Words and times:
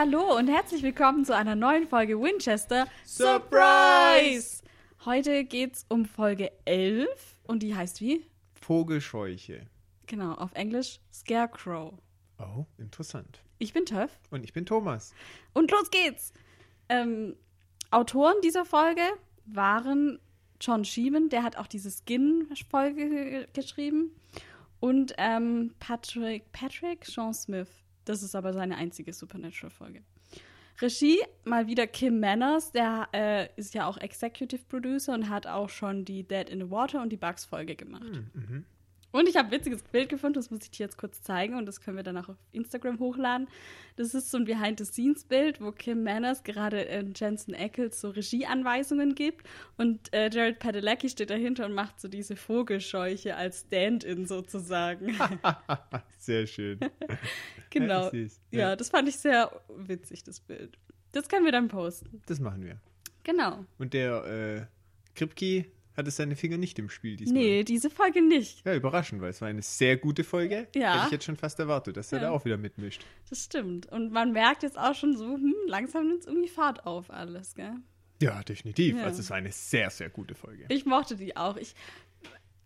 Hallo 0.00 0.36
und 0.36 0.46
herzlich 0.46 0.84
willkommen 0.84 1.24
zu 1.24 1.34
einer 1.34 1.56
neuen 1.56 1.88
Folge 1.88 2.20
Winchester 2.20 2.86
Surprise! 3.04 4.62
Heute 5.04 5.42
geht's 5.42 5.86
um 5.88 6.04
Folge 6.04 6.52
11 6.66 7.08
und 7.48 7.64
die 7.64 7.74
heißt 7.74 8.00
wie? 8.00 8.24
Vogelscheuche. 8.60 9.66
Genau, 10.06 10.34
auf 10.34 10.52
Englisch 10.54 11.00
Scarecrow. 11.12 11.94
Oh, 12.38 12.64
interessant. 12.76 13.42
Ich 13.58 13.72
bin 13.72 13.86
Töff 13.86 14.12
Und 14.30 14.44
ich 14.44 14.52
bin 14.52 14.66
Thomas. 14.66 15.12
und 15.52 15.68
los 15.72 15.90
geht's! 15.90 16.32
Ähm, 16.88 17.34
Autoren 17.90 18.40
dieser 18.44 18.64
Folge 18.64 19.02
waren 19.46 20.20
John 20.60 20.84
Sheeman, 20.84 21.28
der 21.28 21.42
hat 21.42 21.56
auch 21.56 21.66
diese 21.66 21.90
Skin-Folge 21.90 23.08
ge- 23.08 23.46
geschrieben, 23.52 24.12
und 24.78 25.14
ähm, 25.18 25.74
Patrick, 25.80 26.52
Patrick 26.52 27.04
Sean 27.04 27.34
Smith. 27.34 27.66
Das 28.08 28.22
ist 28.22 28.34
aber 28.34 28.52
seine 28.54 28.76
einzige 28.76 29.12
Supernatural-Folge. 29.12 30.02
Regie 30.80 31.18
mal 31.44 31.66
wieder 31.66 31.86
Kim 31.86 32.20
Manners, 32.20 32.72
der 32.72 33.08
äh, 33.12 33.48
ist 33.56 33.74
ja 33.74 33.86
auch 33.86 33.98
Executive 33.98 34.62
Producer 34.68 35.12
und 35.12 35.28
hat 35.28 35.46
auch 35.46 35.68
schon 35.68 36.04
die 36.04 36.22
Dead 36.22 36.48
in 36.48 36.60
the 36.60 36.70
Water 36.70 37.02
und 37.02 37.10
die 37.10 37.16
Bugs-Folge 37.16 37.76
gemacht. 37.76 38.04
Und 39.10 39.26
ich 39.28 39.36
habe 39.36 39.48
ein 39.48 39.52
witziges 39.52 39.82
Bild 39.84 40.10
gefunden, 40.10 40.34
das 40.34 40.50
muss 40.50 40.64
ich 40.64 40.70
dir 40.70 40.84
jetzt 40.84 40.98
kurz 40.98 41.22
zeigen 41.22 41.54
und 41.56 41.64
das 41.66 41.80
können 41.80 41.96
wir 41.96 42.04
dann 42.04 42.18
auch 42.18 42.28
auf 42.28 42.36
Instagram 42.52 42.98
hochladen. 42.98 43.48
Das 43.96 44.12
ist 44.14 44.30
so 44.30 44.36
ein 44.36 44.44
Behind-the-Scenes-Bild, 44.44 45.62
wo 45.62 45.72
Kim 45.72 46.02
Manners 46.02 46.44
gerade 46.44 46.86
äh, 46.88 47.02
Jensen 47.16 47.54
Ackles 47.54 48.00
so 48.00 48.10
Regieanweisungen 48.10 49.14
gibt 49.14 49.46
und 49.78 50.12
äh, 50.12 50.28
Jared 50.30 50.58
Padalecki 50.58 51.08
steht 51.08 51.30
dahinter 51.30 51.64
und 51.64 51.72
macht 51.72 51.98
so 52.00 52.08
diese 52.08 52.36
Vogelscheuche 52.36 53.34
als 53.34 53.60
Stand-in 53.66 54.26
sozusagen. 54.26 55.16
Sehr 56.18 56.46
schön. 56.46 56.78
genau. 57.70 58.10
Ja, 58.12 58.28
Ja. 58.50 58.76
das 58.76 58.90
fand 58.90 59.08
ich 59.08 59.16
sehr 59.16 59.50
witzig, 59.74 60.22
das 60.24 60.40
Bild. 60.40 60.76
Das 61.12 61.28
können 61.28 61.46
wir 61.46 61.52
dann 61.52 61.68
posten. 61.68 62.20
Das 62.26 62.40
machen 62.40 62.62
wir. 62.62 62.78
Genau. 63.24 63.64
Und 63.78 63.94
der 63.94 64.24
äh, 64.24 64.66
Kripke 65.14 65.64
hatte 65.98 66.10
seine 66.10 66.36
Finger 66.36 66.56
nicht 66.56 66.78
im 66.78 66.88
Spiel 66.88 67.16
diesmal. 67.16 67.42
Nee, 67.42 67.64
diese 67.64 67.90
Folge 67.90 68.22
nicht. 68.22 68.64
Ja, 68.64 68.74
überraschend, 68.74 69.20
weil 69.20 69.30
es 69.30 69.40
war 69.40 69.48
eine 69.48 69.62
sehr 69.62 69.96
gute 69.96 70.24
Folge. 70.24 70.68
Ja. 70.74 70.94
Hätte 70.94 71.06
ich 71.06 71.12
jetzt 71.12 71.24
schon 71.24 71.36
fast 71.36 71.58
erwartet, 71.58 71.96
dass 71.96 72.12
er 72.12 72.20
Ja. 72.22 72.28
da 72.28 72.30
auch 72.30 72.44
wieder 72.44 72.56
mitmischt. 72.56 73.04
Das 73.28 73.44
stimmt. 73.44 73.86
Und 73.86 74.12
man 74.12 74.32
merkt 74.32 74.62
jetzt 74.62 74.78
auch 74.78 74.94
schon 74.94 75.16
so, 75.16 75.34
hm, 75.34 75.54
langsam 75.66 76.08
nimmt 76.08 76.20
es 76.20 76.26
irgendwie 76.26 76.48
Fahrt 76.48 76.86
auf 76.86 77.10
alles, 77.10 77.54
gell? 77.54 77.74
Ja, 78.22 78.42
definitiv. 78.42 78.96
Ja. 78.96 79.04
Also 79.04 79.20
es 79.20 79.30
war 79.30 79.36
eine 79.36 79.52
sehr, 79.52 79.90
sehr 79.90 80.08
gute 80.08 80.34
Folge. 80.34 80.64
Ich 80.68 80.86
mochte 80.86 81.16
die 81.16 81.36
auch. 81.36 81.56
Ich, 81.56 81.74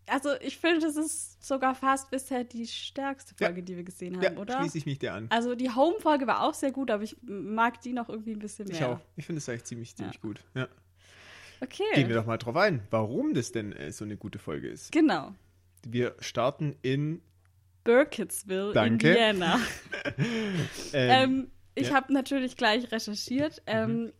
also 0.07 0.29
ich 0.41 0.57
finde, 0.57 0.79
das 0.85 0.95
ist 0.95 1.43
sogar 1.45 1.75
fast 1.75 2.11
bisher 2.11 2.43
die 2.43 2.67
stärkste 2.67 3.33
Ja. 3.39 3.47
Folge, 3.47 3.63
die 3.63 3.75
wir 3.75 3.83
gesehen 3.83 4.19
ja, 4.21 4.29
haben, 4.29 4.37
oder? 4.37 4.59
schließe 4.59 4.77
ich 4.77 4.85
mich 4.85 4.99
dir 4.99 5.13
an. 5.13 5.27
Also 5.29 5.55
die 5.55 5.69
Home-Folge 5.69 6.27
war 6.27 6.43
auch 6.43 6.53
sehr 6.53 6.71
gut, 6.71 6.91
aber 6.91 7.03
ich 7.03 7.17
mag 7.23 7.81
die 7.81 7.93
noch 7.93 8.09
irgendwie 8.09 8.31
ein 8.33 8.39
bisschen 8.39 8.67
mehr. 8.67 8.75
Ich 8.77 8.83
auch. 8.83 8.99
Ich 9.15 9.25
finde 9.25 9.39
es 9.39 9.49
eigentlich 9.49 9.63
ziemlich, 9.65 9.95
ziemlich 9.95 10.21
gut. 10.21 10.39
Ja. 10.55 10.67
Okay. 11.63 11.83
Gehen 11.95 12.09
wir 12.09 12.15
doch 12.15 12.25
mal 12.25 12.37
drauf 12.37 12.55
ein, 12.57 12.81
warum 12.91 13.33
das 13.33 13.51
denn 13.51 13.71
äh, 13.73 13.91
so 13.91 14.03
eine 14.05 14.17
gute 14.17 14.39
Folge 14.39 14.67
ist. 14.67 14.91
Genau. 14.91 15.33
Wir 15.87 16.15
starten 16.19 16.75
in 16.81 17.21
Burkittsville, 17.83 18.73
Danke. 18.73 19.09
Indiana. 19.09 19.59
ähm, 20.93 20.93
Ähm, 20.93 21.51
ich 21.75 21.87
ja. 21.87 21.91
Mhm. 21.91 21.95
habe 21.95 22.13
natürlich 22.13 22.57
gleich 22.57 22.91
recherchiert. 22.91 23.61
Ähm, 23.65 24.11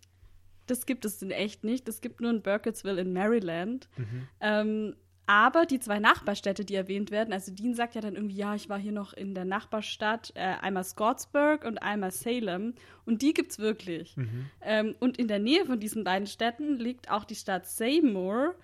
Das 0.67 0.85
gibt 0.85 1.03
es 1.05 1.21
in 1.21 1.31
echt 1.31 1.63
nicht. 1.63 1.87
Es 1.89 1.99
gibt 2.01 2.21
nur 2.21 2.31
in 2.31 2.41
Burkittsville 2.41 3.01
in 3.01 3.11
Maryland. 3.13 3.89
Mhm. 3.97 4.27
Ähm, 4.39 4.95
aber 5.25 5.65
die 5.65 5.79
zwei 5.79 5.99
Nachbarstädte, 5.99 6.65
die 6.65 6.75
erwähnt 6.75 7.09
werden, 7.09 7.33
also 7.33 7.51
Dean 7.51 7.75
sagt 7.75 7.95
ja 7.95 8.01
dann 8.01 8.15
irgendwie, 8.15 8.35
ja, 8.35 8.55
ich 8.55 8.67
war 8.67 8.77
hier 8.77 8.91
noch 8.91 9.13
in 9.13 9.33
der 9.33 9.45
Nachbarstadt, 9.45 10.33
äh, 10.35 10.55
einmal 10.61 10.83
Scottsburg 10.83 11.63
und 11.63 11.77
einmal 11.77 12.11
Salem. 12.11 12.73
Und 13.05 13.21
die 13.21 13.33
gibt's 13.33 13.59
wirklich. 13.59 14.17
Mhm. 14.17 14.49
Ähm, 14.61 14.95
und 14.99 15.17
in 15.17 15.27
der 15.27 15.39
Nähe 15.39 15.65
von 15.65 15.79
diesen 15.79 16.03
beiden 16.03 16.27
Städten 16.27 16.77
liegt 16.77 17.09
auch 17.09 17.23
die 17.23 17.35
Stadt 17.35 17.65
Seymour. 17.67 18.55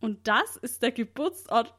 Und 0.00 0.26
das 0.28 0.56
ist 0.56 0.82
der 0.82 0.92
Geburtsort 0.92 1.72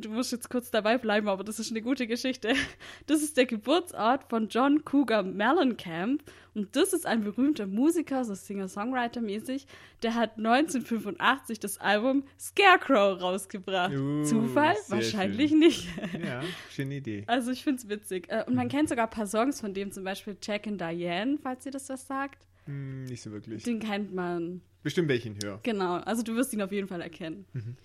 du 0.00 0.10
musst 0.10 0.32
jetzt 0.32 0.50
kurz 0.50 0.70
dabei 0.70 0.98
bleiben, 0.98 1.28
aber 1.28 1.44
das 1.44 1.58
ist 1.58 1.70
eine 1.70 1.82
gute 1.82 2.06
Geschichte. 2.06 2.54
Das 3.06 3.22
ist 3.22 3.36
der 3.36 3.46
Geburtsort 3.46 4.24
von 4.28 4.48
John 4.48 4.84
Cougar 4.84 5.22
Mellencamp 5.22 6.22
und 6.54 6.74
das 6.76 6.92
ist 6.92 7.06
ein 7.06 7.22
berühmter 7.24 7.66
Musiker, 7.66 8.24
so 8.24 8.34
Singer-Songwriter-mäßig, 8.34 9.66
der 10.02 10.14
hat 10.14 10.36
1985 10.36 11.60
das 11.60 11.78
Album 11.78 12.24
Scarecrow 12.38 13.20
rausgebracht. 13.20 13.94
Uh, 13.94 14.24
Zufall? 14.24 14.76
Wahrscheinlich 14.88 15.50
schön. 15.50 15.58
nicht. 15.58 15.88
ja, 16.24 16.42
schöne 16.70 16.96
Idee. 16.96 17.24
Also 17.26 17.50
ich 17.50 17.62
find's 17.64 17.88
witzig. 17.88 18.28
Äh, 18.28 18.44
Und 18.46 18.54
man 18.54 18.68
kennt 18.68 18.88
sogar 18.88 19.06
ein 19.06 19.10
paar 19.10 19.26
Songs 19.26 19.60
von 19.60 19.74
dem, 19.74 19.92
zum 19.92 20.04
Beispiel 20.04 20.36
Jack 20.42 20.66
and 20.66 20.80
Diane, 20.80 21.38
falls 21.42 21.64
ihr 21.66 21.72
das 21.72 21.88
was 21.88 22.06
sagt. 22.06 22.46
Hm, 22.66 23.04
nicht 23.04 23.22
so 23.22 23.30
wirklich. 23.32 23.62
Den 23.62 23.80
kennt 23.80 24.14
man. 24.14 24.60
Bestimmt 24.82 25.08
welchen 25.08 25.36
höher. 25.42 25.60
Genau, 25.62 25.94
also 25.96 26.22
du 26.22 26.34
wirst 26.36 26.52
ihn 26.52 26.62
auf 26.62 26.72
jeden 26.72 26.88
Fall 26.88 27.00
erkennen. 27.00 27.46
Mhm. 27.52 27.76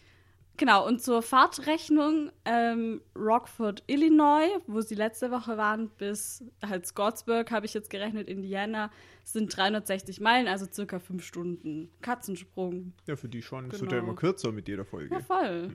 Genau, 0.57 0.85
und 0.87 1.01
zur 1.01 1.23
Fahrtrechnung 1.23 2.31
ähm, 2.45 3.01
Rockford, 3.15 3.83
Illinois, 3.87 4.47
wo 4.67 4.81
sie 4.81 4.93
letzte 4.93 5.31
Woche 5.31 5.57
waren, 5.57 5.89
bis 5.97 6.43
halt 6.63 6.85
Scottsburg, 6.85 7.49
habe 7.49 7.65
ich 7.65 7.73
jetzt 7.73 7.89
gerechnet, 7.89 8.27
Indiana, 8.27 8.91
sind 9.23 9.55
360 9.55 10.19
Meilen, 10.21 10.47
also 10.47 10.67
circa 10.71 10.99
fünf 10.99 11.25
Stunden. 11.25 11.89
Katzensprung. 12.01 12.93
Ja, 13.07 13.15
für 13.15 13.29
die 13.29 13.41
schon. 13.41 13.65
Es 13.65 13.71
wird 13.81 13.89
Genau. 13.89 13.93
ja 13.93 13.99
immer 14.07 14.15
kürzer 14.15 14.51
mit 14.51 14.67
jeder 14.67 14.85
Folge. 14.85 15.15
Ja, 15.15 15.21
voll. 15.21 15.71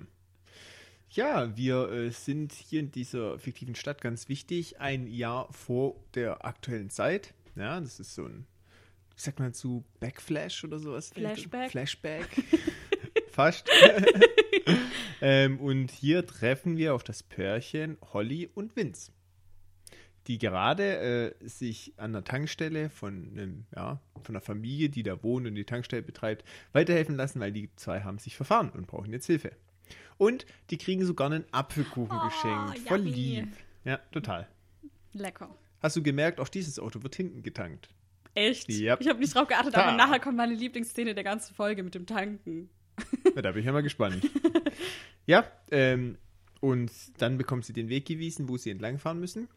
Ja, 1.11 1.57
wir 1.57 1.91
äh, 1.91 2.11
sind 2.11 2.53
hier 2.53 2.81
in 2.81 2.91
dieser 2.93 3.39
fiktiven 3.39 3.75
Stadt 3.75 4.01
ganz 4.01 4.29
wichtig, 4.29 4.79
ein 4.81 5.07
Jahr 5.07 5.53
vor 5.53 5.97
der 6.15 6.45
aktuellen 6.45 6.91
Zeit. 6.91 7.35
Ja, 7.57 7.81
das 7.81 7.99
ist 7.99 8.15
so 8.15 8.27
ein, 8.27 8.47
wie 9.17 9.21
sagt 9.23 9.41
man 9.41 9.53
zu, 9.55 9.85
Backflash 10.01 10.63
oder 10.65 10.79
sowas? 10.79 11.11
Flashback. 11.13 11.71
Flashback. 11.73 12.29
Fast. 13.39 13.71
ähm, 15.21 15.61
und 15.61 15.93
hier 15.93 16.27
treffen 16.27 16.77
wir 16.77 16.93
auf 16.93 17.05
das 17.05 17.23
Pärchen 17.23 17.97
Holly 18.13 18.51
und 18.53 18.75
Vince, 18.75 19.13
die 20.27 20.39
gerade 20.39 21.37
äh, 21.39 21.49
sich 21.49 21.93
an 21.99 22.15
der 22.15 22.25
Tankstelle 22.25 22.91
von, 22.91 23.31
einem, 23.31 23.67
ja, 23.77 24.01
von 24.25 24.35
einer 24.35 24.41
Familie, 24.41 24.89
die 24.89 25.05
da 25.05 25.23
wohnt 25.23 25.47
und 25.47 25.55
die 25.55 25.63
Tankstelle 25.65 26.03
betreibt, 26.03 26.45
weiterhelfen 26.73 27.15
lassen, 27.15 27.39
weil 27.39 27.53
die 27.53 27.71
zwei 27.77 28.01
haben 28.01 28.19
sich 28.19 28.35
verfahren 28.35 28.71
und 28.71 28.89
brauchen 28.89 29.13
jetzt 29.13 29.27
Hilfe. 29.27 29.53
Und 30.17 30.45
die 30.71 30.77
kriegen 30.79 31.07
sogar 31.07 31.31
einen 31.31 31.45
Apfelkuchen 31.53 32.19
Oh, 32.21 32.29
geschenkt. 32.29 32.89
Voll 32.89 33.07
yummy. 33.07 33.11
lieb. 33.13 33.49
Ja, 33.85 33.99
total. 34.11 34.49
Lecker. 35.13 35.55
Hast 35.81 35.95
du 35.95 36.03
gemerkt, 36.03 36.41
auch 36.41 36.49
dieses 36.49 36.81
Auto 36.81 37.05
wird 37.05 37.15
hinten 37.15 37.45
getankt. 37.45 37.89
Echt? 38.35 38.69
Yep. 38.69 39.01
Ich 39.01 39.09
habe 39.09 39.21
nicht 39.21 39.33
drauf 39.33 39.47
geachtet, 39.47 39.77
aber 39.77 39.93
nachher 39.97 40.19
kommt 40.19 40.37
meine 40.37 40.55
Lieblingsszene 40.55 41.15
der 41.15 41.23
ganzen 41.23 41.55
Folge 41.55 41.85
mit 41.85 41.95
dem 41.95 42.05
Tanken. 42.05 42.69
Ja, 43.35 43.43
da 43.43 43.53
bin 43.53 43.61
ich 43.61 43.67
ja 43.67 43.73
mal 43.73 43.83
gespannt. 43.83 44.23
ja, 45.27 45.45
ähm, 45.71 46.19
und 46.61 46.91
dann 47.19 47.39
bekommt 47.39 47.65
sie 47.65 47.73
den 47.73 47.89
Weg 47.89 48.07
gewiesen, 48.07 48.49
wo 48.49 48.57
sie 48.57 48.71
entlangfahren 48.71 49.21
müssen. 49.21 49.49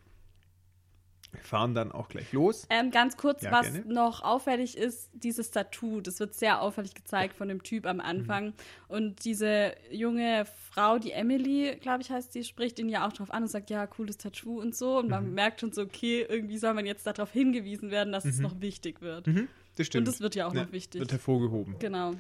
Fahren 1.44 1.74
dann 1.74 1.94
auch 1.94 2.09
gleich 2.09 2.34
los. 2.34 2.68
Ähm, 2.69 2.91
ganz 2.91 3.16
kurz, 3.16 3.41
Ja, 3.41 3.53
was 3.53 3.72
gerne. 3.72 3.85
noch 3.91 4.22
auffällig 4.22 4.78
ist, 4.78 5.09
dieses 5.13 5.50
Tattoo, 5.50 6.01
das 6.01 6.19
wird 6.19 6.34
sehr 6.35 6.62
auffällig 6.62 6.94
gezeigt 6.94 7.38
von 7.38 7.47
dem 7.47 7.63
Typ 7.63 7.85
am 7.85 8.01
Anfang. 8.01 8.47
Mhm. 8.47 8.53
Und 8.90 9.24
diese 9.24 9.74
junge 9.90 10.46
Frau, 10.72 11.00
die 11.00 11.12
Emily, 11.13 11.78
glaube 11.80 12.01
ich, 12.01 12.12
heißt 12.12 12.35
die, 12.35 12.44
spricht 12.44 12.80
ihn 12.80 12.90
ja 12.90 13.07
auch 13.07 13.13
drauf 13.13 13.31
an 13.31 13.44
und 13.44 13.50
sagt, 13.50 13.69
ja, 13.69 13.88
cooles 13.88 14.18
Tattoo 14.18 14.59
und 14.59 14.75
so. 14.75 14.97
Und 14.97 15.06
Mhm. 15.06 15.09
man 15.12 15.34
merkt 15.34 15.62
schon 15.62 15.72
so, 15.72 15.84
okay, 15.84 16.25
irgendwie 16.28 16.57
soll 16.57 16.74
man 16.74 16.85
jetzt 16.85 17.07
darauf 17.07 17.31
hingewiesen 17.31 17.91
werden, 17.91 18.12
dass 18.12 18.25
es 18.25 18.40
noch 18.40 18.59
wichtig 18.59 19.01
wird. 19.01 19.28
Mhm, 19.28 19.47
das 19.78 19.88
stimmt. 19.88 20.01
Und 20.09 20.13
das 20.13 20.19
wird 20.19 20.35
ja 20.35 20.47
auch 20.47 20.53
Ja, 20.53 20.66
noch 20.66 20.74
wichtig. 20.74 21.00
Wird 21.00 21.13
hervorgehoben. 21.13 21.78
Genau. 21.80 22.12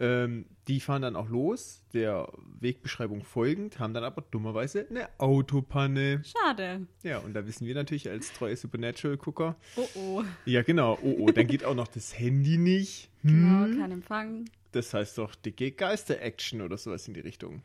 Ähm, 0.00 0.46
die 0.68 0.78
fahren 0.80 1.02
dann 1.02 1.16
auch 1.16 1.28
los, 1.28 1.82
der 1.92 2.32
Wegbeschreibung 2.60 3.24
folgend, 3.24 3.80
haben 3.80 3.94
dann 3.94 4.04
aber 4.04 4.22
dummerweise 4.22 4.86
eine 4.88 5.08
Autopanne. 5.18 6.22
Schade. 6.24 6.86
Ja, 7.02 7.18
und 7.18 7.34
da 7.34 7.46
wissen 7.46 7.66
wir 7.66 7.74
natürlich 7.74 8.08
als 8.08 8.32
treue 8.32 8.54
Supernatural-Gucker, 8.56 9.56
Oh 9.76 9.88
oh. 9.96 10.24
ja 10.44 10.62
genau, 10.62 10.98
oh 11.02 11.16
oh, 11.20 11.30
dann 11.32 11.46
geht 11.48 11.64
auch 11.64 11.74
noch 11.74 11.88
das 11.88 12.16
Handy 12.18 12.58
nicht. 12.58 13.10
Genau, 13.24 13.64
Hm, 13.64 13.78
kein 13.80 13.90
Empfang. 13.90 14.44
das 14.70 14.94
heißt 14.94 15.18
doch 15.18 15.34
dicke 15.34 15.72
Geister-Action 15.72 16.62
oder 16.62 16.76
sowas 16.78 17.08
in 17.08 17.14
die 17.14 17.20
Richtung. 17.20 17.62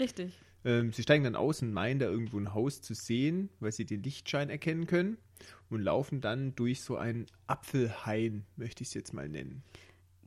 Richtig. 0.00 0.32
Ähm, 0.64 0.92
sie 0.92 1.02
steigen 1.04 1.22
dann 1.22 1.36
aus 1.36 1.62
und 1.62 1.72
meinen, 1.72 2.00
da 2.00 2.06
irgendwo 2.06 2.38
ein 2.38 2.52
Haus 2.52 2.82
zu 2.82 2.94
sehen, 2.94 3.48
weil 3.60 3.70
sie 3.70 3.84
den 3.84 4.02
Lichtschein 4.02 4.50
erkennen 4.50 4.86
können 4.88 5.16
und 5.70 5.80
laufen 5.82 6.20
dann 6.20 6.56
durch 6.56 6.80
so 6.82 6.96
einen 6.96 7.26
Apfelhain, 7.46 8.44
möchte 8.56 8.82
ich 8.82 8.88
es 8.88 8.94
jetzt 8.94 9.14
mal 9.14 9.28
nennen. 9.28 9.62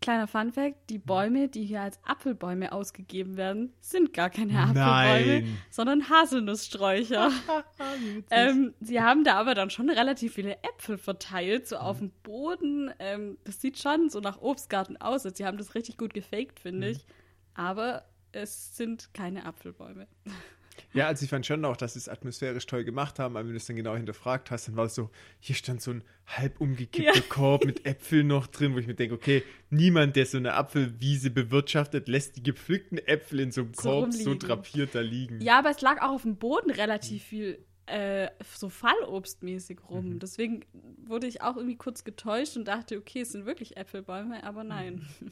Kleiner 0.04 0.28
Funfact: 0.28 0.90
Die 0.90 0.98
Bäume, 0.98 1.48
die 1.48 1.64
hier 1.64 1.82
als 1.82 1.98
Apfelbäume 2.04 2.72
ausgegeben 2.72 3.38
werden, 3.38 3.74
sind 3.80 4.14
gar 4.14 4.30
keine 4.30 4.60
Apfelbäume, 4.60 5.42
Nein. 5.42 5.58
sondern 5.70 6.10
Haselnusssträucher. 6.10 7.32
ähm, 8.30 8.74
sie 8.82 9.02
haben 9.02 9.24
da 9.24 9.36
aber 9.36 9.56
dann 9.56 9.70
schon 9.70 9.90
relativ 9.90 10.34
viele 10.34 10.58
Äpfel 10.64 10.98
verteilt, 10.98 11.68
so 11.68 11.78
auf 11.78 12.00
dem 12.00 12.12
Boden. 12.24 12.92
Ähm, 13.00 13.38
das 13.46 13.62
sieht 13.62 13.80
schon 13.80 14.10
so 14.10 14.20
nach 14.20 14.42
Obstgarten 14.42 14.98
aus. 14.98 15.26
Also 15.26 15.36
sie 15.36 15.46
haben 15.46 15.58
das 15.58 15.74
richtig 15.74 15.98
gut 15.98 16.14
gefaked, 16.14 16.60
finde 16.60 16.90
ich. 16.90 17.06
Aber 17.54 18.04
es 18.34 18.76
sind 18.76 19.14
keine 19.14 19.46
Apfelbäume. 19.46 20.08
Ja, 20.94 21.08
also 21.08 21.24
ich 21.24 21.30
fand 21.30 21.46
schon 21.46 21.64
auch, 21.66 21.76
dass 21.78 21.94
sie 21.94 22.00
es 22.00 22.08
atmosphärisch 22.10 22.66
toll 22.66 22.84
gemacht 22.84 23.20
haben, 23.20 23.36
aber 23.36 23.46
wenn 23.48 23.54
du 23.54 23.58
es 23.58 23.66
dann 23.66 23.76
genau 23.76 23.96
hinterfragt 23.96 24.52
hast, 24.52 24.68
dann 24.68 24.76
war 24.76 24.86
es 24.86 24.96
so, 24.96 25.10
hier 25.40 25.56
stand 25.56 25.82
so 25.82 25.92
ein 25.92 26.04
halb 26.28 26.62
umgekippter 26.62 27.16
Ja. 27.16 27.22
Korb 27.30 27.66
mit 27.66 27.86
Äpfeln 27.86 28.28
noch 28.28 28.48
drin, 28.48 28.74
wo 28.74 28.78
ich 28.78 28.88
mir 28.88 28.94
denke, 28.96 29.16
okay, 29.16 29.44
niemand, 29.70 30.16
der 30.16 30.26
so 30.26 30.38
eine 30.38 30.54
Apfelwiese 30.54 31.30
bewirtschaftet, 31.32 32.08
lässt 32.08 32.38
die 32.38 32.44
gepflückten 32.44 32.98
Äpfel 33.00 33.40
in 33.40 33.52
so 33.52 33.62
einem 33.62 33.74
So 33.74 33.82
Korb 33.82 34.14
so 34.14 34.20
rumliegen. 34.30 34.40
drapiert 34.40 34.96
da 34.96 35.02
liegen. 35.02 35.42
Ja, 35.42 35.60
aber 35.60 35.72
es 35.72 35.82
lag 35.82 36.02
auch 36.02 36.12
auf 36.14 36.22
dem 36.22 36.38
Boden 36.38 36.70
relativ 36.72 37.24
viel 37.24 37.60
äh, 37.86 38.30
so 38.56 38.70
Fallobstmäßig 38.70 39.80
rum. 39.90 40.12
Mhm. 40.12 40.20
Deswegen 40.20 40.64
wurde 41.06 41.28
ich 41.28 41.42
auch 41.42 41.58
irgendwie 41.58 41.76
kurz 41.76 42.04
getäuscht 42.04 42.56
und 42.56 42.66
dachte, 42.68 42.98
okay, 42.98 43.22
es 43.22 43.32
sind 43.34 43.46
wirklich 43.46 43.76
Äpfelbäume, 43.78 44.44
aber 44.44 44.64
nein. 44.64 45.06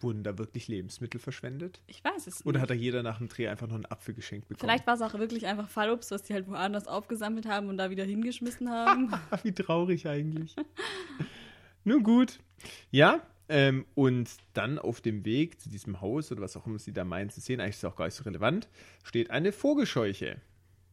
Wurden 0.00 0.22
da 0.22 0.36
wirklich 0.38 0.68
Lebensmittel 0.68 1.20
verschwendet? 1.20 1.80
Ich 1.86 2.04
weiß 2.04 2.26
es 2.26 2.38
nicht. 2.38 2.46
Oder 2.46 2.60
hat 2.60 2.70
da 2.70 2.74
jeder 2.74 3.02
nach 3.02 3.18
dem 3.18 3.28
Dreh 3.28 3.48
einfach 3.48 3.66
noch 3.66 3.76
einen 3.76 3.86
Apfel 3.86 4.14
geschenkt 4.14 4.48
bekommen? 4.48 4.68
Vielleicht 4.68 4.86
war 4.86 4.94
es 4.94 5.02
auch 5.02 5.14
wirklich 5.14 5.46
einfach 5.46 5.68
Fallobst, 5.68 6.10
was 6.10 6.22
die 6.22 6.34
halt 6.34 6.48
woanders 6.48 6.86
aufgesammelt 6.86 7.46
haben 7.46 7.68
und 7.68 7.78
da 7.78 7.90
wieder 7.90 8.04
hingeschmissen 8.04 8.70
haben. 8.70 9.12
Wie 9.42 9.52
traurig 9.52 10.06
eigentlich. 10.06 10.54
Nun 11.84 12.02
gut. 12.02 12.40
Ja, 12.90 13.22
ähm, 13.48 13.86
und 13.94 14.28
dann 14.54 14.78
auf 14.78 15.00
dem 15.00 15.24
Weg 15.24 15.60
zu 15.60 15.70
diesem 15.70 16.00
Haus 16.00 16.32
oder 16.32 16.42
was 16.42 16.56
auch 16.56 16.66
immer 16.66 16.78
sie 16.78 16.92
da 16.92 17.04
meinen 17.04 17.30
zu 17.30 17.40
sehen, 17.40 17.60
eigentlich 17.60 17.76
ist 17.76 17.84
es 17.84 17.84
auch 17.84 17.96
gar 17.96 18.06
nicht 18.06 18.14
so 18.14 18.24
relevant, 18.24 18.68
steht 19.04 19.30
eine 19.30 19.52
Vogelscheuche. 19.52 20.40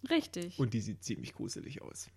Richtig. 0.09 0.59
Und 0.59 0.73
die 0.73 0.81
sieht 0.81 1.03
ziemlich 1.03 1.33
gruselig 1.33 1.81
aus. 1.81 2.09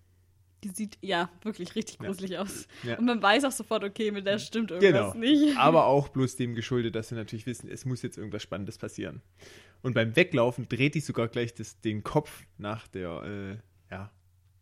Die 0.65 0.69
sieht 0.71 0.99
ja 1.03 1.29
wirklich 1.43 1.75
richtig 1.75 1.99
Ja. 2.01 2.07
gruselig 2.07 2.39
aus. 2.39 2.67
Ja. 2.83 2.99
Und 2.99 3.05
man 3.05 3.23
weiß 3.23 3.45
auch 3.45 3.53
sofort, 3.53 3.85
okay, 3.85 4.11
mit 4.11 4.27
der 4.27 4.39
stimmt 4.39 4.71
irgendwas 4.71 5.13
Genau. 5.13 5.25
nicht. 5.27 5.57
Aber 5.59 5.87
auch 5.87 6.09
bloß 6.09 6.37
dem 6.37 6.55
geschuldet, 6.55 6.95
dass 6.95 7.09
sie 7.09 7.15
natürlich 7.15 7.47
wissen, 7.47 7.69
es 7.71 7.85
muss 7.85 8.03
jetzt 8.03 8.17
irgendwas 8.19 8.43
Spannendes 8.43 8.79
passieren. 8.79 9.21
Und 9.83 9.95
beim 9.95 10.17
Weglaufen 10.17 10.69
dreht 10.69 10.95
die 10.95 11.01
sogar 11.01 11.29
gleich 11.29 11.55
das, 11.55 11.81
den 11.81 12.03
Kopf 12.03 12.45
nach 12.59 12.89
der, 12.89 13.59
äh, 13.91 13.93
ja, 13.95 14.11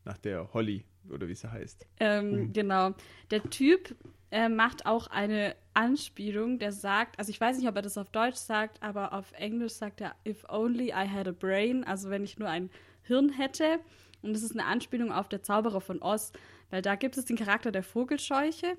nach 0.04 0.18
der 0.18 0.52
Holly 0.52 0.84
oder 1.10 1.28
wie 1.28 1.34
sie 1.34 1.50
heißt. 1.50 1.86
Ähm, 2.00 2.30
Mhm. 2.30 2.52
Genau. 2.52 2.94
Der 3.30 3.42
Typ 3.50 3.94
äh, 4.30 4.48
macht 4.48 4.84
auch 4.86 5.06
eine 5.06 5.54
Anspielung, 5.74 6.58
der 6.58 6.72
sagt, 6.72 7.18
also 7.18 7.30
ich 7.30 7.40
weiß 7.40 7.56
nicht, 7.58 7.68
ob 7.68 7.76
er 7.76 7.82
das 7.82 7.96
auf 7.96 8.10
Deutsch 8.10 8.36
sagt, 8.36 8.82
aber 8.82 9.12
auf 9.12 9.30
Englisch 9.32 9.72
sagt 9.74 10.00
er, 10.00 10.14
if 10.26 10.44
only 10.48 10.88
I 10.88 11.08
had 11.08 11.28
a 11.28 11.32
brain, 11.32 11.84
also 11.84 12.10
wenn 12.10 12.24
ich 12.24 12.38
nur 12.38 12.48
ein 12.48 12.68
Hirn 13.02 13.30
hätte. 13.30 13.78
Und 14.24 14.34
das 14.34 14.42
ist 14.42 14.52
eine 14.52 14.66
Anspielung 14.66 15.12
auf 15.12 15.28
der 15.28 15.42
Zauberer 15.42 15.80
von 15.80 16.02
Oz, 16.02 16.32
weil 16.70 16.82
da 16.82 16.94
gibt 16.96 17.16
es 17.16 17.24
den 17.24 17.36
Charakter 17.36 17.70
der 17.70 17.82
Vogelscheuche. 17.82 18.76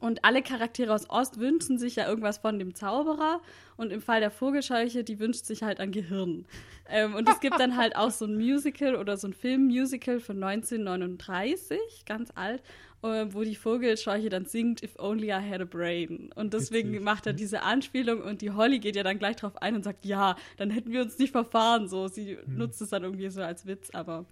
Und 0.00 0.24
alle 0.24 0.42
Charaktere 0.42 0.94
aus 0.94 1.10
Ost 1.10 1.40
wünschen 1.40 1.78
sich 1.78 1.96
ja 1.96 2.08
irgendwas 2.08 2.38
von 2.38 2.58
dem 2.58 2.74
Zauberer. 2.74 3.40
Und 3.76 3.92
im 3.92 4.00
Fall 4.00 4.20
der 4.20 4.30
Vogelscheuche, 4.30 5.02
die 5.02 5.18
wünscht 5.18 5.44
sich 5.44 5.62
halt 5.62 5.80
ein 5.80 5.90
Gehirn. 5.90 6.46
Ähm, 6.88 7.14
und 7.14 7.28
es 7.28 7.40
gibt 7.40 7.58
dann 7.58 7.76
halt 7.76 7.96
auch 7.96 8.10
so 8.10 8.24
ein 8.24 8.36
Musical 8.36 8.96
oder 8.96 9.16
so 9.16 9.26
ein 9.26 9.32
Filmmusical 9.32 10.20
von 10.20 10.42
1939, 10.42 11.78
ganz 12.06 12.30
alt, 12.34 12.62
wo 13.02 13.42
die 13.44 13.54
Vogelscheuche 13.54 14.28
dann 14.28 14.46
singt, 14.46 14.82
If 14.82 14.98
only 14.98 15.28
I 15.28 15.32
had 15.32 15.60
a 15.60 15.64
brain. 15.64 16.30
Und 16.34 16.52
deswegen 16.54 16.90
Witzig. 16.92 17.04
macht 17.04 17.26
er 17.26 17.32
diese 17.32 17.62
Anspielung 17.62 18.22
und 18.22 18.40
die 18.42 18.50
Holly 18.50 18.78
geht 18.80 18.96
ja 18.96 19.02
dann 19.04 19.18
gleich 19.18 19.36
drauf 19.36 19.56
ein 19.62 19.74
und 19.76 19.84
sagt, 19.84 20.04
ja, 20.04 20.36
dann 20.56 20.70
hätten 20.70 20.90
wir 20.90 21.02
uns 21.02 21.16
nicht 21.18 21.30
verfahren. 21.32 21.88
So, 21.88 22.08
sie 22.08 22.38
nutzt 22.46 22.80
es 22.82 22.90
dann 22.90 23.04
irgendwie 23.04 23.28
so 23.30 23.40
als 23.42 23.66
Witz, 23.66 23.90
aber 23.90 24.24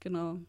genau. 0.00 0.40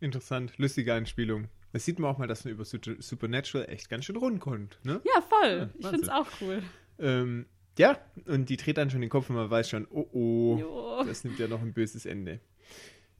Interessant, 0.00 0.56
lustige 0.58 0.94
Anspielung. 0.94 1.48
Das 1.72 1.84
sieht 1.84 1.98
man 1.98 2.10
auch 2.12 2.18
mal, 2.18 2.26
dass 2.26 2.44
man 2.44 2.54
über 2.54 2.64
Su- 2.64 2.78
Supernatural 2.98 3.68
echt 3.68 3.88
ganz 3.90 4.04
schön 4.04 4.16
rund 4.16 4.40
kommt. 4.40 4.78
Ne? 4.82 5.00
Ja, 5.04 5.20
voll. 5.20 5.50
Ja, 5.58 5.68
ich 5.78 5.86
finde 5.86 6.02
es 6.02 6.08
auch 6.08 6.26
cool. 6.40 6.62
Ähm, 6.98 7.46
ja, 7.78 7.98
und 8.26 8.48
die 8.48 8.56
dreht 8.56 8.76
dann 8.76 8.90
schon 8.90 9.00
den 9.00 9.10
Kopf 9.10 9.30
und 9.30 9.36
man 9.36 9.50
weiß 9.50 9.68
schon, 9.70 9.86
oh 9.90 10.06
oh, 10.12 10.58
Jo. 10.60 11.04
das 11.06 11.22
nimmt 11.24 11.38
ja 11.38 11.48
noch 11.48 11.62
ein 11.62 11.72
böses 11.72 12.06
Ende. 12.06 12.40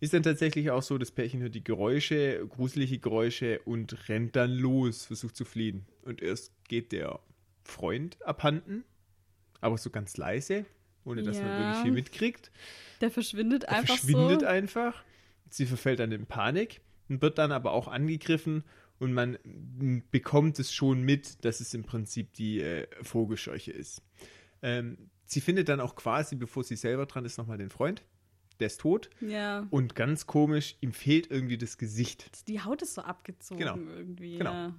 Ist 0.00 0.14
dann 0.14 0.22
tatsächlich 0.22 0.70
auch 0.70 0.82
so, 0.82 0.96
das 0.96 1.10
Pärchen 1.10 1.40
hört 1.42 1.54
die 1.54 1.62
Geräusche, 1.62 2.46
gruselige 2.48 2.98
Geräusche 2.98 3.60
und 3.60 4.08
rennt 4.08 4.34
dann 4.34 4.50
los, 4.56 5.04
versucht 5.04 5.36
zu 5.36 5.44
fliehen. 5.44 5.84
Und 6.02 6.22
erst 6.22 6.52
geht 6.68 6.92
der 6.92 7.20
Freund 7.64 8.20
abhanden, 8.26 8.84
aber 9.60 9.76
so 9.76 9.90
ganz 9.90 10.16
leise, 10.16 10.64
ohne 11.04 11.22
dass 11.22 11.42
man 11.42 11.52
Ja. 11.52 11.58
wirklich 11.58 11.76
viel 11.76 11.92
mitkriegt. 11.92 12.50
Der 13.02 13.10
verschwindet 13.10 13.64
Er 13.64 13.76
einfach 13.76 13.96
verschwindet 13.98 14.40
so. 14.40 14.46
einfach. 14.46 15.04
Sie 15.50 15.66
verfällt 15.66 15.98
dann 16.00 16.12
in 16.12 16.24
Panik 16.26 16.80
und 17.10 17.20
wird 17.20 17.36
dann 17.36 17.52
aber 17.52 17.72
auch 17.72 17.86
angegriffen 17.88 18.64
und 18.98 19.12
man 19.12 19.36
bekommt 20.10 20.58
es 20.58 20.72
schon 20.72 21.02
mit, 21.02 21.44
dass 21.44 21.60
es 21.60 21.74
im 21.74 21.82
Prinzip 21.84 22.32
die 22.34 22.60
äh, 22.60 22.86
Vogelscheuche 23.02 23.72
ist. 23.72 24.02
Ähm, 24.62 25.10
sie 25.26 25.40
findet 25.40 25.68
dann 25.68 25.80
auch 25.80 25.94
quasi, 25.96 26.36
bevor 26.36 26.64
sie 26.64 26.76
selber 26.76 27.06
dran 27.06 27.24
ist, 27.24 27.36
nochmal 27.38 27.58
den 27.58 27.70
Freund. 27.70 28.02
Der 28.60 28.66
ist 28.66 28.80
tot. 28.80 29.10
Ja. 29.20 29.66
Und 29.70 29.94
ganz 29.94 30.26
komisch, 30.26 30.76
ihm 30.80 30.92
fehlt 30.92 31.30
irgendwie 31.30 31.58
das 31.58 31.78
Gesicht. 31.78 32.46
Die 32.48 32.60
Haut 32.60 32.82
ist 32.82 32.94
so 32.94 33.02
abgezogen 33.02 33.58
Genau. 33.60 33.76
irgendwie. 33.76 34.38
Genau. 34.38 34.52
Ja. 34.52 34.74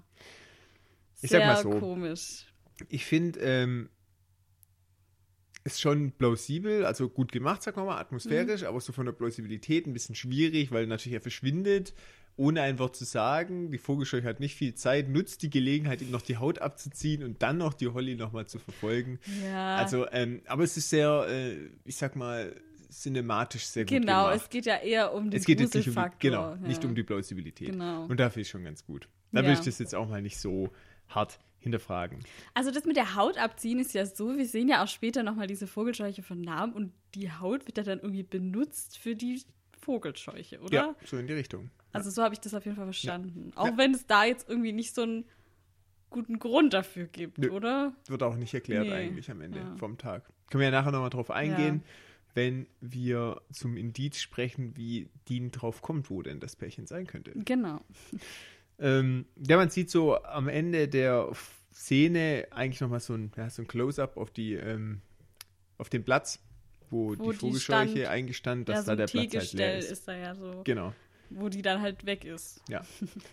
Ich 1.22 1.30
Sehr 1.30 1.40
sag 1.40 1.48
mal 1.66 1.74
so. 1.74 1.80
komisch. 1.80 2.46
Ich 2.90 3.06
finde, 3.06 3.40
ähm, 3.42 3.90
ist 5.64 5.80
schon 5.80 6.12
plausibel, 6.14 6.86
also 6.86 7.08
gut 7.10 7.32
gemacht, 7.32 7.64
wir 7.66 7.74
mal, 7.76 7.84
Mhm. 7.84 7.90
atmosphärisch, 8.02 8.64
aber 8.64 8.82
so 8.82 8.94
von 8.94 9.06
der 9.06 9.14
Plausibilität 9.14 9.86
ein 9.86 9.94
bisschen 9.94 10.16
schwierig, 10.16 10.72
weil 10.72 10.88
natürlich 10.88 11.14
er 11.14 11.22
verschwindet, 11.22 11.94
ohne 12.36 12.62
ein 12.64 12.80
Wort 12.80 12.96
zu 12.96 13.06
sagen. 13.06 13.70
Die 13.70 13.78
Vogelscheuche 13.78 14.28
hat 14.28 14.40
nicht 14.40 14.56
viel 14.56 14.74
Zeit, 14.74 15.10
nutzt 15.10 15.44
die 15.44 15.52
Gelegenheit, 15.52 16.02
ihm 16.02 16.10
noch 16.10 16.24
die 16.24 16.38
Haut 16.38 16.58
abzuziehen 16.60 17.24
und 17.24 17.44
dann 17.44 17.58
noch 17.60 17.76
die 17.76 17.90
Holly 17.90 18.16
nochmal 18.16 18.48
zu 18.48 18.58
verfolgen. 18.58 19.20
Ja. 19.44 19.76
Also, 19.76 20.10
ähm, 20.12 20.42
aber 20.48 20.64
es 20.64 20.78
ist 20.78 20.90
sehr, 20.90 21.28
äh, 21.30 21.58
ich 21.86 21.98
sag 21.98 22.16
mal, 22.16 22.56
cinematisch 22.92 23.66
sehr 23.66 23.84
gut 23.86 23.90
genau, 24.02 24.26
gemacht. 24.26 24.42
es 24.44 24.50
geht 24.50 24.66
ja 24.66 24.78
eher 24.78 25.14
um 25.14 25.30
den 25.30 25.40
Es 25.40 25.46
geht 25.46 25.60
jetzt 25.60 25.74
nicht 25.74 25.88
um 25.88 25.96
die, 25.96 26.10
genau, 26.20 26.50
ja. 26.52 26.56
nicht 26.58 26.84
um 26.86 26.94
die 26.96 27.04
Plausibilität. 27.04 27.72
Genau. 27.72 28.06
Und 28.06 28.20
dafür 28.20 28.42
ist 28.42 28.50
schon 28.50 28.64
ganz 28.64 28.86
gut. 28.86 29.08
Da 29.32 29.42
Ja. 29.42 29.48
will 29.48 29.54
ich 29.54 29.62
das 29.62 29.80
jetzt 29.80 29.96
auch 29.96 30.08
mal 30.10 30.22
nicht 30.22 30.38
so 30.40 30.70
hart 31.08 31.40
hinterfragen. 31.60 32.20
Also 32.54 32.72
das 32.72 32.86
mit 32.86 32.98
der 32.98 33.16
Haut 33.16 33.38
abziehen 33.38 33.80
ist 33.80 33.94
ja 33.94 34.06
so, 34.06 34.36
wir 34.38 34.46
sehen 34.48 34.68
ja 34.68 34.84
auch 34.84 34.88
später 34.88 35.24
nochmal 35.24 35.48
diese 35.48 35.68
Vogelscheuche 35.68 36.24
von 36.24 36.42
Namen 36.42 36.74
und 36.74 36.92
die 37.16 37.32
Haut 37.32 37.68
wird 37.68 37.78
ja 37.78 37.84
dann 37.84 38.00
irgendwie 38.00 38.24
benutzt 38.24 38.98
für 38.98 39.16
die 39.16 39.42
Vogelscheuche, 39.80 40.60
oder? 40.62 40.74
Ja, 40.74 40.96
so 41.06 41.18
in 41.18 41.28
die 41.28 41.34
Richtung. 41.34 41.70
Also 41.94 42.10
so 42.10 42.24
habe 42.24 42.34
ich 42.34 42.40
das 42.40 42.54
auf 42.54 42.66
jeden 42.66 42.78
Fall 42.78 42.86
verstanden. 42.86 43.52
Auch 43.56 43.68
Ja. 43.68 43.78
wenn 43.78 43.94
es 43.94 44.06
da 44.08 44.24
jetzt 44.26 44.50
irgendwie 44.50 44.72
nicht 44.72 44.96
so 44.96 45.04
einen 45.04 45.26
guten 46.10 46.40
Grund 46.40 46.74
dafür 46.74 47.06
gibt, 47.08 47.38
Nö. 47.38 47.50
oder? 47.50 47.94
Wird 48.08 48.24
auch 48.24 48.36
nicht 48.36 48.54
erklärt 48.54 48.88
Nee, 48.88 48.94
eigentlich 48.94 49.30
am 49.32 49.42
Ende 49.42 49.60
ja. 49.60 49.76
vom 49.78 49.98
Tag. 49.98 50.30
Können 50.50 50.60
wir 50.62 50.66
ja 50.66 50.72
nachher 50.72 50.92
nochmal 50.92 51.10
drauf 51.10 51.32
eingehen, 51.32 51.84
wenn 52.34 52.68
wir 52.80 53.42
zum 53.52 53.78
Indiz 53.78 54.20
sprechen, 54.20 54.76
wie 54.78 55.10
Dean 55.30 55.52
drauf 55.52 55.82
kommt, 55.82 56.10
wo 56.10 56.22
denn 56.22 56.40
das 56.40 56.56
Pärchen 56.56 56.88
sein 56.88 57.08
könnte. 57.08 57.32
Genau. 57.36 57.82
Ähm, 58.80 59.26
ja, 59.48 59.58
man 59.58 59.70
sieht 59.70 59.90
so 59.90 60.22
am 60.24 60.48
Ende 60.48 60.88
der 60.88 61.32
Szene 61.74 62.48
eigentlich 62.52 62.82
nochmal 62.82 63.00
so 63.00 63.14
ein, 63.14 63.32
ja, 63.38 63.50
so 63.50 63.62
ein 63.62 63.68
Close-up 63.68 64.18
auf 64.18 64.32
die, 64.32 64.54
ähm, 64.54 65.02
auf 65.78 65.90
den 65.90 66.04
Platz, 66.04 66.40
wo, 66.90 67.10
Wo 67.10 67.14
die 67.14 67.18
die 67.32 67.36
Vogelscheuche 67.38 67.90
stand. 67.92 68.08
eingestanden, 68.08 68.66
ja, 68.68 68.74
dass 68.76 68.86
so 68.86 68.92
da 68.92 68.96
der 68.96 69.08
Platz 69.08 69.36
halt 69.36 69.54
leer 69.54 69.78
ist. 69.78 69.92
ist 69.92 70.08
da 70.08 70.16
ja 70.16 70.36
so, 70.36 70.62
Genau. 70.64 70.94
Wo 71.34 71.50
die 71.50 71.62
dann 71.62 71.82
halt 71.82 72.06
weg 72.06 72.26
ist. 72.26 72.62
Ja. 72.70 72.82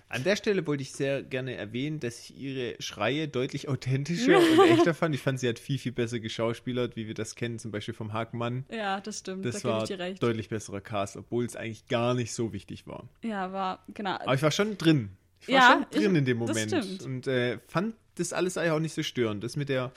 An 0.08 0.24
der 0.24 0.36
Stelle 0.36 0.66
wollte 0.66 0.82
ich 0.82 0.92
sehr 0.92 1.22
gerne 1.22 1.54
erwähnen, 1.56 2.00
dass 2.00 2.18
ich 2.20 2.36
ihre 2.38 2.76
Schreie 2.80 3.28
deutlich 3.28 3.68
authentischer 3.68 4.38
und 4.52 4.68
echter 4.70 4.94
fand. 4.94 5.14
Ich 5.14 5.20
fand, 5.22 5.40
sie 5.40 5.48
hat 5.48 5.58
viel, 5.58 5.78
viel 5.78 5.92
besser 5.92 6.20
geschauspielert, 6.20 6.96
wie 6.96 7.06
wir 7.06 7.14
das 7.14 7.34
kennen, 7.34 7.58
zum 7.58 7.70
Beispiel 7.70 7.94
vom 7.94 8.12
Hackmann. 8.12 8.64
Ja, 8.70 9.00
das 9.00 9.18
stimmt. 9.20 9.44
Das 9.44 9.62
da 9.62 9.68
war 9.68 9.82
ich 9.82 9.88
dir 9.88 9.98
recht. 9.98 10.22
deutlich 10.22 10.48
besserer 10.48 10.80
Cast, 10.80 11.16
obwohl 11.16 11.44
es 11.44 11.56
eigentlich 11.56 11.86
gar 11.88 12.14
nicht 12.14 12.32
so 12.32 12.52
wichtig 12.52 12.86
war. 12.86 13.08
Ja, 13.22 13.52
war, 13.52 13.84
genau. 13.92 14.12
Aber 14.16 14.34
ich 14.34 14.42
war 14.42 14.50
schon 14.50 14.78
drin. 14.78 15.10
Ich 15.40 15.48
war 15.48 15.54
Ja, 15.54 15.72
schon 15.72 15.90
drin 16.00 16.12
ich- 16.12 16.18
in 16.18 16.24
dem 16.24 16.38
Moment. 16.38 17.02
Und 17.04 17.26
äh, 17.26 17.58
fand 17.68 17.94
das 18.16 18.32
alles 18.32 18.56
eigentlich 18.58 18.72
auch 18.72 18.80
nicht 18.80 18.94
so 18.94 19.02
störend. 19.02 19.44
Das 19.44 19.56
mit 19.56 19.68
der 19.68 19.92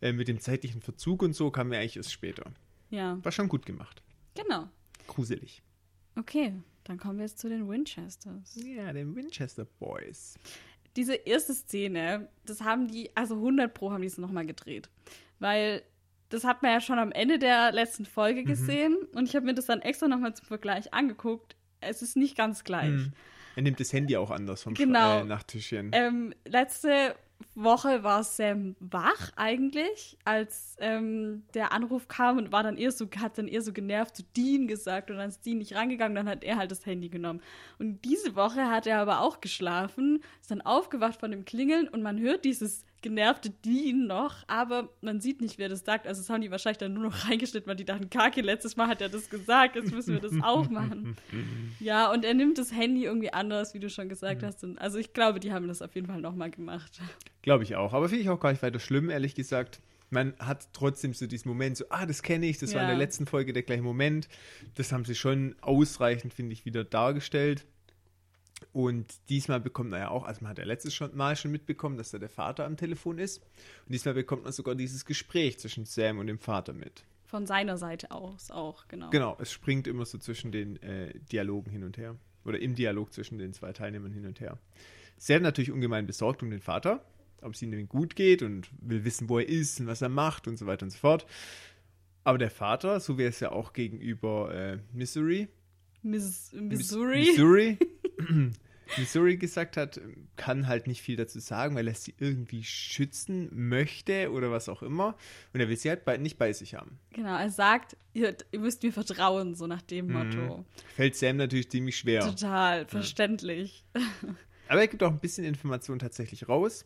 äh, 0.00 0.12
mit 0.12 0.28
dem 0.28 0.38
zeitlichen 0.40 0.80
Verzug 0.80 1.22
und 1.22 1.34
so 1.34 1.50
kam 1.50 1.68
mir 1.70 1.78
eigentlich 1.78 1.96
erst 1.96 2.12
später. 2.12 2.44
Ja, 2.90 3.18
War 3.22 3.32
schon 3.32 3.48
gut 3.48 3.66
gemacht. 3.66 4.02
genau. 4.36 4.68
Gruselig. 5.08 5.62
Okay, 6.16 6.52
dann 6.88 6.98
kommen 6.98 7.18
wir 7.18 7.26
jetzt 7.26 7.38
zu 7.38 7.48
den 7.48 7.68
Winchesters. 7.68 8.56
Ja, 8.56 8.92
den 8.92 9.14
Winchester 9.14 9.64
Boys. 9.78 10.36
Diese 10.96 11.14
erste 11.14 11.54
Szene, 11.54 12.28
das 12.44 12.62
haben 12.62 12.88
die, 12.88 13.14
also 13.14 13.34
100 13.36 13.72
Pro 13.72 13.92
haben 13.92 14.00
die 14.00 14.08
es 14.08 14.18
nochmal 14.18 14.46
gedreht. 14.46 14.88
Weil 15.38 15.82
das 16.30 16.44
hat 16.44 16.62
man 16.62 16.72
ja 16.72 16.80
schon 16.80 16.98
am 16.98 17.12
Ende 17.12 17.38
der 17.38 17.70
letzten 17.72 18.02
Mhm. 18.02 18.06
Folge 18.08 18.42
gesehen 18.44 18.96
und 19.14 19.28
ich 19.28 19.36
habe 19.36 19.46
mir 19.46 19.54
das 19.54 19.66
dann 19.66 19.80
extra 19.80 20.08
nochmal 20.08 20.34
zum 20.34 20.46
Vergleich 20.46 20.92
angeguckt. 20.92 21.56
Es 21.80 22.02
ist 22.02 22.16
nicht 22.16 22.36
ganz 22.36 22.64
gleich. 22.64 22.88
Hm. 22.88 23.12
Er 23.54 23.62
nimmt 23.62 23.78
das 23.80 23.92
Handy 23.92 24.16
auch 24.16 24.30
anders 24.30 24.62
vom 24.64 24.74
Genau. 24.74 24.98
Sch- 24.98 25.20
äh, 25.20 25.24
Nachttischchen. 25.24 25.90
Ähm, 25.92 26.34
letzte 26.44 27.14
Woche 27.54 28.04
war 28.04 28.22
Sam 28.22 28.76
wach 28.78 29.32
eigentlich, 29.36 30.16
als 30.24 30.76
ähm, 30.80 31.44
der 31.54 31.72
Anruf 31.72 32.08
kam 32.08 32.38
und 32.38 32.52
war 32.52 32.62
dann 32.62 32.76
eher 32.76 32.92
so, 32.92 33.08
hat 33.18 33.38
dann 33.38 33.48
eher 33.48 33.62
so 33.62 33.72
genervt 33.72 34.16
zu 34.16 34.22
Dean 34.36 34.68
gesagt 34.68 35.10
und 35.10 35.16
dann 35.16 35.28
ist 35.28 35.44
Dean 35.44 35.58
nicht 35.58 35.74
rangegangen, 35.74 36.14
dann 36.14 36.28
hat 36.28 36.44
er 36.44 36.56
halt 36.56 36.70
das 36.70 36.86
Handy 36.86 37.08
genommen. 37.08 37.40
Und 37.78 38.04
diese 38.04 38.36
Woche 38.36 38.68
hat 38.70 38.86
er 38.86 39.00
aber 39.00 39.20
auch 39.20 39.40
geschlafen, 39.40 40.22
ist 40.40 40.50
dann 40.50 40.60
aufgewacht 40.60 41.18
von 41.18 41.30
dem 41.30 41.44
Klingeln 41.44 41.88
und 41.88 42.02
man 42.02 42.18
hört 42.18 42.44
dieses 42.44 42.84
genervte 43.02 43.50
Dean 43.50 44.06
noch, 44.06 44.36
aber 44.48 44.88
man 45.00 45.20
sieht 45.20 45.40
nicht, 45.40 45.58
wer 45.58 45.68
das 45.68 45.84
sagt. 45.84 46.06
Also 46.06 46.20
das 46.20 46.30
haben 46.30 46.40
die 46.40 46.50
wahrscheinlich 46.50 46.78
dann 46.78 46.94
nur 46.94 47.04
noch 47.04 47.24
reingeschnitten, 47.28 47.68
weil 47.68 47.76
die 47.76 47.84
dachten, 47.84 48.10
Kaki, 48.10 48.40
letztes 48.40 48.76
Mal 48.76 48.88
hat 48.88 49.00
er 49.00 49.08
das 49.08 49.30
gesagt, 49.30 49.76
jetzt 49.76 49.92
müssen 49.92 50.14
wir 50.14 50.20
das 50.20 50.32
auch 50.42 50.68
machen. 50.68 51.16
ja, 51.80 52.10
und 52.12 52.24
er 52.24 52.34
nimmt 52.34 52.58
das 52.58 52.72
Handy 52.72 53.04
irgendwie 53.04 53.32
anders, 53.32 53.74
wie 53.74 53.78
du 53.80 53.88
schon 53.90 54.08
gesagt 54.08 54.42
hast. 54.42 54.64
Und 54.64 54.78
also 54.78 54.98
ich 54.98 55.12
glaube, 55.12 55.40
die 55.40 55.52
haben 55.52 55.68
das 55.68 55.82
auf 55.82 55.94
jeden 55.94 56.06
Fall 56.08 56.20
nochmal 56.20 56.50
gemacht. 56.50 57.00
Glaube 57.42 57.64
ich 57.64 57.76
auch. 57.76 57.92
Aber 57.94 58.08
finde 58.08 58.22
ich 58.22 58.30
auch 58.30 58.40
gar 58.40 58.50
nicht 58.50 58.62
weiter 58.62 58.80
schlimm, 58.80 59.10
ehrlich 59.10 59.34
gesagt. 59.34 59.80
Man 60.10 60.32
hat 60.38 60.68
trotzdem 60.72 61.12
so 61.12 61.26
diesen 61.26 61.48
Moment, 61.50 61.76
so, 61.76 61.84
ah, 61.90 62.06
das 62.06 62.22
kenne 62.22 62.46
ich, 62.46 62.56
das 62.58 62.72
war 62.72 62.80
in 62.80 62.86
Ja. 62.88 62.94
der 62.94 62.98
letzten 62.98 63.26
Folge 63.26 63.52
der 63.52 63.62
gleiche 63.62 63.82
Moment. 63.82 64.26
Das 64.76 64.90
haben 64.90 65.04
sie 65.04 65.14
schon 65.14 65.54
ausreichend, 65.60 66.32
finde 66.32 66.54
ich, 66.54 66.64
wieder 66.64 66.82
dargestellt. 66.82 67.66
Und 68.72 69.06
diesmal 69.28 69.60
bekommt 69.60 69.90
man 69.90 70.00
ja 70.00 70.08
auch, 70.10 70.24
also 70.24 70.40
man 70.42 70.50
hat 70.50 70.58
ja 70.58 70.64
letztes 70.64 70.98
Mal 71.14 71.36
schon 71.36 71.50
mitbekommen, 71.52 71.96
dass 71.96 72.10
da 72.10 72.18
der 72.18 72.28
Vater 72.28 72.64
am 72.66 72.76
Telefon 72.76 73.18
ist. 73.18 73.38
Und 73.86 73.92
diesmal 73.92 74.14
bekommt 74.14 74.44
man 74.44 74.52
sogar 74.52 74.74
dieses 74.74 75.04
Gespräch 75.04 75.58
zwischen 75.58 75.84
Sam 75.84 76.18
und 76.18 76.26
dem 76.26 76.38
Vater 76.38 76.72
mit. 76.72 77.04
Von 77.24 77.46
seiner 77.46 77.76
Seite 77.76 78.10
aus 78.10 78.50
auch, 78.50 78.88
genau. 78.88 79.10
Genau, 79.10 79.36
es 79.40 79.52
springt 79.52 79.86
immer 79.86 80.04
so 80.06 80.18
zwischen 80.18 80.50
den 80.50 80.82
äh, 80.82 81.12
Dialogen 81.30 81.70
hin 81.70 81.84
und 81.84 81.98
her. 81.98 82.16
Oder 82.44 82.58
im 82.60 82.74
Dialog 82.74 83.12
zwischen 83.12 83.38
den 83.38 83.52
zwei 83.52 83.72
Teilnehmern 83.72 84.12
hin 84.12 84.24
und 84.26 84.40
her. 84.40 84.58
Sam 85.18 85.42
natürlich 85.42 85.70
ungemein 85.70 86.06
besorgt 86.06 86.42
um 86.42 86.50
den 86.50 86.60
Vater, 86.60 87.04
ob 87.42 87.52
es 87.54 87.62
ihm 87.62 87.88
gut 87.88 88.16
geht 88.16 88.42
und 88.42 88.68
will 88.80 89.04
wissen, 89.04 89.28
wo 89.28 89.38
er 89.38 89.48
ist 89.48 89.78
und 89.80 89.86
was 89.86 90.00
er 90.02 90.08
macht 90.08 90.48
und 90.48 90.56
so 90.56 90.66
weiter 90.66 90.84
und 90.84 90.90
so 90.90 90.98
fort. 90.98 91.26
Aber 92.24 92.38
der 92.38 92.50
Vater, 92.50 93.00
so 93.00 93.18
wie 93.18 93.24
es 93.24 93.40
ja 93.40 93.52
auch 93.52 93.72
gegenüber 93.72 94.54
äh, 94.54 94.78
Missouri, 94.92 95.48
Miss, 96.02 96.52
Miss- 96.52 96.78
Missouri. 96.78 97.26
Missouri, 97.26 97.78
Missouri 98.96 99.36
gesagt 99.36 99.76
hat, 99.76 100.00
kann 100.36 100.66
halt 100.66 100.86
nicht 100.86 101.02
viel 101.02 101.16
dazu 101.16 101.40
sagen, 101.40 101.74
weil 101.76 101.86
er 101.88 101.94
sie 101.94 102.14
irgendwie 102.18 102.64
schützen 102.64 103.50
möchte 103.52 104.32
oder 104.32 104.50
was 104.50 104.68
auch 104.70 104.82
immer. 104.82 105.14
Und 105.52 105.60
er 105.60 105.68
will 105.68 105.76
sie 105.76 105.90
halt 105.90 106.04
bei, 106.06 106.16
nicht 106.16 106.38
bei 106.38 106.52
sich 106.54 106.74
haben. 106.74 106.98
Genau, 107.12 107.36
er 107.36 107.50
sagt, 107.50 107.96
ihr, 108.14 108.34
ihr 108.50 108.60
müsst 108.60 108.82
mir 108.82 108.92
vertrauen, 108.92 109.54
so 109.54 109.66
nach 109.66 109.82
dem 109.82 110.06
Mhm. 110.06 110.12
Motto. 110.14 110.64
Fällt 110.96 111.16
Sam 111.16 111.36
natürlich 111.36 111.70
ziemlich 111.70 111.98
schwer. 111.98 112.22
Total, 112.22 112.86
verständlich. 112.86 113.84
Aber 114.68 114.80
er 114.80 114.88
gibt 114.88 115.02
auch 115.02 115.10
ein 115.10 115.20
bisschen 115.20 115.44
Information 115.44 115.98
tatsächlich 115.98 116.48
raus, 116.48 116.84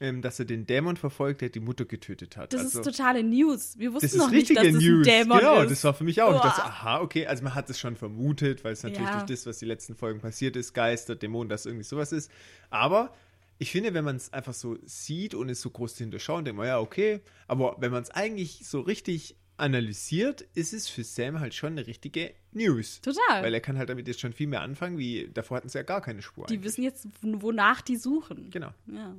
ähm, 0.00 0.20
dass 0.20 0.38
er 0.38 0.44
den 0.44 0.66
Dämon 0.66 0.96
verfolgt, 0.96 1.40
der 1.40 1.48
die 1.48 1.60
Mutter 1.60 1.84
getötet 1.84 2.36
hat. 2.36 2.52
Das 2.52 2.60
also, 2.60 2.80
ist 2.80 2.84
totale 2.84 3.22
News. 3.22 3.78
Wir 3.78 3.94
wussten 3.94 4.18
noch 4.18 4.30
nicht, 4.30 4.54
dass 4.54 4.64
News. 4.64 4.74
das 4.74 4.82
ein 4.84 5.02
Dämon 5.02 5.38
genau, 5.38 5.62
ist. 5.62 5.70
das 5.70 5.84
war 5.84 5.94
für 5.94 6.04
mich 6.04 6.20
auch. 6.20 6.34
Ich 6.34 6.40
dachte, 6.42 6.64
aha, 6.64 7.00
okay, 7.00 7.26
also 7.26 7.42
man 7.44 7.54
hat 7.54 7.70
es 7.70 7.78
schon 7.78 7.96
vermutet, 7.96 8.62
weil 8.64 8.72
es 8.74 8.82
natürlich 8.82 9.08
Ja. 9.08 9.18
durch 9.18 9.30
das, 9.30 9.46
was 9.46 9.58
die 9.58 9.64
letzten 9.64 9.94
Folgen 9.94 10.20
passiert 10.20 10.56
ist, 10.56 10.74
Geister, 10.74 11.16
Dämonen, 11.16 11.48
dass 11.48 11.64
irgendwie 11.64 11.84
sowas 11.84 12.12
ist. 12.12 12.30
Aber 12.68 13.14
ich 13.58 13.70
finde, 13.70 13.94
wenn 13.94 14.04
man 14.04 14.16
es 14.16 14.32
einfach 14.32 14.52
so 14.52 14.76
sieht 14.84 15.34
und 15.34 15.48
es 15.48 15.62
so 15.62 15.70
groß 15.70 15.94
zu 15.94 16.04
hinterschauen, 16.04 16.44
denkt 16.44 16.58
man, 16.58 16.66
ja, 16.66 16.78
okay. 16.78 17.20
Aber 17.48 17.76
wenn 17.80 17.90
man 17.90 18.02
es 18.02 18.10
eigentlich 18.10 18.66
so 18.66 18.80
richtig 18.80 19.34
analysiert, 19.56 20.42
ist 20.54 20.74
es 20.74 20.88
für 20.88 21.04
Sam 21.04 21.40
halt 21.40 21.54
schon 21.54 21.72
eine 21.72 21.86
richtige 21.86 22.34
News. 22.52 23.00
Total. 23.00 23.42
Weil 23.42 23.54
er 23.54 23.60
kann 23.60 23.78
halt 23.78 23.88
damit 23.88 24.06
jetzt 24.06 24.20
schon 24.20 24.34
viel 24.34 24.46
mehr 24.46 24.60
anfangen, 24.60 24.98
wie 24.98 25.30
davor 25.32 25.56
hatten 25.56 25.70
sie 25.70 25.78
ja 25.78 25.82
gar 25.82 26.02
keine 26.02 26.20
Spur. 26.20 26.44
die 26.46 26.54
eigentlich. 26.54 26.64
wissen 26.66 26.82
jetzt, 26.82 27.08
wonach 27.22 27.80
die 27.80 27.96
suchen. 27.96 28.50
Genau. 28.50 28.70
Ja. 28.86 29.16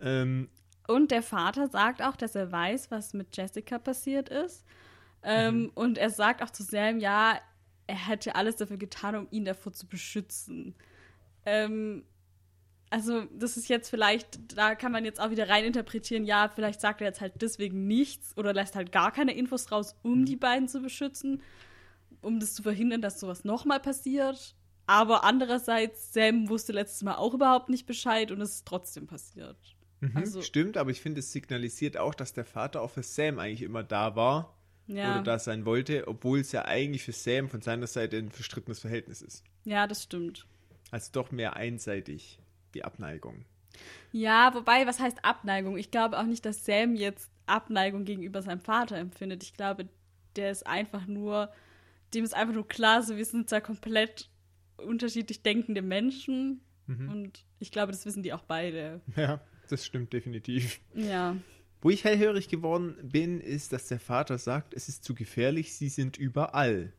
Ähm, 0.00 0.48
Und 0.86 1.10
der 1.10 1.22
Vater 1.22 1.68
sagt 1.68 2.00
auch, 2.02 2.16
dass 2.16 2.34
er 2.34 2.50
weiß, 2.50 2.90
was 2.90 3.12
mit 3.14 3.36
Jessica 3.36 3.78
passiert 3.78 4.28
ist. 4.28 4.64
Ähm, 5.22 5.62
Mhm. 5.62 5.70
Und 5.74 5.98
er 5.98 6.10
sagt 6.10 6.42
auch 6.42 6.50
zu 6.50 6.62
Sam, 6.62 6.98
ja, 6.98 7.38
er 7.86 8.08
hätte 8.08 8.34
alles 8.34 8.56
dafür 8.56 8.76
getan, 8.76 9.14
um 9.16 9.28
ihn 9.30 9.44
davor 9.44 9.72
zu 9.72 9.86
beschützen. 9.86 10.74
Ähm, 11.44 12.04
also, 12.90 13.24
das 13.26 13.56
ist 13.58 13.68
jetzt 13.68 13.90
vielleicht, 13.90 14.56
da 14.56 14.74
kann 14.74 14.92
man 14.92 15.04
jetzt 15.04 15.20
auch 15.20 15.30
wieder 15.30 15.48
rein 15.48 15.64
interpretieren, 15.64 16.24
ja, 16.24 16.48
vielleicht 16.48 16.80
sagt 16.80 17.00
er 17.02 17.08
jetzt 17.08 17.20
halt 17.20 17.34
deswegen 17.42 17.86
nichts 17.86 18.34
oder 18.38 18.54
lässt 18.54 18.76
halt 18.76 18.92
gar 18.92 19.12
keine 19.12 19.34
Infos 19.34 19.70
raus, 19.70 19.94
Mhm. 20.02 20.10
um 20.12 20.24
die 20.24 20.36
beiden 20.36 20.68
zu 20.68 20.80
beschützen, 20.80 21.42
um 22.22 22.40
das 22.40 22.54
zu 22.54 22.62
verhindern, 22.62 23.02
dass 23.02 23.20
sowas 23.20 23.44
nochmal 23.44 23.80
passiert. 23.80 24.54
Aber 24.86 25.22
andererseits, 25.24 26.14
Sam 26.14 26.48
wusste 26.48 26.72
letztes 26.72 27.02
Mal 27.02 27.16
auch 27.16 27.34
überhaupt 27.34 27.68
nicht 27.68 27.84
Bescheid 27.86 28.30
und 28.32 28.40
es 28.40 28.54
ist 28.56 28.66
trotzdem 28.66 29.06
passiert. 29.06 29.58
Mhm, 30.00 30.16
Also- 30.16 30.42
Stimmt, 30.42 30.76
aber 30.76 30.90
ich 30.90 31.00
finde, 31.00 31.20
es 31.20 31.32
signalisiert 31.32 31.96
auch, 31.96 32.14
dass 32.14 32.32
der 32.32 32.44
Vater 32.44 32.82
auch 32.82 32.90
für 32.90 33.02
Sam 33.02 33.38
eigentlich 33.38 33.62
immer 33.62 33.82
da 33.82 34.14
war 34.16 34.56
Ja. 34.86 35.14
oder 35.14 35.22
da 35.22 35.38
sein 35.38 35.64
wollte, 35.64 36.06
obwohl 36.08 36.40
es 36.40 36.52
ja 36.52 36.64
eigentlich 36.64 37.02
für 37.04 37.12
Sam 37.12 37.48
von 37.48 37.62
seiner 37.62 37.86
Seite 37.86 38.16
ein 38.18 38.30
verstrittenes 38.30 38.78
Verhältnis 38.80 39.22
ist. 39.22 39.44
Ja, 39.64 39.86
das 39.86 40.04
stimmt. 40.04 40.46
Also 40.90 41.10
doch 41.12 41.30
mehr 41.32 41.56
einseitig, 41.56 42.38
die 42.74 42.84
Abneigung. 42.84 43.44
Ja, 44.12 44.54
wobei, 44.54 44.86
was 44.86 44.98
heißt 45.00 45.24
Abneigung? 45.24 45.76
Ich 45.76 45.90
glaube 45.90 46.18
auch 46.18 46.24
nicht, 46.24 46.44
dass 46.46 46.64
Sam 46.64 46.94
jetzt 46.94 47.30
Abneigung 47.46 48.04
gegenüber 48.04 48.40
seinem 48.42 48.60
Vater 48.60 48.96
empfindet. 48.96 49.42
Ich 49.42 49.54
glaube, 49.54 49.88
der 50.36 50.50
ist 50.50 50.66
einfach 50.66 51.06
nur, 51.06 51.50
dem 52.14 52.24
ist 52.24 52.34
einfach 52.34 52.54
nur 52.54 52.66
klar, 52.66 53.02
so 53.02 53.16
wir 53.16 53.24
sind 53.24 53.48
zwar 53.48 53.60
komplett 53.60 54.30
unterschiedlich 54.78 55.42
denkende 55.42 55.82
Menschen 55.82 56.60
und 56.86 57.44
ich 57.58 57.70
glaube, 57.70 57.92
das 57.92 58.06
wissen 58.06 58.22
die 58.22 58.32
auch 58.32 58.44
beide. 58.44 59.02
Ja, 59.16 59.40
das 59.68 59.86
stimmt 59.86 60.12
definitiv. 60.12 60.80
Ja. 60.94 61.36
Wo 61.80 61.90
ich 61.90 62.04
hellhörig 62.04 62.48
geworden 62.48 62.96
bin, 63.02 63.40
ist, 63.40 63.72
dass 63.72 63.86
der 63.86 64.00
Vater 64.00 64.38
sagt, 64.38 64.74
es 64.74 64.88
ist 64.88 65.04
zu 65.04 65.14
gefährlich, 65.14 65.74
sie 65.74 65.88
sind 65.88 66.16
überall. 66.16 66.92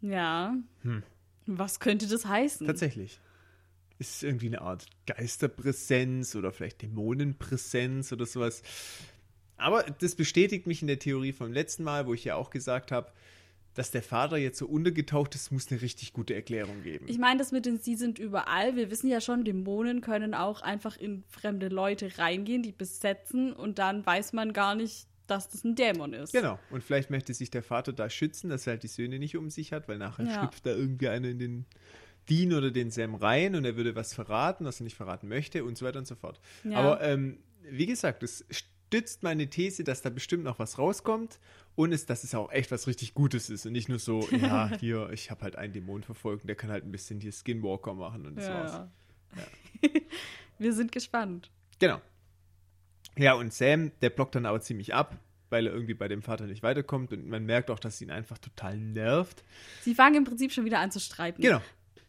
Ja. 0.00 0.56
Hm. 0.82 1.02
Was 1.46 1.80
könnte 1.80 2.06
das 2.06 2.26
heißen? 2.26 2.66
Tatsächlich. 2.66 3.20
Ist 3.98 4.16
es 4.16 4.22
irgendwie 4.22 4.46
eine 4.46 4.60
Art 4.60 4.86
Geisterpräsenz 5.06 6.34
oder 6.36 6.52
vielleicht 6.52 6.82
Dämonenpräsenz 6.82 8.12
oder 8.12 8.26
sowas. 8.26 8.62
Aber 9.56 9.82
das 9.84 10.14
bestätigt 10.14 10.66
mich 10.66 10.82
in 10.82 10.88
der 10.88 10.98
Theorie 10.98 11.32
vom 11.32 11.52
letzten 11.52 11.82
Mal, 11.82 12.06
wo 12.06 12.14
ich 12.14 12.24
ja 12.24 12.36
auch 12.36 12.50
gesagt 12.50 12.92
habe, 12.92 13.10
dass 13.76 13.90
der 13.90 14.02
Vater 14.02 14.36
jetzt 14.36 14.58
so 14.58 14.66
untergetaucht 14.66 15.34
ist, 15.34 15.52
muss 15.52 15.70
eine 15.70 15.80
richtig 15.80 16.12
gute 16.12 16.34
Erklärung 16.34 16.82
geben. 16.82 17.06
Ich 17.08 17.18
meine, 17.18 17.38
das 17.38 17.52
mit 17.52 17.66
den 17.66 17.78
Sie 17.78 17.94
sind 17.94 18.18
überall. 18.18 18.74
Wir 18.74 18.90
wissen 18.90 19.08
ja 19.08 19.20
schon, 19.20 19.44
Dämonen 19.44 20.00
können 20.00 20.34
auch 20.34 20.62
einfach 20.62 20.96
in 20.96 21.22
fremde 21.28 21.68
Leute 21.68 22.18
reingehen, 22.18 22.62
die 22.62 22.72
besetzen 22.72 23.52
und 23.52 23.78
dann 23.78 24.04
weiß 24.04 24.32
man 24.32 24.52
gar 24.52 24.74
nicht, 24.74 25.06
dass 25.26 25.48
das 25.48 25.64
ein 25.64 25.74
Dämon 25.74 26.12
ist. 26.12 26.32
genau. 26.32 26.58
Und 26.70 26.82
vielleicht 26.84 27.10
möchte 27.10 27.34
sich 27.34 27.50
der 27.50 27.62
Vater 27.62 27.92
da 27.92 28.08
schützen, 28.08 28.48
dass 28.48 28.66
er 28.66 28.72
halt 28.74 28.82
die 28.84 28.88
Söhne 28.88 29.18
nicht 29.18 29.36
um 29.36 29.50
sich 29.50 29.72
hat, 29.72 29.88
weil 29.88 29.98
nachher 29.98 30.24
Ja. 30.24 30.38
schlüpft 30.38 30.64
da 30.66 30.70
irgendwie 30.70 31.08
einer 31.08 31.28
in 31.28 31.38
den 31.38 31.66
Dean 32.30 32.52
oder 32.52 32.70
den 32.70 32.90
Sam 32.90 33.14
rein 33.14 33.54
und 33.56 33.64
er 33.64 33.76
würde 33.76 33.94
was 33.94 34.14
verraten, 34.14 34.64
was 34.64 34.80
er 34.80 34.84
nicht 34.84 34.96
verraten 34.96 35.28
möchte 35.28 35.64
und 35.64 35.76
so 35.78 35.84
weiter 35.84 35.98
und 35.98 36.06
so 36.06 36.14
fort. 36.14 36.40
Ja. 36.64 36.78
Aber 36.78 37.00
ähm, 37.02 37.38
wie 37.68 37.86
gesagt, 37.86 38.22
es 38.22 38.44
stützt 38.86 39.22
meine 39.22 39.48
These, 39.48 39.84
dass 39.84 40.02
da 40.02 40.10
bestimmt 40.10 40.44
noch 40.44 40.58
was 40.58 40.78
rauskommt 40.78 41.38
und 41.74 41.92
es, 41.92 42.06
dass 42.06 42.24
es 42.24 42.34
auch 42.34 42.50
echt 42.52 42.70
was 42.70 42.86
richtig 42.86 43.14
Gutes 43.14 43.50
ist 43.50 43.66
und 43.66 43.72
nicht 43.72 43.88
nur 43.88 43.98
so, 43.98 44.26
ja, 44.30 44.70
hier, 44.78 45.10
ich 45.10 45.30
habe 45.30 45.42
halt 45.42 45.56
einen 45.56 45.72
Dämon 45.72 46.02
verfolgt 46.02 46.44
und 46.44 46.48
der 46.48 46.56
kann 46.56 46.70
halt 46.70 46.84
ein 46.84 46.92
bisschen 46.92 47.20
hier 47.20 47.32
Skinwalker 47.32 47.94
machen 47.94 48.26
und 48.26 48.36
das 48.36 48.48
war's. 48.48 48.72
Ja. 49.82 49.90
Wir 50.58 50.72
sind 50.72 50.90
gespannt. 50.92 51.50
Genau. 51.78 52.00
Ja, 53.18 53.34
und 53.34 53.52
Sam, 53.52 53.92
der 54.00 54.10
blockt 54.10 54.34
dann 54.34 54.46
aber 54.46 54.60
ziemlich 54.60 54.94
ab, 54.94 55.18
weil 55.50 55.66
er 55.66 55.72
irgendwie 55.72 55.94
bei 55.94 56.08
dem 56.08 56.22
Vater 56.22 56.46
nicht 56.46 56.62
weiterkommt 56.62 57.12
und 57.12 57.28
man 57.28 57.44
merkt 57.44 57.70
auch, 57.70 57.78
dass 57.78 58.00
ihn 58.00 58.10
einfach 58.10 58.38
total 58.38 58.76
nervt. 58.78 59.42
Sie 59.82 59.94
fangen 59.94 60.16
im 60.16 60.24
Prinzip 60.24 60.52
schon 60.52 60.64
wieder 60.64 60.78
an 60.78 60.90
zu 60.90 61.00
streiten. 61.00 61.42
Genau. 61.42 61.60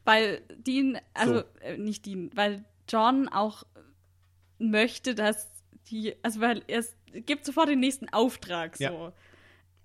Weil 0.06 0.42
Dean, 0.58 0.98
also 1.14 1.40
So. 1.40 1.44
äh, 1.62 1.78
nicht 1.78 2.06
Dean, 2.06 2.30
weil 2.36 2.64
John 2.88 3.28
auch 3.28 3.64
möchte, 4.60 5.14
dass 5.16 5.48
die, 5.90 6.16
also 6.24 6.42
weil 6.42 6.64
er 6.68 6.80
es 6.80 6.96
gibt 7.26 7.46
sofort 7.46 7.70
den 7.70 7.80
nächsten 7.80 8.10
Auftrag 8.10 8.78
so. 8.78 8.84
Ja. 8.84 9.14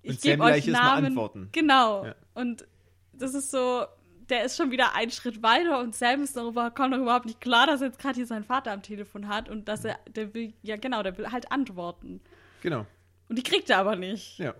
Ich 0.01 0.21
gebe 0.21 0.43
euch 0.43 0.67
Namen. 0.67 1.05
antworten. 1.05 1.49
Genau. 1.53 2.05
Ja. 2.05 2.15
Und 2.33 2.67
das 3.13 3.33
ist 3.33 3.51
so, 3.51 3.85
der 4.29 4.43
ist 4.43 4.57
schon 4.57 4.71
wieder 4.71 4.95
einen 4.95 5.11
Schritt 5.11 5.41
weiter 5.41 5.79
und 5.79 5.95
Sam 5.95 6.23
ist 6.23 6.35
noch 6.35 6.49
über, 6.49 6.71
kommt 6.71 6.91
noch 6.91 6.99
überhaupt 6.99 7.25
nicht 7.25 7.39
klar, 7.39 7.67
dass 7.67 7.81
er 7.81 7.87
jetzt 7.87 7.99
gerade 7.99 8.15
hier 8.15 8.25
seinen 8.25 8.43
Vater 8.43 8.71
am 8.71 8.81
Telefon 8.81 9.27
hat 9.27 9.49
und 9.49 9.67
dass 9.67 9.85
er, 9.85 9.97
der 10.13 10.33
will, 10.33 10.53
ja 10.61 10.75
genau, 10.75 11.03
der 11.03 11.17
will 11.17 11.31
halt 11.31 11.51
antworten. 11.51 12.21
Genau. 12.61 12.85
Und 13.29 13.37
die 13.37 13.43
kriegt 13.43 13.69
er 13.69 13.77
aber 13.77 13.95
nicht. 13.95 14.37
Ja. 14.39 14.53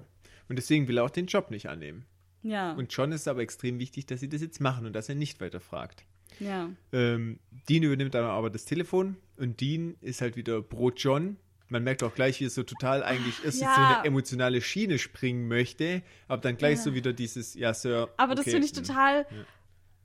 Und 0.47 0.57
deswegen 0.57 0.88
will 0.88 0.97
er 0.97 1.03
auch 1.03 1.09
den 1.09 1.25
Job 1.25 1.51
nicht 1.51 1.67
annehmen. 1.67 2.05
Ja. 2.41 2.73
Und 2.73 2.93
John 2.93 3.12
ist 3.12 3.27
aber 3.27 3.41
extrem 3.41 3.79
wichtig, 3.79 4.05
dass 4.05 4.19
sie 4.19 4.29
das 4.29 4.41
jetzt 4.41 4.59
machen 4.62 4.85
und 4.85 4.93
dass 4.93 5.09
er 5.09 5.15
nicht 5.15 5.41
weiter 5.41 5.59
fragt. 5.59 6.05
Ja. 6.39 6.69
Ähm, 6.91 7.39
Dean 7.69 7.83
übernimmt 7.83 8.13
dann 8.13 8.23
aber 8.25 8.49
das 8.49 8.65
Telefon 8.65 9.17
und 9.37 9.59
Dean 9.61 9.95
ist 10.01 10.21
halt 10.21 10.35
wieder 10.35 10.61
pro 10.61 10.91
John. 10.91 11.37
Man 11.69 11.83
merkt 11.83 12.03
auch 12.03 12.13
gleich, 12.13 12.39
wie 12.39 12.45
er 12.45 12.49
so 12.49 12.63
total 12.63 13.03
eigentlich 13.03 13.43
erst 13.43 13.61
Ja. 13.61 13.67
in 13.67 13.73
so 13.75 13.81
eine 13.95 14.05
emotionale 14.05 14.61
Schiene 14.61 14.99
springen 14.99 15.47
möchte, 15.47 16.03
aber 16.27 16.41
dann 16.41 16.57
gleich 16.57 16.77
Ja. 16.77 16.83
so 16.83 16.93
wieder 16.93 17.13
dieses, 17.13 17.55
ja, 17.55 17.73
Sir. 17.73 18.09
Aber 18.17 18.35
das 18.35 18.41
okay, 18.43 18.51
finde 18.51 18.65
ich 18.67 18.73
total. 18.73 19.25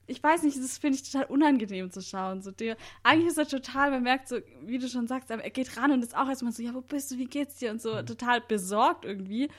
Ich 0.06 0.22
weiß 0.22 0.42
nicht, 0.44 0.56
das 0.56 0.78
finde 0.78 0.96
ich 0.96 1.10
total 1.10 1.26
unangenehm 1.26 1.90
zu 1.90 2.00
schauen. 2.00 2.40
So, 2.40 2.50
der, 2.50 2.78
eigentlich 3.02 3.28
ist 3.28 3.36
er 3.36 3.46
total, 3.46 3.90
man 3.90 4.02
merkt 4.02 4.28
so, 4.28 4.38
wie 4.64 4.78
du 4.78 4.88
schon 4.88 5.06
sagst, 5.06 5.30
aber 5.30 5.44
er 5.44 5.50
geht 5.50 5.76
ran 5.76 5.92
und 5.92 6.02
ist 6.02 6.16
auch 6.16 6.28
erstmal 6.28 6.52
so, 6.52 6.62
ja, 6.62 6.72
wo 6.72 6.80
bist 6.80 7.10
du, 7.10 7.18
wie 7.18 7.26
geht's 7.26 7.56
dir? 7.56 7.70
Und 7.70 7.82
so 7.82 7.94
Mhm. 7.94 8.06
total 8.06 8.40
besorgt 8.40 9.04
irgendwie. 9.04 9.50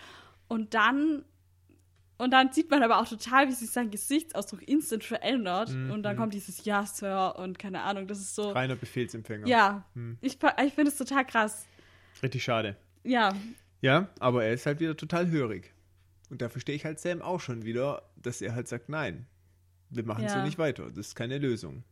Und 0.47 0.73
dann 0.73 1.23
Und 2.19 2.31
dann 2.31 2.51
sieht 2.51 2.69
man 2.69 2.83
aber 2.83 2.99
auch 2.99 3.07
total, 3.07 3.47
wie 3.47 3.53
sich 3.53 3.71
sein 3.71 3.89
Gesichtsausdruck 3.89 4.67
instant 4.67 5.03
verändert. 5.03 5.69
Mhm. 5.69 5.89
Und 5.91 6.03
dann 6.03 6.15
kommt 6.17 6.33
dieses 6.33 6.63
Ja, 6.65 6.85
Sir 6.85 7.35
und 7.38 7.57
keine 7.57 7.81
Ahnung, 7.81 8.07
das 8.07 8.19
ist 8.19 8.35
so. 8.35 8.51
Reiner 8.51 8.75
Befehlsempfänger. 8.75 9.47
Ja, 9.47 9.85
Mhm. 9.95 10.17
ich, 10.21 10.38
ich 10.65 10.73
finde 10.73 10.91
es 10.91 10.97
total 10.97 11.25
krass. 11.25 11.65
Richtig 12.21 12.43
schade. 12.43 12.75
Ja, 13.03 13.33
Ja, 13.81 14.09
aber 14.19 14.43
er 14.43 14.53
ist 14.53 14.65
halt 14.65 14.81
wieder 14.81 14.95
total 14.97 15.29
hörig. 15.31 15.73
Und 16.29 16.41
da 16.41 16.49
verstehe 16.49 16.75
ich 16.75 16.83
halt 16.85 16.99
Sam 16.99 17.21
auch 17.21 17.39
schon 17.39 17.63
wieder, 17.63 18.03
dass 18.17 18.41
er 18.41 18.53
halt 18.53 18.67
sagt, 18.67 18.89
nein, 18.89 19.25
wir 19.89 20.03
machen 20.05 20.27
so 20.27 20.35
Ja. 20.35 20.43
nicht 20.43 20.57
weiter. 20.59 20.89
Das 20.89 21.07
ist 21.07 21.15
keine 21.15 21.38
Lösung. 21.39 21.83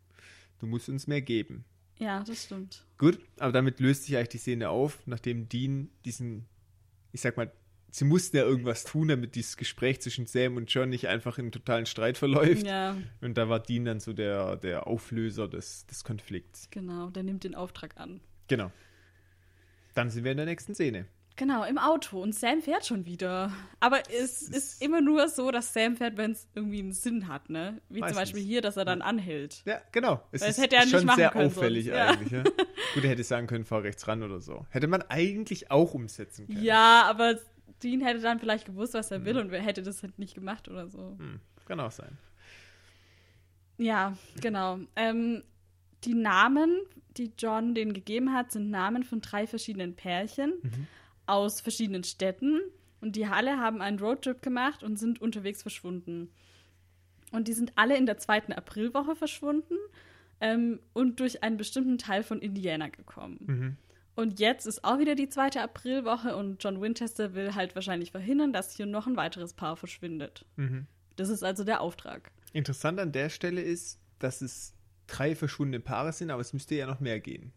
Du 0.60 0.68
musst 0.68 0.90
uns 0.90 1.08
mehr 1.08 1.22
geben. 1.22 1.64
ja, 2.00 2.22
das 2.24 2.44
stimmt. 2.44 2.84
Gut, 2.98 3.20
aber 3.40 3.54
damit 3.54 3.80
löst 3.80 4.04
sich 4.04 4.16
eigentlich 4.18 4.28
die 4.30 4.38
Szene 4.40 4.70
auf, 4.70 5.00
nachdem 5.08 5.48
Dean 5.50 5.90
diesen, 6.06 6.46
ich 7.14 7.22
sag 7.22 7.38
mal, 7.38 7.52
sie 7.90 8.06
mussten 8.06 8.38
ja 8.38 8.44
irgendwas 8.44 8.84
tun, 8.84 9.08
damit 9.08 9.36
dieses 9.36 9.58
Gespräch 9.58 10.02
zwischen 10.02 10.26
Sam 10.28 10.58
und 10.58 10.72
John 10.72 10.90
nicht 10.90 11.08
einfach 11.08 11.38
in 11.38 11.52
totalen 11.52 11.86
Streit 11.86 12.18
verläuft. 12.18 12.66
Ja, 12.66 12.98
Und 13.22 13.38
da 13.38 13.50
war 13.50 13.60
Dean 13.60 13.86
dann 13.86 14.00
so 14.00 14.14
der, 14.14 14.58
der 14.58 14.88
Auflöser 14.88 15.48
des, 15.48 15.86
des 15.88 16.04
Konflikts. 16.04 16.68
genau, 16.72 17.10
der 17.10 17.24
nimmt 17.24 17.44
den 17.44 17.56
Auftrag 17.56 17.98
an. 17.98 18.22
Genau. 18.48 18.72
Dann 19.94 20.10
sind 20.10 20.24
wir 20.24 20.32
in 20.32 20.38
der 20.38 20.46
nächsten 20.46 20.76
Szene. 20.76 21.08
Genau, 21.38 21.64
im 21.64 21.78
Auto. 21.78 22.20
Und 22.22 22.34
Sam 22.34 22.62
fährt 22.64 22.86
schon 22.88 23.06
wieder. 23.06 23.52
Aber 23.80 24.02
es 24.10 24.42
ist 24.42 24.82
immer 24.82 25.02
nur 25.02 25.30
so, 25.30 25.52
dass 25.52 25.72
Sam 25.72 25.96
fährt, 25.96 26.18
wenn 26.18 26.32
es 26.32 26.48
irgendwie 26.56 26.80
einen 26.80 26.94
Sinn 26.94 27.28
hat, 27.28 27.52
ne? 27.52 27.80
Wie 27.90 28.00
Meistens. 28.00 28.16
zum 28.16 28.22
Beispiel 28.24 28.42
hier, 28.42 28.62
dass 28.62 28.76
er 28.76 28.86
dann 28.86 29.04
anhält. 29.04 29.62
Ja, 29.66 29.80
genau. 29.92 30.24
Es 30.32 30.42
Weil 30.42 30.48
das 30.50 30.58
ist 30.58 30.64
hätte 30.64 30.76
er 30.78 30.82
nicht 30.86 30.92
schon 30.96 31.06
machen 31.06 31.18
sehr 31.18 31.30
können 31.30 31.48
auffällig 31.48 31.86
sonst, 31.86 31.96
ja. 31.96 32.08
eigentlich. 32.08 32.32
Ja. 32.32 32.44
Gut, 32.44 33.04
er 33.04 33.10
hätte 33.12 33.24
sagen 33.24 33.46
können, 33.46 33.66
fahr 33.66 33.84
rechts 33.84 34.08
ran 34.08 34.24
oder 34.24 34.42
so. 34.42 34.66
Hätte 34.72 34.88
man 34.88 35.04
eigentlich 35.04 35.70
auch 35.70 35.94
umsetzen 35.94 36.48
können. 36.48 36.64
Ja, 36.64 37.04
aber 37.08 37.38
Dean 37.84 38.02
hätte 38.02 38.20
dann 38.20 38.40
vielleicht 38.40 38.66
gewusst, 38.66 38.94
was 38.94 39.12
er 39.12 39.26
will 39.26 39.38
und 39.38 39.52
hätte 39.52 39.84
das 39.84 40.02
halt 40.04 40.18
nicht 40.20 40.36
gemacht 40.36 40.68
oder 40.68 40.88
so. 40.88 41.16
Hm, 41.18 41.40
kann 41.66 41.80
auch 41.80 41.92
sein. 41.92 42.18
Ja, 43.78 44.18
genau. 44.42 44.80
Ähm, 44.96 45.44
die 46.04 46.16
Namen, 46.16 46.80
die 47.18 47.32
John 47.38 47.76
denen 47.76 47.94
gegeben 47.94 48.34
hat, 48.34 48.52
sind 48.52 48.70
Namen 48.70 49.04
von 49.04 49.22
drei 49.22 49.48
verschiedenen 49.48 49.96
Pärchen 49.96 50.54
aus 51.26 51.62
verschiedenen 51.62 52.04
Städten. 52.04 52.62
Und 53.00 53.16
die 53.16 53.26
alle 53.26 53.58
haben 53.58 53.82
einen 53.82 54.00
Roadtrip 54.00 54.42
gemacht 54.42 54.82
und 54.82 54.98
sind 54.98 55.22
unterwegs 55.22 55.62
verschwunden. 55.62 56.32
Und 57.32 57.48
die 57.48 57.54
sind 57.54 57.74
alle 57.76 57.96
in 57.98 58.06
der 58.06 58.18
zweiten 58.18 58.54
Aprilwoche 58.54 59.16
verschwunden 59.16 59.76
ähm, 60.40 60.80
und 60.94 61.20
durch 61.20 61.44
einen 61.44 61.58
bestimmten 61.58 61.98
Teil 61.98 62.24
von 62.24 62.40
Indiana 62.40 62.88
gekommen. 62.88 63.38
Mhm. 63.46 63.78
Und 64.18 64.40
jetzt 64.40 64.66
ist 64.66 64.84
auch 64.84 64.98
wieder 64.98 65.14
die 65.14 65.30
zweite 65.30 65.62
Aprilwoche 65.62 66.36
und 66.36 66.64
John 66.64 66.82
Winchester 66.82 67.36
will 67.36 67.54
halt 67.54 67.76
wahrscheinlich 67.76 68.10
verhindern, 68.10 68.52
dass 68.52 68.76
hier 68.76 68.88
noch 68.88 69.06
ein 69.06 69.16
weiteres 69.16 69.54
Paar 69.54 69.78
verschwindet. 69.78 70.44
Mhm. 70.56 70.88
Das 71.18 71.30
ist 71.30 71.44
also 71.44 71.64
der 71.64 71.82
Auftrag. 71.82 72.32
Interessant 72.52 73.00
an 73.00 73.12
der 73.12 73.30
Stelle 73.30 73.62
ist, 73.62 74.00
dass 74.18 74.42
es 74.42 74.74
drei 75.06 75.36
verschwundene 75.36 75.80
Paare 75.82 76.14
sind, 76.14 76.32
aber 76.32 76.42
es 76.42 76.52
müsste 76.52 76.74
ja 76.74 76.88
noch 76.88 77.00
mehr 77.00 77.20
gehen. 77.20 77.54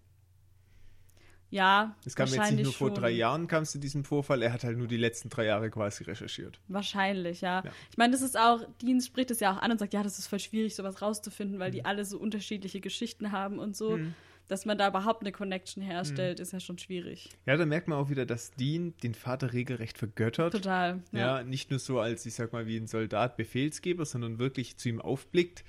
Ja, 1.48 1.96
Es 2.04 2.14
kam 2.14 2.28
jetzt 2.28 2.52
nicht 2.52 2.62
nur 2.64 2.74
vor 2.74 2.88
schon. 2.88 2.96
drei 2.96 3.10
Jahren 3.10 3.48
kam 3.48 3.62
es 3.62 3.72
zu 3.72 3.78
diesem 3.78 4.04
Vorfall, 4.04 4.42
er 4.42 4.52
hat 4.52 4.62
halt 4.62 4.76
nur 4.76 4.86
die 4.86 4.98
letzten 4.98 5.30
drei 5.30 5.46
Jahre 5.46 5.70
quasi 5.70 6.04
recherchiert. 6.04 6.60
Wahrscheinlich, 6.68 7.40
ja. 7.40 7.62
Ja. 7.64 7.70
Ich 7.90 7.96
meine, 7.96 8.12
das 8.12 8.20
ist 8.20 8.38
auch, 8.38 8.60
Dean 8.82 9.00
spricht 9.00 9.30
es 9.30 9.40
ja 9.40 9.54
auch 9.54 9.62
an 9.62 9.72
und 9.72 9.78
sagt, 9.78 9.94
ja, 9.94 10.02
das 10.02 10.18
ist 10.18 10.26
voll 10.26 10.38
schwierig, 10.40 10.76
sowas 10.76 11.00
rauszufinden, 11.00 11.58
weil 11.58 11.70
die 11.70 11.86
alle 11.86 12.04
so 12.04 12.18
unterschiedliche 12.18 12.80
Geschichten 12.80 13.32
haben 13.32 13.58
und 13.58 13.74
so. 13.74 13.96
Mhm. 13.96 14.14
Dass 14.50 14.66
man 14.66 14.76
da 14.76 14.88
überhaupt 14.88 15.22
eine 15.22 15.30
Connection 15.30 15.80
herstellt, 15.80 16.40
ist 16.40 16.52
ja 16.52 16.58
schon 16.58 16.76
schwierig. 16.76 17.28
Ja, 17.46 17.56
da 17.56 17.64
merkt 17.64 17.86
man 17.86 17.98
auch 17.98 18.10
wieder, 18.10 18.26
dass 18.26 18.50
Dean 18.50 18.94
den 19.04 19.14
Vater 19.14 19.52
regelrecht 19.52 19.96
vergöttert. 19.96 20.52
Total. 20.52 21.04
Ja. 21.12 21.38
Ja. 21.38 21.42
nicht 21.44 21.70
nur 21.70 21.78
so 21.78 22.00
als, 22.00 22.26
ich 22.26 22.34
sag 22.34 22.52
mal, 22.52 22.66
wie 22.66 22.76
ein 22.76 22.88
Soldat 22.88 23.36
Befehlsgeber, 23.36 24.04
sondern 24.04 24.40
wirklich 24.40 24.76
zu 24.76 24.88
ihm 24.88 25.00
aufblickt 25.00 25.62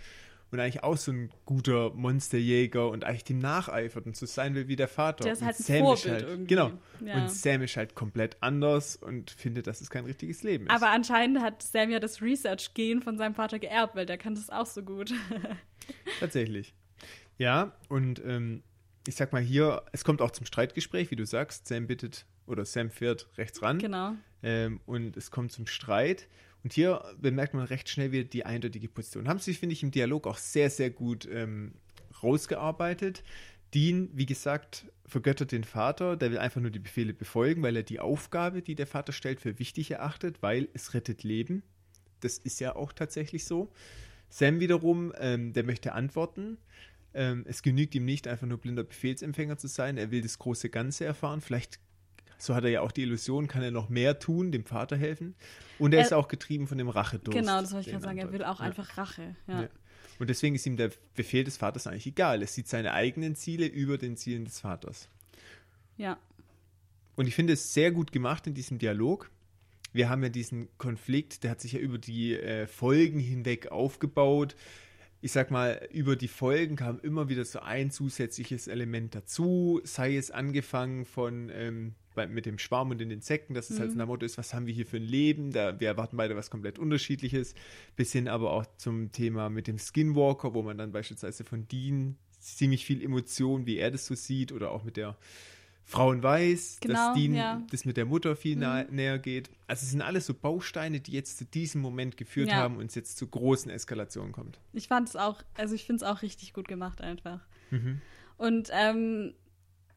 und 0.50 0.60
eigentlich 0.60 0.84
auch 0.84 0.98
so 0.98 1.12
ein 1.12 1.30
guter 1.46 1.92
Monsterjäger 1.92 2.90
und 2.90 3.04
eigentlich 3.04 3.24
dem 3.24 3.38
nacheifert 3.38 4.08
und 4.08 4.18
so 4.18 4.26
sein 4.26 4.56
will 4.56 4.68
wie 4.68 4.76
der 4.76 4.88
Vater. 4.88 5.26
Der 5.26 5.34
ist 5.34 5.42
Und 5.42 5.46
halt 5.48 5.60
ein 5.60 5.64
Sam 5.64 5.80
Vorbild 5.80 6.14
halt, 6.14 6.24
irgendwie. 6.24 6.48
Genau. 6.48 6.72
Ja. 7.06 7.22
Und 7.22 7.32
Sam 7.32 7.62
ist 7.62 7.78
halt 7.78 7.94
komplett 7.94 8.38
anders 8.42 8.96
und 8.96 9.30
findet, 9.30 9.68
dass 9.68 9.82
es 9.82 9.92
kein 9.92 10.06
richtiges 10.06 10.42
Leben 10.42 10.66
ist. 10.66 10.72
Aber 10.72 10.90
anscheinend 10.90 11.39
hat 11.41 11.62
Sam 11.62 11.91
ja 11.91 12.00
das 12.00 12.20
Research-Gen 12.20 13.04
von 13.04 13.17
seinem 13.20 13.36
Vater 13.36 13.60
geerbt, 13.60 13.96
weil 13.96 14.08
der 14.08 14.17
kann 14.17 14.34
das 14.34 14.50
auch 14.50 14.65
so 14.65 14.82
gut. 14.82 15.13
Tatsächlich. 16.20 16.74
Ja, 17.38 17.74
und 17.89 18.22
ähm, 18.26 18.62
ich 19.08 19.16
sag 19.16 19.34
mal 19.34 19.42
hier, 19.42 19.84
es 19.92 20.04
kommt 20.04 20.22
auch 20.22 20.32
zum 20.32 20.46
Streitgespräch, 20.46 21.12
wie 21.12 21.16
du 21.16 21.26
sagst. 21.26 21.68
Sam 21.68 21.88
bittet 21.88 22.26
oder 22.46 22.66
Sam 22.66 22.90
fährt 22.90 23.28
rechts 23.38 23.62
ran 23.62 23.80
genau. 23.80 24.14
ähm, 24.44 24.80
und 24.86 25.18
es 25.18 25.32
kommt 25.32 25.52
zum 25.52 25.68
Streit. 25.68 26.28
Und 26.64 26.74
hier 26.74 27.04
bemerkt 27.20 27.54
man 27.54 27.66
recht 27.66 27.90
schnell 27.90 28.12
wieder 28.12 28.24
die 28.24 28.46
eindeutige 28.46 28.88
Position. 28.88 29.28
Haben 29.28 29.40
sie, 29.40 29.54
finde 29.54 29.74
ich, 29.74 29.84
im 29.84 29.92
Dialog 29.92 30.28
auch 30.28 30.38
sehr, 30.38 30.70
sehr 30.70 30.92
gut 30.92 31.28
ähm, 31.32 31.74
rausgearbeitet. 32.22 33.24
Dean, 33.74 34.10
wie 34.14 34.26
gesagt, 34.26 34.86
vergöttert 35.06 35.52
den 35.52 35.64
Vater, 35.64 36.18
der 36.18 36.32
will 36.32 36.38
einfach 36.38 36.62
nur 36.62 36.72
die 36.72 36.80
Befehle 36.80 37.14
befolgen, 37.14 37.64
weil 37.64 37.76
er 37.76 37.84
die 37.84 38.00
Aufgabe, 38.00 38.62
die 38.62 38.76
der 38.76 38.88
Vater 38.88 39.14
stellt, 39.14 39.42
für 39.42 39.60
wichtig 39.60 39.92
erachtet, 39.92 40.42
weil 40.42 40.68
es 40.74 40.94
rettet 40.94 41.24
Leben. 41.24 41.64
Das 42.20 42.38
ist 42.38 42.60
ja 42.60 42.76
auch 42.76 42.94
tatsächlich 42.94 43.46
so. 43.46 43.72
Sam 44.30 44.60
wiederum, 44.60 45.14
ähm, 45.18 45.54
der 45.54 45.64
möchte 45.64 45.94
antworten. 45.94 46.58
Ähm, 47.13 47.43
es 47.47 47.62
genügt 47.62 47.93
ihm 47.95 48.06
nicht, 48.06 48.28
einfach 48.28 48.47
nur 48.47 48.58
blinder 48.58 48.84
Befehlsempfänger 48.84 49.58
zu 49.58 49.67
sein. 49.67 49.97
Er 49.97 50.12
will 50.12 50.21
das 50.21 50.39
große 50.39 50.69
Ganze 50.69 51.06
erfahren. 51.06 51.41
Vielleicht, 51.41 51.80
so 52.38 52.56
hat 52.56 52.63
er 52.63 52.69
ja 52.69 52.82
auch 52.82 52.91
die 52.91 53.02
Illusion, 53.04 53.47
kann 53.47 53.62
er 53.63 53.71
noch 53.71 53.89
mehr 53.89 54.17
tun, 54.19 54.52
dem 54.52 54.65
Vater 54.65 54.95
helfen. 54.97 55.36
Und 55.80 55.93
er, 55.93 56.00
Er- 56.00 56.06
ist 56.06 56.13
auch 56.13 56.28
getrieben 56.28 56.67
von 56.67 56.78
dem 56.78 56.89
Rachedurst. 56.89 57.38
Genau, 57.38 57.60
das 57.62 57.71
wollte 57.74 57.88
ich 57.88 57.91
gerade 57.93 58.04
sagen. 58.06 58.17
Er 58.19 58.32
will 58.32 58.43
auch 58.43 58.60
Ja. 58.60 58.65
einfach 58.65 58.97
Rache. 58.97 59.36
Ja. 59.47 59.63
Ja. 59.63 59.69
Und 60.19 60.30
deswegen 60.30 60.56
ist 60.56 60.65
ihm 60.67 60.78
der 60.78 60.91
Befehl 61.15 61.43
des 61.43 61.58
Vaters 61.58 61.88
eigentlich 61.88 62.06
egal. 62.08 62.41
Er 62.41 62.47
sieht 62.47 62.67
seine 62.67 62.93
eigenen 62.93 63.36
Ziele 63.36 63.65
über 63.65 63.97
den 63.97 64.15
Zielen 64.17 64.45
des 64.45 64.60
Vaters. 64.60 65.08
ja. 65.97 66.17
Und 67.17 67.28
ich 67.28 67.36
finde 67.36 67.54
es 67.54 67.74
sehr 67.74 67.91
gut 67.91 68.12
gemacht 68.13 68.47
in 68.47 68.54
diesem 68.54 68.80
Dialog. 68.80 69.30
Wir 69.93 70.10
haben 70.10 70.24
ja 70.24 70.30
diesen 70.30 70.69
Konflikt, 70.78 71.43
der 71.43 71.52
hat 71.52 71.60
sich 71.62 71.74
ja 71.74 71.80
über 71.80 71.97
die 71.97 72.34
äh, 72.36 72.65
Folgen 72.67 73.19
hinweg 73.19 73.67
aufgebaut. 73.71 74.56
Ich 75.23 75.31
sag 75.34 75.51
mal, 75.51 75.88
über 75.91 76.15
die 76.15 76.27
Folgen 76.27 76.75
kam 76.75 76.99
immer 76.99 77.29
wieder 77.29 77.45
so 77.45 77.60
ein 77.60 77.91
zusätzliches 77.91 78.67
Element 78.67 79.13
dazu, 79.13 79.79
sei 79.84 80.17
es 80.17 80.31
angefangen 80.31 81.05
von 81.05 81.51
ähm, 81.53 81.93
bei, 82.15 82.25
mit 82.25 82.47
dem 82.47 82.57
Schwarm 82.57 82.89
und 82.89 82.97
den 82.97 83.12
Insekten, 83.12 83.53
dass 83.53 83.69
es 83.69 83.79
halt 83.79 83.91
so 83.91 83.97
nach 83.97 84.05
dem 84.05 84.10
Motto 84.10 84.25
ist, 84.25 84.39
was 84.39 84.55
haben 84.55 84.65
wir 84.65 84.73
hier 84.73 84.88
für 84.88 84.97
ein 84.97 85.03
Leben, 85.03 85.51
da, 85.51 85.79
wir 85.79 85.88
erwarten 85.88 86.17
beide 86.17 86.36
was 86.36 86.49
komplett 86.49 86.79
unterschiedliches, 86.79 87.53
bis 87.95 88.12
hin 88.12 88.27
aber 88.27 88.51
auch 88.51 88.65
zum 88.77 89.12
Thema 89.12 89.49
mit 89.49 89.67
dem 89.67 89.77
Skinwalker, 89.77 90.55
wo 90.55 90.63
man 90.63 90.79
dann 90.79 90.91
beispielsweise 90.91 91.43
von 91.43 91.67
Dean 91.67 92.17
ziemlich 92.39 92.86
viel 92.86 93.03
Emotion, 93.03 93.67
wie 93.67 93.77
er 93.77 93.91
das 93.91 94.07
so 94.07 94.15
sieht, 94.15 94.51
oder 94.51 94.71
auch 94.71 94.84
mit 94.84 94.97
der 94.97 95.17
Frauen 95.84 96.24
weiß, 96.24 96.78
Genau, 96.82 96.94
dass 96.94 97.13
Dean 97.15 97.34
ja. 97.34 97.62
das 97.70 97.84
mit 97.86 97.98
der 97.98 98.06
Mutter 98.06 98.36
viel 98.36 98.56
nahe, 98.56 98.88
näher 98.91 99.20
geht. 99.20 99.50
Also 99.67 99.84
es 99.84 99.91
sind 99.91 100.02
alles 100.02 100.26
so 100.26 100.34
Bausteine, 100.34 101.00
die 101.02 101.12
jetzt 101.12 101.38
zu 101.38 101.46
diesem 101.46 101.82
Moment 101.82 102.15
geführt 102.17 102.50
Ja. 102.50 102.56
haben 102.56 102.78
und 102.78 102.86
es 102.86 102.96
jetzt 102.96 103.17
zu 103.17 103.28
großen 103.28 103.70
Eskalationen 103.72 104.32
kommt. 104.32 104.60
Ich 104.74 104.88
fand 104.88 105.10
es 105.10 105.15
auch, 105.15 105.41
also 105.56 105.76
ich 105.76 105.84
finde 105.86 106.06
es 106.06 106.10
auch 106.10 106.22
richtig 106.22 106.54
gut 106.54 106.67
gemacht 106.67 107.02
einfach. 107.02 107.41
Mhm. 107.72 108.00
Und 108.38 108.70
ähm, 108.72 109.34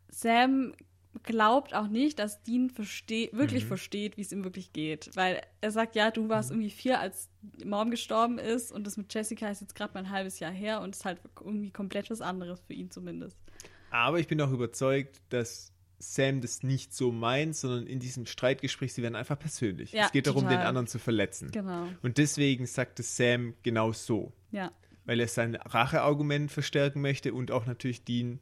Sam 0.09 0.75
glaubt 1.23 1.75
auch 1.75 1.87
nicht, 1.87 2.19
dass 2.19 2.43
Dean 2.43 2.71
versteh 2.71 3.31
wirklich 3.33 3.65
Mhm. 3.65 3.69
versteht, 3.69 4.17
wie 4.17 4.23
es 4.23 4.33
ihm 4.33 4.43
wirklich 4.43 4.73
geht. 4.73 5.11
Weil 5.15 5.41
er 5.61 5.71
sagt, 5.71 5.95
ja, 5.95 6.11
du 6.11 6.29
warst 6.29 6.51
irgendwie 6.51 6.71
vier, 6.71 6.99
als 6.99 7.29
Mom 7.65 7.91
gestorben 7.91 8.39
ist 8.39 8.73
und 8.73 8.85
das 8.87 8.97
mit 8.97 9.15
Jessica 9.15 9.49
ist 9.49 9.61
jetzt 9.61 9.77
gerade 9.77 9.95
mal 9.95 10.01
ein 10.01 10.11
halbes 10.11 10.41
Jahr 10.41 10.51
her 10.51 10.81
und 10.81 10.97
ist 10.97 11.05
halt 11.05 11.21
irgendwie 11.41 11.71
komplett 11.71 12.11
was 12.11 12.21
anderes 12.21 12.61
für 12.63 12.73
ihn 12.73 12.91
zumindest. 12.91 13.39
Aber 13.91 14.19
ich 14.19 14.27
bin 14.27 14.41
auch 14.41 14.51
überzeugt, 14.51 15.21
dass 15.29 15.73
Sam 15.99 16.41
das 16.41 16.63
nicht 16.63 16.93
so 16.95 17.13
meint, 17.13 17.57
sondern 17.57 17.87
in 17.87 18.01
diesem 18.01 18.27
Streitgespräch, 18.27 18.93
sie 18.93 19.03
werden 19.03 19.15
einfach 19.15 19.39
persönlich. 19.39 19.93
Ja, 19.93 20.07
es 20.07 20.13
geht 20.13 20.27
darum, 20.27 20.43
total. 20.43 20.59
den 20.59 20.67
anderen 20.67 20.87
zu 20.87 20.99
verletzen. 20.99 21.51
Genau, 21.51 21.89
Und 22.03 22.19
deswegen 22.19 22.67
sagt 22.67 23.01
es 23.01 23.17
Sam 23.17 23.55
genau 23.63 23.93
so, 23.93 24.33
ja. 24.51 24.73
weil 25.05 25.21
er 25.21 25.29
sein 25.29 25.55
Racheargument 25.55 26.51
verstärken 26.51 27.01
möchte 27.01 27.33
und 27.33 27.51
auch 27.51 27.67
natürlich 27.67 28.05
Dean, 28.05 28.41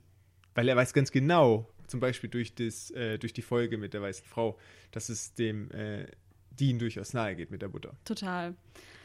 weil 0.54 0.68
er 0.68 0.76
weiß 0.76 0.92
ganz 0.92 1.12
genau, 1.12 1.68
zum 1.86 2.00
Beispiel 2.00 2.30
durch, 2.30 2.54
das, 2.54 2.90
äh, 2.92 3.18
durch 3.18 3.32
die 3.32 3.42
Folge 3.42 3.78
mit 3.78 3.94
der 3.94 4.02
weißen 4.02 4.24
Frau, 4.24 4.58
dass 4.90 5.08
es 5.08 5.34
dem 5.34 5.70
äh, 5.70 6.06
Dean 6.50 6.78
durchaus 6.78 7.12
nahe 7.12 7.36
geht 7.36 7.50
mit 7.50 7.62
der 7.62 7.68
Mutter. 7.68 7.94
Total. 8.04 8.54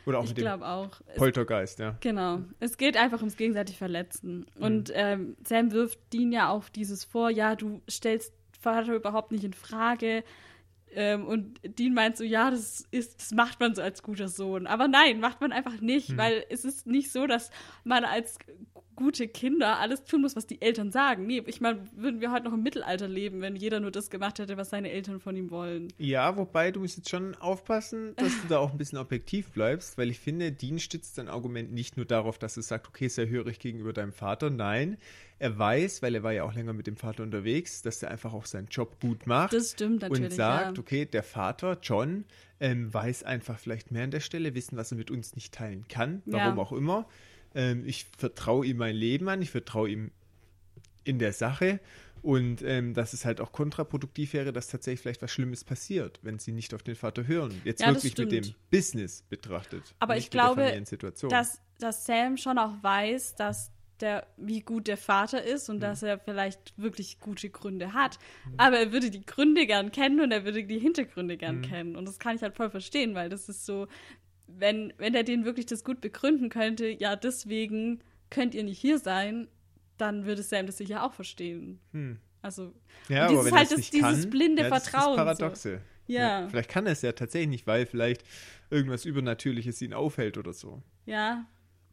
Oder 0.05 0.19
auch 0.19 0.23
ich 0.23 0.29
mit 0.29 0.38
dem 0.38 0.43
glaube 0.43 0.65
auch. 0.65 1.01
Poltergeist, 1.17 1.79
ja. 1.79 1.97
genau. 1.99 2.41
Es 2.62 2.77
geht 2.77 2.95
einfach 2.95 3.19
ums 3.19 3.36
gegenseitig 3.36 3.77
Verletzen. 3.77 4.45
Mhm. 4.55 4.63
Und 4.63 4.91
ähm, 4.93 5.36
Sam 5.43 5.71
wirft 5.71 5.99
Dean 6.13 6.31
ja 6.31 6.49
auch 6.49 6.69
dieses 6.69 7.03
vor, 7.03 7.29
ja, 7.29 7.57
du 7.57 7.81
stellst 7.89 8.33
Vater 8.60 8.93
überhaupt 8.96 9.32
nicht 9.32 9.43
in 9.43 9.54
Frage. 9.54 10.24
Ähm, 10.91 11.26
und 11.26 11.60
Dean 11.63 11.93
meint 11.93 12.15
so, 12.17 12.24
ja, 12.24 12.50
das 12.50 12.88
ist, 12.91 13.20
das 13.20 13.32
macht 13.32 13.60
man 13.60 13.76
so 13.76 13.82
als 13.82 14.02
guter 14.04 14.30
Sohn. 14.30 14.67
Aber 14.67 14.88
nein, 14.88 15.20
macht 15.20 15.41
man 15.41 15.52
einfach 15.52 15.82
nicht, 15.82 16.12
Mhm. 16.12 16.17
weil 16.17 16.46
es 16.50 16.63
ist 16.65 16.88
nicht 16.88 17.12
so, 17.12 17.28
dass 17.28 17.52
man 17.84 18.06
als 18.06 18.38
gute 18.97 19.29
Kinder 19.29 19.79
alles 19.79 20.03
tun 20.03 20.21
muss, 20.21 20.36
was 20.36 20.45
die 20.45 20.62
Eltern 20.62 20.91
sagen. 20.91 21.25
Nee, 21.25 21.41
ich 21.45 21.62
meine, 21.62 21.79
würden 21.95 22.19
wir 22.19 22.31
heute 22.31 22.45
noch 22.45 22.53
im 22.53 22.63
Mittelalter 22.63 23.07
leben, 23.07 23.39
wenn 23.39 23.55
jeder 23.55 23.79
nur 23.79 23.91
das 23.91 24.10
gemacht 24.10 24.39
hätte, 24.39 24.57
was 24.57 24.71
seine 24.71 24.91
Eltern 24.91 25.21
von 25.21 25.38
ihm 25.38 25.49
wollen. 25.51 25.93
Ja, 25.97 26.36
wobei 26.36 26.71
du 26.71 26.81
musst 26.81 26.97
jetzt 26.97 27.10
schon 27.10 27.36
aufpassen, 27.36 28.13
dass 28.17 28.33
du 28.41 28.47
da 28.49 28.57
auch 28.57 28.71
ein 28.71 28.77
bisschen 28.77 28.97
objektiv 28.97 29.51
bleibst, 29.51 29.97
weil 29.97 30.10
ich 30.10 30.19
finde, 30.19 30.51
Dean 30.51 30.79
stützt 30.79 31.17
dein 31.17 31.29
Argument 31.29 31.71
nicht 31.71 31.95
nur 31.95 32.05
darauf, 32.05 32.38
dass 32.38 32.57
er 32.57 32.63
sagt, 32.63 32.88
okay, 32.88 33.07
sehr 33.07 33.29
hörig 33.29 33.60
gegenüber 33.60 33.93
deinem 33.93 34.12
Vater. 34.12 34.49
Nein, 34.49 34.97
er 35.39 35.57
weiß, 35.57 36.01
weil 36.01 36.15
er 36.15 36.23
war 36.23 36.33
ja 36.33 36.43
auch 36.43 36.53
länger 36.53 36.73
mit 36.73 36.88
dem 36.88 36.97
Vater 36.97 37.21
unterwegs, 37.23 37.83
dass 37.83 38.01
er 38.01 38.10
einfach 38.10 38.33
auch 38.33 38.47
seinen 38.47 38.67
Job 38.67 38.99
gut 38.99 39.27
macht. 39.27 39.53
Das 39.53 39.71
stimmt 39.71 40.01
natürlich. 40.01 40.31
Und 40.31 40.36
sagt, 40.36 40.77
ja. 40.77 40.81
okay, 40.81 41.05
der 41.05 41.23
Vater, 41.23 41.77
John, 41.81 42.25
ähm, 42.60 42.91
weiß 42.91 43.23
einfach 43.23 43.60
vielleicht 43.60 43.91
mehr 43.91 44.03
an 44.05 44.12
der 44.12 44.19
Stelle, 44.19 44.55
wissen, 44.55 44.77
was 44.77 44.91
er 44.91 44.97
mit 44.97 45.12
uns 45.12 45.36
nicht 45.36 45.53
teilen 45.53 45.86
kann, 45.88 46.23
warum 46.25 46.57
Ja. 46.57 46.62
auch 46.62 46.71
immer. 46.71 47.07
Ähm, 47.55 47.83
ich 47.86 48.05
vertraue 48.17 48.65
ihm 48.65 48.77
mein 48.77 48.95
Leben 48.95 49.29
an, 49.29 49.41
ich 49.41 49.51
vertraue 49.51 49.89
ihm 49.89 50.12
in 51.03 51.19
der 51.19 51.33
Sache 51.33 51.79
und 52.21 52.62
ähm, 52.63 52.93
dass 52.93 53.13
es 53.13 53.23
halt 53.23 53.39
auch 53.39 53.51
kontraproduktiv 53.51 54.33
wäre, 54.33 54.51
dass 54.51 54.67
tatsächlich 54.67 55.01
vielleicht 55.01 55.21
was 55.21 55.31
Schlimmes 55.31 55.63
passiert, 55.63 56.19
wenn 56.23 56.39
sie 56.39 56.51
nicht 56.51 56.73
auf 56.73 56.83
den 56.83 56.95
Vater 56.95 57.27
hören. 57.27 57.62
Jetzt 57.63 57.81
Ja, 57.81 57.88
wirklich 57.88 58.17
mit 58.17 58.31
dem. 58.31 58.53
Business 58.69 59.21
betrachtet. 59.29 59.95
Aber 59.99 60.17
ich 60.17 60.29
glaube, 60.29 60.73
dass, 61.29 61.62
dass 61.79 62.05
Sam 62.05 62.38
schon 62.38 62.57
auch 62.57 62.83
weiß, 62.83 63.36
dass 63.36 63.71
der, 64.01 64.27
wie 64.38 64.60
gut 64.62 64.88
der 64.88 64.97
Vater 64.97 65.43
ist 65.43 65.69
Mhm. 65.69 65.75
und 65.75 65.79
dass 65.81 66.03
er 66.03 66.19
vielleicht 66.19 66.73
wirklich 66.77 67.19
gute 67.19 67.49
Gründe 67.49 67.93
hat. 67.93 68.19
Aber 68.57 68.77
er 68.77 68.91
würde 68.91 69.10
die 69.10 69.25
Gründe 69.25 69.65
gern 69.65 69.91
kennen 69.91 70.19
und 70.19 70.31
er 70.31 70.43
würde 70.45 70.63
die 70.65 70.79
Hintergründe 70.79 71.36
Mhm. 71.36 71.39
gern 71.39 71.62
kennen. 71.62 71.95
Und 71.95 72.05
das 72.07 72.19
kann 72.19 72.36
ich 72.36 72.41
halt 72.41 72.55
voll 72.55 72.69
verstehen, 72.69 73.15
weil 73.15 73.29
das 73.29 73.49
ist 73.49 73.65
so, 73.65 73.88
wenn, 74.47 74.93
wenn 74.97 75.13
er 75.13 75.23
den 75.23 75.45
wirklich 75.45 75.65
das 75.65 75.83
gut 75.83 76.01
begründen 76.01 76.49
könnte, 76.49 76.88
ja, 76.88 77.15
deswegen 77.15 77.99
könnt 78.29 78.55
ihr 78.55 78.63
nicht 78.63 78.79
hier 78.79 78.99
sein, 78.99 79.47
dann 79.97 80.25
würde 80.25 80.43
Sam 80.43 80.65
das 80.67 80.77
sicher 80.77 81.03
auch 81.03 81.13
verstehen. 81.13 81.79
Hm. 81.91 82.17
Also, 82.41 82.73
Ja, 83.10 83.27
dieses 83.27 83.39
aber 83.39 83.45
wenn 83.45 83.53
halt 83.55 83.63
es 83.63 83.69
das- 83.69 83.77
nicht 83.79 83.93
dieses 83.93 84.21
kann, 84.21 84.29
blinde 84.29 84.62
ja, 84.63 84.69
das 84.69 84.83
ist 84.83 84.89
Vertrauen 84.89 85.17
Das 85.17 85.38
so. 85.38 85.43
Paradoxe. 85.43 85.81
Ja. 86.07 86.47
Vielleicht 86.49 86.69
kann 86.69 86.86
er 86.86 86.93
es 86.93 87.01
ja 87.01 87.12
tatsächlich 87.12 87.49
nicht, 87.49 87.67
weil 87.67 87.86
vielleicht 87.86 88.23
irgendwas 88.69 89.03
Übernatürliches 89.05 89.81
ihn 89.81 89.93
aufhält 89.93 90.38
oder 90.38 90.53
so. 90.53 90.81
ja, 91.05 91.45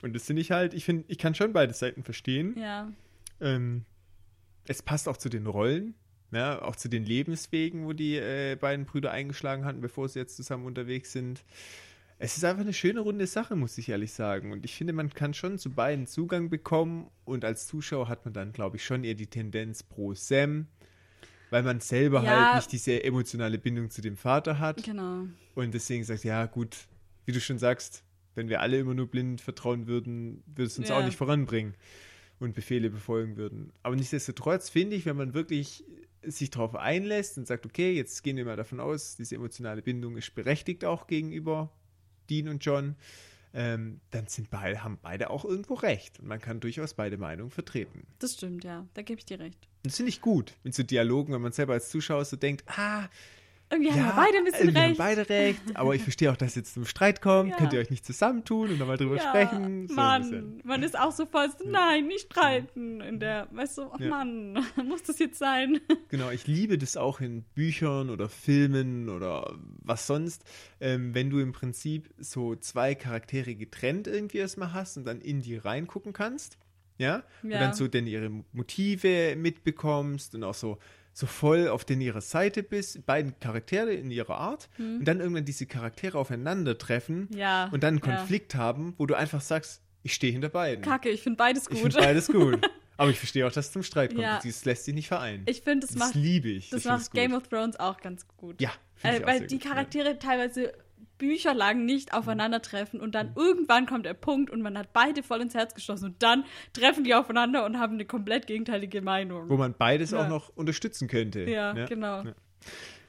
Und 0.02 0.14
das 0.14 0.26
finde 0.26 0.42
ich 0.42 0.50
halt, 0.50 0.74
ich 0.74 0.84
finde, 0.84 1.04
ich 1.08 1.18
kann 1.18 1.34
schon 1.34 1.52
beide 1.52 1.72
Seiten 1.72 2.02
verstehen. 2.04 2.54
ja. 2.58 2.92
Ähm, 3.40 3.84
es 4.66 4.80
passt 4.82 5.08
auch 5.08 5.16
zu 5.16 5.28
den 5.28 5.46
Rollen, 5.46 5.94
ja, 6.30 6.62
auch 6.62 6.76
zu 6.76 6.88
den 6.88 7.04
Lebenswegen, 7.04 7.84
wo 7.86 7.92
die 7.92 8.16
äh, 8.16 8.56
beiden 8.56 8.86
Brüder 8.86 9.10
eingeschlagen 9.10 9.64
hatten, 9.64 9.80
bevor 9.80 10.08
sie 10.08 10.20
jetzt 10.20 10.36
zusammen 10.36 10.64
unterwegs 10.66 11.12
sind. 11.12 11.44
Es 12.24 12.38
ist 12.38 12.44
einfach 12.44 12.62
eine 12.62 12.72
schöne 12.72 13.00
runde 13.00 13.26
Sache, 13.26 13.54
muss 13.54 13.76
ich 13.76 13.90
ehrlich 13.90 14.12
sagen. 14.14 14.50
Und 14.52 14.64
ich 14.64 14.74
finde, 14.74 14.94
man 14.94 15.10
kann 15.10 15.34
schon 15.34 15.58
zu 15.58 15.68
beiden 15.70 16.06
Zugang 16.06 16.48
bekommen. 16.48 17.10
Und 17.26 17.44
als 17.44 17.66
Zuschauer 17.66 18.08
hat 18.08 18.24
man 18.24 18.32
dann, 18.32 18.52
glaube 18.54 18.76
ich, 18.78 18.84
schon 18.84 19.04
eher 19.04 19.12
die 19.14 19.26
Tendenz 19.26 19.82
pro 19.82 20.14
Sam, 20.14 20.66
weil 21.50 21.62
man 21.62 21.80
selber 21.80 22.22
Ja. 22.24 22.30
halt 22.46 22.54
nicht 22.56 22.72
diese 22.72 23.04
emotionale 23.04 23.58
Bindung 23.58 23.90
zu 23.90 24.00
dem 24.00 24.16
Vater 24.16 24.58
hat. 24.58 24.82
Genau. 24.82 25.26
Und 25.54 25.74
deswegen 25.74 26.02
sagt, 26.02 26.24
ja, 26.24 26.46
gut, 26.46 26.88
wie 27.26 27.32
du 27.32 27.40
schon 27.42 27.58
sagst, 27.58 28.02
wenn 28.34 28.48
wir 28.48 28.62
alle 28.62 28.78
immer 28.78 28.94
nur 28.94 29.06
blind 29.06 29.42
vertrauen 29.42 29.87
würden, 29.87 30.42
würde 30.46 30.64
es 30.68 30.78
uns 30.78 30.88
Ja. 30.88 30.98
auch 30.98 31.04
nicht 31.04 31.18
voranbringen 31.18 31.74
und 32.38 32.54
Befehle 32.54 32.88
befolgen 32.88 33.37
würden. 33.37 33.70
Aber 33.82 33.96
nichtsdestotrotz 33.96 34.70
finde 34.70 34.96
ich, 34.96 35.04
wenn 35.04 35.16
man 35.18 35.34
wirklich 35.34 35.84
sich 36.22 36.48
darauf 36.48 36.74
einlässt 36.74 37.37
und 37.37 37.46
sagt, 37.46 37.66
okay, 37.66 37.92
jetzt 37.92 38.22
gehen 38.22 38.38
wir 38.38 38.46
mal 38.46 38.56
davon 38.56 38.80
aus, 38.80 39.14
diese 39.14 39.34
emotionale 39.34 39.82
Bindung 39.82 40.16
ist 40.16 40.34
berechtigt 40.34 40.87
auch 40.87 41.06
gegenüber 41.06 41.70
Dean 42.30 42.48
und 42.48 42.64
John, 42.64 42.96
ähm, 43.52 44.00
dann 44.10 44.26
sind 44.26 44.50
beide, 44.50 44.82
haben 44.82 44.98
beide 45.00 45.30
auch 45.30 45.44
irgendwo 45.44 45.74
recht. 45.74 46.18
Und 46.20 46.26
man 46.26 46.40
kann 46.40 46.60
durchaus 46.60 46.94
beide 46.94 47.16
Meinungen 47.16 47.50
vertreten. 47.50 48.06
Das 48.18 48.34
stimmt, 48.34 48.64
ja. 48.64 48.87
Da 48.94 49.02
gebe 49.02 49.18
ich 49.18 49.26
dir 49.26 49.38
recht. 49.38 49.68
Und 49.84 49.87
das 49.87 49.96
finde 49.96 50.10
ich 50.10 50.20
gut, 50.20 50.54
mit 50.64 50.74
so 50.74 50.82
Dialogen, 50.82 51.32
wenn 51.32 51.42
man 51.42 51.52
selber 51.52 51.74
als 51.74 51.88
Zuschauer 51.90 52.24
so 52.24 52.37
denkt, 52.37 52.64
ah, 52.66 53.08
Irgendwie 53.74 53.90
haben 53.92 54.06
wir 54.06 54.12
beide 54.14 54.38
ein 54.38 54.44
bisschen 54.44 54.74
wir 54.74 54.80
haben 54.80 54.88
recht. 54.88 54.98
beide 54.98 55.28
recht, 55.28 55.60
aber 55.74 55.94
ich 55.94 56.02
verstehe 56.02 56.30
auch, 56.30 56.37
dass 56.37 56.54
jetzt 56.54 56.74
zum 56.74 56.87
Streit 56.87 57.20
kommt. 57.20 57.50
Ja. 57.50 57.56
Könnt 57.56 57.72
ihr 57.72 57.80
euch 57.80 57.90
nicht 57.90 58.06
zusammentun 58.06 58.70
und 58.70 58.78
nochmal 58.78 58.96
drüber 58.96 59.16
ja, 59.16 59.28
sprechen? 59.28 59.88
So. 59.88 59.94
Mann, 59.94 60.60
man 60.64 60.82
ist 60.82 60.98
auch 60.98 61.12
so 61.12 61.26
voll, 61.26 61.48
so, 61.58 61.68
nein, 61.68 62.06
nicht 62.06 62.26
streiten. 62.32 63.00
In 63.00 63.18
der, 63.18 63.48
weißt 63.50 63.78
du, 63.78 63.82
ach 63.92 63.98
Ja. 64.00 64.08
Mann, 64.08 64.64
muss 64.88 65.02
das 65.02 65.18
jetzt 65.18 65.38
sein? 65.38 65.80
Genau, 66.08 66.30
ich 66.30 66.46
liebe 66.46 66.78
das 66.78 66.96
auch 66.96 67.20
in 67.20 67.42
Büchern 67.54 68.10
oder 68.10 68.28
Filmen 68.28 69.08
oder 69.08 69.54
was 69.82 70.06
sonst, 70.06 70.44
ähm, 70.80 71.14
wenn 71.14 71.30
du 71.30 71.40
im 71.40 71.52
Prinzip 71.52 72.08
so 72.18 72.54
zwei 72.54 72.94
Charaktere 72.94 73.54
getrennt 73.56 74.06
irgendwie 74.06 74.38
erstmal 74.38 74.72
hast 74.72 74.96
und 74.96 75.04
dann 75.04 75.20
in 75.20 75.40
die 75.42 75.56
reingucken 75.56 76.12
kannst. 76.12 76.58
Ja? 76.96 77.24
Und 77.42 77.50
Ja. 77.50 77.58
dann 77.58 77.72
so 77.74 77.88
denn 77.88 78.06
ihre 78.06 78.30
Motive 78.52 79.34
mitbekommst 79.37 80.34
und 80.37 80.44
auch 80.44 80.54
so, 80.54 80.78
so 81.16 81.27
voll 81.27 81.68
auf 81.68 81.85
den 81.85 82.00
ihrer 82.00 82.20
Seite 82.20 82.62
bist, 82.64 83.07
beiden 83.07 83.38
Charaktere 83.38 83.94
in 83.94 84.11
ihrer 84.11 84.37
Art 84.37 84.68
und 84.79 85.05
dann 85.05 85.20
irgendwann 85.20 85.44
diese 85.44 85.64
Charaktere 85.64 86.18
aufeinandertreffen. 86.18 87.29
Ja, 87.35 87.68
und 87.72 87.83
dann 87.83 87.98
einen 88.00 88.05
ja. 88.11 88.16
Konflikt 88.16 88.55
haben, 88.57 88.94
wo 88.98 89.07
du 89.07 89.14
einfach 89.14 89.40
sagst, 89.40 89.81
ich 90.03 90.12
stehe 90.14 90.33
hinter 90.33 90.48
beiden. 90.50 90.85
Kacke, 90.85 91.09
ich 91.09 91.22
finde 91.22 91.37
beides 91.38 91.64
Ich 91.64 91.81
gut. 91.81 91.92
finde 91.92 91.98
beides 92.07 92.27
gut. 92.27 92.68
Aber 92.96 93.11
ich 93.11 93.18
verstehe 93.18 93.46
auch, 93.46 93.50
dass 93.53 93.66
es 93.66 93.72
zum 93.72 93.83
Streit 93.83 94.11
kommt. 94.11 94.22
Ja. 94.22 94.38
Das 94.44 94.64
lässt 94.64 94.85
sich 94.85 94.94
nicht 94.94 95.09
vereinen. 95.09 95.42
Ich 95.46 95.62
finde, 95.62 95.87
das, 95.87 95.96
das 95.96 95.98
macht, 95.98 96.14
liebe 96.14 96.48
ich. 96.48 96.70
das 96.70 96.81
Ich 96.83 96.87
find's 96.87 97.05
macht. 97.07 97.12
Game 97.14 97.35
of 97.35 97.48
Thrones 97.48 97.79
auch 97.81 97.96
ganz 98.00 98.27
gut. 98.37 98.61
Ja, 98.61 98.70
Äh, 99.03 99.18
ich 99.18 99.27
weil 99.27 99.46
die 99.46 99.59
Charaktere 99.59 100.18
teilweise 100.18 100.72
bücherlang 101.18 101.85
nicht 101.85 102.12
Mhm. 102.12 102.18
aufeinandertreffen 102.18 103.00
und 103.00 103.14
dann 103.14 103.33
irgendwann 103.37 103.87
kommt 103.87 104.07
der 104.07 104.14
Punkt 104.14 104.50
und 104.50 104.62
man 104.62 104.77
hat 104.77 104.92
beide 104.92 105.22
voll 105.22 105.40
ins 105.40 105.55
Herz 105.55 105.74
geschlossen 105.74 106.07
und 106.07 106.22
dann 106.22 106.44
treffen 106.72 107.05
die 107.05 107.14
aufeinander 107.14 107.64
und 107.64 107.79
haben 107.79 107.94
eine 107.94 108.05
komplett 108.05 108.46
gegenteilige 108.46 109.00
Meinung. 109.03 109.44
Ja. 109.44 109.48
Wo 109.48 109.57
man 109.57 109.74
beides 109.77 110.11
Ja. 110.12 110.24
auch 110.24 110.29
noch 110.29 110.48
unterstützen 110.57 111.09
könnte. 111.09 111.40
ja, 111.44 111.72
genau. 111.87 112.22
Ja. 112.22 112.35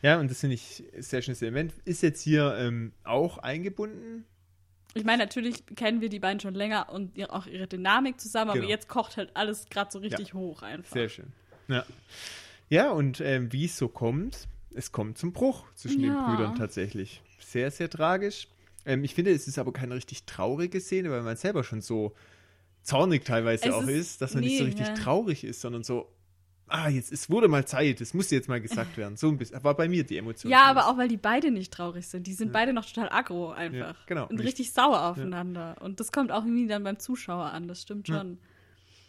Ja, 0.01 0.19
und 0.19 0.29
das 0.29 0.41
finde 0.41 0.53
ich 0.55 0.83
sehr 0.99 1.21
schönes 1.23 1.41
Element. 1.41 1.73
Ist 1.85 2.03
jetzt 2.03 2.21
hier 2.21 2.55
ähm, 2.59 2.91
auch 3.03 3.39
eingebunden. 3.39 4.25
Ich 4.93 5.03
meine, 5.03 5.23
natürlich 5.23 5.65
kennen 5.75 5.99
wir 5.99 6.09
die 6.09 6.19
beiden 6.19 6.39
schon 6.39 6.53
länger 6.53 6.89
und 6.91 7.19
auch 7.31 7.47
ihre 7.47 7.65
Dynamik 7.67 8.19
zusammen, 8.21 8.51
aber 8.51 8.59
Genau. 8.59 8.69
jetzt 8.71 8.87
kocht 8.87 9.17
halt 9.17 9.31
alles 9.35 9.67
gerade 9.69 9.91
so 9.91 9.99
richtig 9.99 10.33
hoch 10.33 10.61
einfach. 10.61 10.93
Sehr 10.93 11.09
schön. 11.09 11.33
Ja, 11.67 11.85
ja 12.69 12.91
und 12.91 13.19
ähm, 13.19 13.51
wie 13.51 13.65
es 13.65 13.77
so 13.77 13.87
kommt, 13.87 14.47
es 14.75 14.91
kommt 14.91 15.17
zum 15.17 15.33
Bruch 15.33 15.65
zwischen 15.73 16.01
den 16.01 16.13
Ja. 16.13 16.29
Brüdern 16.29 16.55
tatsächlich. 16.55 17.21
Sehr, 17.51 17.71
sehr 17.71 17.89
tragisch. 17.89 18.47
Ähm, 18.85 19.03
ich 19.03 19.13
finde, 19.15 19.31
es 19.31 19.47
ist 19.47 19.57
aber 19.59 19.71
keine 19.73 19.95
richtig 19.95 20.25
traurige 20.25 20.79
Szene, 20.79 21.11
weil 21.11 21.21
man 21.23 21.37
selber 21.37 21.63
schon 21.63 21.81
so 21.81 22.13
zornig 22.83 23.23
teilweise 23.25 23.67
Es 23.69 23.73
auch 23.73 23.83
ist- 23.83 23.89
ist, 23.89 24.21
dass 24.21 24.33
man 24.33 24.43
nicht 24.43 24.57
so 24.57 24.63
richtig 24.65 24.87
ja. 24.87 24.93
traurig 24.93 25.43
ist, 25.43 25.61
sondern 25.61 25.83
so, 25.83 26.07
ah, 26.67 26.87
jetzt, 26.89 27.11
es 27.11 27.29
wurde 27.29 27.47
mal 27.47 27.65
Zeit, 27.65 27.99
es 28.01 28.13
musste 28.13 28.35
jetzt 28.35 28.47
mal 28.49 28.61
gesagt 28.61 28.95
werden. 28.97 29.17
So 29.17 29.27
ein 29.29 29.37
bisschen, 29.37 29.63
war 29.63 29.75
bei 29.75 29.87
mir 29.87 30.03
die 30.03 30.17
Emotion. 30.17 30.51
Ja, 30.51 30.65
aber 30.65 30.87
auch 30.87 30.97
weil 30.97 31.07
die 31.07 31.17
beide 31.17 31.49
nicht 31.51 31.73
traurig 31.73 32.07
sind. 32.07 32.27
Die 32.27 32.33
sind 32.33 32.51
beide 32.51 32.73
noch 32.73 32.85
total 32.85 33.09
aggro 33.09 33.51
einfach. 33.51 33.77
Ja, 33.77 33.95
genau. 34.05 34.23
Und 34.23 34.31
Und 34.33 34.39
ich- 34.41 34.45
richtig 34.47 34.71
sauer 34.71 35.01
aufeinander. 35.03 35.75
Und 35.81 35.99
das 35.99 36.11
kommt 36.11 36.31
auch 36.31 36.43
irgendwie 36.43 36.67
dann 36.67 36.83
beim 36.83 36.99
Zuschauer 36.99 37.45
an, 37.45 37.67
das 37.67 37.81
stimmt 37.81 38.07
Ja. 38.07 38.17
schon. 38.19 38.37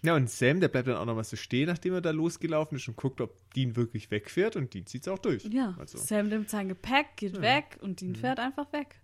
Ja, 0.06 0.14
und 0.14 0.30
Sam, 0.30 0.60
der 0.60 0.68
bleibt 0.68 0.86
dann 0.88 0.96
auch 0.96 1.04
noch 1.04 1.16
mal 1.16 1.24
so 1.24 1.36
stehen, 1.36 1.66
nachdem 1.66 1.94
er 1.94 2.00
da 2.00 2.10
losgelaufen 2.12 2.76
ist 2.78 2.86
und 2.86 2.96
guckt, 2.96 3.20
ob 3.20 3.34
Dean 3.54 3.74
wirklich 3.74 4.10
wegfährt 4.10 4.54
und 4.56 4.72
Dean 4.72 4.86
zieht 4.86 5.02
es 5.02 5.08
auch 5.08 5.18
durch. 5.18 5.44
Ja, 5.46 5.74
Also, 5.78 5.98
Sam 5.98 6.28
nimmt 6.28 6.48
sein 6.48 6.68
Gepäck, 6.68 7.16
geht 7.16 7.40
weg 7.42 7.78
und. 7.80 8.00
Dean 8.00 8.14
fährt 8.14 8.38
einfach 8.38 8.72
weg. 8.72 9.00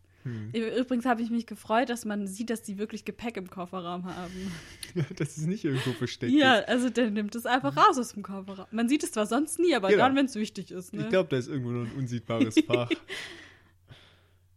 Übrigens 0.53 1.05
habe 1.05 1.21
ich 1.21 1.31
mich 1.31 1.47
gefreut, 1.47 1.91
dass 1.91 2.05
man 2.05 2.29
sieht, 2.29 2.49
dass 2.51 2.63
die 2.63 2.79
wirklich 2.79 3.05
Gepäck 3.05 3.37
im 3.37 3.51
Kofferraum 3.51 4.05
haben. 4.05 4.53
das 5.17 5.37
ist 5.37 5.49
nicht 5.49 5.65
irgendwo 5.65 5.91
versteckt. 5.95 6.33
Ja, 6.33 6.59
ist. 6.59 6.69
also 6.69 6.91
der 6.91 7.11
nimmt 7.11 7.35
es 7.35 7.45
einfach 7.45 7.77
raus 7.77 7.99
aus 7.99 8.13
dem 8.13 8.23
Kofferraum. 8.23 8.67
Man 8.71 8.89
sieht 8.89 9.03
es 9.03 9.11
zwar 9.11 9.27
sonst 9.27 9.59
nie, 9.59 9.75
aber 9.75 9.89
Genau. 9.89 10.05
dann, 10.05 10.15
wenn 10.15 10.27
es 10.27 10.37
wichtig 10.37 10.71
ist. 10.71 10.93
Ne? 10.93 11.03
Ich 11.03 11.09
glaube, 11.09 11.29
da 11.29 11.37
ist 11.39 11.49
irgendwo 11.49 11.71
noch 11.73 11.91
ein 11.91 11.97
unsichtbares 11.99 12.55
Fach. 12.69 12.89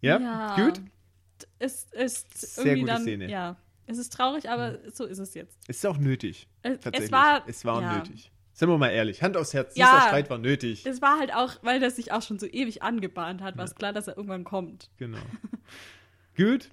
ja, 0.02 0.56
gut. 0.56 0.82
Es 1.58 1.88
ist 1.94 2.38
Sehr 2.38 2.66
irgendwie 2.66 2.82
gute 2.82 2.94
dann, 2.94 3.02
Szene. 3.02 3.30
ja, 3.32 3.58
es 3.88 3.98
ist 3.98 4.12
traurig, 4.14 4.50
aber 4.50 4.80
so 4.94 5.06
ist 5.06 5.20
es 5.20 5.34
jetzt. 5.34 5.58
Es 5.68 5.78
ist 5.78 5.86
auch 5.86 5.98
nötig. 5.98 6.48
Es, 6.62 6.74
Tatsächlich. 6.80 7.04
es 7.06 7.12
war, 7.12 7.44
es 7.48 7.66
war 7.66 7.82
ja, 7.82 7.98
nötig. 7.98 8.32
Seien 8.54 8.70
wir 8.70 8.78
mal 8.78 8.90
ehrlich. 8.90 9.22
Hand 9.22 9.36
aufs 9.38 9.54
Herz. 9.54 9.76
Ja. 9.76 9.86
Dieser 9.96 10.08
Streit 10.08 10.30
war 10.30 10.38
nötig. 10.38 10.86
Es 10.86 11.02
war 11.02 11.20
halt 11.20 11.34
auch, 11.34 11.54
weil 11.62 11.80
der 11.82 11.92
sich 11.92 12.12
auch 12.14 12.22
schon 12.22 12.40
so 12.40 12.46
ewig 12.46 12.82
angebahnt 12.84 13.42
hat, 13.42 13.58
war 13.58 13.66
es 13.66 13.76
klar, 13.76 13.92
dass 13.92 14.08
er 14.08 14.16
irgendwann 14.16 14.44
kommt. 14.46 14.90
Genau. 14.98 15.18
gut. 16.38 16.70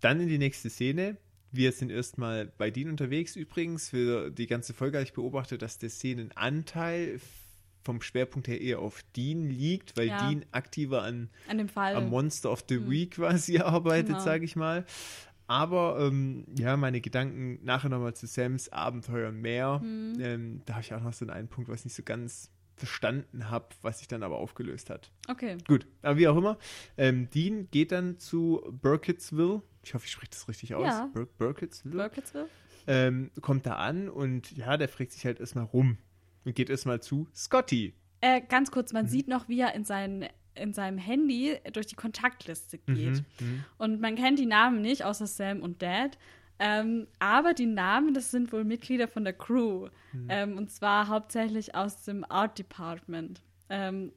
Dann 0.00 0.20
in 0.20 0.28
die 0.28 0.38
nächste 0.38 0.70
Szene. 0.70 1.16
Wir 1.50 1.72
sind 1.72 1.90
erstmal 1.90 2.46
bei 2.46 2.70
Dean 2.70 2.88
unterwegs 2.90 3.34
übrigens. 3.36 3.90
Für 3.90 4.30
die 4.30 4.46
ganze 4.46 4.74
Folge 4.74 4.98
habe 4.98 5.04
ich 5.04 5.12
beobachtet, 5.12 5.62
dass 5.62 5.78
der 5.78 5.90
Szenenanteil 5.90 7.20
vom 7.82 8.02
Schwerpunkt 8.02 8.48
her 8.48 8.60
eher 8.60 8.80
auf 8.80 9.02
Dean 9.16 9.48
liegt, 9.48 9.96
weil 9.96 10.08
Ja. 10.08 10.28
Dean 10.28 10.44
aktiver 10.52 11.02
an 11.02 11.30
An 11.48 11.58
dem 11.58 11.68
Fall. 11.68 11.94
am 11.96 12.10
Monster 12.10 12.50
of 12.52 12.64
the 12.68 12.88
Week 12.88 13.12
quasi 13.12 13.58
arbeitet, 13.60 14.08
Genau. 14.08 14.20
sage 14.20 14.44
ich 14.44 14.56
mal. 14.56 14.84
Aber 15.48 15.98
ähm, 16.00 16.44
ja, 16.56 16.76
meine 16.76 17.00
Gedanken 17.00 17.58
nachher 17.64 17.88
nochmal 17.88 18.14
zu 18.14 18.26
Sams 18.26 18.68
Abenteuer 18.68 19.32
mehr. 19.32 19.80
Mhm. 19.80 20.14
Ähm, 20.20 20.62
da 20.66 20.74
habe 20.74 20.82
ich 20.82 20.94
auch 20.94 21.02
noch 21.02 21.12
so 21.12 21.26
einen 21.26 21.48
Punkt, 21.48 21.68
was 21.68 21.80
ich 21.80 21.86
nicht 21.86 21.94
so 21.96 22.02
ganz 22.04 22.52
verstanden 22.76 23.50
habe, 23.50 23.66
was 23.82 23.98
sich 23.98 24.06
dann 24.06 24.22
aber 24.22 24.36
aufgelöst 24.36 24.88
hat. 24.90 25.10
Okay. 25.28 25.58
Gut, 25.66 25.86
aber 26.02 26.16
wie 26.16 26.28
auch 26.28 26.36
immer. 26.36 26.58
Ähm, 26.96 27.28
Dean 27.30 27.68
geht 27.72 27.90
dann 27.90 28.18
zu 28.18 28.62
Burkittsville. 28.70 29.62
Ich 29.82 29.94
hoffe, 29.94 30.04
ich 30.04 30.12
spreche 30.12 30.30
das 30.30 30.46
richtig 30.48 30.74
aus. 30.76 30.86
Ja. 30.86 31.10
Bur 31.12 31.26
Burkittsville. 31.38 31.96
Burkittsville? 31.96 32.48
ähm, 32.88 33.30
kommt 33.42 33.66
da 33.66 33.74
an 33.74 34.08
und 34.08 34.56
ja, 34.56 34.76
der 34.76 34.88
fragt 34.88 35.12
sich 35.12 35.24
halt 35.24 35.38
erstmal 35.38 35.64
rum 35.64 35.98
und 36.44 36.56
geht 36.56 36.70
erstmal 36.70 37.00
zu 37.00 37.28
Scotty. 37.34 37.94
Äh, 38.20 38.40
ganz 38.40 38.70
kurz, 38.70 38.92
man 38.92 39.06
sieht 39.06 39.28
noch, 39.28 39.48
wie 39.48 39.60
er 39.60 39.74
in, 39.74 39.84
sein, 39.84 40.26
in 40.58 40.72
seinem 40.72 40.98
Handy 40.98 41.56
durch 41.72 41.86
die 41.86 41.96
Kontaktliste 41.96 42.78
geht. 42.78 43.22
Mhm. 43.40 43.64
Und 43.78 44.00
man 44.00 44.16
kennt 44.16 44.38
die 44.38 44.46
Namen 44.46 44.80
nicht, 44.80 45.04
außer 45.04 45.26
Sam 45.26 45.60
und 45.60 45.82
Dad. 45.82 46.18
Ähm, 46.58 47.06
aber 47.18 47.54
die 47.54 47.66
Namen, 47.66 48.14
das 48.14 48.30
sind 48.30 48.52
wohl 48.52 48.64
Mitglieder 48.64 49.08
von 49.08 49.24
der 49.24 49.32
Crew. 49.32 49.88
Ähm, 50.28 50.56
und 50.56 50.70
zwar 50.70 51.08
hauptsächlich 51.08 51.74
aus 51.74 52.02
dem 52.04 52.24
Art 52.28 52.58
Department. 52.58 53.40
Ähm, 53.68 54.12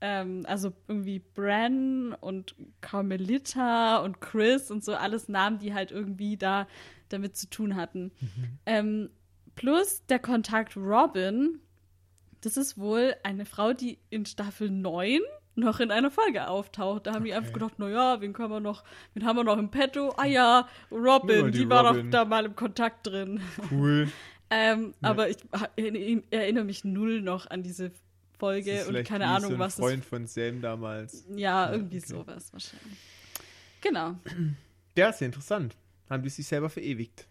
ähm, 0.00 0.44
also 0.46 0.72
irgendwie 0.88 1.20
Bran 1.20 2.14
und 2.20 2.54
Carmelita 2.80 3.98
und 3.98 4.20
Chris 4.20 4.70
und 4.70 4.84
so 4.84 4.94
alles 4.94 5.28
Namen, 5.28 5.58
die 5.58 5.74
halt 5.74 5.90
irgendwie 5.90 6.36
da 6.36 6.66
damit 7.08 7.36
zu 7.36 7.48
tun 7.48 7.76
hatten. 7.76 8.12
Ähm, 8.66 9.10
plus 9.54 10.04
der 10.06 10.18
Kontakt 10.18 10.76
Robin, 10.76 11.60
das 12.40 12.56
ist 12.56 12.78
wohl 12.78 13.14
eine 13.22 13.44
Frau, 13.44 13.72
die 13.72 13.98
in 14.10 14.24
Staffel 14.26 14.70
9 14.70 15.20
noch 15.60 15.78
in 15.80 15.90
einer 15.90 16.10
Folge 16.10 16.48
auftaucht. 16.48 17.06
Da 17.06 17.14
haben 17.14 17.24
die 17.24 17.32
einfach 17.32 17.52
gedacht, 17.52 17.78
naja, 17.78 18.20
wen 18.20 18.32
können 18.32 18.50
wir 18.50 18.60
noch, 18.60 18.82
wen 19.14 19.24
haben 19.24 19.36
wir 19.36 19.44
noch 19.44 19.58
im 19.58 19.70
Petto? 19.70 20.12
Ah 20.16 20.24
ja, 20.26 20.68
Robin, 20.90 21.36
Ja, 21.36 21.50
die 21.50 21.58
die, 21.60 21.68
war 21.70 21.86
Robin. 21.86 22.10
doch 22.10 22.18
da 22.18 22.24
mal 22.24 22.44
im 22.46 22.56
Kontakt 22.56 23.06
drin. 23.06 23.40
Cool. 23.70 24.08
Ähm, 24.52 24.94
Aber 25.00 25.28
ich 25.28 25.36
erinnere 25.76 26.64
mich 26.64 26.82
null 26.82 27.22
noch 27.22 27.48
an 27.48 27.62
diese 27.62 27.92
Folge 28.36 28.72
ist 28.72 28.88
und 28.88 29.04
keine 29.04 29.26
Ahnung, 29.28 29.50
so 29.50 29.54
ein 29.54 29.60
was 29.60 29.76
Freund 29.76 30.04
von 30.04 30.26
Sam 30.26 30.60
damals. 30.60 31.24
Ja, 31.30 31.66
Ja, 31.66 31.72
irgendwie 31.72 31.98
okay. 31.98 32.06
sowas 32.08 32.52
wahrscheinlich. 32.52 32.98
Genau. 33.80 34.16
Ja, 34.98 35.10
ist 35.10 35.20
ja 35.20 35.26
interessant. 35.26 35.76
Haben 36.10 36.24
die 36.24 36.28
sich 36.30 36.48
selber 36.48 36.68
verewigt. 36.68 37.28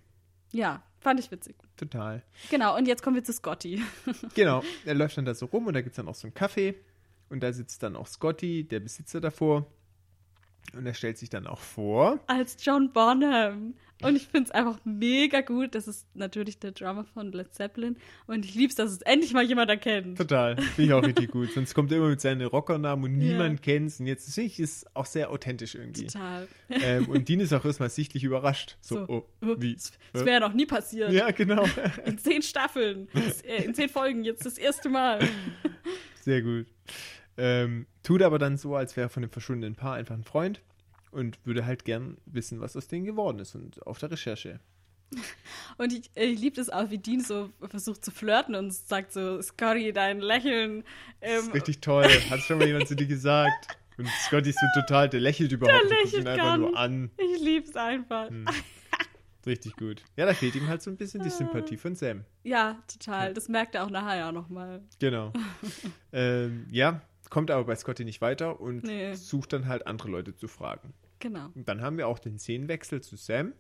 Ja, 0.54 0.82
fand 1.02 1.20
ich 1.20 1.30
witzig. 1.30 1.58
Total. 1.76 2.24
Genau, 2.50 2.78
und 2.78 2.88
jetzt 2.88 3.04
kommen 3.04 3.18
wir 3.18 3.24
zu 3.26 3.34
Scotty. 3.34 3.84
Genau, 4.34 4.64
er 4.86 4.94
läuft 4.96 5.18
dann 5.18 5.26
da 5.26 5.36
so 5.36 5.48
rum 5.48 5.68
und 5.68 5.74
da 5.74 5.82
gibt 5.82 5.92
es 5.92 5.98
dann 5.98 6.08
auch 6.08 6.16
so 6.16 6.26
einen 6.26 6.34
Kaffee. 6.34 6.76
Und 7.30 7.42
da 7.42 7.54
sitzt 7.54 7.84
dann 7.84 7.96
auch 7.96 8.08
Scotty, 8.08 8.64
der 8.68 8.80
Besitzer 8.80 9.22
davor. 9.22 9.68
Und 10.74 10.86
er 10.86 10.94
stellt 10.94 11.18
sich 11.18 11.32
dann 11.32 11.48
auch 11.48 11.60
vor. 11.62 12.20
Als 12.28 12.58
John 12.64 12.92
Bonham. 12.94 13.74
Und 14.04 14.16
ich 14.16 14.28
finde 14.28 14.50
es 14.50 14.52
einfach 14.52 14.80
mega 14.86 15.42
gut. 15.42 15.74
Das 15.74 15.88
ist 15.88 16.06
natürlich 16.16 16.60
der 16.60 16.74
Drummer 16.74 17.06
von 17.06 17.32
Led 17.32 17.54
Zeppelin. 17.56 17.98
Und 18.28 18.46
ich 18.46 18.54
liebe 18.54 18.70
es, 18.70 18.76
dass 18.76 18.92
es 18.92 19.02
endlich 19.02 19.34
mal 19.34 19.44
jemand 19.44 19.70
erkennt. 19.72 20.18
Total. 20.20 20.58
Finde 20.62 20.84
ich 20.84 20.94
auch 20.94 21.04
richtig 21.08 21.32
gut. 21.32 21.52
Sonst 21.54 21.74
kommt 21.74 21.92
er 21.92 21.98
immer 21.98 22.10
mit 22.10 22.22
seinen 22.22 22.46
Rockernamen 22.46 23.04
und 23.06 23.20
Ja. 23.20 23.32
niemand 23.32 23.64
kennt's. 23.64 24.00
Und 24.00 24.06
jetzt 24.06 24.32
finde 24.34 24.48
ich 24.48 24.60
es 24.60 24.86
auch 24.94 25.08
sehr 25.08 25.32
authentisch 25.32 25.74
irgendwie. 25.74 26.06
Total. 26.06 26.48
ähm, 26.70 27.10
und 27.10 27.28
Dean 27.28 27.40
ist 27.40 27.52
auch 27.52 27.66
erstmal 27.66 27.90
sichtlich 27.90 28.24
überrascht. 28.24 28.78
So, 28.80 28.96
So, 28.98 29.06
oh, 29.10 29.26
oh, 29.42 29.56
wie? 29.58 29.74
Das, 29.74 29.92
wäre 30.26 30.40
noch 30.40 30.54
nie 30.54 30.68
passiert. 30.68 31.12
Ja, 31.12 31.32
genau. 31.32 31.66
In 32.06 32.20
zehn 32.20 32.42
Staffeln. 32.44 33.08
Äh, 33.44 33.64
in 33.64 33.74
zehn 33.74 33.90
Folgen 33.90 34.24
jetzt 34.24 34.46
das 34.46 34.58
erste 34.60 34.90
Mal. 34.90 35.20
Sehr 36.22 36.42
gut. 36.44 36.68
Ähm, 37.38 37.88
tut 38.04 38.22
aber 38.22 38.38
dann 38.40 38.58
so, 38.58 38.76
als 38.76 38.96
wäre 38.98 39.08
er 39.08 39.10
von 39.10 39.22
dem 39.22 39.32
verschwundenen 39.32 39.76
Paar 39.76 39.96
einfach 39.96 40.16
ein 40.16 40.24
Freund 40.24 40.62
und 41.12 41.40
würde 41.46 41.66
halt 41.66 41.86
gern 41.86 42.18
wissen, 42.26 42.60
was 42.60 42.76
aus 42.76 42.88
denen 42.88 43.06
geworden 43.06 43.40
ist 43.40 43.56
und 43.56 43.86
auf 43.88 43.98
der 44.00 44.12
Recherche. 44.12 44.60
Und 45.80 45.92
ich, 45.92 46.12
ich 46.14 46.40
liebe 46.40 46.62
es 46.62 46.70
auch, 46.70 46.92
wie 46.92 47.00
Dean 47.00 47.22
so 47.22 47.50
versucht 47.68 48.06
zu 48.06 48.12
flirten 48.12 48.54
und 48.54 48.72
sagt 48.72 49.12
so, 49.12 49.42
Scotty, 49.42 49.92
dein 49.92 50.20
Lächeln. 50.20 50.84
Das 51.20 51.32
Ähm, 51.32 51.48
ist 51.48 51.54
richtig 51.56 51.82
toll. 51.82 52.04
Hat 52.30 52.42
schon 52.42 52.60
mal 52.60 52.68
jemand 52.68 52.88
zu 52.88 52.96
dir 52.96 53.08
gesagt. 53.08 53.76
Und 53.98 54.08
Scotty 54.08 54.50
ist 54.52 54.60
so 54.60 54.82
total, 54.82 55.10
der 55.10 55.20
lächelt 55.22 55.52
überhaupt 55.52 55.82
Der 55.84 55.90
nicht, 55.90 56.04
guckt 56.04 56.14
ihn 56.14 56.24
lächelt 56.24 56.28
einfach 56.28 56.46
gar 56.46 56.58
nur 56.58 56.70
nicht. 56.70 56.78
an. 56.78 57.12
ich 57.18 57.42
liebe 57.42 57.68
es 57.68 57.76
einfach. 57.76 58.30
Hm. 58.30 58.46
Richtig 59.46 59.76
gut. 59.78 60.04
Ja, 60.18 60.26
da 60.26 60.34
fehlt 60.34 60.56
ihm 60.56 60.68
halt 60.68 60.82
so 60.82 60.90
ein 60.92 60.98
bisschen 60.98 61.24
die 61.24 61.30
Sympathie 61.30 61.78
von 61.78 61.96
Sam. 61.96 62.26
Ja, 62.44 62.78
total. 62.92 63.34
Das 63.34 63.48
merkt 63.48 63.74
er 63.76 63.86
auch 63.86 63.90
nachher 63.90 64.18
ja 64.18 64.32
nochmal. 64.32 64.82
Genau. 65.00 65.32
ähm, 66.12 66.68
ja, 66.70 67.02
kommt 67.30 67.50
aber 67.52 67.64
bei 67.64 67.76
Scotty 67.76 68.04
nicht 68.06 68.22
weiter 68.22 68.60
und 68.60 68.84
Nee. 68.84 69.14
sucht 69.14 69.54
dann 69.54 69.68
halt 69.68 69.88
andere 69.88 70.10
Leute 70.10 70.36
zu 70.36 70.48
fragen. 70.48 70.94
Genau. 71.20 71.50
Und 71.56 71.68
dann 71.70 71.82
haben 71.82 71.98
wir 71.98 72.08
auch 72.08 72.20
den 72.20 72.38
Szenenwechsel 72.40 73.02
zu 73.02 73.16
Sam. 73.16 73.54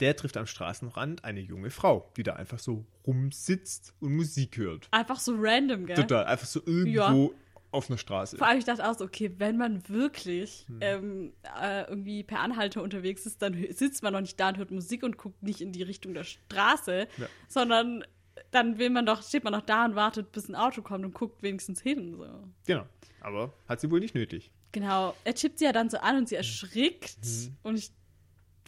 Der 0.00 0.16
trifft 0.16 0.36
am 0.38 0.46
Straßenrand 0.46 1.24
eine 1.24 1.40
junge 1.40 1.70
Frau, 1.70 2.10
die 2.16 2.22
da 2.22 2.34
einfach 2.34 2.58
so 2.58 2.86
rumsitzt 3.06 3.94
und 4.00 4.16
Musik 4.16 4.56
hört. 4.56 4.88
Einfach 4.92 5.20
so 5.20 5.34
random, 5.38 5.84
gell? 5.86 5.96
Total, 5.96 6.24
einfach 6.24 6.46
so 6.46 6.60
irgendwo 6.64 7.34
auf 7.72 7.88
einer 7.88 7.98
Straße. 7.98 8.36
Vor 8.36 8.46
allem, 8.46 8.58
ich 8.58 8.64
dachte 8.64 8.88
auch 8.88 8.98
so, 8.98 9.04
okay, 9.04 9.30
wenn 9.38 9.56
man 9.56 9.88
wirklich 9.88 10.64
Hm. 10.68 10.78
ähm, 10.80 11.32
äh, 11.60 11.82
irgendwie 11.88 12.22
per 12.24 12.40
Anhalter 12.40 12.82
unterwegs 12.82 13.26
ist, 13.26 13.40
dann 13.42 13.54
sitzt 13.72 14.02
man 14.02 14.12
noch 14.12 14.20
nicht 14.20 14.38
da 14.40 14.48
und 14.48 14.58
hört 14.58 14.70
Musik 14.70 15.02
und 15.04 15.16
guckt 15.16 15.42
nicht 15.42 15.60
in 15.60 15.72
die 15.72 15.82
Richtung 15.82 16.12
der 16.14 16.24
Straße, 16.24 17.06
Ja. 17.16 17.26
sondern 17.48 18.04
dann 18.50 18.78
will 18.78 18.90
man 18.90 19.06
doch, 19.06 19.22
steht 19.22 19.44
man 19.44 19.52
doch 19.52 19.60
da 19.60 19.84
und 19.84 19.94
wartet, 19.94 20.32
bis 20.32 20.48
ein 20.48 20.54
Auto 20.56 20.82
kommt 20.82 21.04
und 21.04 21.14
guckt 21.14 21.42
wenigstens 21.42 21.80
hin. 21.80 22.16
So. 22.16 22.26
Genau. 22.66 22.86
Aber 23.20 23.52
hat 23.68 23.80
sie 23.80 23.90
wohl 23.90 24.00
nicht 24.00 24.14
nötig. 24.14 24.50
Genau. 24.72 25.14
Er 25.24 25.34
chippt 25.34 25.58
sie 25.58 25.64
ja 25.66 25.72
dann 25.72 25.90
so 25.90 25.98
an 25.98 26.16
und 26.16 26.28
sie 26.28 26.36
Hm. 26.36 26.40
erschrickt. 26.40 27.18
Und 27.62 27.76
ich 27.78 27.90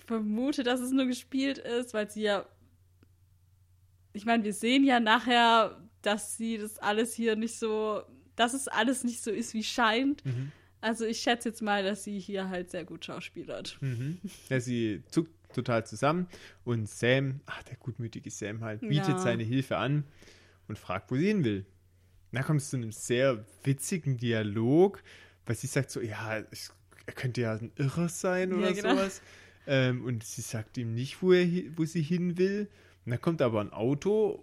vermute, 0.06 0.62
dass 0.62 0.80
es 0.80 0.90
nur 0.92 1.06
gespielt 1.06 1.58
ist, 1.58 1.94
weil 1.94 2.10
sie 2.10 2.22
ja. 2.22 2.44
Ich 4.12 4.26
meine, 4.26 4.44
wir 4.44 4.52
sehen 4.52 4.84
ja 4.84 5.00
nachher, 5.00 5.80
dass 6.02 6.36
sie 6.36 6.58
das 6.58 6.78
alles 6.78 7.14
hier 7.14 7.34
nicht 7.36 7.58
so. 7.58 8.02
Dass 8.36 8.54
es 8.54 8.68
alles 8.68 9.04
nicht 9.04 9.22
so 9.22 9.30
ist, 9.30 9.54
wie 9.54 9.64
scheint. 9.64 10.24
Mhm. 10.24 10.52
Also 10.80 11.04
ich 11.04 11.20
schätze 11.20 11.50
jetzt 11.50 11.62
mal, 11.62 11.84
dass 11.84 12.02
sie 12.04 12.18
hier 12.18 12.48
halt 12.48 12.70
sehr 12.70 12.84
gut 12.84 13.04
schauspielert. 13.04 13.76
Mhm. 13.80 14.18
Ja, 14.48 14.58
sie 14.60 15.02
zuckt 15.10 15.30
total 15.54 15.86
zusammen 15.86 16.26
und 16.64 16.88
Sam, 16.88 17.40
ach, 17.46 17.62
der 17.64 17.76
gutmütige 17.76 18.30
Sam 18.30 18.62
halt, 18.64 18.80
bietet 18.80 19.08
Ja. 19.08 19.18
seine 19.18 19.42
Hilfe 19.44 19.76
an 19.76 20.04
und 20.66 20.78
fragt, 20.78 21.10
wo 21.10 21.16
sie 21.16 21.26
hin 21.26 21.44
will. 21.44 21.66
Da 22.32 22.42
kommt 22.42 22.62
es 22.62 22.70
zu 22.70 22.76
einem 22.76 22.90
sehr 22.92 23.44
witzigen 23.62 24.16
Dialog, 24.16 25.02
weil 25.44 25.54
sie 25.54 25.66
sagt 25.66 25.90
so, 25.90 26.00
ja, 26.00 26.42
ich, 26.50 26.68
er 27.04 27.12
könnte 27.12 27.42
ja 27.42 27.52
ein 27.52 27.70
Irrer 27.76 28.08
sein 28.08 28.52
oder 28.54 28.68
Ja, 28.70 28.72
genau. 28.74 28.94
sowas. 28.96 29.20
Ähm, 29.66 30.04
und 30.04 30.24
sie 30.24 30.40
sagt 30.40 30.78
ihm 30.78 30.94
nicht, 30.94 31.22
wo, 31.22 31.32
er, 31.32 31.46
wo 31.76 31.84
sie 31.84 32.02
hin 32.02 32.38
will. 32.38 32.68
Und 33.04 33.10
dann 33.10 33.20
kommt 33.20 33.42
aber 33.42 33.60
ein 33.60 33.72
Auto 33.72 34.42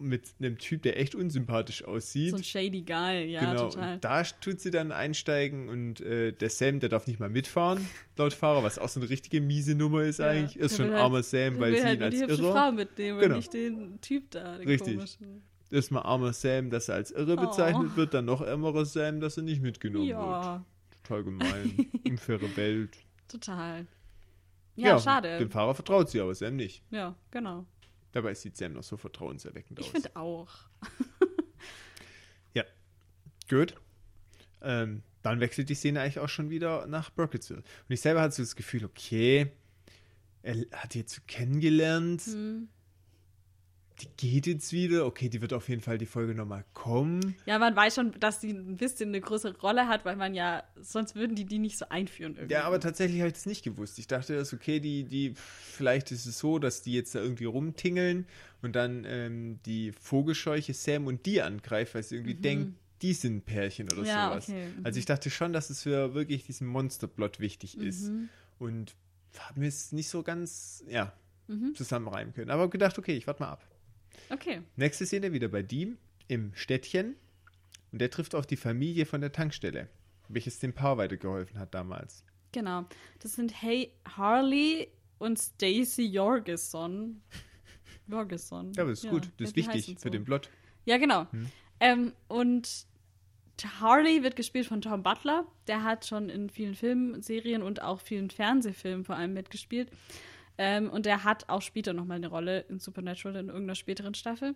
mit 0.00 0.28
einem 0.38 0.58
Typ, 0.58 0.82
der 0.82 0.98
echt 1.00 1.14
unsympathisch 1.14 1.84
aussieht. 1.84 2.30
So 2.30 2.36
ein 2.36 2.44
shady 2.44 2.82
Guy, 2.82 3.24
ja, 3.32 3.40
genau, 3.40 3.68
total. 3.70 3.94
und 3.94 4.04
da 4.04 4.22
tut 4.22 4.60
sie 4.60 4.70
dann 4.70 4.92
einsteigen 4.92 5.68
und 5.68 6.00
äh, 6.00 6.32
der 6.32 6.50
Sam, 6.50 6.78
der 6.80 6.88
darf 6.88 7.06
nicht 7.06 7.18
mal 7.20 7.28
mitfahren, 7.28 7.84
laut 8.16 8.32
Fahrer, 8.32 8.62
was 8.62 8.78
auch 8.78 8.88
so 8.88 9.00
eine 9.00 9.08
richtige 9.10 9.40
miese 9.40 9.74
Nummer 9.74 10.02
ist 10.02 10.18
Ja, 10.20 10.28
eigentlich. 10.28 10.56
Ist 10.56 10.78
der 10.78 10.84
schon 10.84 10.92
halt- 10.94 11.02
armer 11.02 11.22
Sam, 11.22 11.54
Der 11.54 11.60
weil 11.60 11.76
sie 11.76 11.84
halt 11.84 11.98
ihn 11.98 12.02
als 12.04 12.14
die 12.14 12.20
Irrer. 12.22 12.52
Frau 12.52 12.72
mitnehmen 12.72 13.18
Genau. 13.20 13.34
und 13.34 13.38
nicht 13.38 13.52
den 13.52 14.00
Typ 14.00 14.30
da, 14.30 14.58
den 14.58 14.68
Richtig. 14.68 14.94
komischen. 14.96 15.42
Erstmal 15.70 16.02
armer 16.04 16.32
Sam, 16.32 16.70
dass 16.70 16.88
er 16.88 16.94
als 16.94 17.10
Irre 17.10 17.36
Oh. 17.38 17.46
bezeichnet 17.46 17.96
wird, 17.96 18.14
dann 18.14 18.24
noch 18.24 18.40
ärmerer 18.40 18.84
Sam, 18.86 19.20
dass 19.20 19.36
er 19.36 19.42
nicht 19.42 19.60
mitgenommen 19.62 20.06
wird. 20.06 20.16
Ja, 20.16 20.64
Total 21.02 21.24
gemein. 21.24 21.86
Unfaire 22.08 22.56
Welt. 22.56 22.96
total. 23.28 23.86
Ja, 24.76 24.98
schade. 25.00 25.38
Dem 25.38 25.50
Fahrer 25.50 25.74
vertraut 25.74 26.08
sie, 26.08 26.20
aber 26.20 26.34
Sam 26.34 26.54
nicht. 26.56 26.82
Ja, 26.90 27.16
genau. 27.30 27.66
Dabei 28.18 28.34
sieht 28.34 28.56
Sam 28.56 28.72
noch 28.72 28.82
so 28.82 28.96
vertrauenserweckend 28.96 29.78
Ich 29.78 29.86
aus. 29.86 29.92
finde 29.92 30.16
auch. 30.16 30.50
Ja, 32.52 32.64
gut. 33.48 33.76
Ähm, 34.60 35.04
dann 35.22 35.38
wechselt 35.38 35.68
die 35.68 35.76
Szene 35.76 36.00
eigentlich 36.00 36.18
auch 36.18 36.28
schon 36.28 36.50
wieder 36.50 36.88
nach 36.88 37.10
Burkittsville. 37.10 37.60
Und 37.60 37.92
ich 37.94 38.00
selber 38.00 38.20
hatte 38.22 38.34
so 38.34 38.42
das 38.42 38.56
Gefühl, 38.56 38.84
okay, 38.84 39.52
er 40.42 40.56
hat 40.72 40.94
die 40.94 40.98
jetzt 40.98 41.14
so 41.14 41.20
kennengelernt, 41.28 42.22
Hm. 42.26 42.68
Die 44.00 44.08
geht 44.16 44.46
jetzt 44.46 44.72
wieder, 44.72 45.06
okay, 45.06 45.28
die 45.28 45.40
wird 45.42 45.52
auf 45.52 45.68
jeden 45.68 45.82
Fall 45.82 45.98
die 45.98 46.06
Folge 46.06 46.34
nochmal 46.34 46.64
kommen. 46.72 47.34
Ja, 47.46 47.58
man 47.58 47.74
weiß 47.74 47.96
schon, 47.96 48.12
dass 48.20 48.38
die 48.40 48.50
ein 48.50 48.76
bisschen 48.76 49.08
eine 49.08 49.20
größere 49.20 49.58
Rolle 49.58 49.88
hat, 49.88 50.04
weil 50.04 50.14
man 50.16 50.34
ja, 50.34 50.62
sonst 50.80 51.14
würden 51.16 51.34
die 51.34 51.44
die 51.44 51.58
nicht 51.58 51.76
so 51.78 51.88
einführen 51.88 52.34
irgendwie. 52.36 52.54
Ja, 52.54 52.64
aber 52.64 52.78
tatsächlich 52.80 53.18
habe 53.20 53.28
ich 53.28 53.34
das 53.34 53.46
nicht 53.46 53.64
gewusst. 53.64 53.98
Ich 53.98 54.06
dachte, 54.06 54.36
das 54.36 54.48
ist 54.48 54.54
okay, 54.54 54.78
die, 54.80 55.04
die, 55.04 55.34
vielleicht 55.36 56.12
ist 56.12 56.26
es 56.26 56.38
so, 56.38 56.58
dass 56.58 56.82
die 56.82 56.92
jetzt 56.92 57.14
da 57.14 57.20
irgendwie 57.20 57.46
rumtingeln 57.46 58.26
und 58.62 58.76
dann 58.76 59.04
ähm, 59.06 59.58
die 59.66 59.92
Vogelscheuche 59.92 60.74
Sam 60.74 61.06
und 61.06 61.26
die 61.26 61.42
angreift, 61.42 61.94
weil 61.94 62.02
sie 62.04 62.16
irgendwie 62.16 62.34
denkt, 62.34 62.74
die 63.02 63.12
sind 63.14 63.36
ein 63.36 63.42
Pärchen 63.42 63.86
oder 63.90 64.00
Mhm. 64.02 64.06
Ja, 64.06 64.28
sowas. 64.30 64.48
okay, 64.48 64.66
mhm. 64.76 64.84
Also 64.86 64.98
ich 64.98 65.06
dachte 65.06 65.30
schon, 65.30 65.52
dass 65.52 65.70
es 65.70 65.82
für 65.82 66.14
wirklich 66.14 66.44
diesen 66.44 66.66
Monsterplot 66.66 67.40
wichtig 67.40 67.78
ist. 67.78 68.08
Mhm. 68.10 68.28
Und 68.58 68.94
habe 69.38 69.60
mir 69.60 69.68
es 69.68 69.92
nicht 69.92 70.08
so 70.08 70.22
ganz, 70.22 70.82
ja, 70.88 71.12
Mhm. 71.46 71.74
zusammenreimen 71.74 72.34
können. 72.34 72.50
Aber 72.50 72.68
gedacht, 72.68 72.98
okay, 72.98 73.16
ich 73.16 73.26
warte 73.26 73.42
mal 73.42 73.50
ab. 73.50 73.64
Okay. 74.30 74.62
Nächste 74.76 75.06
Szene 75.06 75.32
wieder 75.32 75.48
bei 75.48 75.62
Diem 75.62 75.98
im 76.28 76.52
Städtchen. 76.54 77.16
Und 77.92 78.00
der 78.00 78.10
trifft 78.10 78.34
auf 78.34 78.46
die 78.46 78.56
Familie 78.56 79.06
von 79.06 79.20
der 79.20 79.32
Tankstelle, 79.32 79.88
welches 80.28 80.58
dem 80.58 80.74
Paar 80.74 80.98
weitergeholfen 80.98 81.58
hat 81.58 81.74
damals. 81.74 82.24
Genau. 82.52 82.84
Das 83.20 83.34
sind 83.34 83.62
Hey 83.62 83.92
Harley 84.06 84.88
und 85.18 85.38
Stacy 85.38 86.04
Jorgenson. 86.06 87.22
Jorgenson. 88.06 88.72
Ja, 88.74 88.82
aber 88.82 88.90
das 88.90 89.04
ist 89.04 89.10
gut. 89.10 89.30
Das 89.38 89.50
ist 89.50 89.56
wichtig 89.56 89.86
für 89.98 90.08
so. 90.08 90.10
den 90.10 90.24
Plot. 90.24 90.50
Ja, 90.84 90.98
genau. 90.98 91.30
Hm. 91.30 91.46
Ähm, 91.80 92.12
und 92.28 92.86
Harley 93.80 94.22
wird 94.22 94.36
gespielt 94.36 94.66
von 94.66 94.80
Tom 94.80 95.02
Butler. 95.02 95.46
Der 95.66 95.82
hat 95.82 96.06
schon 96.06 96.28
in 96.28 96.48
vielen 96.48 96.74
Filmen, 96.74 97.22
Serien 97.22 97.62
und 97.62 97.82
auch 97.82 98.00
vielen 98.00 98.30
Fernsehfilmen 98.30 99.04
vor 99.04 99.16
allem 99.16 99.34
mitgespielt. 99.34 99.90
Ähm, 100.58 100.90
und 100.90 101.06
der 101.06 101.24
hat 101.24 101.48
auch 101.48 101.62
später 101.62 101.92
nochmal 101.92 102.16
eine 102.16 102.28
Rolle 102.28 102.60
in 102.68 102.78
Supernatural 102.80 103.36
in 103.38 103.48
irgendeiner 103.48 103.76
späteren 103.76 104.14
Staffel. 104.14 104.54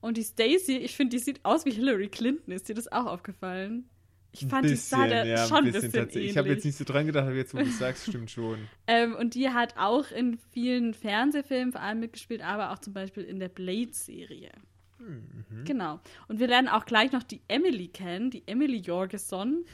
Und 0.00 0.16
die 0.16 0.22
Stacy, 0.22 0.76
ich 0.78 0.96
finde, 0.96 1.16
die 1.16 1.22
sieht 1.22 1.44
aus 1.44 1.64
wie 1.64 1.72
Hillary 1.72 2.08
Clinton. 2.08 2.52
Ist 2.52 2.68
dir 2.68 2.74
das 2.74 2.90
auch 2.90 3.06
aufgefallen? 3.06 3.88
Ich 4.32 4.46
fand, 4.46 4.68
die 4.68 4.76
sah 4.76 5.08
da 5.08 5.24
ja, 5.24 5.48
schon 5.48 5.58
ein 5.58 5.64
bisschen, 5.64 5.92
tatsächlich. 5.92 6.16
ähnlich. 6.16 6.30
Ich 6.30 6.38
habe 6.38 6.48
jetzt 6.48 6.64
nicht 6.64 6.78
so 6.78 6.84
dran 6.84 7.06
gedacht, 7.06 7.26
aber 7.26 7.34
jetzt, 7.34 7.52
wo 7.52 7.58
du 7.58 7.64
es 7.64 7.78
sagst, 7.78 8.06
stimmt 8.06 8.30
schon. 8.30 8.58
Ähm, 8.86 9.14
und 9.16 9.34
die 9.34 9.48
hat 9.48 9.76
auch 9.76 10.10
in 10.10 10.38
vielen 10.52 10.94
Fernsehfilmen 10.94 11.72
vor 11.72 11.80
allem 11.80 12.00
mitgespielt, 12.00 12.42
aber 12.42 12.70
auch 12.70 12.78
zum 12.78 12.92
Beispiel 12.92 13.24
in 13.24 13.40
der 13.40 13.48
Blade-Serie. 13.48 14.52
Mhm. 15.00 15.64
Genau. 15.64 16.00
Und 16.28 16.38
wir 16.38 16.46
lernen 16.46 16.68
auch 16.68 16.84
gleich 16.86 17.10
noch 17.12 17.22
die 17.22 17.40
Emily 17.48 17.88
kennen, 17.88 18.30
die 18.30 18.44
Emily 18.46 18.78
Jorgenson. 18.78 19.64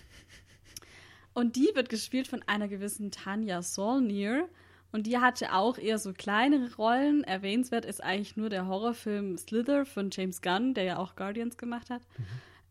Und 1.35 1.57
die 1.57 1.70
wird 1.74 1.90
gespielt 1.90 2.29
von 2.29 2.42
einer 2.46 2.68
gewissen 2.68 3.11
Tanja 3.11 3.61
Solnier. 3.61 4.48
Und 4.92 5.07
die 5.07 5.18
hatte 5.18 5.53
auch 5.53 5.79
eher 5.79 5.99
so 5.99 6.12
kleinere 6.12 6.75
Rollen. 6.77 7.25
Erwähnenswert 7.25 7.85
ist 7.85 8.03
eigentlich 8.03 8.37
nur 8.37 8.49
der 8.49 8.66
Horrorfilm 8.66 9.37
Slither 9.37 9.85
von 9.85 10.11
James 10.11 10.40
Gunn, 10.40 10.75
der 10.75 10.85
ja 10.85 10.96
auch 10.99 11.16
Guardians 11.16 11.57
gemacht 11.57 11.90
hat. 11.90 12.03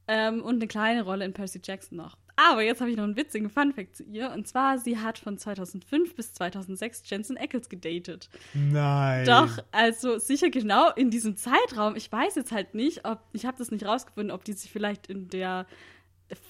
Ähm, 0.07 0.41
und 0.41 0.55
eine 0.55 0.67
kleine 0.67 1.03
Rolle 1.03 1.25
in 1.25 1.33
Percy 1.33 1.59
Jackson 1.63 1.97
noch. 1.97 2.17
Aber 2.37 2.61
jetzt 2.61 2.81
habe 2.81 2.91
ich 2.91 2.97
noch 2.97 3.05
einen 3.05 3.15
witzigen 3.15 3.49
Funfact 3.49 3.95
zu 3.95 4.03
ihr. 4.03 4.31
Und 4.31 4.47
zwar, 4.47 4.77
sie 4.77 4.99
hat 4.99 5.17
von 5.17 5.37
2005 5.37 6.15
bis 6.15 6.33
2006 6.33 7.03
Jensen 7.05 7.37
Ackles 7.37 7.69
gedatet. 7.69 8.29
Nein. 8.53 9.25
Doch, 9.25 9.57
also 9.71 10.17
sicher 10.17 10.49
genau 10.49 10.91
in 10.91 11.09
diesem 11.09 11.37
Zeitraum. 11.37 11.95
Ich 11.95 12.11
weiß 12.11 12.35
jetzt 12.35 12.51
halt 12.51 12.75
nicht, 12.75 13.05
ob, 13.05 13.19
ich 13.31 13.45
habe 13.45 13.57
das 13.57 13.71
nicht 13.71 13.85
rausgefunden, 13.85 14.31
ob 14.31 14.43
die 14.43 14.53
sich 14.53 14.69
vielleicht 14.69 15.07
in 15.07 15.29
der 15.29 15.65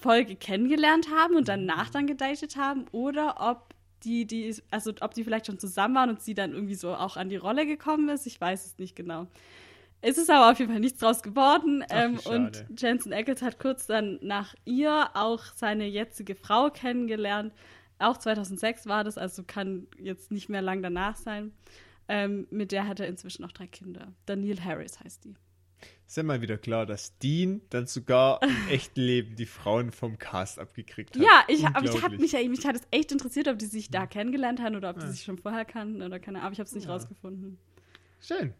Folge 0.00 0.34
kennengelernt 0.34 1.08
haben 1.14 1.36
und 1.36 1.48
danach 1.48 1.90
dann 1.90 2.06
gedatet 2.06 2.56
haben 2.56 2.86
oder 2.92 3.36
ob 3.38 3.65
die, 4.04 4.26
die, 4.26 4.54
also 4.70 4.92
ob 5.00 5.14
die 5.14 5.24
vielleicht 5.24 5.46
schon 5.46 5.58
zusammen 5.58 5.94
waren 5.94 6.10
und 6.10 6.20
sie 6.20 6.34
dann 6.34 6.52
irgendwie 6.52 6.74
so 6.74 6.94
auch 6.94 7.16
an 7.16 7.28
die 7.28 7.36
Rolle 7.36 7.66
gekommen 7.66 8.08
ist. 8.08 8.26
Ich 8.26 8.40
weiß 8.40 8.66
es 8.66 8.78
nicht 8.78 8.96
genau. 8.96 9.26
Es 10.02 10.18
ist 10.18 10.30
aber 10.30 10.50
auf 10.50 10.58
jeden 10.58 10.70
Fall 10.70 10.80
nichts 10.80 11.00
draus 11.00 11.22
geworden. 11.22 11.84
Ach, 11.88 12.04
ähm, 12.04 12.18
und 12.26 12.66
Jensen 12.78 13.12
Ackles 13.12 13.42
hat 13.42 13.58
kurz 13.58 13.86
dann 13.86 14.18
nach 14.22 14.54
ihr 14.64 15.08
auch 15.14 15.42
seine 15.54 15.86
jetzige 15.86 16.34
Frau 16.34 16.70
kennengelernt. 16.70 17.52
Auch 17.98 18.18
2006 18.18 18.86
war 18.86 19.04
das, 19.04 19.16
also 19.16 19.42
kann 19.42 19.86
jetzt 19.98 20.30
nicht 20.30 20.48
mehr 20.48 20.62
lang 20.62 20.82
danach 20.82 21.16
sein. 21.16 21.52
Ähm, 22.08 22.46
mit 22.50 22.72
der 22.72 22.86
hat 22.86 23.00
er 23.00 23.08
inzwischen 23.08 23.44
auch 23.44 23.52
drei 23.52 23.66
Kinder. 23.66 24.12
Daniel 24.26 24.62
Harris 24.62 25.00
heißt 25.00 25.24
die. 25.24 25.34
Ist 26.06 26.16
ja 26.16 26.22
mal 26.22 26.40
wieder 26.40 26.56
klar, 26.56 26.86
dass 26.86 27.18
Dean 27.18 27.62
dann 27.70 27.86
sogar 27.86 28.40
im 28.42 28.48
echten 28.70 29.00
Leben 29.00 29.34
die 29.34 29.46
Frauen 29.46 29.90
vom 29.90 30.18
Cast 30.18 30.58
abgekriegt 30.60 31.16
hat. 31.16 31.22
Ja, 31.22 31.44
ich, 31.48 31.66
aber 31.66 31.84
ich 31.84 32.00
habe 32.02 32.16
mich, 32.18 32.32
ja- 32.32 32.48
mich 32.48 32.64
hat 32.64 32.76
es 32.76 32.82
echt 32.92 33.10
interessiert, 33.10 33.48
ob 33.48 33.58
die 33.58 33.66
sich 33.66 33.90
da 33.90 34.06
kennengelernt 34.06 34.60
haben 34.60 34.76
oder 34.76 34.90
ob 34.90 35.00
die 35.00 35.08
sich 35.08 35.24
schon 35.24 35.36
vorher 35.38 35.64
kannten 35.64 36.02
oder 36.02 36.20
keine 36.20 36.38
Ahnung. 36.38 36.46
Aber 36.46 36.52
ich 36.52 36.60
habe 36.60 36.68
es 36.68 36.74
nicht 36.74 36.86
Ja. 36.86 36.92
rausgefunden. 36.92 37.58
Schön. 38.20 38.54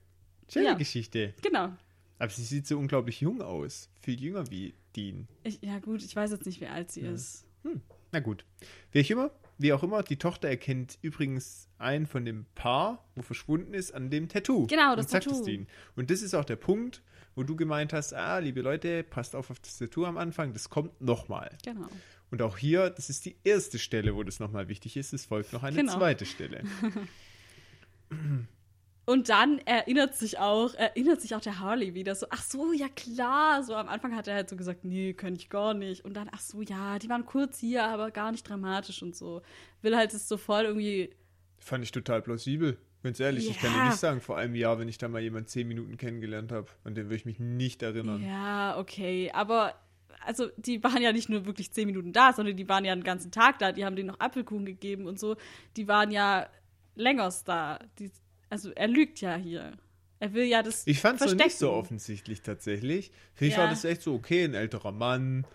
Schöne 0.53 0.65
Ja. 0.67 0.75
Geschichte. 0.75 1.35
Genau. 1.43 1.73
Aber 2.19 2.31
sie 2.31 2.43
sieht 2.43 2.67
so 2.67 2.79
unglaublich 2.79 3.21
jung 3.21 3.41
aus. 3.43 3.91
Viel 4.01 4.21
jünger 4.21 4.51
wie 4.51 4.75
Dean. 4.97 5.29
Ich, 5.45 5.61
ja 5.63 5.79
gut, 5.79 6.03
ich 6.03 6.17
weiß 6.17 6.31
jetzt 6.33 6.47
nicht, 6.47 6.61
wie 6.61 6.67
alt 6.67 6.91
sie 6.91 7.03
ist. 7.03 7.45
Na 8.13 8.21
gut. 8.21 8.45
Wie 8.93 9.03
auch 9.05 9.11
immer, 9.11 9.31
wie 9.59 9.73
auch 9.73 9.83
immer, 9.83 10.03
die 10.03 10.17
Tochter 10.17 10.49
erkennt 10.49 10.99
übrigens 11.03 11.69
einen 11.79 12.07
von 12.07 12.25
dem 12.25 12.47
Paar, 12.55 13.05
wo 13.15 13.23
verschwunden 13.23 13.75
ist, 13.75 13.93
an 13.93 14.09
dem 14.11 14.29
Tattoo. 14.29 14.67
Genau, 14.67 14.97
das 14.97 15.07
und 15.07 15.13
Tattoo. 15.13 15.45
Und 15.97 16.11
das 16.11 16.23
ist 16.23 16.35
auch 16.35 16.45
der 16.45 16.57
Punkt, 16.57 17.03
wo 17.37 17.45
du 17.45 17.55
gemeint 17.55 17.93
hast, 17.93 18.13
ah, 18.15 18.39
liebe 18.39 18.63
Leute, 18.63 19.05
passt 19.05 19.37
auf 19.37 19.51
auf 19.51 19.61
das 19.61 19.79
Tattoo 19.79 20.05
am 20.07 20.17
Anfang, 20.19 20.53
das 20.53 20.69
kommt 20.71 21.01
nochmal. 21.01 21.57
Genau. 21.65 21.87
Und 22.33 22.43
auch 22.43 22.57
hier, 22.59 22.91
das 22.91 23.09
ist 23.09 23.25
die 23.25 23.37
erste 23.45 23.79
Stelle, 23.79 24.17
wo 24.17 24.25
das 24.25 24.41
nochmal 24.41 24.67
wichtig 24.69 24.97
ist. 24.97 25.13
Es 25.13 25.27
folgt 25.27 25.53
noch 25.53 25.63
eine 25.63 25.77
Genau. 25.77 25.97
zweite 25.97 26.27
Stelle. 26.27 26.65
Und 29.09 29.29
dann 29.29 29.59
erinnert 29.61 30.17
sich 30.17 30.39
auch, 30.39 30.75
erinnert 30.75 31.21
sich 31.21 31.37
auch 31.37 31.41
der 31.41 31.61
Harley 31.61 31.95
wieder 31.95 32.17
so, 32.17 32.27
ach 32.31 32.43
so, 32.43 32.73
ja 32.73 32.89
klar. 32.89 33.63
So 33.63 33.77
am 33.77 33.89
Anfang 33.89 34.17
hat 34.17 34.27
er 34.27 34.35
halt 34.35 34.49
so 34.49 34.57
gesagt, 34.57 34.85
nee, 34.85 35.13
kann 35.13 35.37
ich 35.37 35.49
gar 35.49 35.75
nicht. 35.75 36.05
Und 36.05 36.15
dann, 36.15 36.29
ach 36.33 36.41
so, 36.41 36.61
ja, 36.61 36.99
die 36.99 37.09
waren 37.09 37.25
kurz 37.25 37.59
hier, 37.61 37.85
aber 37.85 38.11
gar 38.11 38.33
nicht 38.33 38.49
dramatisch 38.49 39.03
und 39.03 39.15
so. 39.15 39.43
Will 39.83 39.97
halt 39.97 40.13
es 40.13 40.27
so 40.29 40.37
voll 40.37 40.65
irgendwie, 40.65 41.11
Fand 41.59 41.85
ich 41.85 41.93
total 41.93 42.21
plausibel. 42.21 42.79
Ganz 43.07 43.21
ehrlich, 43.21 43.49
ich 43.49 43.59
kann 43.61 43.73
dir 43.73 43.79
Ja. 43.79 43.85
nicht 43.85 43.99
sagen, 43.99 44.21
vor 44.21 44.37
einem 44.37 44.57
Jahr, 44.57 44.81
wenn 44.81 44.89
ich 44.89 44.99
da 44.99 45.07
mal 45.07 45.21
jemanden 45.23 45.47
zehn 45.47 45.69
Minuten 45.69 45.97
kennengelernt 45.97 46.51
habe, 46.51 46.67
an 46.83 46.97
den 46.97 47.05
würde 47.07 47.15
ich 47.15 47.25
mich 47.25 47.39
nicht 47.39 47.83
erinnern. 47.83 48.21
ja, 48.27 48.77
okay. 48.79 49.31
Aber, 49.33 49.75
also, 50.25 50.49
die 50.57 50.83
waren 50.83 51.01
ja 51.01 51.13
nicht 51.13 51.29
nur 51.29 51.47
wirklich 51.47 51.71
zehn 51.71 51.87
Minuten 51.87 52.13
da, 52.13 52.33
sondern 52.33 52.57
die 52.57 52.69
waren 52.69 52.85
ja 52.85 52.93
den 52.93 53.05
ganzen 53.05 53.31
Tag 53.31 53.61
da. 53.61 53.71
Die 53.71 53.85
haben 53.85 53.95
denen 53.95 54.09
noch 54.09 54.19
Apfelkuchen 54.19 54.67
gegeben 54.67 55.07
und 55.07 55.21
so. 55.21 55.37
Die 55.77 55.87
waren 55.87 56.11
ja 56.11 56.49
längers 56.97 57.45
da. 57.45 57.79
Die, 58.01 58.11
also, 58.51 58.71
er 58.73 58.89
lügt 58.89 59.21
ja 59.21 59.37
hier. 59.37 59.73
Er 60.19 60.33
will 60.35 60.45
ja 60.47 60.65
das 60.65 60.85
Ich 60.87 60.99
fand 60.99 61.21
es 61.21 61.35
nicht 61.35 61.57
so 61.59 61.71
offensichtlich 61.73 62.43
tatsächlich. 62.43 63.13
Für 63.35 63.45
mich 63.45 63.55
Ja. 63.55 63.61
war 63.61 63.69
das 63.69 63.85
echt 63.85 64.03
so, 64.03 64.15
okay, 64.15 64.45
ein 64.45 64.55
älterer 64.55 64.91
Mann, 64.91 65.47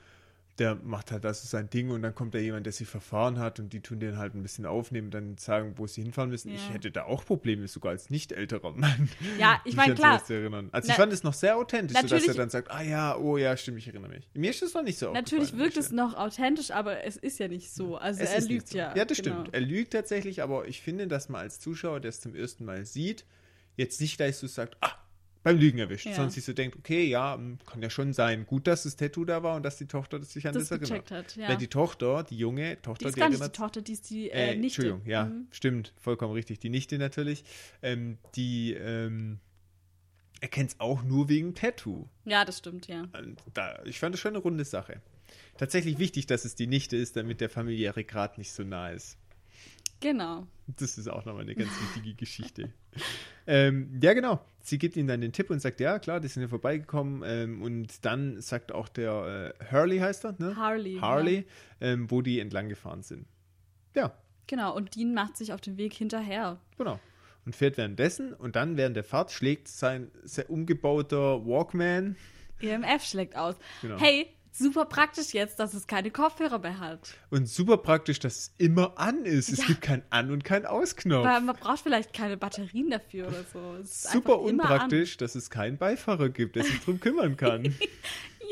der 0.60 0.76
macht 0.76 1.12
halt 1.12 1.24
das 1.24 1.44
ist 1.44 1.52
sein 1.52 1.70
Ding 1.70 1.90
und 1.92 2.02
dann 2.02 2.14
kommt 2.14 2.36
da 2.36 2.38
jemand, 2.40 2.66
der 2.66 2.74
sich 2.74 2.88
verfahren 2.88 3.40
hat 3.40 3.60
und 3.60 3.72
die 3.74 3.80
tun 3.80 4.00
den 4.00 4.18
halt 4.18 4.36
ein 4.36 4.44
bisschen 4.44 4.66
aufnehmen, 4.66 5.10
dann 5.10 5.38
sagen, 5.38 5.74
wo 5.78 5.88
sie 5.88 6.02
hinfahren 6.04 6.30
müssen. 6.30 6.50
Ich 6.54 6.68
Ja. 6.68 6.74
hätte 6.74 6.92
da 6.92 7.04
auch 7.06 7.26
Probleme, 7.26 7.68
sogar 7.68 7.92
als 7.94 8.10
nicht 8.10 8.32
älterer 8.32 8.72
Mann. 8.72 9.10
Ja, 9.40 9.62
ich 9.66 9.76
meine, 9.76 9.96
klar. 9.96 10.24
zu 10.24 10.34
erinnern. 10.34 10.70
Also 10.72 10.88
Na- 10.88 10.94
ich 10.94 10.98
fand 10.98 11.14
es 11.14 11.24
noch 11.24 11.34
sehr 11.34 11.58
authentisch, 11.58 11.98
sodass 12.00 12.28
er 12.28 12.34
dann 12.34 12.50
sagt, 12.50 12.70
ah 12.70 12.82
ja, 12.82 13.16
oh 13.18 13.38
ja, 13.38 13.56
stimmt, 13.58 13.78
ich 13.80 13.88
erinnere 13.88 14.12
mich. 14.12 14.28
Mir 14.34 14.50
ist 14.52 14.62
es 14.62 14.74
noch 14.74 14.84
nicht 14.84 15.00
so 15.00 15.12
Natürlich 15.14 15.56
wirkt 15.58 15.78
es 15.78 15.92
noch 15.92 16.14
authentisch, 16.16 16.72
aber 16.72 17.04
es 17.06 17.16
ist 17.18 17.40
ja 17.40 17.48
nicht 17.48 17.72
so. 17.74 17.96
Also 17.98 18.22
Es 18.22 18.32
er 18.32 18.42
lügt 18.42 18.68
so. 18.68 18.78
ja. 18.78 18.96
Ja, 18.96 19.06
das 19.06 19.18
genau. 19.22 19.40
stimmt. 19.42 19.54
Er 19.56 19.62
lügt 19.62 19.94
tatsächlich, 19.94 20.44
aber 20.44 20.68
ich 20.68 20.82
finde, 20.82 21.08
dass 21.08 21.30
man 21.30 21.42
als 21.42 21.60
Zuschauer, 21.60 22.00
der 22.02 22.10
es 22.10 22.20
zum 22.22 22.36
ersten 22.36 22.66
Mal 22.66 22.86
sieht, 22.86 23.26
jetzt 23.78 24.02
nicht 24.02 24.18
gleich 24.18 24.36
so 24.38 24.48
sagt, 24.48 24.76
ah, 24.82 24.92
beim 25.44 25.58
Lügen 25.58 25.80
erwischt, 25.80 26.06
Ja. 26.06 26.14
sondern 26.14 26.30
sich 26.32 26.44
so 26.46 26.54
denkt, 26.54 26.78
okay, 26.78 27.04
ja, 27.06 27.40
kann 27.66 27.82
ja 27.82 27.90
schon 27.90 28.14
sein. 28.14 28.46
Gut, 28.46 28.68
dass 28.68 28.84
das 28.84 28.96
Tattoo 28.96 29.26
da 29.26 29.42
war 29.42 29.56
und 29.56 29.64
dass 29.64 29.78
die 29.78 29.88
Tochter 29.88 30.20
das 30.20 30.34
sich 30.34 30.48
an 30.48 30.54
Das 30.54 30.70
das, 30.70 30.82
erinnert. 30.82 31.10
hat, 31.12 31.36
ja. 31.36 31.50
Weil 31.50 31.58
die 31.58 31.68
Tochter, 31.68 32.24
die 32.24 32.38
junge 32.38 32.80
Tochter, 32.82 33.06
Die 33.06 33.10
ist 33.10 33.16
gar 33.18 33.30
nicht 33.30 33.44
die 33.44 33.50
Tochter, 33.50 33.82
die 33.82 33.94
ist 33.94 34.10
die 34.10 34.30
äh, 34.30 34.52
äh, 34.52 34.56
Nichte. 34.56 34.82
Entschuldigung, 34.84 35.02
ja, 35.12 35.26
Mhm. 35.26 35.48
stimmt, 35.52 35.94
vollkommen 35.98 36.34
richtig. 36.34 36.60
Die 36.60 36.70
Nichte 36.70 36.98
natürlich. 37.00 37.44
Ähm, 37.82 38.18
die 38.36 38.74
ähm, 38.74 39.40
erkennt 40.42 40.72
es 40.72 40.80
auch 40.80 41.04
nur 41.04 41.30
wegen 41.30 41.54
Tattoo. 41.56 42.08
Ja, 42.26 42.46
das 42.46 42.60
stimmt, 42.60 42.88
ja. 42.88 43.08
Und 43.18 43.42
da, 43.54 43.82
ich 43.86 44.00
fand 44.00 44.14
das 44.14 44.20
schon 44.20 44.30
eine 44.36 44.40
runde 44.40 44.66
Sache. 44.66 45.02
Tatsächlich 45.58 45.98
wichtig, 46.00 46.26
dass 46.28 46.46
es 46.46 46.56
die 46.56 46.68
Nichte 46.68 46.98
ist, 46.98 47.16
damit 47.16 47.42
der 47.42 47.50
familiäre 47.50 48.04
Grad 48.04 48.38
nicht 48.38 48.52
so 48.52 48.64
nah 48.64 48.90
ist. 48.90 49.18
Genau. 50.02 50.46
Das 50.68 50.98
ist 50.98 51.08
auch 51.08 51.26
nochmal 51.26 51.44
eine 51.44 51.56
ganz 51.56 51.70
wichtige 51.82 52.14
Geschichte. 52.16 52.74
ähm, 53.48 54.00
ja, 54.02 54.14
genau. 54.14 54.44
Sie 54.62 54.78
gibt 54.78 54.96
ihm 54.96 55.08
dann 55.08 55.22
den 55.22 55.32
Tipp 55.32 55.50
und 55.50 55.60
sagt, 55.62 55.80
ja, 55.80 56.00
klar, 56.00 56.20
die 56.20 56.28
sind 56.28 56.42
ja 56.44 56.48
vorbeigekommen. 56.50 57.24
Ähm, 57.26 57.62
und 57.62 58.06
dann 58.06 58.42
sagt 58.42 58.72
auch 58.72 58.90
der 58.90 59.54
äh, 59.60 59.72
Hurley 59.72 60.00
heißt 60.00 60.26
er, 60.26 60.36
ne? 60.38 60.56
Harley. 60.56 60.98
Harley, 61.00 61.46
ähm, 61.80 62.10
wo 62.12 62.22
die 62.22 62.40
entlang 62.40 62.68
gefahren 62.70 63.04
sind. 63.04 63.26
Ja, 63.96 64.14
Genau, 64.48 64.76
und 64.76 64.96
Dean 64.96 65.14
macht 65.14 65.38
sich 65.38 65.54
auf 65.54 65.62
den 65.62 65.78
Weg 65.78 65.94
hinterher. 65.94 66.60
genau. 66.78 67.00
Und 67.46 67.56
fährt 67.56 67.78
währenddessen 67.78 68.34
und 68.34 68.56
dann 68.58 68.76
während 68.78 68.96
der 68.96 69.04
Fahrt 69.04 69.32
schlägt 69.32 69.68
sein 69.70 70.12
sehr 70.24 70.50
umgebauter 70.50 71.44
Walkman. 71.46 72.16
EMF 72.60 73.04
schlägt 73.04 73.36
aus. 73.36 73.56
Genau. 73.82 73.98
Hey, 73.98 74.28
super 74.52 74.86
praktisch 74.86 75.34
jetzt, 75.34 75.60
dass 75.60 75.74
es 75.74 75.88
keine 75.88 76.12
Kopfhörer 76.12 76.60
mehr 76.60 76.80
hat. 76.80 77.00
Und 77.30 77.48
super 77.48 77.78
praktisch, 77.78 78.20
dass 78.20 78.38
es 78.38 78.54
immer 78.58 78.98
an 78.98 79.26
ist. 79.26 79.50
Es 79.52 79.60
Ja. 79.60 79.66
gibt 79.68 79.82
kein 79.82 80.04
An- 80.10 80.32
und 80.32 80.44
kein 80.44 80.66
Ausknopf. 80.66 81.26
Weil 81.26 81.42
man 81.42 81.56
braucht 81.56 81.80
vielleicht 81.82 82.14
keine 82.14 82.38
Batterien 82.38 82.90
dafür 82.90 83.28
oder 83.28 83.44
so. 83.52 83.76
Es 83.82 84.04
Super 84.04 84.40
unpraktisch, 84.40 85.18
dass 85.18 85.36
es 85.36 85.50
keinen 85.50 85.78
Beifahrer 85.78 86.30
gibt, 86.30 86.56
der 86.56 86.64
sich 86.64 86.80
drum 86.82 87.00
kümmern 87.00 87.38
kann. 87.38 87.64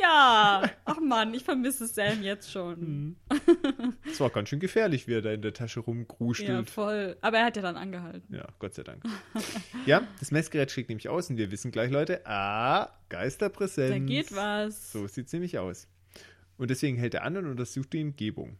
Ja, 0.02 0.64
ach 0.86 1.00
Mann, 1.00 1.34
ich 1.34 1.44
vermisse 1.44 1.88
Sam 1.88 2.22
jetzt 2.24 2.52
schon. 2.52 3.16
Es 4.10 4.20
war 4.20 4.30
ganz 4.30 4.50
schön 4.50 4.60
gefährlich, 4.60 5.08
wie 5.08 5.14
er 5.14 5.22
da 5.22 5.32
in 5.32 5.42
der 5.42 5.54
Tasche 5.54 5.80
Ja, 5.80 5.86
rumgruschelt. 5.86 6.70
voll. 6.70 7.18
Aber 7.22 7.38
er 7.38 7.46
hat 7.46 7.56
ja 7.56 7.62
dann 7.62 7.76
angehalten. 7.78 8.34
Ja, 8.36 8.48
Gott 8.60 8.74
sei 8.76 8.84
Dank. 8.84 9.04
ja, 9.86 10.02
das 10.20 10.32
Messgerät 10.32 10.72
schlägt 10.72 10.90
nämlich 10.90 11.10
aus 11.10 11.30
und 11.30 11.38
wir 11.38 11.52
wissen 11.52 11.72
gleich, 11.72 11.92
Leute, 11.92 12.26
ah, 12.26 12.90
Geisterpräsenz. 13.10 13.90
Da 13.92 14.00
geht 14.00 14.36
was. 14.36 14.92
So 14.92 15.08
sieht 15.08 15.28
es 15.28 15.34
nämlich 15.34 15.58
aus. 15.60 15.88
Und 16.58 16.70
deswegen 16.70 16.98
hält 16.98 17.14
er 17.14 17.24
an 17.24 17.38
und 17.38 17.46
untersucht 17.48 17.94
die 17.94 18.02
Umgebung. 18.04 18.58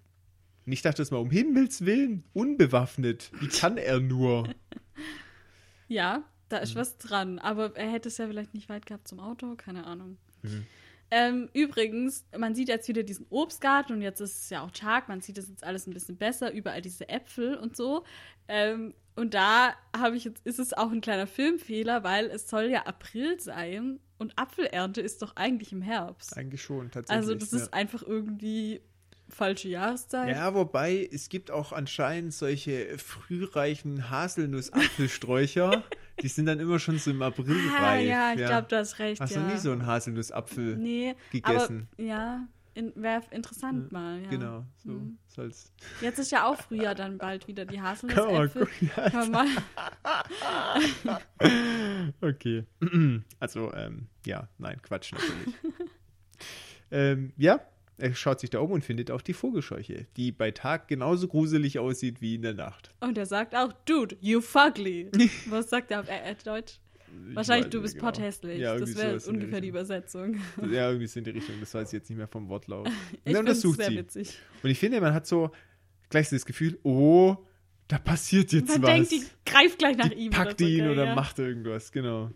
Und 0.66 0.72
ich 0.72 0.82
dachte 0.82 1.02
das 1.02 1.12
mal, 1.12 1.18
um 1.18 1.32
Himmels 1.32 1.86
Willen, 1.86 2.24
unbewaffnet. 2.34 3.32
Wie 3.40 3.48
kann 3.48 3.78
er 3.78 4.00
nur? 4.00 4.48
Ja, 5.88 6.24
da 6.50 6.58
Mhm. 6.58 6.64
ist 6.64 6.76
was 6.76 6.98
dran. 7.00 7.40
Aber 7.40 7.76
er 7.76 7.92
hätte 7.92 8.10
es 8.10 8.18
ja 8.20 8.28
vielleicht 8.28 8.54
nicht 8.54 8.70
weit 8.70 8.86
gehabt 8.86 9.08
zum 9.08 9.20
Auto, 9.20 9.56
keine 9.56 9.88
Ahnung. 9.88 10.18
Mhm. 10.44 10.66
Ähm, 11.12 11.50
übrigens, 11.54 12.26
man 12.38 12.54
sieht 12.54 12.68
jetzt 12.68 12.88
wieder 12.88 13.04
diesen 13.04 13.26
Obstgarten 13.30 13.94
und 13.94 14.02
jetzt 14.02 14.20
ist 14.22 14.44
es 14.44 14.50
ja 14.50 14.64
auch 14.64 14.72
Tag, 14.72 15.08
man 15.08 15.22
sieht 15.22 15.38
das 15.38 15.50
jetzt 15.50 15.64
alles 15.64 15.88
ein 15.88 15.94
bisschen 15.94 16.18
besser, 16.18 16.52
überall 16.52 16.82
diese 16.82 17.10
Äpfel 17.10 17.56
und 17.56 17.76
so. 17.76 18.04
Ähm, 18.48 18.94
und 19.16 19.34
da 19.34 19.74
habe 19.96 20.16
ich 20.16 20.24
jetzt, 20.24 20.46
ist 20.46 20.60
es 20.60 20.74
auch 20.74 20.92
ein 20.92 21.02
kleiner 21.02 21.28
Filmfehler, 21.28 22.04
weil 22.04 22.28
es 22.28 22.50
soll 22.50 22.66
ja 22.66 22.84
April 22.84 23.40
sein 23.40 24.00
und 24.18 24.38
Apfelernte 24.38 25.02
ist 25.02 25.22
doch 25.22 25.36
eigentlich 25.36 25.72
im 25.72 25.82
Herbst. 25.82 26.38
Eigentlich 26.38 26.62
schon, 26.62 26.92
tatsächlich. 26.92 27.28
Also 27.28 27.36
das 27.36 27.52
ja. 27.52 27.58
ist 27.58 27.74
einfach 27.74 28.04
irgendwie 28.04 28.82
falsche 29.30 29.70
Jahreszeit. 29.70 30.30
Ja, 30.36 30.54
wobei 30.54 31.08
es 31.12 31.30
gibt 31.30 31.52
auch 31.52 31.72
anscheinend 31.72 32.34
solche 32.34 32.98
frühreifen 32.98 34.10
Haselnussapfelsträucher. 34.10 35.84
die 36.22 36.28
sind 36.28 36.46
dann 36.48 36.60
immer 36.60 36.80
schon 36.80 36.98
so 36.98 37.12
im 37.12 37.22
April 37.22 37.56
ah, 37.78 37.86
reif. 37.86 38.08
ja, 38.08 38.32
ich 38.34 38.46
glaube, 38.46 38.68
du 38.68 38.78
hast 38.78 39.00
recht. 39.00 39.22
Hast 39.22 39.36
ja. 39.36 39.42
du 39.42 39.54
nie 39.54 39.58
so 39.58 39.72
einen 39.72 39.86
Haselnussapfel 39.86 40.78
Nee, 40.78 41.16
gegessen? 41.32 41.88
aber 41.98 42.04
ja, 42.04 42.48
wäre 42.96 43.24
interessant 43.32 43.92
mal. 43.92 44.22
Ja. 44.24 44.30
Genau, 44.30 44.66
so 44.78 44.92
Mhm. 44.92 45.18
soll's. 45.28 45.72
Jetzt 46.02 46.20
ist 46.20 46.32
ja 46.32 46.46
auch 46.48 46.56
Frühjahr 46.58 46.96
dann 46.96 47.18
bald 47.18 47.48
wieder 47.48 47.66
die 47.66 47.82
Haselnussäpfel. 47.82 48.68
Ja, 48.82 49.10
Kann 49.10 49.32
man 49.32 49.48
Okay. 52.22 52.66
Also, 53.40 53.74
ähm, 53.74 54.08
ja, 54.26 54.48
nein, 54.58 54.82
Quatsch 54.82 55.14
natürlich. 55.14 55.56
ähm, 56.92 57.34
ja, 57.38 57.60
er 58.00 58.14
schaut 58.16 58.40
sich 58.40 58.50
da 58.50 58.60
um 58.60 58.72
und 58.72 58.84
findet 58.84 59.12
auch 59.12 59.22
die 59.22 59.34
Vogelscheuche, 59.34 60.08
die 60.18 60.32
bei 60.32 60.52
Tag 60.52 60.88
genauso 60.88 61.28
gruselig 61.28 61.80
aussieht 61.80 62.22
wie 62.22 62.36
in 62.36 62.42
der 62.42 62.54
Nacht. 62.54 62.94
Und 63.00 63.18
er 63.18 63.26
sagt 63.26 63.56
auch, 63.56 63.74
Dude, 63.86 64.18
you 64.22 64.42
fugly. 64.42 65.10
Was 65.50 65.70
sagt 65.70 65.92
er 65.92 66.02
auf 66.02 66.10
äh, 66.10 66.36
Deutsch? 66.44 66.80
Wahrscheinlich, 67.34 67.70
du 67.70 67.82
bist 67.82 67.96
genau. 67.96 68.08
potthässlich. 68.08 68.60
Ja, 68.60 68.78
das 68.78 68.96
wäre 68.96 69.20
ungefähr 69.28 69.62
die. 69.62 69.70
Übersetzung. 69.70 70.38
Ja, 70.72 70.88
irgendwie 70.90 71.08
so 71.08 71.20
in 71.20 71.24
die 71.26 71.32
Richtung. 71.32 71.56
Das 71.60 71.74
weiß 71.74 71.90
ich 71.90 71.94
jetzt 71.94 72.10
nicht 72.10 72.18
mehr 72.18 72.28
vom 72.28 72.50
Wortlaut. 72.50 72.88
Und 72.88 72.94
Ich 73.26 73.36
finde 73.36 73.52
es 73.52 73.64
untersucht 73.64 73.78
sehr 73.80 73.90
sie. 73.90 73.98
witzig. 73.98 74.38
Und 74.64 74.70
ich 74.70 74.80
finde, 74.80 75.02
man 75.02 75.14
hat 75.14 75.26
so 75.28 75.52
gleich 76.10 76.30
so 76.30 76.36
das 76.36 76.46
Gefühl, 76.46 76.80
oh, 76.84 77.38
da 77.88 77.98
passiert 77.98 78.52
jetzt 78.52 78.70
Man 78.70 78.84
was. 78.84 78.90
denkt, 78.92 79.12
die 79.12 79.24
greift 79.46 79.80
gleich 79.80 79.98
nach 79.98 80.10
die 80.10 80.16
ihm. 80.16 80.32
packt 80.32 80.62
oder 80.62 80.70
so, 80.70 80.76
ihn 80.76 80.88
oder 80.90 81.06
ja. 81.06 81.16
macht 81.16 81.40
irgendwas, 81.40 81.92
genau. 81.92 82.32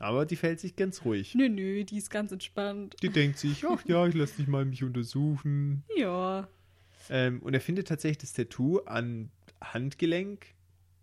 Aber 0.00 0.26
die 0.26 0.36
fällt 0.36 0.60
sich 0.60 0.74
ganz 0.76 1.04
ruhig. 1.04 1.34
Nö, 1.34 1.48
nö, 1.48 1.84
die 1.84 1.98
ist 1.98 2.10
ganz 2.10 2.32
entspannt. 2.32 2.96
Die 3.02 3.08
denkt 3.10 3.38
sich, 3.38 3.64
ach 3.66 3.84
ja, 3.86 4.06
ich 4.06 4.14
lasse 4.14 4.36
dich 4.36 4.48
mal 4.48 4.64
mich 4.64 4.82
untersuchen. 4.82 5.84
Ja. 5.96 6.48
Ähm, 7.10 7.40
und 7.42 7.54
er 7.54 7.60
findet 7.60 7.88
tatsächlich 7.88 8.18
das 8.18 8.32
Tattoo 8.32 8.78
an 8.86 9.30
Handgelenk 9.62 10.46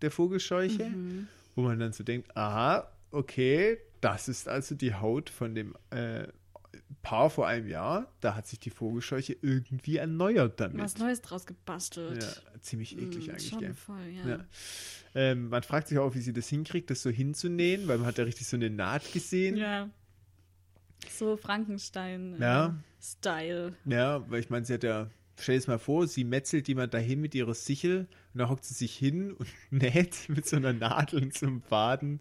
der 0.02 0.12
Vogelscheuche, 0.12 0.86
Mhm. 0.90 1.28
wo 1.56 1.62
man 1.62 1.80
dann 1.80 1.94
so 1.94 2.04
denkt, 2.04 2.36
aha, 2.36 2.92
okay, 3.12 3.78
das 4.02 4.28
ist 4.28 4.48
also 4.48 4.76
die 4.76 4.94
Haut 4.96 5.30
von 5.30 5.54
dem 5.56 5.76
äh, 5.92 6.28
Paar 7.02 7.30
vor 7.30 7.48
einem 7.48 7.68
Jahr. 7.68 8.14
Da 8.22 8.36
hat 8.36 8.48
sich 8.48 8.60
die 8.60 8.70
Vogelscheuche 8.70 9.36
irgendwie 9.42 9.98
erneuert 9.98 10.60
damit. 10.60 10.80
Was 10.82 10.98
Neues 10.98 11.22
draus 11.22 11.46
gebastelt. 11.46 12.24
Ja, 12.24 12.60
ziemlich 12.62 12.98
eklig 12.98 13.28
Mm, 13.28 13.32
eigentlich, 13.32 13.50
Schon 13.50 13.74
voll, 13.74 14.08
ja. 14.24 14.30
Ja. 14.30 14.46
Ähm, 15.16 15.50
man 15.50 15.64
fragt 15.64 15.88
sich 15.88 15.98
auch, 15.98 16.14
wie 16.16 16.22
sie 16.22 16.32
das 16.34 16.48
hinkriegt, 16.48 16.90
das 16.90 17.02
so 17.02 17.10
hinzunähen, 17.10 17.88
weil 17.88 17.98
man 17.98 18.08
hat 18.08 18.18
da 18.20 18.24
richtig 18.24 18.48
so 18.48 18.56
eine 18.56 18.70
Naht 18.70 19.12
gesehen. 19.12 19.58
Ja. 19.58 19.90
So 21.10 21.36
Frankenstein. 21.38 22.36
äh, 22.36 22.42
Ja. 22.42 22.76
Style. 23.02 23.74
Ja, 23.86 24.30
weil 24.30 24.40
ich 24.40 24.50
meine, 24.52 24.66
sie 24.66 24.76
hat 24.76 24.84
ja, 24.84 25.10
stell 25.42 25.56
dir 25.56 25.60
das 25.60 25.68
mal 25.68 25.80
vor, 25.80 26.08
sie 26.08 26.24
metzelt 26.24 26.68
jemand 26.68 26.94
dahin 26.94 27.20
mit 27.22 27.36
ihrer 27.36 27.54
Sichel 27.54 28.08
und 28.34 28.40
dann 28.40 28.50
hockt 28.50 28.64
sie 28.66 28.74
sich 28.74 28.96
hin 28.96 29.32
und 29.34 29.48
näht 29.72 30.30
mit 30.30 30.48
so 30.48 30.56
einer 30.56 30.74
Nadel 30.74 31.24
und 31.24 31.34
so 31.38 31.48
einem 31.48 31.62
Faden 31.62 32.20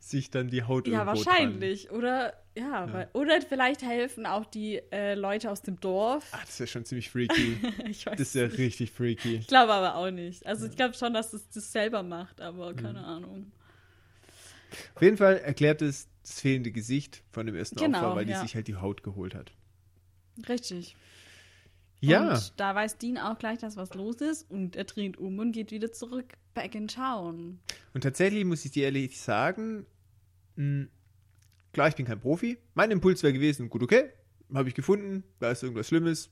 sich 0.00 0.30
dann 0.30 0.48
die 0.48 0.62
Haut 0.64 0.88
Ja, 0.88 1.06
wahrscheinlich. 1.06 1.90
Oder 1.90 2.34
ja, 2.56 2.92
Weil, 2.92 3.08
oder 3.14 3.40
vielleicht 3.42 3.82
helfen 3.82 4.26
auch 4.26 4.44
die 4.46 4.80
äh, 4.92 5.14
Leute 5.14 5.50
aus 5.50 5.62
dem 5.62 5.80
Dorf. 5.80 6.30
Dran. 6.30 6.40
Ah, 6.40 6.44
das 6.44 6.50
ist 6.54 6.58
ja 6.60 6.66
schon 6.68 6.84
ziemlich 6.84 7.10
freaky. 7.10 7.58
ich 7.88 8.06
weiß 8.06 8.16
Das 8.18 8.28
ist 8.28 8.34
ja 8.34 8.46
nicht. 8.46 8.58
richtig 8.58 8.90
freaky. 8.92 9.36
Ich 9.36 9.46
glaube 9.48 9.72
aber 9.72 9.96
auch 9.96 10.10
nicht. 10.10 10.46
Also 10.46 10.66
ich 10.66 10.76
glaube 10.76 10.94
schon, 10.94 11.12
dass 11.14 11.32
es 11.32 11.48
das 11.50 11.70
selber 11.72 12.02
macht, 12.02 12.40
aber 12.40 12.72
Mhm. 12.72 12.76
keine 12.76 13.04
Ahnung. 13.04 13.52
Auf 14.94 15.02
jeden 15.02 15.16
Fall 15.16 15.36
erklärt 15.38 15.82
es 15.82 16.08
das 16.22 16.40
fehlende 16.40 16.72
Gesicht 16.72 17.22
von 17.32 17.46
dem 17.46 17.54
ersten 17.54 17.76
Genau, 17.76 17.98
Opfer, 17.98 18.16
weil 18.16 18.28
ja. 18.28 18.40
die 18.40 18.46
sich 18.46 18.54
halt 18.56 18.66
die 18.68 18.76
Haut 18.76 19.02
geholt 19.02 19.34
hat. 19.34 19.52
Richtig. 20.48 20.96
Ja, 22.06 22.32
Und 22.34 22.52
da 22.56 22.74
weiß 22.74 22.98
Dean 22.98 23.18
auch 23.18 23.38
gleich, 23.38 23.58
dass 23.58 23.76
was 23.76 23.94
los 23.94 24.16
ist 24.16 24.50
und 24.50 24.76
er 24.76 24.84
dreht 24.84 25.16
um 25.16 25.38
und 25.38 25.52
geht 25.52 25.70
wieder 25.70 25.92
zurück. 25.92 26.34
Back 26.54 26.74
in 26.76 26.86
town. 26.88 27.58
und 27.94 28.00
tatsächlich 28.02 28.44
muss 28.44 28.64
ich 28.64 28.70
dir 28.70 28.84
ehrlich 28.84 29.20
sagen, 29.20 29.86
mh, 30.56 30.86
klar, 31.72 31.88
ich 31.88 31.96
bin 31.96 32.06
kein 32.06 32.20
Profi. 32.20 32.58
Mein 32.74 32.90
Impuls 32.92 33.22
wäre 33.24 33.32
gewesen, 33.32 33.68
gut, 33.68 33.82
okay, 33.82 34.10
habe 34.52 34.68
ich 34.68 34.74
gefunden, 34.76 35.24
da 35.40 35.50
ist 35.50 35.62
irgendwas 35.64 35.88
Schlimmes, 35.88 36.30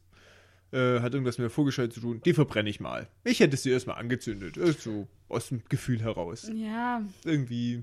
äh, 0.70 1.00
hat 1.00 1.12
irgendwas 1.14 1.38
mit 1.38 1.42
der 1.44 1.50
Vogelscheuche 1.50 1.88
zu 1.90 2.00
tun, 2.00 2.20
die 2.24 2.34
verbrenne 2.34 2.70
ich 2.70 2.78
mal. 2.78 3.08
Ich 3.24 3.40
hätte 3.40 3.56
sie 3.56 3.70
erstmal 3.70 3.96
angezündet, 3.98 4.56
äh, 4.56 4.72
so 4.72 5.08
aus 5.28 5.48
dem 5.48 5.62
Gefühl 5.68 6.00
heraus. 6.02 6.48
Ja, 6.54 7.02
Irgendwie, 7.24 7.82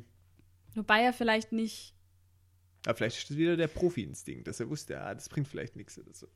wobei 0.76 1.02
er 1.04 1.12
vielleicht 1.12 1.52
nicht. 1.52 1.94
aber 2.86 2.96
vielleicht 2.96 3.18
ist 3.18 3.30
das 3.32 3.38
wieder 3.38 3.58
der 3.58 3.68
Profi-Instinkt, 3.68 4.48
dass 4.48 4.62
er 4.62 4.70
wusste, 4.70 5.02
ah, 5.02 5.14
das 5.14 5.28
bringt 5.28 5.48
vielleicht 5.50 5.76
nichts 5.76 6.00
oder 6.00 6.14
so. 6.14 6.28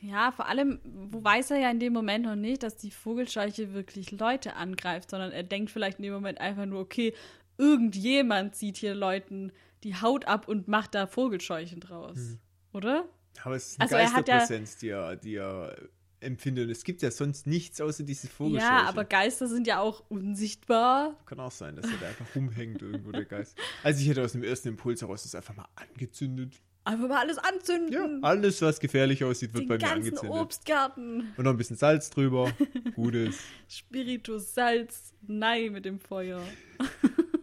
Ja, 0.00 0.30
vor 0.30 0.46
allem, 0.46 0.78
wo 0.84 1.22
weiß 1.22 1.50
er 1.50 1.58
ja 1.58 1.70
in 1.70 1.80
dem 1.80 1.92
Moment 1.92 2.24
noch 2.24 2.36
nicht, 2.36 2.62
dass 2.62 2.76
die 2.76 2.90
Vogelscheuche 2.90 3.72
wirklich 3.74 4.12
Leute 4.12 4.54
angreift, 4.54 5.10
sondern 5.10 5.32
er 5.32 5.42
denkt 5.42 5.70
vielleicht 5.70 5.98
in 5.98 6.04
dem 6.04 6.12
Moment 6.14 6.40
einfach 6.40 6.66
nur, 6.66 6.80
okay, 6.80 7.14
irgendjemand 7.56 8.54
zieht 8.54 8.76
hier 8.76 8.94
Leuten 8.94 9.52
die 9.82 9.96
Haut 9.96 10.26
ab 10.26 10.48
und 10.48 10.68
macht 10.68 10.94
da 10.94 11.06
Vogelscheuchen 11.06 11.80
draus. 11.80 12.16
Hm. 12.16 12.38
Oder? 12.72 13.04
Aber 13.42 13.56
es 13.56 13.72
ist 13.72 13.80
eine 13.80 13.84
Also 13.84 13.96
er 13.96 14.12
hat 14.12 14.28
ja- 14.28 14.38
Geisterpräsenz, 14.38 14.76
die 14.78 14.88
er, 14.88 15.16
die 15.16 15.34
er 15.34 15.76
empfindet. 16.20 16.64
Und 16.66 16.70
es 16.70 16.84
gibt 16.84 17.02
ja 17.02 17.10
sonst 17.10 17.46
nichts 17.46 17.80
außer 17.80 18.02
diese 18.04 18.28
Vogelscheuche. 18.28 18.70
Ja, 18.72 18.88
aber 18.88 19.04
Geister 19.04 19.46
sind 19.46 19.66
ja 19.66 19.80
auch 19.80 20.02
unsichtbar. 20.08 21.16
Kann 21.26 21.40
auch 21.40 21.52
sein, 21.52 21.76
dass 21.76 21.86
er 21.86 21.96
da 21.98 22.08
einfach 22.08 22.26
rumhängt 22.34 22.82
irgendwo, 22.82 23.12
der 23.12 23.24
Geist. 23.24 23.56
Also 23.82 24.00
ich 24.00 24.08
hätte 24.08 24.24
aus 24.24 24.32
dem 24.32 24.42
ersten 24.42 24.68
Impuls 24.68 25.00
heraus 25.02 25.22
das 25.22 25.34
einfach 25.34 25.54
mal 25.54 25.68
angezündet. 25.76 26.60
Einfach 26.88 27.08
mal 27.08 27.18
alles 27.18 27.36
anzünden. 27.36 27.92
Ja, 27.92 28.08
alles, 28.22 28.62
was 28.62 28.80
gefährlich 28.80 29.22
aussieht, 29.22 29.52
wird 29.52 29.64
Den 29.64 29.68
bei 29.68 29.74
mir 29.74 29.78
ganzen 29.80 30.06
angezündet. 30.08 30.40
Obstgarten. 30.40 31.32
Und 31.36 31.44
noch 31.44 31.50
ein 31.50 31.56
bisschen 31.58 31.76
Salz 31.76 32.08
drüber. 32.08 32.50
Gutes. 32.94 33.38
Spiritus, 33.68 34.54
Salz, 34.54 35.12
Nei 35.26 35.68
mit 35.70 35.84
dem 35.84 36.00
Feuer. 36.00 36.42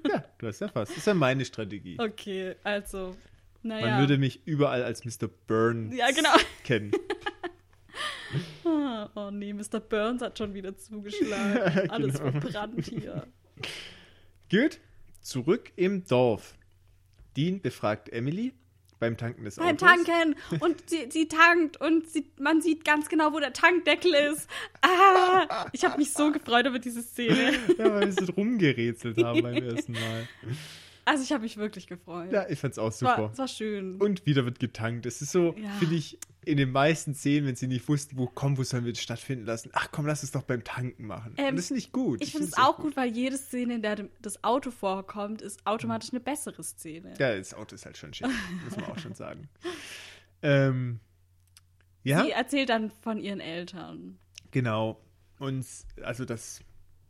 Ja, 0.07 0.23
du 0.37 0.45
hast 0.47 0.61
ja 0.61 0.67
fast. 0.67 0.91
Das 0.91 0.97
ist 0.99 1.07
ja 1.07 1.15
meine 1.15 1.43
Strategie. 1.45 1.97
Okay, 1.99 2.55
also, 2.63 3.15
Man 3.63 3.81
naja. 3.81 3.99
würde 3.99 4.19
mich 4.19 4.45
überall 4.45 4.83
als 4.83 5.03
Mr. 5.03 5.27
Burns 5.47 5.95
Ja, 5.95 6.11
genau. 6.11 6.29
kennen. 6.63 6.91
Ah, 8.63 9.09
Oh 9.15 9.31
nee, 9.31 9.51
Mr. 9.51 9.79
Burns 9.79 10.21
hat 10.21 10.37
schon 10.37 10.53
wieder 10.53 10.77
zugeschlagen. 10.77 11.89
Alles 11.89 12.19
Genau. 12.19 12.31
verbrannt 12.39 12.85
hier. 12.85 13.25
Gut, 14.51 14.79
zurück 15.21 15.71
im 15.75 16.05
Dorf. 16.05 16.53
Dean 17.35 17.59
befragt 17.61 18.09
Emily 18.09 18.53
beim 18.99 19.17
Tanken 19.17 19.43
des 19.43 19.55
Beim 19.55 19.75
Autos. 19.75 19.87
Tanken 19.87 20.35
und 20.59 20.89
sie, 20.89 21.07
sie 21.09 21.27
tankt 21.27 21.79
und 21.81 22.07
sie, 22.09 22.25
man 22.39 22.61
sieht 22.61 22.85
ganz 22.85 23.09
genau, 23.09 23.33
wo 23.33 23.39
der 23.39 23.53
Tankdeckel 23.53 24.13
ist. 24.13 24.49
Ah, 24.81 25.67
ich 25.73 25.83
habe 25.83 25.97
mich 25.97 26.13
so 26.13 26.31
gefreut 26.31 26.65
über 26.65 26.79
diese 26.79 27.01
Szene. 27.01 27.53
Ja, 27.77 27.93
weil 27.93 28.05
wir 28.05 28.11
so 28.13 28.31
rumgerätselt 28.33 29.21
haben 29.23 29.41
beim 29.41 29.55
ersten 29.63 29.93
Mal. 29.93 30.27
Also 31.05 31.23
ich 31.23 31.31
habe 31.31 31.43
mich 31.43 31.55
wirklich 31.57 31.85
gefreut. 31.87 32.31
Ja, 32.31 32.49
ich 32.49 32.59
fand's 32.59 32.79
auch 32.79 32.87
es, 32.89 33.01
war, 33.03 33.15
super. 33.15 33.29
es 33.31 33.37
war 33.37 33.47
schön. 33.47 34.01
Und 34.01 34.25
wieder 34.25 34.43
wird 34.45 34.59
getankt. 34.59 35.05
Es 35.05 35.21
ist 35.21 35.31
so, 35.31 35.53
Ja. 35.55 35.69
finde 35.79 35.95
ich, 35.95 36.17
in 36.43 36.57
den 36.57 36.71
meisten 36.71 37.13
Szenen, 37.15 37.47
wenn 37.47 37.55
sie 37.55 37.67
nicht 37.67 37.87
wussten, 37.87 38.17
wo 38.17 38.25
komm, 38.27 38.57
wo 38.57 38.63
sollen 38.63 38.85
wir 38.85 38.93
das 38.93 39.01
stattfinden 39.01 39.45
lassen. 39.45 39.69
Ach 39.73 39.89
komm, 39.91 40.05
lass 40.07 40.23
es 40.23 40.31
doch 40.31 40.43
beim 40.43 40.63
Tanken 40.63 41.05
machen. 41.07 41.33
Ähm, 41.37 41.49
Und 41.49 41.55
das 41.57 41.67
finde 41.67 41.79
ich 41.79 41.91
gut. 41.91 42.21
ich 42.23 42.31
finde 42.31 42.47
es 42.47 42.57
auch 42.57 42.77
gut, 42.77 42.95
weil 42.97 43.09
jede 43.11 43.37
Szene, 43.37 43.75
in 43.75 43.81
der 43.81 44.07
das 44.21 44.43
Auto 44.43 44.71
vorkommt, 44.71 45.41
ist 45.41 45.65
automatisch 45.65 46.11
eine 46.11 46.19
bessere 46.19 46.63
Szene. 46.63 47.13
Ja, 47.19 47.35
das 47.37 47.53
Auto 47.53 47.75
ist 47.75 47.85
halt 47.85 47.97
schon 47.97 48.13
schick, 48.13 48.27
muss 48.63 48.75
man 48.75 48.85
auch 48.85 48.99
schon 48.99 49.13
sagen. 49.13 49.47
Ähm, 50.41 50.99
ja, 52.03 52.23
Sie 52.23 52.29
erzählt 52.31 52.69
dann 52.69 52.91
von 53.01 53.19
ihren 53.19 53.39
Eltern, 53.39 54.19
genau. 54.51 55.01
Und 55.39 55.65
also 56.03 56.23
das, 56.25 56.59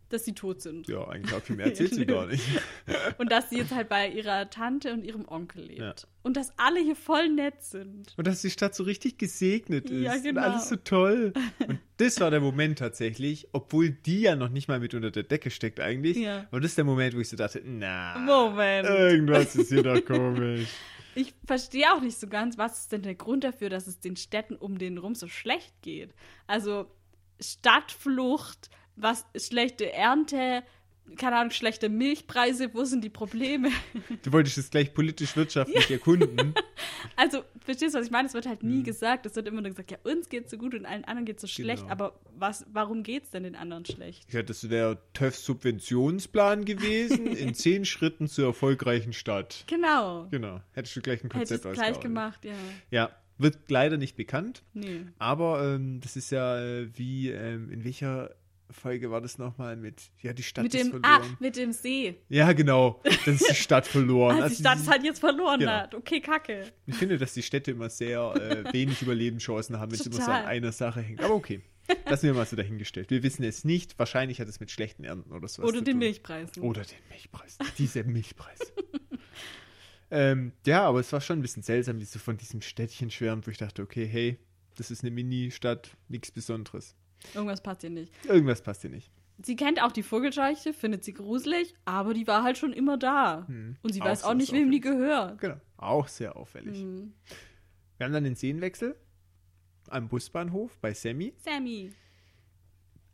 dass 0.09 0.25
sie 0.25 0.33
tot 0.33 0.61
sind. 0.61 0.87
ja, 0.87 1.07
eigentlich 1.07 1.33
auch 1.33 1.41
viel 1.41 1.55
mehr 1.55 1.67
erzählt 1.67 1.93
sie 1.93 2.05
gar 2.05 2.27
nicht. 2.27 2.43
Und 3.17 3.31
dass 3.31 3.49
sie 3.49 3.57
jetzt 3.57 3.73
halt 3.73 3.89
bei 3.89 4.07
ihrer 4.07 4.49
Tante 4.49 4.93
und 4.93 5.03
ihrem 5.03 5.27
Onkel 5.27 5.63
lebt. 5.63 5.79
Ja. 5.79 5.95
Und 6.23 6.37
dass 6.37 6.57
alle 6.57 6.79
hier 6.79 6.95
voll 6.95 7.29
nett 7.29 7.61
sind. 7.61 8.13
Und 8.17 8.27
dass 8.27 8.41
die 8.41 8.49
Stadt 8.49 8.75
so 8.75 8.83
richtig 8.83 9.17
gesegnet 9.17 9.89
ist. 9.89 10.03
Ja, 10.03 10.17
genau. 10.17 10.41
Und 10.41 10.47
alles 10.47 10.69
so 10.69 10.75
toll. 10.75 11.33
Und 11.67 11.79
das 11.97 12.19
war 12.19 12.29
der 12.31 12.41
Moment 12.41 12.79
tatsächlich, 12.79 13.47
obwohl 13.53 13.89
die 13.89 14.21
ja 14.21 14.35
noch 14.35 14.49
nicht 14.49 14.67
mal 14.67 14.79
mit 14.79 14.93
unter 14.93 15.11
der 15.11 15.23
Decke 15.23 15.49
steckt 15.49 15.79
eigentlich. 15.79 16.17
Ja. 16.17 16.47
Und 16.51 16.63
das 16.63 16.71
ist 16.71 16.77
der 16.77 16.85
Moment, 16.85 17.15
wo 17.15 17.19
ich 17.19 17.29
so 17.29 17.37
dachte, 17.37 17.61
na, 17.63 18.17
Moment. 18.19 18.87
irgendwas 18.87 19.55
ist 19.55 19.69
hier 19.69 19.83
doch 19.83 20.03
komisch. 20.05 20.67
Ich 21.15 21.33
verstehe 21.45 21.93
auch 21.93 22.01
nicht 22.01 22.19
so 22.19 22.27
ganz, 22.27 22.57
was 22.57 22.79
ist 22.79 22.91
denn 22.91 23.01
der 23.01 23.15
Grund 23.15 23.43
dafür, 23.43 23.69
dass 23.69 23.87
es 23.87 23.99
den 23.99 24.17
Städten 24.17 24.55
um 24.55 24.77
den 24.77 24.97
rum 24.97 25.15
so 25.15 25.27
schlecht 25.27 25.81
geht. 25.81 26.13
Also 26.45 26.91
Stadtflucht, 27.39 28.69
was 28.95 29.25
schlechte 29.37 29.91
Ernte, 29.93 30.63
keine 31.17 31.35
Ahnung, 31.35 31.51
schlechte 31.51 31.87
Milchpreise, 31.89 32.73
wo 32.73 32.83
sind 32.83 33.03
die 33.03 33.09
Probleme? 33.11 33.69
Du 34.23 34.31
wolltest 34.33 34.57
es 34.57 34.69
gleich 34.71 34.93
politisch-wirtschaftlich 34.93 35.89
erkunden. 35.91 36.53
Also, 37.17 37.43
verstehst 37.59 37.93
du, 37.95 37.99
was 37.99 38.07
ich 38.07 38.11
meine? 38.11 38.27
Es 38.27 38.33
wird 38.33 38.45
halt 38.45 38.61
nie 38.63 38.79
Mhm. 38.79 38.83
gesagt. 38.83 39.25
Es 39.25 39.35
wird 39.37 39.47
immer 39.47 39.61
nur 39.61 39.69
gesagt, 39.69 39.89
ja, 39.91 39.97
uns 40.03 40.27
geht's 40.27 40.51
so 40.51 40.57
gut 40.57 40.73
und 40.75 40.85
allen 40.85 41.05
anderen 41.05 41.23
geht's 41.25 41.41
so 41.41 41.47
schlecht. 41.47 41.83
Genau. 41.83 41.91
Aber 41.91 42.19
was, 42.37 42.65
warum 42.73 43.03
geht's 43.03 43.29
denn 43.29 43.43
den 43.43 43.55
anderen 43.55 43.85
schlecht? 43.85 44.33
Ja, 44.33 44.43
das 44.43 44.69
wäre 44.69 44.97
TÜVs 45.13 45.45
Subventionsplan 45.45 46.65
gewesen, 46.65 47.27
in 47.27 47.53
zehn 47.53 47.85
Schritten 47.85 48.27
zur 48.27 48.47
erfolgreichen 48.47 49.13
Stadt. 49.13 49.63
Genau. 49.67 50.27
Genau, 50.29 50.59
hättest 50.73 50.95
du 50.97 51.01
gleich 51.01 51.23
ein 51.23 51.27
ich 51.27 51.33
Konzept 51.33 51.63
es 51.65 51.73
gleich 51.73 51.99
gemacht, 52.01 52.43
ja. 52.43 52.53
Ja, 52.91 53.11
Wird 53.37 53.69
leider 53.69 53.97
nicht 53.97 54.17
bekannt, 54.17 54.63
Nee. 54.73 55.05
aber 55.17 55.75
ähm, 55.75 56.01
das 56.01 56.17
ist 56.17 56.31
ja 56.31 56.59
äh, 56.59 56.89
wie, 56.97 57.29
ähm, 57.29 57.69
in 57.71 57.83
welcher 57.85 58.35
Folge 58.71 59.11
war 59.11 59.21
das 59.21 59.37
nochmal 59.37 59.75
mit, 59.75 60.01
ja, 60.21 60.33
die 60.33 60.43
Stadt 60.43 60.63
Mit 60.63 60.73
ist 60.75 60.91
dem, 60.93 60.99
ah, 61.03 61.19
verloren. 61.19 61.37
mit 61.39 61.55
dem 61.55 61.71
See. 61.71 62.15
Ja, 62.29 62.51
genau, 62.53 63.01
dann 63.25 63.35
ist 63.35 63.49
die 63.49 63.55
Stadt 63.55 63.85
verloren. 63.87 64.41
Als 64.41 64.53
die 64.57 64.61
Stadt 64.61 64.79
es 64.79 64.87
halt 64.87 65.03
jetzt 65.03 65.19
verloren 65.19 65.59
Genau. 65.59 65.71
hat. 65.71 65.93
Okay, 65.95 66.19
kacke. 66.21 66.63
Ich 66.85 66.95
finde, 66.95 67.17
dass 67.17 67.33
die 67.33 67.43
Städte 67.43 67.71
immer 67.71 67.89
sehr 67.89 68.33
äh, 68.35 68.73
wenig 68.73 69.01
Überlebenschancen 69.01 69.79
haben, 69.79 69.91
wenn 69.91 69.99
es 69.99 70.05
immer 70.05 70.15
so 70.15 70.31
an 70.31 70.45
einer 70.45 70.71
Sache 70.71 71.01
hängt. 71.01 71.21
Aber 71.21 71.35
okay, 71.35 71.61
lassen 72.09 72.23
wir 72.27 72.33
mal 72.33 72.45
so 72.45 72.55
dahingestellt. 72.55 73.09
Wir 73.11 73.23
wissen 73.23 73.43
es 73.43 73.63
nicht. 73.63 73.97
Wahrscheinlich 73.99 74.39
hat 74.41 74.47
es 74.47 74.59
mit 74.59 74.71
schlechten 74.71 75.03
Ernten 75.03 75.31
oder 75.31 75.47
sowas 75.47 75.69
Oder 75.69 75.81
den. 75.81 75.97
Milchpreisen. 75.99 76.63
Oder 76.63 76.81
den 76.81 76.97
Milchpreis. 77.09 77.57
Diese 77.77 78.03
Milchpreis. 78.03 78.59
ähm, 80.11 80.51
ja, 80.65 80.83
aber 80.83 80.99
es 80.99 81.11
war 81.13 81.21
schon 81.21 81.39
ein 81.39 81.41
bisschen 81.41 81.63
seltsam, 81.63 81.99
wie 81.99 82.05
sie 82.05 82.19
von 82.19 82.37
diesem 82.37 82.61
Städtchen 82.61 83.11
schwärmt, 83.11 83.47
wo 83.47 83.51
ich 83.51 83.57
dachte, 83.57 83.81
okay, 83.81 84.05
hey, 84.05 84.37
das 84.77 84.91
ist 84.91 85.03
eine 85.03 85.11
Mini-Stadt, 85.11 85.95
nichts 86.09 86.31
Besonderes. 86.31 86.95
Irgendwas 87.33 87.61
passt 87.61 87.81
hier 87.81 87.89
nicht. 87.89 88.11
Irgendwas 88.25 88.61
passt 88.61 88.81
hier 88.81 88.91
nicht. 88.91 89.11
Sie 89.43 89.55
kennt 89.55 89.81
auch 89.81 89.91
die 89.91 90.03
Vogelscheuche, 90.03 90.73
findet 90.73 91.03
sie 91.03 91.13
gruselig, 91.13 91.73
aber 91.83 92.13
die 92.13 92.25
war 92.25 92.43
halt 92.43 92.57
schon 92.57 92.71
immer 92.71 92.97
da. 92.97 93.45
Hm. 93.47 93.75
Und 93.81 93.93
sie 93.93 94.01
Auch 94.01 94.05
weiß 94.05 94.23
auch 94.23 94.33
nicht, 94.33 94.53
wem 94.53 94.71
die 94.71 94.79
Auffälliges. 94.79 94.91
gehört. 94.91 95.41
Genau. 95.41 95.61
Auch 95.77 96.07
sehr 96.07 96.37
auffällig. 96.37 96.79
Hm. 96.79 97.13
Wir 97.97 98.05
haben 98.05 98.13
dann 98.13 98.23
den 98.23 98.35
Szenenwechsel 98.35 98.95
am 99.89 100.07
Busbahnhof 100.07 100.77
bei 100.79 100.93
Sammy. 100.93 101.33
Sammy. 101.37 101.91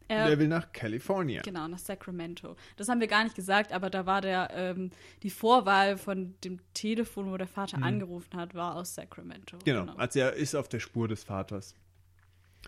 Er 0.08 0.38
will 0.38 0.50
nach 0.50 0.74
California. 0.74 1.42
Genau, 1.42 1.70
nach 1.70 1.80
Sacramento. 1.80 2.58
Das 2.76 2.90
haben 2.90 3.00
wir 3.00 3.08
gar 3.08 3.24
nicht 3.24 3.36
gesagt, 3.36 3.72
aber 3.72 3.90
da 3.90 4.06
war 4.06 4.20
der, 4.20 4.50
ähm, 4.54 4.92
die 5.24 5.30
Vorwahl 5.30 5.98
von 5.98 6.36
dem 6.44 6.60
Telefon, 6.74 7.32
wo 7.32 7.38
der 7.38 7.48
Vater 7.48 7.82
angerufen 7.82 8.36
hat, 8.36 8.54
war 8.54 8.76
aus 8.76 8.94
Sacramento. 8.94 9.58
Hm. 9.58 9.64
Genau. 9.64 9.94
Also 9.96 10.20
er 10.20 10.34
ist 10.34 10.54
auf 10.54 10.68
der 10.68 10.82
Spur 10.82 11.08
des 11.08 11.24
Vaters. 11.24 11.76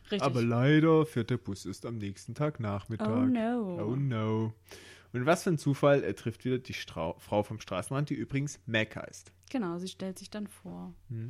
Richtig. 0.02 0.22
Aber 0.22 0.42
leider 0.42 1.06
fährt 1.06 1.30
der 1.30 1.38
Bus 1.38 1.66
erst 1.66 1.86
am 1.86 1.98
nächsten 1.98 2.36
Tag 2.36 2.60
Nachmittag. 2.60 3.10
oh 3.10 3.26
no. 3.26 3.92
Oh 3.92 3.96
no. 3.96 4.54
Und 5.14 5.26
was 5.28 5.44
für 5.44 5.52
ein 5.52 5.58
Zufall, 5.58 6.04
er 6.04 6.16
trifft 6.16 6.44
wieder 6.44 6.58
die 6.58 6.74
Strau 6.74 7.16
Frau 7.20 7.44
vom 7.44 7.60
Straßenrand, 7.60 8.10
die 8.10 8.16
übrigens 8.16 8.60
Mac 8.66 8.96
heißt. 8.96 9.32
Genau, 9.52 9.78
sie 9.78 9.88
stellt 9.88 10.18
sich 10.18 10.32
dann 10.32 10.48
vor. 10.48 10.94
Hm. 11.10 11.30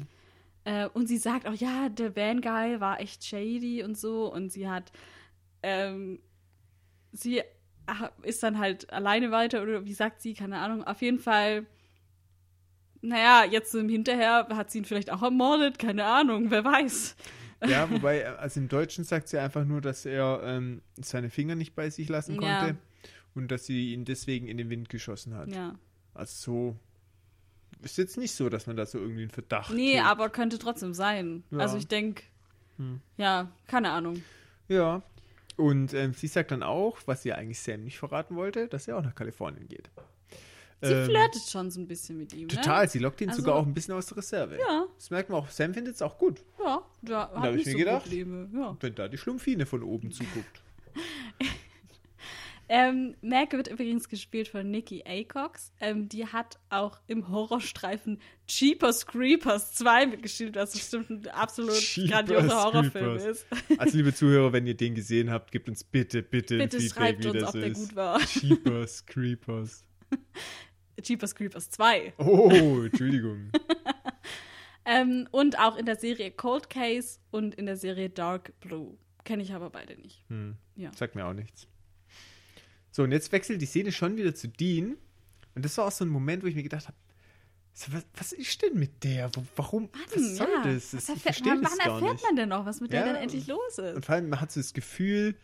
Äh, 0.64 0.88
und 0.88 1.08
sie 1.08 1.18
sagt 1.18 1.46
auch, 1.48 1.54
ja, 1.54 1.90
der 1.90 2.16
Van 2.16 2.42
Guy 2.42 2.80
war 2.80 3.02
echt 3.02 3.26
shady 3.26 3.84
und 3.84 3.98
so. 3.98 4.32
Und 4.32 4.52
sie 4.52 4.70
hat, 4.70 4.94
ähm, 5.62 6.20
sie 7.12 7.42
ah, 7.88 8.10
ist 8.22 8.42
dann 8.44 8.58
halt 8.58 8.92
alleine 8.92 9.32
weiter 9.32 9.62
oder 9.62 9.86
wie 9.86 9.94
sagt 9.94 10.22
sie, 10.22 10.34
keine 10.34 10.60
Ahnung. 10.60 10.86
Auf 10.86 11.02
jeden 11.02 11.20
Fall, 11.20 11.66
naja, 13.02 13.44
jetzt 13.44 13.76
im 13.76 13.90
Hinterher 13.90 14.48
hat 14.56 14.72
sie 14.72 14.80
ihn 14.80 14.86
vielleicht 14.86 15.12
auch 15.12 15.22
ermordet, 15.22 15.78
keine 15.78 16.06
Ahnung, 16.06 16.52
wer 16.52 16.64
weiß. 16.64 17.18
Ja, 17.68 17.90
wobei, 17.90 18.28
also 18.38 18.60
im 18.60 18.68
Deutschen 18.68 19.04
sagt 19.04 19.28
sie 19.30 19.38
einfach 19.38 19.66
nur, 19.66 19.82
dass 19.82 20.06
er 20.06 20.42
ähm, 20.44 20.82
seine 21.00 21.30
Finger 21.30 21.56
nicht 21.56 21.76
bei 21.76 21.90
sich 21.90 22.10
lassen 22.10 22.38
konnte 22.38 22.68
Ja. 22.68 22.76
und 23.36 23.50
dass 23.52 23.66
sie 23.66 23.94
ihn 23.94 24.06
deswegen 24.06 24.48
in 24.48 24.58
den 24.58 24.70
Wind 24.70 24.90
geschossen 24.90 25.36
hat. 25.36 25.50
Ja. 25.50 25.76
Also 26.14 26.34
so 26.72 26.76
ist 27.82 27.98
jetzt 27.98 28.18
nicht 28.18 28.34
so, 28.34 28.50
dass 28.50 28.68
man 28.68 28.76
da 28.78 28.86
so 28.86 28.98
irgendwie 29.00 29.22
einen 29.24 29.32
Verdacht 29.32 29.74
Nee, 29.74 29.94
hegt. 29.96 30.06
aber 30.06 30.30
könnte 30.30 30.58
trotzdem 30.60 30.94
sein. 30.94 31.44
Ja. 31.52 31.60
Also 31.60 31.78
ich 31.78 31.88
denke, 31.88 32.24
Hm. 32.78 33.02
ja, 33.18 33.52
keine 33.68 33.92
Ahnung. 33.92 34.24
Ja. 34.68 35.04
Und 35.58 35.94
ähm, 35.94 36.14
sie 36.14 36.28
sagt 36.28 36.50
dann 36.52 36.64
auch, 36.64 36.98
was 37.06 37.22
sie 37.24 37.34
eigentlich 37.34 37.60
Sam 37.60 37.84
nicht 37.84 38.00
verraten 38.00 38.36
wollte, 38.36 38.68
dass 38.68 38.88
er 38.88 38.98
auch 38.98 39.04
nach 39.04 39.14
Kalifornien 39.14 39.68
geht. 39.68 39.90
Sie 40.84 40.92
Ähm, 40.94 41.06
flirtet 41.06 41.42
schon 41.50 41.72
so 41.72 41.80
ein 41.80 41.88
bisschen 41.88 42.18
mit 42.18 42.34
ihm. 42.34 42.48
Total, 42.50 42.84
Ne? 42.84 42.90
sie 42.90 43.00
lockt 43.00 43.22
ihn 43.22 43.30
Also- 43.30 43.42
sogar 43.42 43.56
auch 43.56 43.66
ein 43.66 43.74
bisschen 43.74 43.94
aus 43.94 44.06
der 44.08 44.18
Reserve. 44.18 44.58
Ja, 44.60 44.86
Das 44.96 45.10
merkt 45.10 45.30
man 45.30 45.40
auch. 45.40 45.50
Sam 45.50 45.74
findet 45.74 45.96
es 45.96 46.02
auch 46.02 46.18
gut, 46.18 46.42
ja, 46.60 46.82
da 47.02 47.26
da 47.26 47.32
hat 47.32 47.44
hab 47.44 47.56
ich 47.56 47.66
mir 47.66 47.72
so 47.72 47.78
gedacht. 47.78 48.12
Ja. 48.12 48.78
wenn 48.80 48.96
da 48.96 49.08
die 49.08 49.18
Schlumpfine 49.18 49.66
von 49.66 49.82
oben 49.84 50.12
zuguckt. 50.12 50.62
Ähm, 52.70 53.16
Mac 53.22 53.52
wird 53.52 53.68
übrigens 53.68 54.08
gespielt 54.08 54.48
von 54.48 54.72
Nikki 54.72 55.04
Acox. 55.06 55.72
Ähm, 55.82 56.08
die 56.08 56.26
hat 56.26 56.58
auch 56.70 56.98
im 57.08 57.28
Horrorstreifen 57.30 58.20
Jeepers 58.48 59.06
Creepers 59.06 59.74
2 59.76 60.08
mitgespielt, 60.08 60.56
was 60.56 60.72
bestimmt 60.72 61.10
ein 61.10 61.28
absolut 61.28 61.76
grandioser 62.08 62.64
Horrorfilm 62.64 63.18
Creepers. 63.18 63.26
ist. 63.26 63.46
Also, 63.78 63.98
liebe 63.98 64.14
Zuhörer, 64.16 64.54
wenn 64.54 64.66
ihr 64.66 64.76
den 64.78 64.96
gesehen 64.96 65.30
habt, 65.30 65.52
gebt 65.52 65.68
uns 65.68 65.84
bitte, 65.84 66.24
bitte, 66.24 66.56
ein 66.56 66.70
Bitte 66.70 66.80
Feedback, 66.80 66.98
schreibt 66.98 67.26
uns, 67.26 67.44
ob 67.44 67.52
der 67.52 67.72
gut 67.72 67.96
war. 67.96 68.20
Jeepers 68.22 69.06
Creepers. 69.06 69.84
Jeepers 71.02 71.36
Creepers 71.36 71.70
2. 71.70 72.14
Oh, 72.18 72.50
Entschuldigung. 72.86 73.52
Ähm, 74.86 75.28
und 75.32 75.58
auch 75.60 75.78
in 75.78 75.86
der 75.86 75.96
Serie 75.96 76.32
Cold 76.32 76.70
Case 76.70 77.20
und 77.32 77.56
in 77.56 77.66
der 77.66 77.78
Serie 77.78 78.10
Dark 78.10 78.60
Blue. 78.60 78.98
Kenne 79.24 79.42
ich 79.42 79.54
aber 79.54 79.70
beide 79.70 79.96
nicht. 79.96 80.26
Hm. 80.30 80.58
Ja. 80.76 80.92
Sagt 80.94 81.16
mir 81.16 81.26
auch 81.26 81.34
nichts. 81.34 81.68
So, 82.92 83.04
und 83.04 83.12
jetzt 83.12 83.32
wechselt 83.32 83.62
die 83.62 83.66
Szene 83.66 83.92
schon 83.92 84.18
wieder 84.18 84.36
zu 84.36 84.50
Dean. 84.50 84.98
Und 85.56 85.64
das 85.64 85.78
war 85.78 85.86
auch 85.86 85.92
so 85.92 86.04
ein 86.04 86.10
Moment, 86.10 86.44
wo 86.44 86.48
ich 86.48 86.56
mir 86.56 86.64
gedacht 86.64 86.88
habe, 86.88 86.98
was, 87.92 88.04
was 88.16 88.34
ist 88.34 88.62
denn 88.62 88.78
mit 88.78 89.04
der? 89.04 89.32
Warum? 89.56 89.90
was 90.14 90.38
soll 90.38 90.48
ja. 90.48 90.64
das? 90.64 90.76
Was 90.76 90.92
das 90.92 91.04
ich 91.04 91.10
erfährt, 91.10 91.22
verstehe 91.22 91.54
wann 91.54 91.62
das 91.64 91.78
gar 91.78 91.94
erfährt 91.96 92.12
nicht. 92.14 92.24
man 92.24 92.36
denn 92.36 92.50
noch, 92.50 92.66
was 92.66 92.82
mit 92.82 92.92
der 92.92 93.00
Ja. 93.02 93.06
denn 93.08 93.16
endlich 93.16 93.48
los 93.48 93.78
ist? 93.78 93.96
Und 93.96 94.06
vor 94.06 94.16
allem, 94.16 94.30
man 94.30 94.42
hat 94.42 94.52
so 94.52 94.60
das 94.60 94.74
Gefühl, 94.74 95.36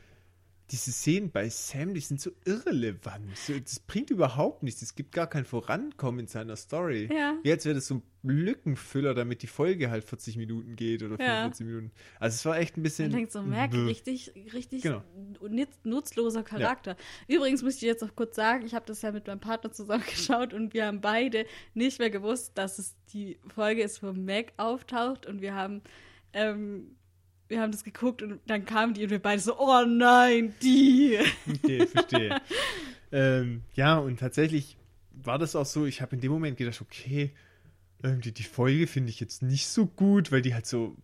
diese 0.72 0.92
Szenen 0.92 1.32
bei 1.32 1.50
Sam, 1.50 1.94
die 1.94 2.00
sind 2.00 2.22
so 2.22 2.32
irrelevant. 2.46 3.36
So, 3.38 3.58
das 3.60 3.80
bringt 3.80 4.10
überhaupt 4.10 4.64
nichts. 4.64 4.82
Es 4.82 4.96
gibt 4.96 5.12
gar 5.12 5.28
kein 5.28 5.46
Vorankommen 5.46 6.22
in 6.22 6.28
seiner 6.28 6.56
Story. 6.56 7.10
Ja. 7.12 7.38
Wie 7.44 7.52
als 7.52 7.66
wäre 7.66 7.76
das 7.76 7.88
so 7.88 7.96
ein 7.96 8.04
Lückenfüller, 8.24 9.14
damit 9.14 9.42
die 9.42 9.48
Folge 9.48 9.90
halt 9.90 10.04
40 10.04 10.38
Minuten 10.38 10.76
geht 10.76 11.02
oder 11.04 11.14
Ja. 11.20 11.44
45 11.52 11.66
Minuten. 11.66 11.92
Also 12.20 12.36
es 12.36 12.46
war 12.46 12.58
echt 12.60 12.78
ein 12.78 12.84
bisschen. 12.84 13.10
Man 13.12 13.18
denkt 13.18 13.32
so, 13.32 13.42
Merk, 13.42 13.74
richtig, 13.74 14.32
richtig 14.54 14.84
Genau. 14.84 15.02
nutz, 15.50 15.70
nutzloser 15.84 16.44
Charakter. 16.44 16.96
Übrigens 17.28 17.64
muss 17.64 17.76
ich 17.76 17.82
jetzt 17.82 18.02
noch 18.02 18.16
kurz 18.16 18.36
sagen, 18.36 18.66
ich 18.66 18.74
habe 18.76 18.86
das 18.86 19.02
ja 19.02 19.12
mit 19.12 19.28
meinem 19.28 19.40
Partner 19.40 19.72
zusammen 19.72 20.04
geschaut 20.10 20.54
und 20.54 20.74
wir 20.74 20.86
haben 20.86 21.02
beide 21.02 21.46
nicht 21.74 22.00
mehr 22.00 22.10
gewusst, 22.10 22.52
dass 22.58 22.78
es 22.78 22.96
die 23.14 23.40
Folge 23.48 23.82
ist, 23.84 24.04
wo 24.04 24.14
Mac 24.14 24.54
auftaucht 24.58 25.26
und 25.26 25.42
wir 25.42 25.56
haben, 25.56 25.82
ähm, 26.34 26.96
wir 27.50 27.62
haben 27.62 27.72
das 27.72 27.84
geguckt 27.84 28.22
und 28.22 28.40
dann 28.46 28.66
kamen 28.66 28.94
die 28.94 29.04
und 29.04 29.10
wir 29.10 29.20
beide 29.20 29.42
so, 29.42 29.60
oh 29.60 29.84
nein, 29.86 30.54
die. 30.62 31.18
Okay, 31.50 31.88
verstehe. 31.88 32.40
ähm, 33.12 33.64
ja, 33.74 33.98
und 33.98 34.20
tatsächlich 34.20 34.78
war 35.12 35.40
das 35.40 35.56
auch 35.56 35.66
so, 35.66 35.86
ich 35.86 36.02
habe 36.02 36.16
in 36.16 36.22
dem 36.22 36.32
Moment 36.32 36.58
gedacht, 36.58 36.80
okay, 36.80 37.32
irgendwie 38.02 38.32
die 38.32 38.44
Folge 38.44 38.88
finde 38.88 39.10
ich 39.10 39.20
jetzt 39.20 39.42
nicht 39.42 39.68
so 39.68 39.88
gut, 39.88 40.32
weil 40.32 40.44
die 40.44 40.54
halt 40.54 40.68
so, 40.68 40.96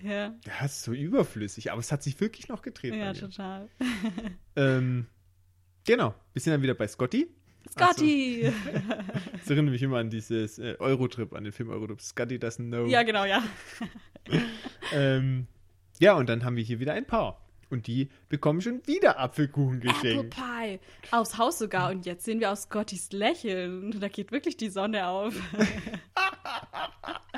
ja, 0.00 0.34
ja, 0.46 0.64
ist 0.64 0.82
so 0.82 0.92
überflüssig, 0.92 1.72
aber 1.72 1.80
es 1.80 1.90
hat 1.90 2.02
sich 2.02 2.20
wirklich 2.20 2.48
noch 2.48 2.60
gedreht. 2.62 2.94
ja, 2.94 3.12
total. 3.12 3.68
Ähm, 4.58 5.06
genau, 5.84 6.14
wir 6.32 6.40
sind 6.40 6.52
dann 6.52 6.62
wieder 6.62 6.72
bei 6.72 6.88
Scotty. 6.88 7.28
Scotty! 7.70 8.50
Das 9.32 9.50
erinnert 9.50 9.72
mich 9.72 9.82
immer 9.82 9.98
an 9.98 10.08
dieses 10.08 10.58
äh, 10.58 10.76
Eurotrip, 10.78 11.34
an 11.34 11.44
den 11.44 11.52
Film 11.52 11.68
Eurotrip. 11.68 12.00
Scotty 12.00 12.36
doesn't 12.36 12.68
know. 12.68 12.86
ja, 12.86 13.02
genau, 13.02 13.24
ja. 13.26 13.44
Ähm, 14.92 15.46
ja, 15.98 16.14
und 16.14 16.28
dann 16.28 16.44
haben 16.44 16.56
wir 16.56 16.64
hier 16.64 16.80
wieder 16.80 16.92
ein 16.92 17.06
Paar. 17.06 17.40
Und 17.68 17.88
die 17.88 18.10
bekommen 18.28 18.60
schon 18.60 18.86
wieder 18.86 19.18
Apfelkuchen 19.18 19.78
Apple 19.82 19.92
geschenkt. 19.92 20.36
Pie. 20.36 20.78
Aufs 21.10 21.36
Haus 21.36 21.58
sogar. 21.58 21.90
Und 21.90 22.06
jetzt 22.06 22.24
sehen 22.24 22.38
wir 22.38 22.52
aus 22.52 22.62
Scottys 22.62 23.10
Lächeln. 23.10 23.98
Da 24.00 24.06
geht 24.06 24.30
wirklich 24.30 24.56
die 24.56 24.68
Sonne 24.68 25.08
auf. 25.08 25.34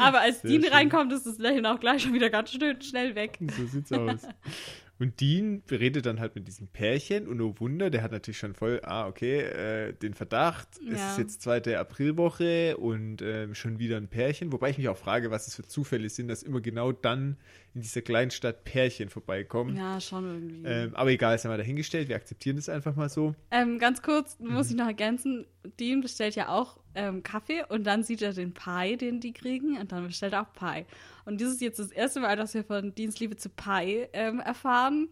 Aber 0.00 0.20
als 0.20 0.40
Sehr 0.40 0.50
Dean 0.50 0.62
schön. 0.62 0.72
reinkommt, 0.72 1.12
ist 1.12 1.26
das 1.26 1.36
Lächeln 1.38 1.66
auch 1.66 1.80
gleich 1.80 2.02
schon 2.02 2.14
wieder 2.14 2.30
ganz 2.30 2.50
schön 2.50 2.80
schnell 2.80 3.14
weg. 3.14 3.38
So 3.56 3.66
sieht's 3.66 3.92
aus. 3.92 4.22
Und 5.00 5.20
Dean 5.20 5.62
redet 5.70 6.06
dann 6.06 6.18
halt 6.18 6.34
mit 6.34 6.48
diesem 6.48 6.66
Pärchen 6.66 7.28
und 7.28 7.40
oh 7.40 7.54
Wunder, 7.58 7.88
der 7.88 8.02
hat 8.02 8.10
natürlich 8.10 8.38
schon 8.38 8.54
voll, 8.54 8.80
ah, 8.82 9.06
okay, 9.06 9.38
äh, 9.42 9.92
den 9.92 10.12
Verdacht, 10.14 10.68
es 10.90 10.98
Ja. 11.00 11.10
ist 11.12 11.18
jetzt 11.18 11.42
zweite 11.42 11.78
Aprilwoche 11.78 12.76
und 12.76 13.22
ähm, 13.22 13.54
schon 13.54 13.78
wieder 13.78 13.96
ein 13.96 14.08
Pärchen. 14.08 14.52
Wobei 14.52 14.70
ich 14.70 14.78
mich 14.78 14.88
auch 14.88 14.96
frage, 14.96 15.30
was 15.30 15.46
es 15.46 15.54
für 15.54 15.62
Zufälle 15.62 16.08
sind, 16.08 16.26
dass 16.28 16.42
immer 16.42 16.60
genau 16.60 16.90
dann 16.92 17.36
in 17.74 17.82
dieser 17.82 18.02
kleinen 18.02 18.32
Stadt 18.32 18.64
Pärchen 18.64 19.08
vorbeikommen. 19.08 19.76
Ja, 19.76 20.00
schon 20.00 20.24
irgendwie. 20.24 20.62
Ähm, 20.66 20.94
aber 20.96 21.10
egal, 21.10 21.36
ist 21.36 21.44
einmal 21.44 21.58
dahingestellt, 21.58 22.08
wir 22.08 22.16
akzeptieren 22.16 22.56
das 22.56 22.68
einfach 22.68 22.96
mal 22.96 23.08
so. 23.08 23.36
Ähm, 23.52 23.78
ganz 23.78 24.02
kurz 24.02 24.36
muss 24.40 24.66
Mhm. 24.66 24.72
ich 24.72 24.76
noch 24.78 24.86
ergänzen, 24.88 25.46
Dean 25.78 26.00
bestellt 26.00 26.34
ja 26.34 26.48
auch 26.48 26.78
ähm, 26.94 27.22
Kaffee 27.22 27.62
und 27.68 27.84
dann 27.86 28.02
sieht 28.02 28.22
er 28.22 28.32
den 28.32 28.52
Pie, 28.52 28.96
den 28.96 29.20
die 29.20 29.32
kriegen 29.32 29.78
und 29.78 29.92
dann 29.92 30.06
bestellt 30.06 30.32
er 30.32 30.42
auch 30.42 30.52
Pie. 30.54 30.84
Und 31.28 31.42
dieses 31.42 31.56
ist 31.56 31.60
jetzt 31.60 31.78
das 31.78 31.92
erste 31.92 32.20
Mal, 32.20 32.36
dass 32.36 32.54
wir 32.54 32.64
von 32.64 32.94
Deans 32.94 33.20
Liebe 33.20 33.36
zu 33.36 33.50
Pie 33.50 34.06
ähm, 34.14 34.40
erfahren. 34.40 35.08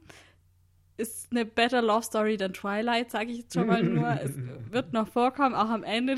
Ist 0.97 1.31
eine 1.31 1.45
better 1.45 1.83
Love 1.83 2.05
Story 2.05 2.39
than 2.39 2.55
Twilight, 2.55 3.11
sage 3.11 3.31
ich 3.33 3.41
jetzt 3.41 3.53
schon 3.53 3.67
mal 3.67 3.83
nur. 3.83 4.09
es 4.23 4.33
wird 4.71 4.95
noch 4.95 5.09
vorkommen, 5.09 5.55
auch 5.55 5.69
am 5.69 5.85
Ende. 5.85 6.17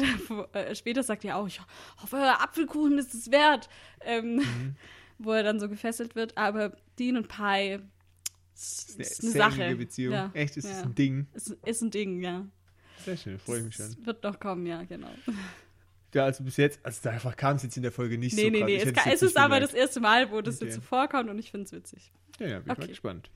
Äh, 0.52 0.76
später 0.76 1.02
sagt 1.02 1.24
er 1.24 1.36
auch, 1.36 1.48
ich 1.48 1.60
hoffe, 2.00 2.16
Apfelkuchen 2.16 2.96
ist 2.96 3.12
es 3.12 3.32
wert. 3.32 3.68
Ähm, 4.02 4.36
Mhm. 4.36 4.76
Wo 5.18 5.32
er 5.32 5.42
dann 5.42 5.58
so 5.58 5.68
gefesselt 5.68 6.14
wird. 6.14 6.38
Aber 6.38 6.76
Dean 6.96 7.16
und 7.16 7.28
Das 7.28 7.74
ist, 8.54 9.00
ist 9.00 9.24
eine 9.24 9.32
Sache. 9.32 9.74
Beziehung. 9.74 10.14
Ja, 10.14 10.30
Echt, 10.32 10.56
ist 10.56 10.70
ja. 10.70 10.82
ein 10.82 10.94
Ding. 10.94 11.26
Ist, 11.34 11.56
ist 11.66 11.82
ein 11.82 11.90
Ding, 11.90 12.22
ja. 12.22 12.46
Sehr 13.04 13.16
schön, 13.16 13.36
freue 13.40 13.58
ich 13.58 13.64
mich 13.64 13.74
schon. 13.74 13.86
Es 13.86 14.06
wird 14.06 14.22
noch 14.22 14.38
kommen, 14.38 14.64
ja, 14.64 14.84
genau. 14.84 15.10
Ja, 16.18 16.24
also 16.24 16.42
bis 16.44 16.56
jetzt, 16.56 16.80
also 16.82 17.00
da 17.02 17.16
kam 17.32 17.56
es 17.56 17.62
jetzt 17.62 17.76
in 17.76 17.82
der 17.82 17.92
Folge 17.92 18.18
nicht 18.18 18.34
nee, 18.36 18.44
so 18.44 18.50
nee, 18.50 18.64
nee, 18.64 18.76
Ich 18.76 18.86
es, 18.86 18.92
es 19.06 19.22
ist 19.22 19.36
aber 19.36 19.60
das 19.60 19.72
erste 19.72 20.00
Mal, 20.00 20.30
wo 20.32 20.40
das 20.40 20.56
Okay. 20.56 20.64
jetzt 20.66 20.74
so 20.74 20.80
vorkommt 20.80 21.30
und 21.30 21.38
ich 21.38 21.50
finde 21.50 21.66
es 21.66 21.72
witzig. 21.72 22.10
Ja, 22.40 22.46
ja, 22.46 22.58
bin 22.60 22.72
ich 22.72 22.78
mal 22.78 22.82
Okay. 22.84 22.88
gespannt. 22.88 23.30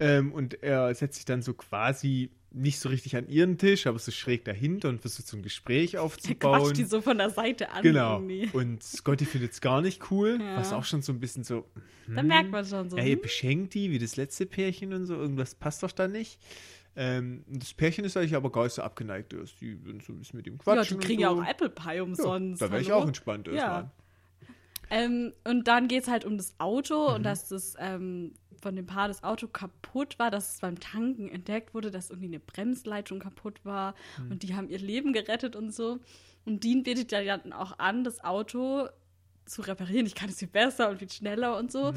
Ähm, 0.00 0.32
und 0.32 0.62
er 0.62 0.94
setzt 0.94 1.16
sich 1.16 1.24
dann 1.24 1.42
so 1.42 1.54
quasi 1.54 2.30
nicht 2.50 2.78
so 2.78 2.88
richtig 2.88 3.16
an 3.16 3.28
ihren 3.28 3.58
Tisch, 3.58 3.86
aber 3.86 3.98
so 3.98 4.10
schräg 4.12 4.44
dahinter 4.44 4.88
und 4.88 5.00
versucht 5.00 5.26
so 5.26 5.36
ein 5.36 5.42
Gespräch 5.42 5.94
Er 5.94 6.02
aufzubauen. 6.02 6.60
quatscht 6.60 6.76
die 6.78 6.84
so 6.84 7.00
von 7.02 7.18
der 7.18 7.30
Seite 7.30 7.70
an 7.72 7.82
Genau. 7.82 8.14
irgendwie. 8.16 8.48
Und 8.52 8.82
Scotty 8.82 9.24
findet 9.24 9.52
es 9.52 9.60
gar 9.60 9.82
nicht 9.82 10.10
cool, 10.10 10.38
Ja. 10.40 10.56
was 10.56 10.72
auch 10.72 10.84
schon 10.84 11.02
so 11.02 11.12
ein 11.12 11.20
bisschen 11.20 11.42
so, 11.44 11.68
Da 12.14 12.22
merkt 12.22 12.50
man 12.52 12.64
schon 12.64 12.88
so. 12.88 12.96
ja, 12.96 13.02
ihr 13.04 13.16
hm, 13.16 13.22
beschenkt 13.22 13.74
die 13.74 13.90
wie 13.90 13.98
das 13.98 14.16
letzte 14.16 14.46
Pärchen 14.46 14.92
und 14.92 15.04
so, 15.06 15.14
irgendwas 15.14 15.54
passt 15.56 15.82
doch 15.82 15.92
da 15.92 16.06
nicht. 16.08 16.38
Ähm, 17.00 17.44
das 17.46 17.72
Pärchen 17.74 18.04
ist 18.04 18.16
eigentlich 18.16 18.34
aber 18.34 18.50
gar 18.50 18.64
nicht 18.64 18.72
so 18.74 18.82
abgeneigt. 18.82 19.32
erst. 19.32 19.60
Die 19.60 19.84
würden 19.84 20.00
so 20.00 20.12
ein 20.12 20.18
bisschen 20.18 20.36
mit 20.38 20.46
ihm 20.48 20.54
ja, 20.54 20.58
quatschen. 20.74 20.98
die 20.98 21.06
kriegen 21.06 21.18
und 21.24 21.30
ja 21.30 21.34
so. 21.36 21.42
auch 21.42 21.48
Apple 21.48 21.70
Pie 21.70 22.00
umsonst. 22.00 22.60
Ja, 22.60 22.66
da 22.66 22.72
wäre 22.72 22.82
ich 22.82 22.92
auch 22.92 23.06
entspannt 23.06 23.46
Ja. 23.46 23.52
erstmal. 23.54 23.90
Ähm, 24.90 25.32
und 25.44 25.68
dann 25.68 25.86
geht 25.88 26.04
es 26.04 26.08
halt 26.08 26.24
um 26.24 26.36
das 26.38 26.54
Auto 26.58 27.08
Mhm. 27.10 27.14
und 27.16 27.22
dass 27.22 27.48
das 27.48 27.74
ähm, 27.78 28.32
von 28.60 28.74
dem 28.74 28.86
Paar 28.86 29.06
das 29.06 29.22
Auto 29.22 29.46
kaputt 29.46 30.18
war, 30.18 30.30
dass 30.30 30.54
es 30.54 30.60
beim 30.60 30.80
Tanken 30.80 31.28
entdeckt 31.28 31.74
wurde, 31.74 31.90
dass 31.90 32.10
irgendwie 32.10 32.26
eine 32.28 32.40
Bremsleitung 32.40 33.20
kaputt 33.20 33.60
war 33.64 33.94
Mhm. 34.18 34.30
und 34.32 34.42
die 34.42 34.54
haben 34.56 34.68
ihr 34.68 34.78
Leben 34.78 35.12
gerettet 35.12 35.54
und 35.56 35.72
so. 35.74 35.98
Und 36.46 36.64
Dean 36.64 36.82
bietet 36.82 37.12
ja 37.12 37.36
dann 37.36 37.52
auch 37.52 37.78
an, 37.78 38.02
das 38.02 38.24
Auto 38.24 38.88
zu 39.44 39.62
reparieren. 39.62 40.06
Ich 40.06 40.14
kann 40.14 40.30
es 40.30 40.38
viel 40.38 40.48
besser 40.48 40.88
und 40.90 40.98
viel 40.98 41.10
schneller 41.10 41.56
und 41.58 41.70
Mhm. 41.92 41.96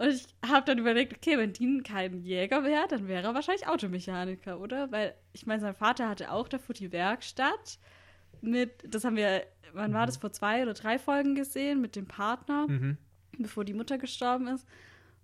Und 0.00 0.08
ich 0.08 0.26
habe 0.48 0.64
dann 0.64 0.78
überlegt, 0.78 1.14
okay, 1.14 1.36
wenn 1.36 1.52
Dean 1.52 1.82
kein 1.82 2.22
Jäger 2.22 2.64
wäre, 2.64 2.88
dann 2.88 3.06
wäre 3.06 3.22
er 3.28 3.34
wahrscheinlich 3.34 3.68
Automechaniker, 3.68 4.58
oder? 4.58 4.90
Weil 4.90 5.14
ich 5.34 5.44
meine, 5.44 5.60
sein 5.60 5.74
Vater 5.74 6.08
hatte 6.08 6.32
auch 6.32 6.48
davor 6.48 6.74
die 6.74 6.90
Werkstatt 6.90 7.78
mit, 8.40 8.70
das 8.88 9.04
haben 9.04 9.16
wir, 9.16 9.42
wann 9.74 9.92
war 9.92 10.06
das, 10.06 10.16
vor 10.16 10.32
zwei 10.32 10.62
oder 10.62 10.72
drei 10.72 10.98
Folgen 10.98 11.34
gesehen, 11.34 11.82
mit 11.82 11.96
dem 11.96 12.06
Partner, 12.06 12.66
Mhm. 12.66 12.96
bevor 13.36 13.66
die 13.66 13.74
Mutter 13.74 13.98
gestorben 13.98 14.48
ist. 14.48 14.66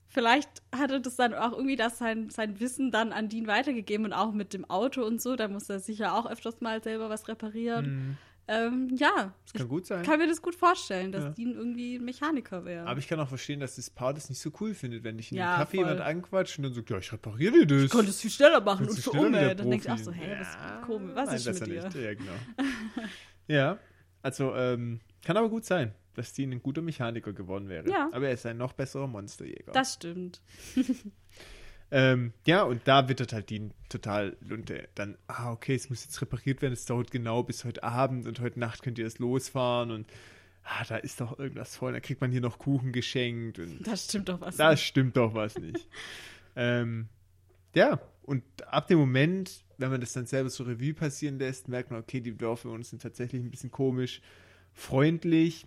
Vielleicht 0.08 0.50
hatte 0.76 1.00
das 1.00 1.16
dann 1.16 1.32
auch 1.32 1.52
irgendwie 1.52 1.76
das 1.76 1.96
sein, 1.96 2.28
sein 2.28 2.60
Wissen 2.60 2.90
dann 2.90 3.12
an 3.12 3.30
Dean 3.30 3.46
weitergegeben 3.46 4.04
und 4.04 4.12
auch 4.12 4.32
mit 4.32 4.52
dem 4.52 4.68
Auto 4.68 5.02
und 5.06 5.22
so. 5.22 5.36
Da 5.36 5.48
muss 5.48 5.70
er 5.70 5.80
sicher 5.80 6.12
auch 6.14 6.30
öfters 6.30 6.60
mal 6.60 6.82
selber 6.82 7.08
was 7.08 7.28
reparieren. 7.28 7.86
Mhm. 7.86 8.16
Ähm, 8.48 8.90
ja, 8.96 9.34
Das 9.44 9.52
kann 9.54 9.68
gut 9.68 9.86
sein. 9.86 10.02
ich 10.02 10.08
kann 10.08 10.20
mir 10.20 10.28
das 10.28 10.40
gut 10.40 10.54
vorstellen, 10.54 11.10
dass 11.10 11.24
Ja. 11.24 11.30
Dean 11.30 11.54
irgendwie 11.54 11.96
ein 11.96 12.04
Mechaniker 12.04 12.64
wäre. 12.64 12.86
Aber 12.86 12.98
ich 13.00 13.08
kann 13.08 13.18
auch 13.18 13.28
verstehen, 13.28 13.58
dass 13.58 13.74
das 13.76 13.90
Paar 13.90 14.14
das 14.14 14.28
nicht 14.28 14.40
so 14.40 14.50
cool 14.60 14.72
findet, 14.72 15.02
wenn 15.02 15.16
dich 15.16 15.32
in 15.32 15.38
Ja, 15.38 15.54
den 15.54 15.58
Kaffee 15.58 15.76
voll. 15.78 15.86
jemand 15.86 16.00
anquatscht 16.02 16.58
und 16.58 16.64
dann 16.64 16.72
sagt, 16.74 16.88
ja, 16.90 16.98
ich 16.98 17.12
repariere 17.12 17.52
dir 17.52 17.66
das. 17.66 17.82
Ich 17.86 17.90
konnte 17.90 18.10
es 18.10 18.20
viel 18.20 18.30
schneller 18.30 18.60
machen 18.60 18.88
und 18.88 19.04
wie 19.04 19.18
Umme. 19.18 19.30
der 19.40 19.54
Dann 19.56 19.68
denkst 19.70 19.86
du 19.86 19.92
auch 19.92 19.98
so, 19.98 20.12
hey, 20.12 20.36
was, 20.38 20.54
Ja, 20.54 20.82
komisch, 20.86 21.14
was 21.16 21.26
nein, 21.26 21.36
ist 21.36 21.44
besser 21.44 21.66
mit 21.66 21.76
dir? 21.76 21.84
nicht. 21.84 21.96
Ja, 21.96 22.14
genau. 22.14 22.32
ja, 23.48 23.78
also 24.22 24.54
ähm, 24.54 25.00
kann 25.24 25.36
aber 25.36 25.48
gut 25.48 25.64
sein, 25.64 25.92
dass 26.14 26.32
Dean 26.32 26.52
ein 26.52 26.62
guter 26.62 26.82
Mechaniker 26.82 27.32
geworden 27.32 27.68
wäre. 27.68 27.90
Ja. 27.90 28.08
Aber 28.12 28.26
er 28.28 28.34
ist 28.34 28.46
ein 28.46 28.56
noch 28.58 28.74
besserer 28.74 29.08
Monsterjäger. 29.08 29.72
Das 29.72 29.94
stimmt. 29.94 30.40
Ähm, 31.90 32.32
ja, 32.46 32.62
und 32.62 32.82
da 32.86 33.08
wittert 33.08 33.32
halt 33.32 33.50
Dean 33.50 33.72
total 33.88 34.36
Lunte. 34.40 34.88
Dann, 34.96 35.16
ah, 35.28 35.52
okay, 35.52 35.74
es 35.74 35.88
muss 35.88 36.04
jetzt 36.04 36.20
repariert 36.20 36.60
werden, 36.62 36.72
es 36.72 36.84
dauert 36.84 37.10
genau 37.10 37.42
bis 37.42 37.64
heute 37.64 37.84
Abend 37.84 38.26
und 38.26 38.40
heute 38.40 38.58
Nacht 38.58 38.82
könnt 38.82 38.98
ihr 38.98 39.06
es 39.06 39.18
losfahren 39.18 39.90
und 39.92 40.06
ah, 40.64 40.84
da 40.88 40.96
ist 40.96 41.20
doch 41.20 41.38
irgendwas 41.38 41.76
voll. 41.76 41.92
Da 41.92 42.00
kriegt 42.00 42.20
man 42.20 42.32
hier 42.32 42.40
noch 42.40 42.58
Kuchen 42.58 42.92
geschenkt 42.92 43.58
und 43.60 43.86
Das 43.86 44.06
stimmt 44.06 44.28
doch 44.28 44.40
was. 44.40 44.56
da 44.56 44.70
nicht. 44.72 44.82
stimmt 44.84 45.16
doch 45.16 45.34
was 45.34 45.56
nicht. 45.58 45.88
ähm, 46.56 47.08
ja, 47.74 48.00
und 48.22 48.42
ab 48.66 48.88
dem 48.88 48.98
Moment, 48.98 49.64
wenn 49.78 49.90
man 49.90 50.00
das 50.00 50.12
dann 50.12 50.26
selber 50.26 50.50
so 50.50 50.64
Revue 50.64 50.94
passieren 50.94 51.38
lässt, 51.38 51.68
merkt 51.68 51.90
man, 51.92 52.00
okay, 52.00 52.20
die 52.20 52.36
Dörfer 52.36 52.70
uns 52.70 52.90
sind 52.90 53.02
tatsächlich 53.02 53.40
ein 53.42 53.50
bisschen 53.50 53.70
komisch, 53.70 54.20
freundlich, 54.72 55.66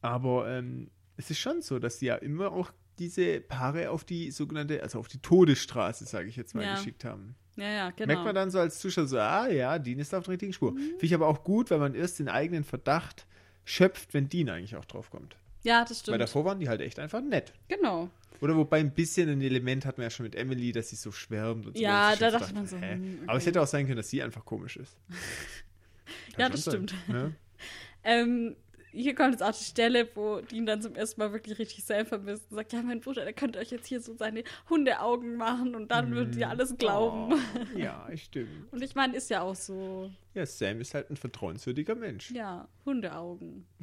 aber 0.00 0.48
ähm, 0.50 0.90
es 1.16 1.30
ist 1.30 1.38
schon 1.38 1.62
so, 1.62 1.78
dass 1.78 1.98
sie 2.00 2.06
ja 2.06 2.16
immer 2.16 2.50
auch 2.52 2.72
diese 2.98 3.40
Paare 3.40 3.90
auf 3.90 4.04
die 4.04 4.30
sogenannte, 4.30 4.82
also 4.82 4.98
auf 4.98 5.08
die 5.08 5.18
Todesstraße, 5.18 6.04
sage 6.04 6.28
ich 6.28 6.36
jetzt 6.36 6.54
mal, 6.54 6.64
Ja. 6.64 6.74
geschickt 6.74 7.04
haben. 7.04 7.34
Ja, 7.56 7.68
ja, 7.70 7.90
genau. 7.90 8.06
Merkt 8.06 8.24
man 8.24 8.34
dann 8.34 8.50
so 8.50 8.58
als 8.60 8.78
Zuschauer 8.78 9.06
so, 9.08 9.18
ah 9.18 9.48
ja, 9.48 9.78
Dean 9.78 9.98
ist 9.98 10.14
auf 10.14 10.24
der 10.24 10.32
richtigen 10.32 10.52
Spur. 10.52 10.72
Mhm. 10.72 10.78
Finde 10.78 11.06
ich 11.06 11.14
aber 11.14 11.26
auch 11.26 11.42
gut, 11.42 11.70
weil 11.70 11.78
man 11.78 11.94
erst 11.94 12.18
den 12.20 12.28
eigenen 12.28 12.62
Verdacht 12.64 13.26
schöpft, 13.64 14.14
wenn 14.14 14.28
Dean 14.28 14.48
eigentlich 14.48 14.76
auch 14.76 14.84
drauf 14.84 15.10
kommt. 15.10 15.36
ja, 15.64 15.80
das 15.82 15.90
Weil 15.90 15.96
stimmt. 15.96 16.20
davor 16.20 16.44
waren 16.44 16.60
die 16.60 16.68
halt 16.68 16.80
echt 16.80 16.98
einfach 17.00 17.20
nett. 17.20 17.52
Genau. 17.68 18.08
Oder 18.40 18.56
wobei 18.56 18.78
ein 18.78 18.92
bisschen 18.94 19.28
ein 19.28 19.40
Element 19.42 19.84
hatten 19.84 19.98
wir 19.98 20.04
ja 20.04 20.10
schon 20.10 20.22
mit 20.24 20.36
Emily, 20.36 20.70
dass 20.70 20.90
sie 20.90 20.96
so 20.96 21.10
schwärmt 21.10 21.66
und 21.66 21.76
so. 21.76 21.82
Ja, 21.82 22.12
Und 22.12 22.22
da 22.22 22.30
dachte 22.30 22.54
man 22.54 22.66
so, 22.68 22.76
hä? 22.76 22.92
hm, 22.92 23.18
Aber 23.26 23.36
es 23.36 23.42
okay. 23.42 23.46
hätte 23.50 23.62
auch 23.62 23.66
sein 23.66 23.86
können, 23.86 23.96
dass 23.96 24.08
sie 24.08 24.22
einfach 24.22 24.44
komisch 24.44 24.76
ist. 24.76 24.96
Ja, 26.38 26.48
das 26.48 26.62
stimmt. 26.62 26.94
Ne? 27.08 27.34
Ähm, 28.04 28.54
hier 28.92 29.14
kommt 29.14 29.32
jetzt 29.32 29.42
auch 29.42 29.52
die 29.56 29.64
Stelle, 29.64 30.08
wo 30.14 30.40
Dean 30.40 30.66
dann 30.66 30.80
zum 30.82 30.94
ersten 30.94 31.20
Mal 31.20 31.32
wirklich 31.32 31.58
richtig 31.58 31.84
Sam 31.84 32.06
vermisst 32.06 32.50
und 32.50 32.56
sagt, 32.56 32.72
ja, 32.72 32.82
mein 32.82 33.00
Bruder, 33.00 33.24
der 33.24 33.32
könnte 33.32 33.58
euch 33.58 33.70
jetzt 33.70 33.86
hier 33.86 34.00
so 34.00 34.14
seine 34.14 34.44
Hundeaugen 34.70 35.36
machen 35.36 35.74
und 35.74 35.90
dann 35.90 36.10
würdet 36.12 36.36
ihr 36.36 36.48
alles 36.48 36.76
glauben. 36.76 37.32
Oh, 37.34 37.38
ja, 37.78 38.06
stimmt. 38.16 38.72
Und 38.72 38.82
ich 38.82 38.94
meine, 38.94 39.16
ist 39.16 39.30
ja 39.30 39.42
auch 39.42 39.54
so, 39.56 40.10
Ja, 40.34 40.44
Sam 40.46 40.80
ist 40.80 40.94
halt 40.94 41.10
ein 41.10 41.16
vertrauenswürdiger 41.16 41.94
Mensch. 41.94 42.30
ja, 42.30 42.68
Hundeaugen. 42.84 43.66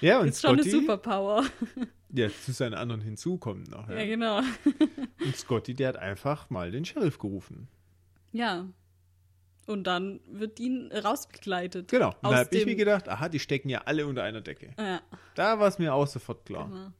Ja, 0.00 0.20
und 0.20 0.28
Ist 0.28 0.40
schon 0.42 0.52
eine 0.52 0.62
Scotty, 0.62 0.80
Superpower. 0.80 1.44
ja, 2.12 2.28
zu 2.28 2.52
seinen 2.52 2.74
anderen 2.74 3.00
hinzukommen 3.00 3.64
noch. 3.64 3.88
Ja, 3.88 3.98
Ja. 4.00 4.04
genau. 4.06 4.38
Und 5.24 5.36
Scotty, 5.36 5.74
der 5.74 5.88
hat 5.88 5.96
einfach 5.96 6.50
mal 6.50 6.70
den 6.70 6.84
Sheriff 6.84 7.18
gerufen. 7.18 7.68
Ja. 8.32 8.66
Und 9.66 9.84
dann 9.84 10.20
wird 10.26 10.58
Dean 10.58 10.90
rausbegleitet. 10.92 11.88
Genau. 11.88 12.14
Da 12.22 12.36
habe 12.38 12.56
ich 12.56 12.66
mir 12.66 12.74
gedacht, 12.76 13.08
aha, 13.08 13.28
die 13.28 13.38
stecken 13.38 13.68
ja 13.68 13.82
alle 13.84 14.06
unter 14.06 14.22
einer 14.22 14.40
Decke. 14.40 14.70
Ja, 14.78 15.00
Da 15.34 15.58
war 15.60 15.68
es 15.68 15.78
mir 15.78 15.94
auch 15.94 16.06
sofort 16.06 16.44
klar. 16.46 16.66
genau. 16.68 16.92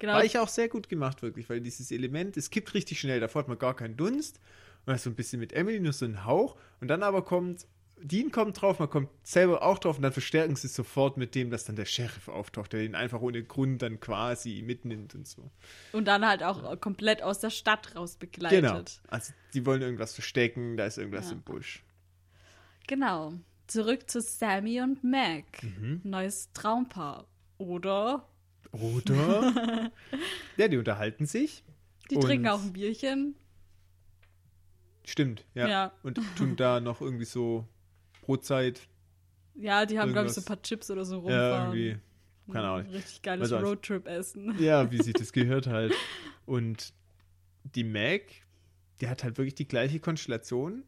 Genau. 0.00 0.12
War 0.14 0.24
ich 0.24 0.38
auch 0.38 0.48
sehr 0.48 0.68
gut 0.68 0.88
gemacht, 0.88 1.22
wirklich, 1.22 1.50
weil 1.50 1.60
dieses 1.60 1.90
Element, 1.90 2.36
es 2.36 2.50
kippt 2.50 2.72
richtig 2.74 3.00
schnell, 3.00 3.18
davor 3.18 3.40
hat 3.42 3.48
man 3.48 3.58
gar 3.58 3.74
keinen 3.74 3.96
Dunst. 3.96 4.38
Und 4.86 4.92
das 4.92 5.02
so 5.02 5.10
ein 5.10 5.16
bisschen 5.16 5.40
mit 5.40 5.52
Emily 5.52 5.80
nur 5.80 5.92
so 5.92 6.04
einen 6.04 6.24
Hauch. 6.24 6.56
Und 6.80 6.86
dann 6.88 7.02
aber 7.02 7.22
kommt, 7.24 7.66
Dean 8.00 8.30
kommt 8.30 8.62
drauf, 8.62 8.78
man 8.78 8.88
kommt 8.88 9.08
selber 9.24 9.60
auch 9.62 9.78
drauf 9.80 9.96
und 9.96 10.02
dann 10.02 10.12
verstärken 10.12 10.54
sie 10.54 10.68
es 10.68 10.74
sofort 10.74 11.16
mit 11.16 11.34
dem, 11.34 11.50
dass 11.50 11.64
dann 11.64 11.74
der 11.74 11.84
Sheriff 11.84 12.28
auftaucht, 12.28 12.72
der 12.72 12.82
ihn 12.84 12.94
einfach 12.94 13.20
ohne 13.20 13.42
Grund 13.42 13.82
dann 13.82 13.98
quasi 13.98 14.62
mitnimmt 14.64 15.16
und 15.16 15.26
so. 15.26 15.50
Und 15.92 16.06
dann 16.06 16.24
halt 16.26 16.44
auch 16.44 16.80
komplett 16.80 17.22
aus 17.22 17.40
der 17.40 17.50
Stadt 17.50 17.96
raus 17.96 18.16
begleitet. 18.16 18.62
Genau. 18.62 18.82
Also 19.08 19.32
die 19.52 19.66
wollen 19.66 19.82
irgendwas 19.82 20.14
verstecken, 20.14 20.76
da 20.76 20.86
ist 20.86 20.96
irgendwas 20.98 21.26
Ja. 21.26 21.32
im 21.32 21.42
Busch. 21.42 21.82
Genau. 22.88 23.34
Zurück 23.68 24.10
zu 24.10 24.20
Sammy 24.20 24.80
und 24.80 25.04
Meg. 25.04 25.62
Mhm. 25.62 26.00
Neues 26.02 26.50
Traumpaar. 26.52 27.26
Oder 27.58 28.26
Oder? 28.72 29.92
ja, 30.56 30.68
die 30.68 30.76
unterhalten 30.76 31.26
sich. 31.26 31.62
die 32.10 32.18
trinken 32.18 32.48
auch 32.48 32.62
ein 32.62 32.72
Bierchen. 32.72 33.36
Stimmt, 35.04 35.44
ja. 35.54 35.68
Ja. 35.68 35.92
Und 36.02 36.18
tun 36.36 36.56
da 36.56 36.80
noch 36.80 37.00
irgendwie 37.00 37.24
so 37.24 37.66
Brotzeit. 38.22 38.88
Ja, 39.54 39.86
die 39.86 39.98
haben, 39.98 40.12
glaube 40.12 40.28
ich, 40.28 40.34
so 40.34 40.40
ein 40.40 40.44
paar 40.44 40.62
Chips 40.62 40.90
oder 40.90 41.04
so 41.04 41.16
Ja, 41.28 41.56
rumfahren. 41.56 41.76
irgendwie. 41.78 42.00
Keine 42.52 42.68
Ahnung. 42.68 42.90
Richtig 42.90 43.22
geiles. 43.22 43.52
Roadtrip-Essen. 43.52 44.56
Ja, 44.60 44.90
wie 44.90 45.02
sich 45.02 45.12
das 45.18 45.32
gehört 45.32 45.66
halt. 45.66 45.94
Und 46.46 46.94
die 47.64 47.84
Meg, 47.84 48.46
die 49.00 49.08
hat 49.08 49.24
halt 49.24 49.36
wirklich 49.36 49.54
die 49.54 49.68
gleiche 49.68 50.00
Konstellation. 50.00 50.84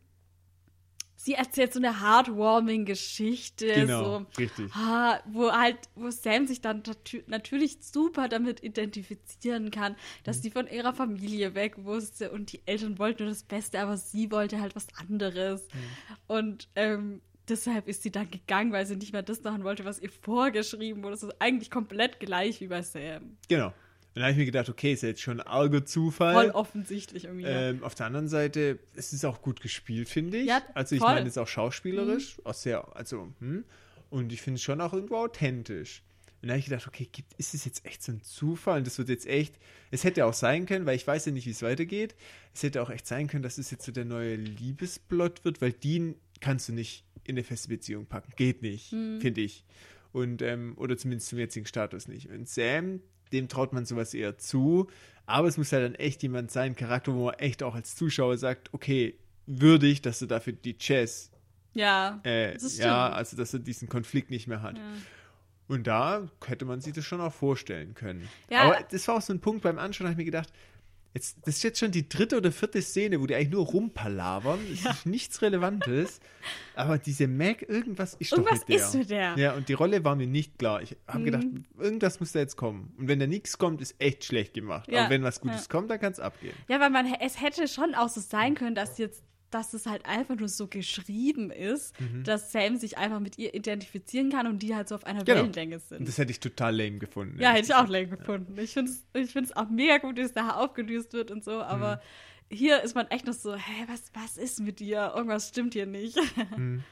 Sie 1.23 1.35
erzählt 1.35 1.75
so 1.75 1.79
eine 1.81 2.01
heartwarming 2.01 2.87
Geschichte. 2.87 3.67
Genau, 3.67 4.05
So, 4.21 4.27
richtig. 4.39 4.73
Ah, 4.75 5.21
wo 5.27 5.53
halt, 5.53 5.77
wo 5.95 6.11
Sam 6.11 6.47
sich 6.47 6.63
dann 6.63 6.83
natü- 6.83 7.23
natürlich 7.27 7.77
super 7.83 8.27
damit 8.29 8.63
identifizieren 8.63 9.71
kann, 9.71 9.97
dass 10.25 10.39
Mhm. 10.39 10.43
sie 10.43 10.51
von 10.51 10.67
ihrer 10.67 10.95
Familie 10.95 11.55
weg 11.55 11.85
wusste 11.85 12.31
und 12.31 12.53
die 12.53 12.63
Eltern 12.67 12.99
wollten 12.99 13.25
nur 13.25 13.33
das 13.33 13.43
Beste, 13.43 13.81
aber 13.81 13.99
sie 13.99 14.31
wollte 14.31 14.63
halt 14.63 14.75
was 14.75 14.87
anderes. 14.97 15.69
Mhm. 15.75 16.17
Und 16.27 16.69
ähm, 16.75 17.21
deshalb 17.49 17.87
ist 17.87 18.03
sie 18.03 18.11
dann 18.11 18.31
gegangen, 18.31 18.73
weil 18.73 18.87
sie 18.87 18.97
nicht 18.97 19.13
mehr 19.13 19.23
das 19.23 19.43
machen 19.43 19.63
wollte, 19.63 19.85
was 19.85 19.99
ihr 20.01 20.11
vorgeschrieben 20.11 21.03
wurde. 21.03 21.13
Das 21.17 21.23
ist 21.25 21.37
eigentlich 21.39 21.71
komplett 21.71 22.19
gleich 22.19 22.63
wie 22.63 22.69
bei 22.69 22.81
Sam. 22.81 23.37
Genau. 23.49 23.75
Und 24.13 24.17
dann 24.17 24.25
habe 24.25 24.33
ich 24.33 24.39
mir 24.39 24.45
gedacht, 24.47 24.69
okay, 24.69 24.93
ist 24.93 25.03
ja 25.03 25.11
jetzt 25.11 25.21
schon 25.23 25.41
ein 25.41 25.47
arger 25.47 25.85
Zufall. 25.87 26.35
Voll 26.35 26.51
offensichtlich 26.51 27.25
irgendwie. 27.25 27.45
Ähm, 27.47 27.85
auf 27.85 27.95
der 27.95 28.07
anderen 28.07 28.29
Seite, 28.29 28.81
es 28.97 29.13
ist 29.13 29.25
auch 29.25 29.41
gut 29.41 29.61
gespielt, 29.61 30.09
finde 30.09 30.39
ich. 30.39 30.49
Ja, 30.49 30.63
also 30.75 30.97
ich 30.97 31.01
voll. 31.01 31.11
Mhm. 31.11 31.15
meine, 31.15 31.29
es 31.29 31.35
ist 31.35 31.39
auch 31.39 31.47
schauspielerisch, 31.49 32.39
auch 32.45 32.55
sehr, 32.55 32.97
also, 32.97 33.33
hm. 33.39 33.65
Und 34.11 34.33
ich 34.33 34.43
finde 34.43 34.57
es 34.57 34.63
schon 34.63 34.81
auch 34.81 34.93
irgendwo 34.93 35.17
authentisch. 35.19 36.03
Und 36.43 36.49
da 36.49 36.55
habe 36.55 36.59
ich 36.59 36.65
gedacht, 36.65 36.89
okay, 36.89 37.09
gibt, 37.13 37.35
ist 37.35 37.55
es 37.55 37.65
jetzt 37.65 37.85
echt 37.87 38.03
so 38.03 38.11
ein 38.11 38.23
Zufall? 38.23 38.79
Und 38.79 38.87
das 38.89 38.99
wird 38.99 39.09
jetzt 39.11 39.27
echt, 39.29 39.55
es 39.93 40.03
hätte 40.03 40.25
auch 40.27 40.33
sein 40.33 40.67
können, 40.67 40.87
weil 40.87 40.97
ich 40.97 41.07
weiß 41.07 41.27
ja 41.27 41.33
nicht, 41.33 41.47
wie 41.47 41.51
es 41.51 41.63
weitergeht. 41.63 42.17
Es 42.53 42.65
hätte 42.65 42.83
auch 42.83 42.91
echt 42.91 43.07
sein 43.07 43.29
können, 43.29 43.43
dass 43.45 43.59
es 43.59 43.71
jetzt 43.71 43.85
so 43.85 43.93
der 43.93 44.07
neue 44.07 44.35
Liebesplot 44.35 45.45
wird, 45.45 45.61
weil 45.61 45.73
Dean 45.73 46.15
kannst 46.41 46.69
du 46.69 46.73
nicht 46.73 47.05
in 47.25 47.37
eine 47.37 47.45
feste 47.45 47.69
Beziehung 47.69 48.07
packen. 48.07 48.33
Geht 48.37 48.63
nicht, 48.63 48.93
Mhm. 48.93 49.21
finde 49.21 49.43
ich. 49.43 49.65
Und, 50.13 50.43
ähm, 50.43 50.73
oder 50.77 50.97
zumindest 50.97 51.29
zum 51.29 51.39
jetzigen 51.39 51.67
Status 51.67 52.09
nicht. 52.09 52.29
Und 52.31 52.49
Sam, 52.49 53.01
dem 53.33 53.49
traut 53.49 53.73
man 53.73 53.85
sowas 53.85 54.15
eher 54.15 54.39
zu. 54.39 54.89
Aber 55.27 55.49
es 55.49 55.57
muss 55.57 55.73
halt 55.73 55.85
dann 55.85 55.95
echt 55.95 56.23
jemand 56.23 56.51
sein, 56.51 56.75
Charakter, 56.75 57.15
wo 57.15 57.27
man 57.27 57.35
echt 57.35 57.63
auch 57.63 57.75
als 57.75 57.95
Zuschauer 57.95 58.37
sagt, 58.37 58.73
okay, 58.75 59.15
würdig, 59.47 60.03
dass 60.03 60.19
du 60.19 60.27
dafür 60.27 60.53
die 60.53 60.77
Chess 60.77 61.31
Ja. 61.73 62.21
Äh, 62.25 62.57
ja, 62.59 63.11
also 63.11 63.37
dass 63.37 63.55
er 63.55 63.61
diesen 63.61 63.89
Konflikt 63.89 64.31
nicht 64.31 64.49
mehr 64.49 64.63
hat. 64.63 64.77
Ja. 64.77 64.85
Und 65.69 65.87
da 65.87 66.29
hätte 66.45 66.65
man 66.65 66.81
sich 66.81 66.95
das 66.95 67.05
schon 67.05 67.21
auch 67.21 67.33
vorstellen 67.33 67.95
können. 67.95 68.29
Ja. 68.51 68.63
Aber 68.63 68.79
das 68.91 69.07
war 69.07 69.17
auch 69.17 69.23
so 69.23 69.33
ein 69.33 69.41
Punkt 69.41 69.63
beim 69.63 69.79
Anschauen, 69.79 70.07
da 70.07 70.11
habe 70.11 70.21
ich 70.21 70.27
mir 70.27 70.33
gedacht, 70.33 70.53
jetzt, 71.15 71.39
das 71.45 71.57
ist 71.57 71.63
jetzt 71.63 71.79
schon 71.79 71.91
die 71.91 72.09
dritte 72.09 72.37
oder 72.37 72.53
vierte 72.53 72.81
Szene, 72.83 73.21
wo 73.21 73.27
die 73.27 73.35
eigentlich 73.35 73.51
nur 73.51 73.67
rumpalavern. 73.67 74.59
Es 74.73 74.85
ist 74.85 75.07
nichts 75.07 75.43
Relevantes. 75.43 76.21
Aber 76.75 76.99
diese 76.99 77.27
Meg, 77.27 77.69
irgendwas 77.69 78.15
ist 78.15 78.33
Irgendwas 78.33 78.61
doch 78.61 78.69
mit 78.69 78.79
der. 78.79 78.87
ist 78.87 78.95
mit 78.95 79.11
der. 79.11 79.39
Ja, 79.39 79.53
und 79.55 79.69
die 79.69 79.75
Rolle 79.75 80.05
war 80.05 80.17
mir 80.17 80.27
nicht 80.27 80.59
klar. 80.59 80.83
Ich 80.83 80.97
habe 81.07 81.19
Mhm. 81.21 81.25
gedacht, 81.25 81.47
irgendwas 81.79 82.21
muss 82.21 82.33
da 82.33 82.39
jetzt 82.39 82.57
kommen. 82.57 82.95
Und 82.99 83.09
wenn 83.09 83.19
da 83.19 83.27
nichts 83.27 83.59
kommt, 83.59 83.81
ist 83.83 83.95
echt 83.99 84.25
schlecht 84.25 84.55
gemacht. 84.55 84.91
Ja. 84.91 85.01
Aber 85.03 85.11
wenn 85.11 85.23
was 85.23 85.41
Gutes 85.41 85.63
Ja. 85.63 85.69
kommt, 85.69 85.91
dann 85.91 86.01
kann 86.01 86.13
es 86.13 86.21
abgehen. 86.21 86.55
Ja, 86.69 86.81
weil 86.81 86.91
man, 86.91 87.07
es 87.21 87.41
hätte 87.41 87.69
schon 87.69 87.95
auch 87.95 88.09
so 88.09 88.21
sein 88.21 88.55
können, 88.55 88.75
dass 88.75 88.97
jetzt, 88.99 89.23
dass 89.51 89.75
es 89.75 89.87
halt 89.87 90.07
einfach 90.07 90.37
nur 90.37 90.49
so 90.49 90.67
geschrieben 90.69 91.51
ist, 91.51 91.99
Mhm. 92.01 92.25
dass 92.25 92.53
Sam 92.53 92.77
sich 92.77 92.99
einfach 92.99 93.21
mit 93.21 93.37
ihr 93.39 93.55
identifizieren 93.55 94.31
kann 94.31 94.47
und 94.47 94.61
die 94.61 94.75
halt 94.75 94.89
so 94.89 94.95
auf 94.95 95.05
einer 95.05 95.25
Genau. 95.25 95.41
Wellenlänge 95.41 95.77
Und 95.77 95.83
sind. 95.89 96.09
das 96.09 96.19
hätte 96.19 96.31
ich 96.31 96.41
total 96.41 96.77
lame 96.77 96.99
gefunden. 96.99 97.41
Ja, 97.41 97.51
hätte 97.51 97.67
ich 97.67 97.75
auch 97.75 97.89
lame 97.89 98.09
gefunden. 98.09 98.57
Ich 98.59 98.73
finde 98.73 98.93
es 98.93 99.05
ich 99.15 99.31
find's 99.33 99.55
auch 99.57 99.69
mega 99.69 99.99
gut, 99.99 100.19
dass 100.19 100.33
da 100.33 100.51
aufgelöst 100.51 101.13
wird 101.13 101.31
und 101.31 101.43
so, 101.45 101.61
aber 101.63 102.01
hier 102.53 102.83
ist 102.83 102.95
man 102.95 103.07
echt 103.09 103.27
noch 103.27 103.33
so, 103.35 103.55
hä, 103.55 103.85
was, 103.89 104.11
was 104.15 104.37
ist 104.37 104.61
mit 104.61 104.81
dir? 104.81 105.13
Irgendwas 105.15 105.49
stimmt 105.49 105.75
hier 105.75 105.87
nicht. 105.87 106.17
Mhm. 106.57 106.83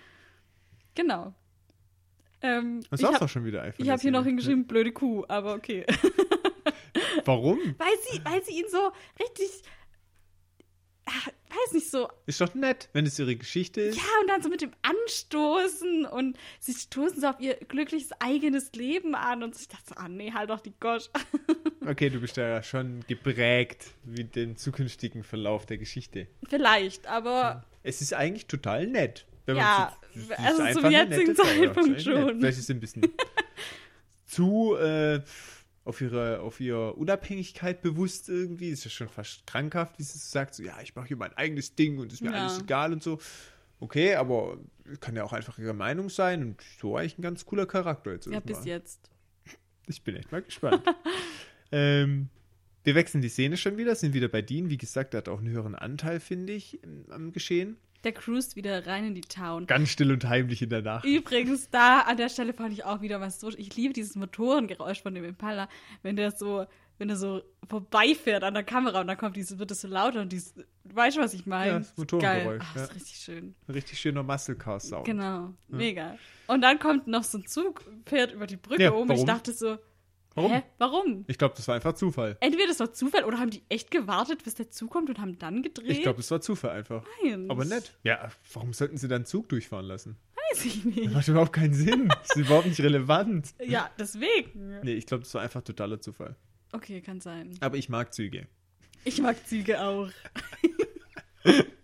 genau. 0.95 1.35
Ähm, 2.43 2.83
Das 2.91 3.01
ich 3.01 3.07
habe 3.07 3.21
auch 3.25 3.29
schon 3.29 3.45
wieder 3.45 3.63
einfach. 3.63 3.85
hab 3.87 4.01
hier 4.01 4.13
noch 4.13 4.25
hingeschrieben, 4.25 4.67
blöde 4.67 4.93
Kuh, 4.93 5.25
aber 5.29 5.55
okay. 5.55 5.85
Warum? 7.25 7.59
weil, 7.79 7.89
sie, 8.11 8.25
weil 8.25 8.43
sie 8.45 8.59
ihn 8.61 8.69
so 8.71 8.93
richtig, 9.21 9.49
ah, 11.09 11.31
weiß 11.51 11.73
nicht, 11.75 11.91
so 11.91 12.09
Ist 12.27 12.41
doch 12.41 12.55
nett, 12.55 12.89
wenn 12.93 13.07
es 13.07 13.19
ihre 13.19 13.35
Geschichte 13.37 13.81
ist. 13.81 13.97
Ja, 13.97 14.03
und 14.23 14.29
dann 14.29 14.43
so 14.43 14.49
mit 14.49 14.61
dem 14.61 14.73
Anstoßen 14.83 16.05
und 16.07 16.37
sie 16.61 16.75
stoßen 16.75 17.21
so 17.21 17.27
auf 17.29 17.41
ihr 17.41 17.55
glückliches 17.55 18.11
eigenes 18.21 18.73
Leben 18.73 19.15
an 19.15 19.43
und 19.43 19.57
ich 19.57 19.69
dachte 19.69 19.85
so, 19.89 19.95
ah 19.97 20.09
nee, 20.09 20.33
halt 20.33 20.51
doch 20.51 20.61
die 20.61 20.75
Gosch. 20.79 21.11
Okay, 21.87 22.11
du 22.11 22.21
bist 22.21 22.37
ja 22.37 22.63
schon 22.63 23.03
geprägt 23.09 23.87
wie 24.05 24.25
den 24.25 24.59
zukünftigen 24.59 25.23
Verlauf 25.25 25.65
der 25.65 25.79
Geschichte. 25.79 26.27
Vielleicht, 26.47 27.07
aber 27.07 27.65
Es 27.83 28.03
ist 28.03 28.13
eigentlich 28.13 28.47
total 28.47 28.87
nett. 28.87 29.25
Wenn 29.47 29.57
Ja, 29.57 29.97
man 30.15 30.27
so, 30.59 30.65
also 30.67 30.81
zum 30.83 30.91
jetzigen. 30.91 31.35
Zeitpunkt 31.35 31.89
nett. 31.93 32.03
schon. 32.03 32.39
Vielleicht 32.41 32.59
ist 32.59 32.65
es 32.65 32.71
ein 32.71 32.81
bisschen 32.81 33.03
zu 34.27 34.77
äh, 34.77 35.21
auf, 35.89 36.01
ihre, 36.03 36.41
auf 36.41 36.61
ihre 36.61 36.93
Unabhängigkeit 36.95 37.80
bewusst 37.80 38.28
irgendwie. 38.28 38.70
Das 38.70 38.80
ist 38.80 38.84
ja 38.84 38.91
schon 38.91 39.09
fast 39.09 39.47
krankhaft, 39.47 39.99
wie 39.99 40.03
sie 40.03 40.18
so 40.18 40.28
sagt. 40.28 40.55
So, 40.55 40.62
ja, 40.62 40.76
ich 40.82 40.95
mache 40.95 41.09
hier 41.09 41.16
mein 41.16 41.32
eigenes 41.32 41.74
Ding 41.74 41.99
und 41.99 42.12
ist 42.12 42.20
mir 42.22 42.30
Ja. 42.30 42.43
alles 42.47 42.61
egal 42.61 42.93
und 42.93 43.03
so. 43.03 43.18
Okay, 43.80 44.14
aber 44.14 44.59
kann 45.01 45.16
ja 45.16 45.24
auch 45.24 45.32
einfach 45.32 45.59
ihre 45.59 45.72
Meinung 45.72 46.11
sein 46.11 46.43
und 46.43 46.62
so 46.80 46.97
eigentlich 46.97 47.18
ein 47.18 47.22
ganz 47.22 47.47
cooler 47.47 47.64
Charakter 47.66 48.12
jetzt. 48.12 48.26
ja, 48.26 48.41
bis 48.41 48.64
jetzt. 48.64 49.11
Ich 49.86 50.03
bin 50.03 50.16
echt 50.16 50.30
mal 50.30 50.43
gespannt. 50.43 50.82
ähm, 51.72 52.28
wir 52.84 52.95
wechseln 52.95 53.22
die 53.22 53.28
Szene 53.30 53.57
schon 53.57 53.76
wieder, 53.78 53.95
sind 53.95 54.12
wieder 54.14 54.28
bei 54.28 54.43
Dean. 54.43 54.68
Wie 54.68 54.76
gesagt, 54.76 55.14
er 55.14 55.18
hat 55.18 55.28
auch 55.28 55.39
einen 55.39 55.49
höheren 55.49 55.74
Anteil, 55.74 56.20
finde 56.20 56.53
ich, 56.53 56.80
am 57.09 57.32
Geschehen. 57.32 57.78
Der 58.05 58.13
cruist 58.13 58.55
wieder 58.55 58.87
rein 58.87 59.07
in 59.07 59.15
die 59.15 59.23
Town. 59.23 59.67
Ganz 59.67 59.89
still 59.91 60.13
und 60.13 60.25
heimlich 60.25 60.63
in 60.63 60.71
der 60.71 60.83
Nacht. 60.83 61.05
Übrigens, 61.05 61.69
da 61.71 62.01
an 62.01 62.17
der 62.17 62.29
Stelle 62.29 62.53
fand 62.53 62.73
ich 62.73 62.85
auch 62.85 63.01
wieder 63.01 63.21
was 63.21 63.41
so. 63.41 63.51
Ich 63.51 63.75
liebe 63.75 63.93
dieses 63.93 64.15
Motorengeräusch 64.15 65.03
von 65.03 65.15
dem 65.15 65.25
Impala, 65.25 65.69
wenn 66.03 66.15
der 66.15 66.31
so, 66.31 66.65
wenn 66.99 67.11
er 67.11 67.17
so 67.17 67.43
vorbeifährt 67.69 68.45
an 68.45 68.55
der 68.55 68.63
Kamera 68.63 69.01
und 69.01 69.09
dann 69.09 69.17
kommt 69.17 69.37
dieses, 69.37 69.59
wird 69.59 69.73
es 69.73 69.81
so 69.81 69.89
lauter 69.89 70.21
und 70.21 70.33
dieses, 70.33 70.55
weißt 70.85 71.17
du, 71.17 71.21
was 71.21 71.35
ich 71.35 71.45
meine? 71.47 71.73
Ja, 71.73 71.79
das 71.81 71.97
Motorengeräusch. 71.97 72.63
Ach, 72.65 72.77
ja. 72.77 72.85
ist 72.85 72.95
richtig 72.95 73.17
schön. 73.17 73.55
Ein 73.67 73.73
richtig 73.73 73.99
schöner 73.99 74.23
Muscle 74.23 74.55
Car 74.55 74.79
Sound. 74.79 75.05
Genau, 75.05 75.55
mega. 75.67 76.17
Und 76.47 76.63
dann 76.63 76.79
kommt 76.79 77.09
noch 77.09 77.25
so 77.25 77.39
ein 77.39 77.47
Zug, 77.47 77.83
fährt 78.07 78.33
über 78.33 78.47
die 78.47 78.57
Brücke 78.57 78.85
Ja, 78.85 78.91
um. 78.91 79.09
warum? 79.09 79.21
Ich 79.21 79.27
dachte 79.27 79.53
so, 79.53 79.77
Warum? 80.39 80.53
hä, 80.53 80.62
warum? 80.78 81.24
Ich 81.28 81.39
glaube, 81.39 81.55
das 81.57 81.68
war 81.68 81.74
einfach 81.74 81.93
Zufall. 81.95 82.36
Entweder 82.41 82.66
das 82.68 82.80
war 82.80 82.93
Zufall 82.93 83.24
oder 83.24 83.39
haben 83.39 83.51
die 83.51 83.62
echt 83.68 83.91
gewartet, 83.91 84.45
bis 84.45 84.55
der 84.55 84.70
Zug 84.70 84.91
kommt 84.91 85.09
und 85.11 85.18
haben 85.20 85.39
dann 85.39 85.62
gedreht? 85.62 85.91
Ich 85.91 86.03
glaube, 86.03 86.16
das 86.18 86.30
war 86.30 86.41
Zufall 86.41 86.70
einfach. 86.70 87.05
Nein. 87.22 87.51
Aber 87.51 87.64
nett. 87.64 87.93
Ja, 88.05 88.28
warum 88.53 88.72
sollten 88.72 88.97
sie 88.97 89.09
dann 89.09 89.24
Zug 89.26 89.49
durchfahren 89.49 89.86
lassen? 89.86 90.16
Weiß 90.53 90.64
ich 90.64 90.82
Das 90.82 90.84
nicht. 90.84 91.12
macht 91.12 91.28
überhaupt 91.28 91.53
keinen 91.53 91.74
Sinn. 91.74 92.09
Das 92.09 92.30
ist 92.30 92.36
überhaupt 92.47 92.66
nicht 92.66 92.80
relevant. 92.80 93.49
Ja, 93.64 93.91
deswegen. 93.99 94.80
Nee, 94.82 94.95
ich 94.95 95.07
glaube, 95.07 95.24
das 95.24 95.34
war 95.34 95.43
einfach 95.43 95.62
totaler 95.62 96.01
Zufall. 96.01 96.36
Okay, 96.72 97.01
kann 97.03 97.20
sein. 97.20 97.57
Aber 97.61 97.76
ich 97.76 97.89
mag 97.89 98.12
Züge. 98.14 98.47
Ich 99.05 99.20
mag 99.20 99.47
Züge 99.47 99.80
auch. 99.82 100.09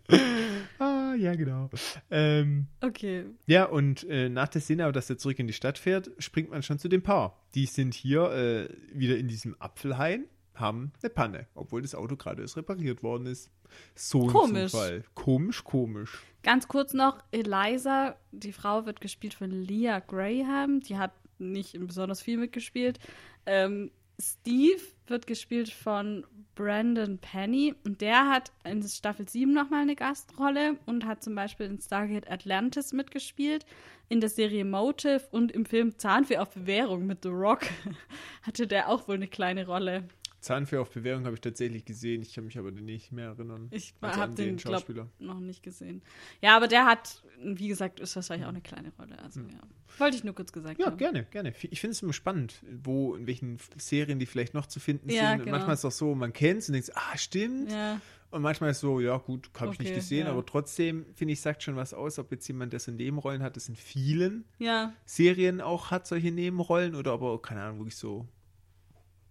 Ja, 1.15 1.35
genau. 1.35 1.71
Ähm, 2.11 2.67
Okay. 2.81 3.25
Ja, 3.47 3.65
und 3.65 4.05
äh, 4.09 4.29
nach 4.29 4.49
der 4.49 4.61
Szene, 4.61 4.85
aber 4.85 4.93
dass 4.93 5.11
er 5.11 5.19
zurück 5.19 5.39
in 5.39 5.47
die 5.47 5.53
Stadt 5.53 5.79
fährt, 5.79 6.11
springt 6.19 6.51
man 6.51 6.63
schon 6.63 6.79
zu 6.79 6.89
dem 6.89 7.03
Paar. 7.03 7.41
Die 7.55 7.67
sind 7.67 7.95
hier 7.95 8.31
äh, 8.33 8.69
wieder 8.93 9.17
in 9.17 9.29
diesem 9.29 9.57
Apfelhain, 9.61 10.27
haben 10.55 10.93
eine 11.03 11.11
Panne, 11.11 11.47
obwohl 11.55 11.83
das 11.83 11.95
Auto 11.95 12.17
gerade 12.17 12.43
erst 12.43 12.57
repariert 12.57 13.03
worden 13.03 13.27
ist. 13.27 13.51
So 13.95 14.23
ein 14.23 14.29
Komisch. 14.29 14.73
Zufall. 14.73 15.05
Komisch, 15.15 15.65
komisch. 15.65 16.23
Ganz 16.43 16.69
kurz 16.69 16.93
noch, 16.95 17.25
Eliza, 17.33 18.17
die 18.31 18.53
Frau 18.53 18.87
wird 18.87 19.01
gespielt 19.01 19.35
von 19.35 19.51
Leah 19.51 20.01
Graham. 20.01 20.81
Die 20.81 20.97
hat 20.97 21.13
nicht 21.39 21.77
besonders 21.87 22.23
viel 22.23 22.39
mitgespielt. 22.39 22.99
Ähm, 23.47 23.91
Steve 24.21 24.81
wird 25.07 25.27
gespielt 25.27 25.71
von 25.71 26.27
Brandon 26.55 27.19
Penny. 27.19 27.75
Und 27.85 28.01
der 28.01 28.29
hat 28.29 28.53
in 28.65 28.83
Staffel 28.83 29.29
7 29.29 29.53
nochmal 29.53 29.83
eine 29.83 29.97
Gastrolle 29.97 30.77
und 30.87 31.05
hat 31.05 31.23
zum 31.23 31.35
Beispiel 31.35 31.67
in 31.67 31.81
Stargate 31.81 32.31
Atlantis 32.31 32.93
mitgespielt. 32.93 33.67
In 34.09 34.21
der 34.21 34.29
Serie 34.29 34.65
Motive 34.65 35.23
und 35.31 35.53
im 35.53 35.65
Film 35.65 35.99
Zahnfee 35.99 36.39
auf 36.39 36.51
Bewährung 36.51 37.07
mit 37.07 37.23
The 37.23 37.31
Rock 37.31 37.63
hatte 38.43 38.67
der 38.67 38.89
auch 38.89 39.09
wohl 39.09 39.17
eine 39.17 39.29
kleine 39.29 39.67
Rolle. 39.67 40.05
Zahnfee 40.45 40.77
auf 40.77 40.91
Bewährung 40.91 41.25
habe 41.25 41.35
ich 41.35 41.41
tatsächlich 41.41 41.85
gesehen, 41.85 42.23
ich 42.23 42.35
kann 42.35 42.45
mich 42.45 42.59
aber 42.59 42.71
nicht 42.71 43.11
mehr 43.13 43.29
erinnern. 43.29 43.69
Ich 43.71 43.95
Also 44.01 44.21
habe 44.21 44.35
den, 44.35 44.57
glaub, 44.57 44.75
Schauspieler. 44.75 45.09
noch 45.19 45.41
nicht 45.41 45.63
gesehen. 45.63 46.03
Ja, 46.41 46.57
aber 46.57 46.69
der 46.69 46.85
hat, 46.87 47.25
wie 47.43 47.69
gesagt, 47.69 47.99
ist 48.01 48.15
wahrscheinlich 48.15 48.45
auch 48.45 48.51
eine 48.51 48.61
kleine 48.61 48.93
Rolle. 48.99 49.19
Also, 49.21 49.41
ja. 49.41 49.59
Wollte 49.99 50.17
ich 50.17 50.25
nur 50.25 50.35
kurz 50.35 50.53
gesagt 50.53 50.79
Ja, 50.79 50.87
haben. 50.87 50.97
gerne, 50.97 51.25
gerne. 51.25 51.55
Ich 51.71 51.81
finde 51.81 51.93
es 51.93 52.03
immer 52.03 52.13
spannend, 52.13 52.63
wo, 52.83 53.15
in 53.15 53.27
welchen 53.27 53.59
Serien 53.77 54.19
die 54.19 54.27
vielleicht 54.27 54.55
noch 54.55 54.67
zu 54.67 54.81
finden 54.81 55.09
Ja, 55.11 55.31
sind. 55.31 55.41
Und 55.41 55.45
genau. 55.47 55.57
manchmal 55.57 55.75
ist 55.75 55.81
es 55.81 55.85
auch 55.87 55.93
so, 55.93 56.15
man 56.15 56.33
kennt 56.33 56.61
es 56.61 56.69
und 56.69 56.75
denkt, 56.75 56.93
ah, 56.95 57.17
stimmt. 57.17 57.71
Ja, 57.73 58.01
Und 58.31 58.43
manchmal 58.43 58.71
ist 58.73 58.81
so, 58.81 58.99
ja 59.01 59.17
gut, 59.17 59.49
habe 59.61 59.73
ich 59.73 59.79
nicht 59.79 59.95
gesehen, 59.95 60.27
ja. 60.27 60.33
aber 60.33 60.45
trotzdem, 60.45 61.07
finde 61.15 61.33
ich, 61.35 61.41
sagt 61.41 61.63
schon 61.63 61.77
was 61.77 61.95
aus, 61.95 62.19
ob 62.19 62.33
jetzt 62.33 62.49
jemand 62.49 62.73
das 62.73 62.89
in 62.89 62.97
Nebenrollen 62.97 63.43
hat, 63.43 63.55
das 63.57 63.69
in 63.69 63.77
vielen 63.77 64.45
ja, 64.59 64.93
Serien 65.05 65.61
auch 65.61 65.91
hat, 65.93 66.07
solche 66.09 66.33
Nebenrollen, 66.33 66.97
oder 66.97 67.13
aber, 67.13 67.41
keine 67.41 67.63
Ahnung, 67.63 67.79
wirklich 67.79 67.97
so 67.97 68.27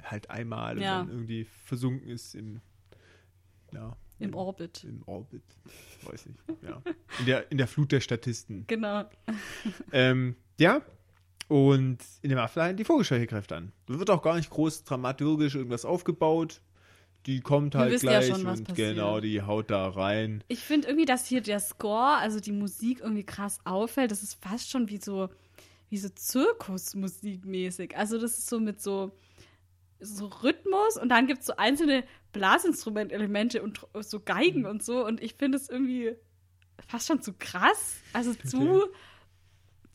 halt 0.03 0.29
einmal 0.29 0.79
Ja. 0.81 1.01
und 1.01 1.07
dann 1.07 1.15
irgendwie 1.15 1.45
versunken 1.65 2.07
ist 2.09 2.35
im, 2.35 2.61
ja, 3.73 3.95
im 4.19 4.33
Orbit. 4.35 4.83
im 4.83 5.03
Orbit. 5.05 5.43
Weiß 6.03 6.25
nicht, 6.27 6.39
ja. 6.61 6.81
In 7.19 7.25
der, 7.25 7.51
in 7.51 7.57
der 7.57 7.67
Flut 7.67 7.91
der 7.91 7.99
Statisten. 7.99 8.65
Genau. 8.67 9.05
Ähm, 9.91 10.35
ja. 10.59 10.81
Und 11.49 11.99
in 12.21 12.29
dem 12.29 12.39
Apfelhain 12.39 12.77
die 12.77 12.85
Vogelscheuche 12.85 13.27
greift 13.27 13.51
an. 13.51 13.73
Da 13.87 13.99
wird 13.99 14.09
auch 14.09 14.21
gar 14.21 14.35
nicht 14.37 14.49
groß 14.49 14.85
dramaturgisch 14.85 15.55
irgendwas 15.55 15.83
aufgebaut. 15.85 16.61
Die 17.25 17.41
kommt 17.41 17.75
halt 17.75 17.91
wissen 17.93 18.07
ja 18.07 18.19
gleich 18.19 18.27
schon, 18.35 18.45
und 18.45 18.75
genau, 18.75 19.19
die 19.19 19.41
haut 19.41 19.69
da 19.69 19.87
rein. 19.89 20.43
Ich 20.47 20.59
finde 20.59 20.87
irgendwie, 20.87 21.05
dass 21.05 21.25
hier 21.25 21.41
der 21.41 21.59
Score, 21.59 22.17
also 22.17 22.39
die 22.39 22.51
Musik 22.51 22.99
irgendwie 23.01 23.23
krass 23.23 23.59
auffällt. 23.65 24.11
Das 24.11 24.23
ist 24.23 24.35
fast 24.43 24.69
schon 24.69 24.89
wie 24.89 24.97
so, 24.97 25.29
wie 25.89 25.97
so 25.97 26.09
Zirkusmusik 26.09 27.45
mäßig. 27.45 27.95
Also 27.95 28.19
das 28.19 28.37
ist 28.37 28.47
so 28.47 28.59
mit 28.59 28.81
so, 28.81 29.11
so 30.03 30.27
Rhythmus 30.27 30.97
und 30.97 31.09
dann 31.09 31.27
gibt 31.27 31.41
es 31.41 31.47
so 31.47 31.55
einzelne 31.57 32.03
Blasinstrumentelemente 32.33 33.61
und 33.61 33.79
so 34.01 34.19
Geigen 34.19 34.65
und 34.65 34.83
so. 34.83 35.05
Und 35.05 35.21
ich 35.21 35.35
finde 35.35 35.57
es 35.57 35.69
irgendwie 35.69 36.15
fast 36.87 37.07
schon 37.07 37.21
zu 37.21 37.33
krass. 37.33 37.97
Also 38.13 38.33
zu, 38.33 38.85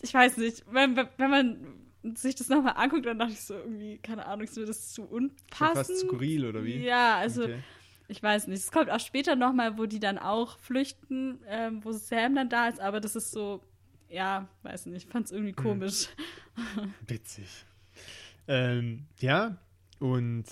ich 0.02 0.12
weiß 0.14 0.36
nicht, 0.38 0.64
wenn, 0.70 0.96
wenn 0.96 1.30
man 1.30 2.14
sich 2.16 2.34
das 2.36 2.48
nochmal 2.48 2.74
anguckt, 2.76 3.06
dann 3.06 3.18
dachte 3.18 3.32
ich 3.32 3.40
so 3.42 3.54
irgendwie, 3.54 3.98
keine 3.98 4.26
Ahnung, 4.26 4.44
ist 4.44 4.56
mir 4.56 4.64
das 4.66 4.92
zu 4.92 5.02
unpassend. 5.02 5.76
fast 5.76 5.98
skurril, 5.98 6.46
oder 6.46 6.64
wie? 6.64 6.78
Ja, 6.78 7.16
also 7.16 7.42
Okay. 7.42 7.58
ich 8.06 8.22
weiß 8.22 8.46
nicht. 8.46 8.60
Es 8.60 8.70
kommt 8.70 8.90
auch 8.90 9.00
später 9.00 9.36
nochmal, 9.36 9.76
wo 9.78 9.86
die 9.86 10.00
dann 10.00 10.18
auch 10.18 10.58
flüchten, 10.58 11.40
ähm, 11.48 11.84
wo 11.84 11.92
Sam 11.92 12.34
dann 12.36 12.48
da 12.48 12.68
ist, 12.68 12.80
aber 12.80 13.00
das 13.00 13.16
ist 13.16 13.32
so, 13.32 13.62
ja, 14.08 14.48
weiß 14.62 14.86
nicht, 14.86 15.06
ich 15.06 15.10
fand 15.12 15.26
es 15.26 15.32
irgendwie 15.32 15.52
komisch. 15.52 16.08
Witzig. 17.06 17.46
Ähm, 18.46 19.06
ja, 19.18 19.58
und 19.98 20.44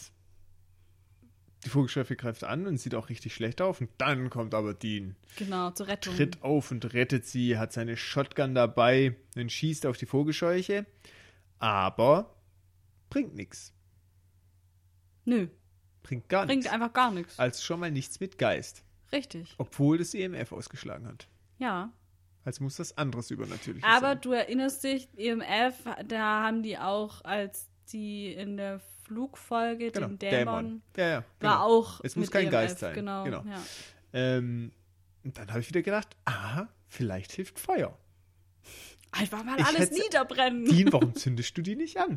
die 1.65 1.69
Vogelscheuche 1.71 2.15
greift 2.17 2.45
an 2.45 2.67
und 2.67 2.77
sieht 2.79 2.95
auch 2.95 3.09
richtig 3.09 3.35
schlecht 3.35 3.61
auf. 3.61 3.81
Und 3.81 3.91
dann 3.99 4.31
kommt 4.31 4.55
aber 4.55 4.73
Dean, 4.75 5.17
Genau, 5.37 5.71
zur 5.73 5.89
Rettung. 5.89 6.15
tritt 6.15 6.43
auf 6.43 6.71
und 6.71 6.93
rettet 6.95 7.27
sie, 7.27 7.59
hat 7.59 7.73
seine 7.73 7.97
Shotgun 7.97 8.55
dabei 8.55 9.17
und 9.35 9.51
schießt 9.51 9.87
auf 9.87 9.97
die 9.97 10.07
Vogelscheuche. 10.07 10.87
Aber 11.59 12.37
bringt 13.11 13.35
nichts. 13.35 13.73
Nö, 15.25 15.49
Bringt 16.03 16.29
gar 16.29 16.47
bringt 16.47 16.61
nichts. 16.63 16.73
einfach 16.73 16.93
gar 16.93 17.11
nichts. 17.11 17.37
Also 17.39 17.63
schon 17.65 17.81
mal 17.81 17.91
nichts 17.91 18.21
mit 18.21 18.39
Geist. 18.39 18.85
Richtig. 19.11 19.55
Obwohl 19.59 19.99
das 19.99 20.15
EMF 20.15 20.53
ausgeschlagen 20.53 21.07
hat. 21.09 21.27
Ja. 21.59 21.93
Also 22.45 22.63
muss 22.63 22.77
das 22.77 22.97
anderes 22.97 23.33
übernatürlich 23.33 23.83
Aber 23.83 24.11
sein. 24.13 24.21
du 24.21 24.33
erinnerst 24.33 24.85
dich, 24.85 25.09
EMF, 25.17 25.75
da 26.07 26.45
haben 26.45 26.63
die 26.63 26.79
auch, 26.79 27.25
als 27.25 27.67
die 27.93 28.33
in 28.33 28.57
der 28.57 28.81
Flugfolge 29.07 29.93
Genau, 29.93 30.09
den 30.09 30.19
Dämon, 30.19 30.45
Dämon. 30.45 30.83
Ja, 30.97 31.09
ja. 31.09 31.15
war 31.15 31.25
genau. 31.39 31.65
auch. 31.65 32.01
Es 32.03 32.17
muss 32.17 32.31
kein 32.31 32.45
EMF, 32.45 32.53
Geist 32.53 32.79
sein. 32.81 32.95
Genau. 32.95 33.25
Genau. 33.25 33.45
Ja. 33.45 33.63
Ähm, 34.13 34.73
und 35.25 35.39
dann 35.39 35.49
habe 35.51 35.61
ich 35.61 35.69
wieder 35.69 35.83
gedacht, 35.83 36.17
ah, 36.25 36.67
vielleicht 36.89 37.33
hilft 37.33 37.59
Feuer. 37.61 37.97
Einfach 39.13 39.45
mal 39.45 39.59
Ich 39.59 39.65
alles 39.65 39.91
niederbrennen. 39.93 40.65
Dean, 40.65 40.93
warum 40.93 41.15
zündest 41.17 41.57
du 41.57 41.63
die 41.63 41.77
nicht 41.77 41.97
an? 41.99 42.17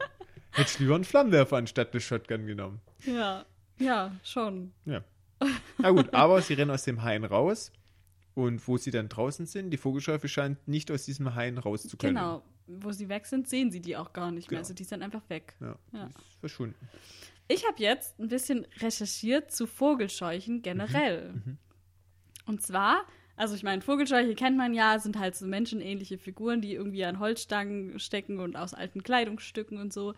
Hättest 0.52 0.80
du 0.80 0.84
lieber 0.84 0.96
einen 0.96 1.04
Flammenwerfer 1.04 1.58
anstatt 1.58 1.92
eine 1.94 2.02
Shotgun 2.02 2.48
genommen. 2.48 2.82
Ja, 3.06 3.46
ja, 3.78 4.12
schon. 4.24 4.74
Ja. 4.86 5.04
Na 5.78 5.92
gut, 5.92 6.14
aber 6.14 6.42
sie 6.42 6.56
rennen 6.56 6.72
aus 6.72 6.84
dem 6.84 7.04
Hain 7.04 7.24
raus. 7.24 7.72
Und 8.34 8.68
wo 8.68 8.78
sie 8.78 8.92
dann 8.92 9.10
draußen 9.10 9.46
sind, 9.46 9.70
die 9.70 9.78
Vogelscheuche 9.78 10.28
scheint 10.28 10.68
nicht 10.68 10.92
aus 10.92 11.04
diesem 11.04 11.36
Hain 11.36 11.58
raus 11.58 11.84
zu 11.84 11.98
können. 11.98 12.16
Genau. 12.16 12.44
Wo 12.82 12.92
sie 12.92 13.10
weg 13.10 13.26
sind, 13.26 13.48
sehen 13.50 13.72
sie 13.72 13.82
die 13.82 13.98
auch 13.98 14.14
gar 14.14 14.32
nicht 14.32 14.50
mehr. 14.50 14.58
Genau. 14.58 14.60
Also 14.60 14.74
die 14.74 14.84
sind 14.84 15.02
einfach 15.02 15.28
weg. 15.30 15.56
Ja, 15.60 15.76
Ja. 15.92 16.08
ist 16.08 16.40
verschwunden. 16.40 16.76
Ich 17.48 17.68
habe 17.68 17.82
jetzt 17.82 18.20
ein 18.20 18.28
bisschen 18.28 18.68
recherchiert 18.80 19.52
zu 19.52 19.66
Vogelscheuchen 19.66 20.62
generell. 20.62 21.34
Mhm. 21.34 21.58
Und 22.46 22.62
zwar, 22.62 23.06
also 23.36 23.56
ich 23.56 23.64
meine, 23.64 23.82
Vogelscheuche 23.82 24.36
kennt 24.36 24.56
man 24.58 24.74
ja, 24.74 25.00
sind 25.00 25.18
halt 25.18 25.36
so 25.36 25.48
menschenähnliche 25.48 26.18
Figuren, 26.20 26.62
die 26.62 26.74
irgendwie 26.74 27.06
an 27.06 27.20
Holzstangen 27.20 28.00
stecken 28.00 28.40
und 28.40 28.56
aus 28.56 28.74
alten 28.74 29.02
Kleidungsstücken 29.02 29.80
und 29.80 29.92
so. 29.92 30.14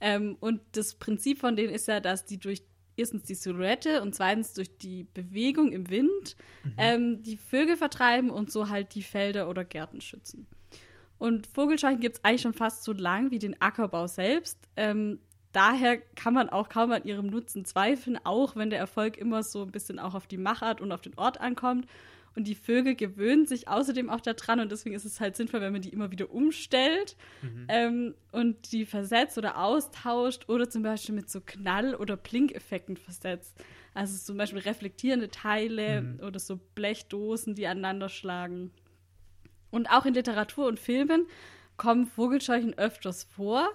Ähm, 0.00 0.36
und 0.38 0.60
das 0.72 0.94
Prinzip 0.94 1.38
von 1.40 1.56
denen 1.56 1.72
ist 1.74 1.88
ja, 1.88 1.98
dass 1.98 2.24
die 2.24 2.38
durch 2.38 2.62
erstens 2.96 3.24
die 3.24 3.34
Silhouette 3.34 4.02
und 4.02 4.14
zweitens 4.14 4.54
durch 4.54 4.76
die 4.78 5.04
Bewegung 5.14 5.72
im 5.72 5.88
Wind 5.88 6.36
ähm, 6.76 7.22
die 7.22 7.36
Vögel 7.36 7.76
vertreiben 7.76 8.28
und 8.30 8.50
so 8.52 8.68
halt 8.68 8.94
die 8.94 9.02
Felder 9.02 9.48
oder 9.48 9.64
Gärten 9.64 10.00
schützen. 10.00 10.46
Und 11.18 11.46
Vogelscheuchen 11.46 12.00
gibt 12.00 12.16
es 12.16 12.24
eigentlich 12.24 12.42
schon 12.42 12.54
fast 12.54 12.84
so 12.84 12.92
lang 12.92 13.30
wie 13.30 13.38
den 13.38 13.60
Ackerbau 13.60 14.06
selbst. 14.06 14.58
Ähm, 14.76 15.18
daher 15.52 15.98
kann 15.98 16.34
man 16.34 16.48
auch 16.48 16.68
kaum 16.68 16.92
an 16.92 17.04
ihrem 17.04 17.26
Nutzen 17.26 17.64
zweifeln, 17.64 18.18
auch 18.24 18.56
wenn 18.56 18.70
der 18.70 18.78
Erfolg 18.78 19.16
immer 19.18 19.42
so 19.42 19.62
ein 19.62 19.72
bisschen 19.72 19.98
auch 19.98 20.14
auf 20.14 20.26
die 20.26 20.36
Machart 20.38 20.80
und 20.80 20.92
auf 20.92 21.00
den 21.00 21.18
Ort 21.18 21.40
ankommt. 21.40 21.86
Und 22.36 22.46
die 22.46 22.54
Vögel 22.54 22.94
gewöhnen 22.94 23.46
sich 23.46 23.66
außerdem 23.66 24.10
auch 24.10 24.20
daran 24.20 24.60
und 24.60 24.70
deswegen 24.70 24.94
ist 24.94 25.04
es 25.04 25.18
halt 25.18 25.34
sinnvoll, 25.34 25.60
wenn 25.60 25.72
man 25.72 25.82
die 25.82 25.88
immer 25.88 26.12
wieder 26.12 26.30
umstellt 26.30 27.16
ähm, 27.68 28.14
und 28.30 28.70
die 28.70 28.84
versetzt 28.84 29.38
oder 29.38 29.58
austauscht 29.58 30.48
oder 30.48 30.70
zum 30.70 30.84
Beispiel 30.84 31.16
mit 31.16 31.28
so 31.28 31.40
Knall- 31.40 31.96
oder 31.96 32.16
Blinkeffekten 32.16 32.96
versetzt. 32.96 33.56
Also 33.92 34.16
zum 34.18 34.36
Beispiel 34.36 34.60
reflektierende 34.60 35.30
Teile 35.30 36.16
oder 36.24 36.38
so 36.38 36.60
Blechdosen, 36.76 37.56
die 37.56 37.66
aneinander 37.66 38.08
schlagen. 38.08 38.70
Und 39.70 39.90
auch 39.90 40.06
in 40.06 40.14
Literatur 40.14 40.66
und 40.66 40.78
Filmen 40.78 41.26
kommen 41.76 42.06
Vogelscheuchen 42.06 42.76
öfters 42.76 43.24
vor. 43.24 43.68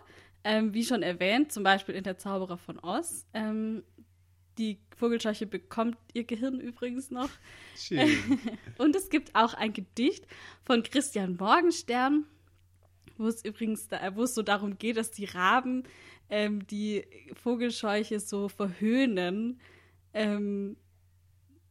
Ähm, 0.44 0.74
wie 0.74 0.84
schon 0.84 1.04
erwähnt, 1.04 1.54
zum 1.54 1.64
Beispiel 1.64 1.96
in 1.96 2.04
Der 2.04 2.18
Zauberer 2.18 2.58
von 2.58 2.78
Oz. 2.80 3.26
Ähm, 3.34 3.84
die 4.58 4.78
Vogelscheuche 4.98 5.48
bekommt 5.48 5.98
ihr 6.14 6.26
Gehirn 6.26 6.60
übrigens 6.60 7.12
noch. 7.12 7.30
Schön. 7.76 8.10
Und 8.78 8.96
es 8.96 9.10
gibt 9.10 9.34
auch 9.36 9.54
ein 9.54 9.74
Gedicht 9.74 10.28
von 10.64 10.84
Christian 10.84 11.38
Morgenstern, 11.38 12.26
wo 13.18 13.28
es 13.28 13.44
übrigens 13.44 13.88
da, 13.88 14.16
wo 14.16 14.24
es 14.24 14.36
so 14.36 14.42
darum 14.42 14.78
geht, 14.78 14.98
dass 14.98 15.12
die 15.12 15.26
Raben 15.26 15.84
ähm, 16.30 16.68
die 16.68 17.06
Vogelscheuche 17.42 18.20
so 18.20 18.50
verhöhnen. 18.50 19.60
Ähm, 20.14 20.78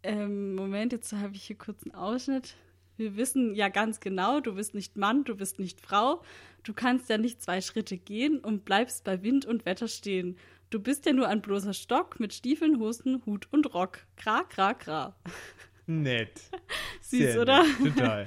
ähm, 0.03 0.55
Moment, 0.55 0.93
jetzt 0.93 1.13
habe 1.13 1.37
ich 1.37 1.45
hier 1.45 1.57
kurz 1.57 1.85
einen 1.85 1.95
Ausschnitt. 1.95 2.57
Wir 2.97 3.17
wissen 3.17 3.55
ja 3.55 3.69
ganz 3.69 4.01
genau, 4.01 4.41
du 4.41 4.55
bist 4.55 4.75
nicht 4.75 4.97
Mann, 4.97 5.25
du 5.25 5.35
bist 5.35 5.59
nicht 5.59 5.81
Frau. 5.81 6.23
Du 6.63 6.73
kannst 6.73 7.09
ja 7.09 7.19
nicht 7.19 7.43
zwei 7.43 7.61
Schritte 7.61 7.97
gehen 7.97 8.39
und 8.39 8.65
bleibst 8.65 9.05
bei 9.05 9.23
Wind 9.23 9.47
und 9.47 9.65
Wetter 9.65 9.89
stehen. 9.89 10.37
Du 10.71 10.81
bist 10.81 11.05
ja 11.07 11.13
nur 11.13 11.29
ein 11.29 11.43
bloßer 11.43 11.75
Stock 11.75 12.21
mit 12.21 12.33
Stiefeln, 12.33 12.79
Hosen, 12.79 13.23
Hut 13.27 13.49
und 13.51 13.75
Rock. 13.75 13.99
Gra, 14.17 14.43
gra, 14.49 14.73
gra. 14.73 15.17
Nett. 15.87 16.41
Süß, 17.03 17.19
Sehr 17.19 17.41
oder? 17.41 17.65
Nett. 17.65 17.97
Total. 17.97 18.27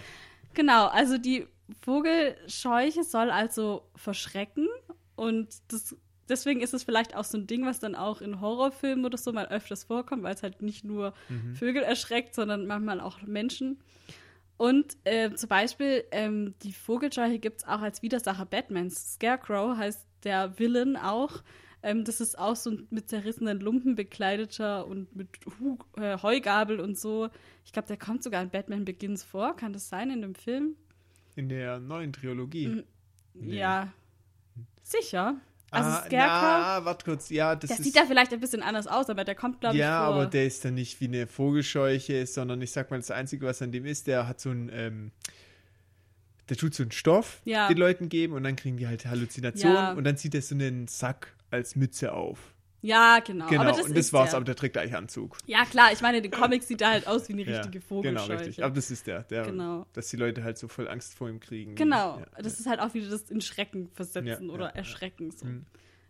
Genau, 0.54 0.88
also 0.88 1.18
die 1.18 1.48
Vogelscheuche 1.82 3.04
soll 3.04 3.30
also 3.30 3.90
verschrecken 3.96 4.68
und 5.16 5.50
das, 5.70 5.96
deswegen 6.30 6.62
ist 6.62 6.74
es 6.74 6.84
vielleicht 6.84 7.16
auch 7.16 7.24
so 7.24 7.38
ein 7.38 7.48
Ding, 7.48 7.66
was 7.66 7.80
dann 7.80 7.96
auch 7.96 8.22
in 8.22 8.42
Horrorfilmen 8.42 9.06
oder 9.06 9.18
so 9.18 9.32
mal 9.32 9.48
öfters 9.48 9.86
vorkommt, 9.86 10.24
weil 10.24 10.36
es 10.36 10.44
halt 10.44 10.62
nicht 10.62 10.84
nur 10.84 11.14
Vögel 11.56 11.84
erschreckt, 11.84 12.36
sondern 12.36 12.68
manchmal 12.68 13.00
auch 13.00 13.22
Menschen. 13.22 13.80
Und 14.58 14.98
äh, 15.04 15.34
zum 15.34 15.50
Beispiel 15.50 16.06
ähm, 16.12 16.56
die 16.64 16.72
Vogelscheuche 16.72 17.40
gibt 17.40 17.62
es 17.62 17.68
auch 17.68 17.82
als 17.82 18.02
Widersacher 18.02 18.46
Batmans. 18.46 19.16
Scarecrow 19.16 19.76
heißt 19.76 20.08
der 20.24 20.58
Villain 20.58 20.96
auch. 20.96 21.44
Ähm, 21.84 22.04
das 22.04 22.22
ist 22.22 22.40
auch 22.40 22.56
so 22.56 22.72
ein 22.72 22.88
mit 22.90 23.10
zerrissenen 23.10 23.60
Lumpen 23.60 23.96
bekleideter 23.96 24.88
und 24.88 25.16
mit 25.16 25.28
Hu 25.60 25.78
äh, 25.98 26.18
Heugabel 26.22 26.80
und 26.80 26.98
so. 26.98 27.30
Ich 27.66 27.74
glaube, 27.74 27.88
der 27.88 27.98
kommt 27.98 28.24
sogar 28.24 28.42
in 28.42 28.50
Batman 28.50 28.86
Begins 28.86 29.24
vor. 29.24 29.56
Kann 29.56 29.74
das 29.74 29.90
sein 29.90 30.10
in 30.10 30.22
dem 30.22 30.36
Film? 30.36 30.76
In 31.36 31.50
der 31.50 31.80
neuen 31.80 32.14
Trilogie. 32.14 32.84
Nee. 33.34 33.58
Ja. 33.58 33.94
Sicher. 34.82 35.36
Also 35.72 35.90
ah, 35.90 36.04
Scarecrow, 36.06 36.12
na, 36.20 36.86
warte 36.86 37.06
kurz. 37.06 37.30
Ja, 37.30 37.56
das 37.56 37.70
der 37.70 37.78
ist. 37.80 37.84
sieht 37.84 37.96
da 37.98 38.06
vielleicht 38.06 38.32
ein 38.32 38.40
bisschen 38.40 38.62
anders 38.62 38.88
aus, 38.88 39.10
aber 39.10 39.24
der 39.26 39.36
kommt, 39.36 39.60
glaube 39.60 39.76
ja, 39.76 40.04
ich, 40.04 40.06
vor. 40.08 40.16
aber 40.16 40.26
der 40.28 40.46
ist 40.46 40.64
dann 40.64 40.76
nicht 40.76 41.02
wie 41.02 41.06
eine 41.08 41.28
Vogelscheuche, 41.28 42.26
sondern 42.28 42.62
ich 42.62 42.72
sag 42.72 42.92
mal, 42.92 42.98
das 42.98 43.12
Einzige, 43.12 43.46
was 43.46 43.62
an 43.62 43.72
dem 43.72 43.86
ist, 43.86 44.08
der 44.08 44.28
hat 44.28 44.40
so 44.40 44.52
ein, 44.52 44.70
ähm, 44.74 45.12
der 46.50 46.58
tut 46.58 46.74
so 46.76 46.84
einen 46.84 46.92
Stoff 46.92 47.42
Ja. 47.44 47.68
den 47.68 47.78
Leuten 47.78 48.08
geben 48.08 48.34
und 48.34 48.44
dann 48.44 48.56
kriegen 48.56 48.78
die 48.78 48.88
halt 48.88 49.06
Halluzinationen 49.06 49.76
Ja. 49.76 49.92
und 49.94 50.04
dann 50.04 50.16
zieht 50.18 50.36
er 50.36 50.42
so 50.42 50.56
einen 50.56 50.88
Sack 50.88 51.34
als 51.52 51.76
Mütze 51.76 52.14
auf. 52.14 52.54
Ja, 52.86 53.20
genau. 53.20 53.48
Genau, 53.48 53.62
aber 53.64 53.72
das 53.72 53.82
und 53.82 53.98
das 53.98 54.14
war's, 54.14 54.30
der. 54.32 54.38
aber 54.38 54.46
der 54.46 54.56
trägt 54.56 54.78
eigentlich 54.78 54.96
Anzug. 54.96 55.38
Ja, 55.46 55.66
klar, 55.66 55.92
ich 55.92 56.02
meine, 56.02 56.18
in 56.18 56.24
den 56.24 56.32
Comics 56.32 56.68
sieht 56.68 56.82
er 56.82 56.90
halt 56.92 57.08
aus 57.08 57.28
wie 57.30 57.34
eine 57.34 57.44
Ja, 57.46 57.58
richtige 57.58 57.82
Vogelscheuche. 57.82 58.28
Genau, 58.28 58.40
richtig. 58.40 58.64
Aber 58.64 58.74
das 58.76 58.92
ist 58.92 59.08
der, 59.08 59.24
der 59.24 59.44
Genau. 59.46 59.86
dass 59.94 60.08
die 60.10 60.18
Leute 60.18 60.44
halt 60.44 60.58
so 60.58 60.68
voll 60.68 60.88
Angst 60.88 61.14
vor 61.16 61.28
ihm 61.30 61.40
kriegen. 61.40 61.76
Genau, 61.76 62.20
Ja, 62.20 62.42
das 62.42 62.60
ist 62.60 62.68
halt 62.68 62.80
auch 62.80 62.94
wieder 62.94 63.10
das 63.10 63.30
in 63.32 63.42
Schrecken 63.42 63.90
versetzen 63.94 64.48
Ja, 64.48 64.54
oder 64.54 64.66
ja, 64.66 64.72
ja. 64.72 64.76
erschrecken. 64.78 65.32
So. 65.32 65.46
Mhm. 65.46 65.66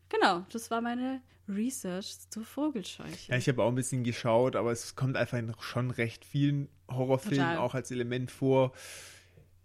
Genau, 0.09 0.45
das 0.51 0.69
war 0.71 0.81
meine 0.81 1.21
Research 1.47 2.17
zur 2.29 2.43
Vogelscheuche. 2.43 3.31
Ja, 3.31 3.37
ich 3.37 3.47
habe 3.47 3.63
auch 3.63 3.69
ein 3.69 3.75
bisschen 3.75 4.03
geschaut, 4.03 4.55
aber 4.55 4.71
es 4.71 4.95
kommt 4.95 5.15
einfach 5.17 5.37
in 5.37 5.53
schon 5.59 5.91
recht 5.91 6.25
vielen 6.25 6.67
Horrorfilmen 6.89 7.39
Total. 7.39 7.57
auch 7.57 7.73
als 7.75 7.91
Element 7.91 8.31
vor. 8.31 8.71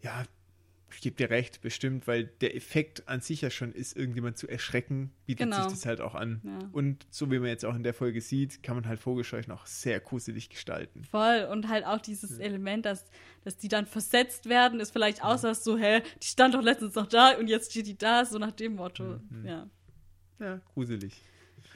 Ja, 0.03 0.25
ich 0.93 1.01
gebe 1.01 1.17
dir 1.17 1.31
recht, 1.31 1.61
bestimmt, 1.61 2.07
weil 2.07 2.25
der 2.25 2.57
Effekt 2.57 3.09
an 3.09 3.21
sich 3.21 3.41
ja 3.41 3.51
schon 3.51 3.73
ist, 3.73 3.97
irgendjemand 3.97 4.37
zu 4.39 4.49
erschrecken, 4.49 5.13
bietet 5.27 5.45
Genau. 5.51 5.63
sich 5.63 5.73
das 5.73 5.87
halt 5.87 6.01
auch 6.01 6.15
an. 6.15 6.41
Ja. 6.45 6.59
Und 6.73 7.07
so 7.11 7.31
wie 7.31 7.39
man 7.39 7.49
jetzt 7.49 7.65
auch 7.65 7.75
in 7.75 7.83
der 7.83 7.95
Folge 7.95 8.21
sieht, 8.21 8.63
kann 8.63 8.75
man 8.77 8.87
halt 8.87 9.01
Vogelscheuchen 9.01 9.53
auch 9.53 9.67
sehr 9.67 10.01
gruselig 10.01 10.49
gestalten. 10.51 11.05
Voll. 11.05 11.49
Und 11.51 11.69
halt 11.69 11.85
auch 11.87 12.01
dieses 12.01 12.39
Element, 12.39 12.87
dass, 12.87 13.05
dass 13.45 13.57
die 13.57 13.69
dann 13.69 13.87
versetzt 13.87 14.49
werden, 14.49 14.81
ist 14.81 14.91
vielleicht 14.93 15.23
auch 15.25 15.39
so, 15.39 15.77
hä, 15.79 16.03
die 16.23 16.27
stand 16.27 16.55
doch 16.55 16.63
letztens 16.63 16.95
noch 16.95 17.07
da 17.07 17.39
und 17.39 17.49
jetzt 17.49 17.71
steht 17.71 17.87
die 17.87 17.97
da, 17.99 18.25
so 18.25 18.39
nach 18.39 18.53
dem 18.53 18.77
Motto. 18.77 19.21
Mhm. 19.31 19.45
Ja, 19.47 19.71
Ja, 20.39 20.61
gruselig. 20.75 21.23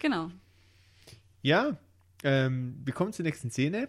genau. 0.00 0.30
Ja, 1.42 1.76
ähm, 2.22 2.80
wir 2.84 2.94
kommen 2.94 3.12
zur 3.12 3.24
nächsten 3.24 3.50
Szene. 3.50 3.88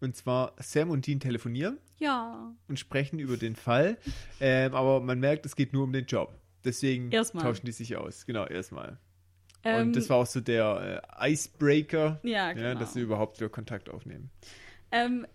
Und 0.00 0.14
zwar 0.14 0.54
Sam 0.60 0.90
und 0.90 1.06
Dean 1.06 1.20
telefonieren. 1.20 1.78
Ja. 1.98 2.52
und 2.68 2.78
sprechen 2.78 3.18
über 3.18 3.36
den 3.36 3.56
Fall. 3.56 3.96
Ähm, 4.40 4.74
aber 4.74 5.00
man 5.00 5.18
merkt, 5.20 5.46
es 5.46 5.56
geht 5.56 5.72
nur 5.72 5.84
um 5.84 5.92
den 5.92 6.06
Job. 6.06 6.34
Deswegen 6.64 7.10
Erstmal. 7.10 7.44
tauschen 7.44 7.66
die 7.66 7.72
sich 7.72 7.96
aus. 7.96 8.26
Genau, 8.26 8.44
erstmal. 8.46 8.98
Ähm, 9.64 9.88
und 9.88 9.96
das 9.96 10.10
war 10.10 10.18
auch 10.18 10.26
so 10.26 10.40
der 10.40 11.02
äh, 11.18 11.32
Icebreaker, 11.32 12.20
Ja, 12.22 12.52
genau. 12.52 12.78
dass 12.78 12.92
sie 12.94 13.00
überhaupt 13.00 13.38
wieder 13.40 13.48
Kontakt 13.48 13.88
aufnehmen. 13.88 14.30
Ähm, 14.92 15.26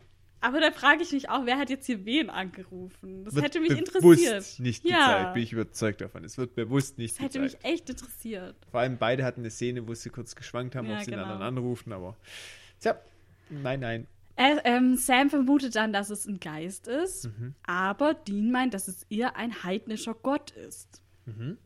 aber 0.44 0.60
da 0.60 0.72
frage 0.72 1.04
ich 1.04 1.12
mich 1.12 1.30
auch, 1.30 1.46
wer 1.46 1.58
hat 1.60 1.70
jetzt 1.70 1.86
hier 1.86 2.04
wen 2.06 2.30
angerufen? 2.30 3.24
Das 3.26 3.36
Wird 3.36 3.46
hätte 3.46 3.60
mich 3.60 3.70
bewusst 3.70 4.22
interessiert. 4.24 4.60
nicht 4.60 4.84
ja, 4.84 4.98
gezeigt, 5.18 5.34
bin 5.36 5.44
ich 5.44 5.54
überzeugt 5.54 6.02
davon. 6.02 6.24
Es 6.24 6.38
wird 6.38 6.56
bewusst 6.56 6.98
nicht 6.98 7.16
das 7.18 7.26
hätte 7.26 7.40
gezeigt. 7.42 7.64
mich 7.64 7.72
echt 7.74 7.90
interessiert. 7.90 8.56
Vor 8.72 8.80
allem 8.80 8.98
beide 8.98 9.24
hatten 9.24 9.42
eine 9.42 9.52
Szene, 9.52 9.88
wo 9.88 9.94
sie 9.94 10.10
kurz 10.10 10.36
geschwankt 10.36 10.76
haben, 10.76 10.88
Ja, 10.88 10.94
ob 10.96 11.00
sie 11.00 11.12
den 11.12 11.20
genau. 11.20 11.24
anderen 11.34 11.44
anrufen, 11.58 11.94
aber 11.94 12.18
tja, 12.80 13.00
nein, 13.50 13.80
nein. 13.82 14.08
Äh, 14.42 14.58
ähm, 14.64 14.96
Sam 14.96 15.30
vermutet 15.30 15.76
dann, 15.76 15.94
dass 15.94 16.10
es 16.10 16.26
ein 16.26 16.40
Geist 16.40 16.88
ist, 16.88 17.26
Mhm. 17.26 17.54
aber 17.64 18.16
Dean 18.16 18.50
meint, 18.52 18.74
dass 18.74 18.88
es 18.88 19.04
eher 19.04 19.36
ein 19.36 19.64
heidnischer 19.64 20.16
Gott 20.16 20.50
ist. 20.52 21.04
Mhm. 21.26 21.58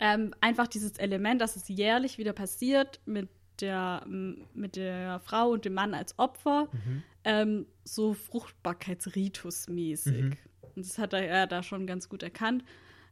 Ähm, 0.00 0.34
einfach 0.40 0.66
dieses 0.66 0.92
Element, 0.98 1.40
dass 1.40 1.54
es 1.54 1.68
jährlich 1.68 2.18
wieder 2.18 2.32
passiert 2.32 3.00
mit 3.06 3.28
der, 3.60 4.04
mit 4.08 4.74
der 4.74 5.20
Frau 5.20 5.50
und 5.50 5.64
dem 5.64 5.74
Mann 5.74 5.94
als 5.94 6.18
Opfer, 6.18 6.68
Mhm. 6.72 7.02
ähm, 7.22 7.66
so 7.84 8.14
Fruchtbarkeitsritus-mäßig. 8.14 10.24
Mhm. 10.24 10.36
Und 10.74 10.84
das 10.86 10.98
hat 10.98 11.12
er 11.12 11.24
ja 11.24 11.46
da 11.46 11.62
schon 11.62 11.86
ganz 11.86 12.08
gut 12.08 12.24
erkannt. 12.24 12.64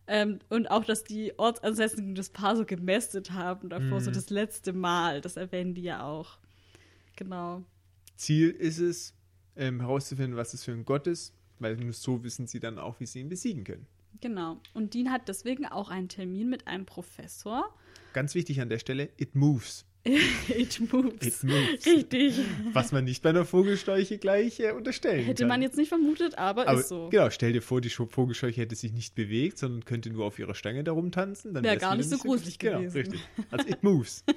Ähm, 0.09 0.41
und 0.49 0.69
auch, 0.69 0.85
dass 0.85 1.05
die 1.05 1.39
Ortsansässigen 1.39 2.17
das 2.17 2.31
Paar 2.31 2.57
so 2.57 2.65
gemästet 2.65 3.31
haben 3.31 3.69
davor, 3.69 4.01
Mhm. 4.01 4.05
so 4.05 4.11
das 4.11 4.31
letzte 4.31 4.73
Mal. 4.73 5.21
Das 5.21 5.37
erwähnen 5.37 5.75
die 5.75 5.83
ja 5.83 6.03
auch. 6.05 6.39
Genau. 7.15 7.63
Ziel 8.17 8.51
ist 8.51 8.79
es, 8.79 9.15
ähm, 9.57 9.81
herauszufinden, 9.81 10.37
was 10.37 10.55
es 10.55 10.65
für 10.65 10.73
ein 10.73 10.85
Gott 10.85 11.07
ist, 11.07 11.35
weil 11.59 11.77
nur 11.77 11.93
so 11.93 12.23
wissen 12.25 12.47
sie 12.47 12.61
dann 12.61 12.79
auch, 12.79 13.01
wie 13.01 13.07
sie 13.07 13.21
ihn 13.21 13.29
besiegen 13.29 13.65
können. 13.65 13.87
Genau. 14.21 14.61
Und 14.75 14.95
Dean 14.95 15.11
hat 15.11 15.29
deswegen 15.29 15.67
auch 15.67 15.91
einen 15.91 16.09
Termin 16.09 16.49
mit 16.49 16.67
einem 16.67 16.87
Professor. 16.87 17.75
Ganz 18.13 18.35
wichtig 18.35 18.61
an 18.61 18.69
der 18.69 18.79
Stelle, 18.79 19.09
it 19.17 19.35
moves. 19.35 19.85
It 20.49 20.81
moves. 20.93 21.25
It 21.25 21.45
moves. 21.45 21.87
Richtig. 21.87 22.41
Was 22.73 22.91
man 22.91 23.05
nicht 23.05 23.23
bei 23.23 23.31
einer 23.31 23.45
Vogelscheuche 23.45 24.19
gleich 24.19 24.59
äh, 24.59 24.73
unterstellen 24.73 25.25
Hätte 25.25 25.45
kann. 25.45 25.49
man 25.49 25.63
jetzt 25.63 25.77
nicht 25.77 25.91
vermutet, 25.91 26.37
aber, 26.37 26.67
Aber 26.67 26.81
ist 26.81 26.89
so. 26.89 27.09
genau, 27.09 27.31
stell 27.31 27.53
dir 27.53 27.63
vor, 27.63 27.81
die 27.81 27.89
Vogelscheuche 27.89 28.61
hätte 28.61 28.75
sich 28.75 28.93
nicht 28.93 29.15
bewegt, 29.15 29.59
sondern 29.59 29.85
könnte 29.85 30.11
nur 30.11 30.25
auf 30.25 30.41
ihrer 30.41 30.57
Stange 30.57 30.83
da 30.83 30.91
rumtanzen. 30.91 31.55
Dann 31.55 31.63
Wär 31.63 31.73
wär's 31.75 31.81
gar 31.81 31.95
nicht 31.95 32.11
so 32.11 32.19
gruselig 32.19 32.59
genau, 32.59 32.79
gewesen. 32.81 32.97
richtig. 32.97 33.21
Also 33.53 33.69
it 33.69 33.83
moves. 33.85 34.25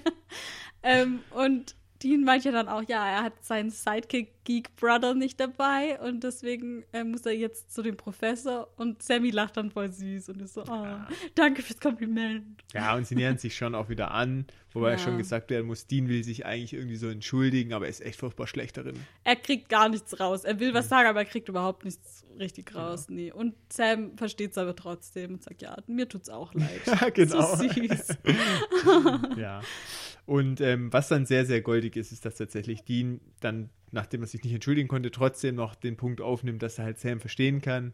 Ähm, 0.87 1.21
und 1.31 1.75
Dean 2.03 2.23
meint 2.23 2.43
ja 2.45 2.51
dann 2.51 2.67
auch, 2.67 2.83
ja, 2.87 3.07
er 3.07 3.23
hat 3.23 3.33
seinen 3.43 3.69
Sidekick 3.69 4.33
Geek 4.43 4.75
Brother 4.75 5.15
nicht 5.15 5.39
dabei 5.39 5.99
und 6.01 6.23
deswegen 6.23 6.83
äh, 6.93 7.03
muss 7.03 7.25
er 7.25 7.31
jetzt 7.33 7.73
zu 7.73 7.81
dem 7.81 7.97
Professor 7.97 8.67
und 8.77 9.01
Sammy 9.01 9.31
lacht 9.31 9.57
dann 9.57 9.71
voll 9.71 9.91
süß 9.91 10.29
und 10.29 10.39
ist 10.41 10.53
so, 10.53 10.63
oh, 10.69 10.85
danke 11.33 11.63
fürs 11.63 11.79
Kompliment. 11.79 12.45
Ja, 12.73 12.95
und 12.95 13.07
sie 13.07 13.15
nähern 13.15 13.39
sich 13.39 13.55
schon 13.55 13.73
auch 13.73 13.89
wieder 13.89 14.11
an, 14.11 14.45
wobei 14.73 14.91
Ja. 14.91 14.97
schon 14.99 15.17
gesagt 15.17 15.49
werden 15.49 15.65
muss, 15.65 15.87
Dean 15.87 16.07
will 16.09 16.23
sich 16.23 16.45
eigentlich 16.45 16.73
irgendwie 16.73 16.97
so 16.97 17.09
entschuldigen, 17.09 17.73
aber 17.73 17.85
er 17.85 17.89
ist 17.89 18.01
echt 18.05 18.19
furchtbar 18.19 18.45
schlecht 18.45 18.77
darin. 18.77 18.99
Er 19.23 19.35
kriegt 19.35 19.67
gar 19.67 19.89
nichts 19.89 20.19
raus. 20.19 20.43
Er 20.43 20.59
will 20.59 20.75
was 20.75 20.89
sagen, 20.89 21.09
aber 21.09 21.21
er 21.21 21.25
kriegt 21.25 21.49
überhaupt 21.49 21.83
nichts 21.83 22.23
richtig 22.37 22.67
Genau. 22.67 22.89
raus. 22.89 23.09
Nee. 23.09 23.31
Und 23.31 23.55
Sam 23.73 24.15
versteht 24.15 24.51
es 24.51 24.59
aber 24.59 24.75
trotzdem 24.75 25.33
und 25.35 25.43
sagt, 25.43 25.63
ja, 25.63 25.75
mir 25.87 26.07
tut's 26.07 26.29
auch 26.29 26.53
leid. 26.53 26.81
Ja, 26.85 27.09
genau. 27.09 27.55
So 27.55 27.63
süß. 27.67 28.07
Ja. 29.37 29.61
Und 30.25 30.59
ähm, 30.61 30.91
was 30.91 31.07
dann 31.07 31.25
sehr, 31.25 31.45
sehr 31.45 31.61
goldig 31.61 31.95
ist, 31.95 32.11
ist, 32.11 32.25
dass 32.25 32.35
tatsächlich 32.35 32.83
Dean 32.83 33.19
dann, 33.41 33.69
nachdem 33.91 34.21
er 34.21 34.27
sich 34.27 34.43
nicht 34.43 34.53
entschuldigen 34.53 34.87
konnte, 34.87 35.11
trotzdem 35.11 35.55
noch 35.55 35.75
den 35.75 35.97
Punkt 35.97 36.19
aufnimmt, 36.21 36.63
dass 36.63 36.79
er 36.79 36.85
halt 36.85 36.99
Sam 36.99 37.19
verstehen 37.19 37.61
kann 37.61 37.93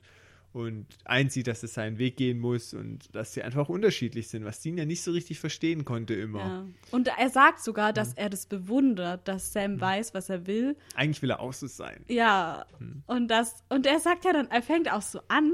und 0.53 0.85
einsieht, 1.05 1.47
dass 1.47 1.63
es 1.63 1.73
seinen 1.73 1.97
Weg 1.97 2.17
gehen 2.17 2.39
muss 2.39 2.73
und 2.73 3.13
dass 3.15 3.33
sie 3.33 3.41
einfach 3.41 3.69
unterschiedlich 3.69 4.27
sind, 4.29 4.43
was 4.45 4.59
Dean 4.61 4.77
ja 4.77 4.85
nicht 4.85 5.01
so 5.01 5.11
richtig 5.11 5.39
verstehen 5.39 5.85
konnte 5.85 6.13
immer. 6.13 6.39
Ja. 6.39 6.65
Und 6.91 7.07
er 7.09 7.29
sagt 7.29 7.61
sogar, 7.63 7.89
Hm. 7.89 7.95
dass 7.95 8.13
er 8.13 8.29
das 8.29 8.45
bewundert, 8.45 9.27
dass 9.27 9.51
Sam 9.53 9.79
weiß, 9.79 10.13
was 10.13 10.29
er 10.29 10.47
will. 10.47 10.75
Eigentlich 10.95 11.21
will 11.21 11.31
er 11.31 11.39
auch 11.41 11.53
so 11.53 11.67
sein. 11.67 12.03
Ja, 12.07 12.65
Hm. 12.79 13.03
und 13.07 13.27
das, 13.29 13.63
und 13.69 13.85
er 13.85 13.99
sagt 13.99 14.23
ja 14.25 14.33
dann, 14.33 14.49
er 14.49 14.61
fängt 14.61 14.91
auch 14.91 15.01
so 15.01 15.19
an, 15.27 15.51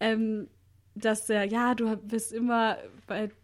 ähm, 0.00 0.48
dass 0.94 1.28
er, 1.28 1.44
ja, 1.44 1.74
du 1.74 1.96
bist 1.96 2.32
immer, 2.32 2.78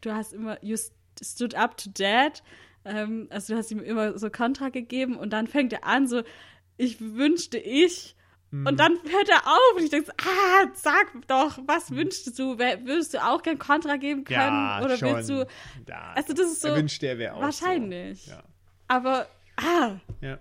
du 0.01 0.13
hast 0.13 0.33
immer, 0.33 0.63
you 0.65 0.77
stood 1.23 1.55
up 1.55 1.77
to 1.77 1.91
dad. 1.93 2.43
Ähm, 2.85 3.27
also 3.31 3.53
du 3.53 3.59
hast 3.59 3.71
ihm 3.71 3.81
immer 3.81 4.19
so 4.19 4.31
Kontra 4.31 4.69
gegeben 4.71 5.17
und 5.17 5.33
dann 5.33 5.47
fängt 5.47 5.73
er 5.73 5.85
an, 5.85 6.07
so, 6.07 6.23
ich 6.77 7.01
wünschte 7.01 7.59
ich. 7.59 8.17
Hm. 8.53 8.67
Und 8.67 8.81
dann 8.81 8.93
hört 9.09 9.29
er 9.29 9.47
auf 9.47 9.77
und 9.77 9.85
ich 9.85 9.91
denke, 9.91 10.11
ah, 10.19 10.67
sag 10.75 11.07
doch, 11.29 11.59
was 11.67 11.91
wünschst 11.93 12.37
du? 12.39 12.59
Würdest 12.59 13.15
du 13.15 13.23
auch 13.25 13.43
gern 13.43 13.59
Kontra 13.59 13.97
geben 13.97 14.25
können? 14.25 14.39
Ja, 14.41 14.81
Oder 14.85 14.97
schon. 14.97 15.15
willst 15.15 15.31
du, 15.31 15.47
Ja, 15.89 16.13
also 16.17 16.33
das 16.33 16.47
ist 16.53 16.63
so, 16.63 16.75
wünscht, 16.75 17.03
er 17.03 17.19
wäre 17.19 17.35
auch 17.37 17.43
wahrscheinlich. 17.43 18.23
So. 18.25 18.33
Ja. 18.33 18.43
aber, 18.89 19.29
ah, 19.57 19.97
Ja. 20.21 20.39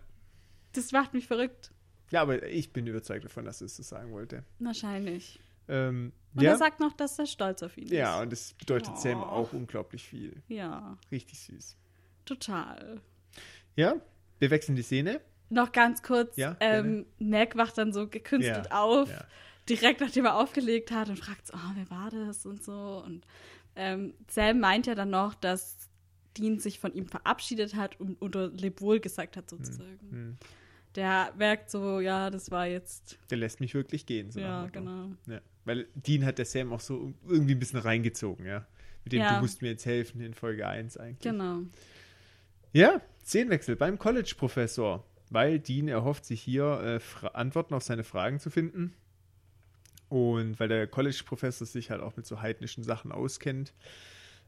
das 0.74 0.92
macht 0.92 1.14
mich 1.14 1.28
verrückt. 1.28 1.72
ja, 2.10 2.22
aber 2.22 2.42
ich 2.48 2.74
bin 2.74 2.88
überzeugt 2.88 3.26
davon, 3.26 3.46
dass 3.46 3.62
es 3.62 3.76
so 3.76 3.84
sagen 3.84 4.12
wollte. 4.12 4.44
Wahrscheinlich. 4.58 5.40
Ähm, 5.68 6.12
Und 6.34 6.42
ja, 6.42 6.52
er 6.54 6.58
sagt 6.58 6.80
noch, 6.80 6.94
dass 6.94 7.20
er 7.20 7.28
stolz 7.28 7.62
auf 7.62 7.78
ihn 7.78 7.84
ist. 7.86 7.92
ja, 7.92 8.20
und 8.22 8.32
das 8.32 8.54
bedeutet 8.54 8.90
Oh. 8.96 9.00
Sam 9.00 9.22
auch 9.24 9.54
unglaublich 9.54 10.04
viel. 10.08 10.42
Ja, 10.48 10.98
Richtig 11.12 11.40
süß. 11.42 11.78
Total. 12.30 13.02
Ja, 13.76 13.96
wir 14.40 14.50
wechseln 14.52 14.76
die 14.76 14.84
Szene. 14.84 15.22
Noch 15.50 15.72
ganz 15.72 16.04
kurz, 16.04 16.38
Ja, 16.38 16.56
ähm, 16.60 17.06
Mac 17.18 17.58
wacht 17.58 17.78
dann 17.78 17.92
so 17.92 18.08
gekünstelt 18.08 18.68
Ja, 18.70 18.84
auf, 18.84 19.10
ja. 19.10 19.26
direkt 19.68 20.00
nachdem 20.00 20.26
er 20.26 20.36
aufgelegt 20.36 20.92
hat 20.92 21.10
und 21.10 21.18
fragt 21.18 21.48
so, 21.48 21.54
oh, 21.56 21.72
wer 21.76 21.90
war 21.90 22.12
das 22.12 22.46
und 22.46 22.64
so. 22.64 23.04
Und 23.04 23.26
ähm, 23.76 24.14
Sam 24.30 24.60
meint 24.60 24.86
ja 24.86 24.96
dann 24.96 25.10
noch, 25.10 25.34
dass 25.34 25.90
Dean 26.38 26.60
sich 26.60 26.80
von 26.80 26.94
ihm 26.94 27.08
verabschiedet 27.08 27.76
hat 27.76 28.00
und 28.00 28.22
unter 28.22 28.50
Lebwohl 28.50 29.00
gesagt 29.00 29.38
hat, 29.38 29.50
sozusagen. 29.50 30.00
Hm. 30.12 30.38
Der 30.96 31.34
merkt 31.38 31.70
so, 31.70 32.00
ja, 32.00 32.30
das 32.30 32.52
war 32.52 32.68
jetzt, 32.68 33.18
Der 33.30 33.38
lässt 33.38 33.60
mich 33.60 33.74
wirklich 33.74 34.06
gehen. 34.06 34.32
So 34.32 34.40
ja, 34.40 34.68
genau. 34.68 35.12
Ja. 35.28 35.40
Weil 35.66 35.88
Dean 35.96 36.26
hat 36.26 36.38
der 36.38 36.46
Sam 36.46 36.74
auch 36.74 36.80
so 36.80 37.14
irgendwie 37.28 37.54
ein 37.54 37.60
bisschen 37.60 37.80
reingezogen, 37.80 38.46
ja. 38.46 38.66
Mit 39.04 39.14
dem, 39.14 39.24
du 39.24 39.40
musst 39.40 39.62
mir 39.62 39.70
jetzt 39.70 39.86
helfen 39.86 40.22
in 40.22 40.34
Folge 40.34 40.68
1 40.68 40.98
eigentlich. 40.98 41.20
Genau. 41.20 41.62
Ja, 42.72 43.02
Szenenwechsel 43.24 43.76
beim 43.76 43.98
College-Professor. 43.98 45.06
Weil 45.32 45.60
Dean 45.60 45.88
erhofft 45.88 46.26
sich 46.26 46.42
hier 46.42 47.00
äh, 47.24 47.28
Antworten 47.34 47.76
auf 47.76 47.84
seine 47.84 48.04
Fragen 48.04 48.40
zu 48.40 48.50
finden. 48.50 48.96
Und 50.10 50.60
weil 50.60 50.68
der 50.68 50.88
College-Professor 50.88 51.68
sich 51.68 51.92
halt 51.92 52.02
auch 52.02 52.18
mit 52.18 52.26
so 52.26 52.42
heidnischen 52.42 52.84
Sachen 52.84 53.12
auskennt. 53.12 53.74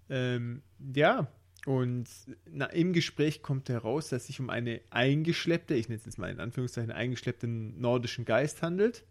Ähm, 0.09 0.63
ja, 0.95 1.28
und 1.67 2.07
na, 2.49 2.65
im 2.65 2.93
Gespräch 2.93 3.43
kommt 3.43 3.69
heraus, 3.69 4.09
dass 4.09 4.24
es 4.24 4.28
sich 4.28 4.39
um 4.39 4.49
eine 4.49 4.82
eingeschleppte, 4.89 5.76
ich 5.76 5.89
nenne 5.89 5.99
es 5.99 6.05
jetzt 6.05 6.17
mal 6.17 6.32
in 6.32 6.39
Anführungszeichen, 6.39 6.91
eingeschleppten 6.91 7.80
nordischen 7.80 8.26
Geist 8.26 8.63
handelt, 8.63 9.03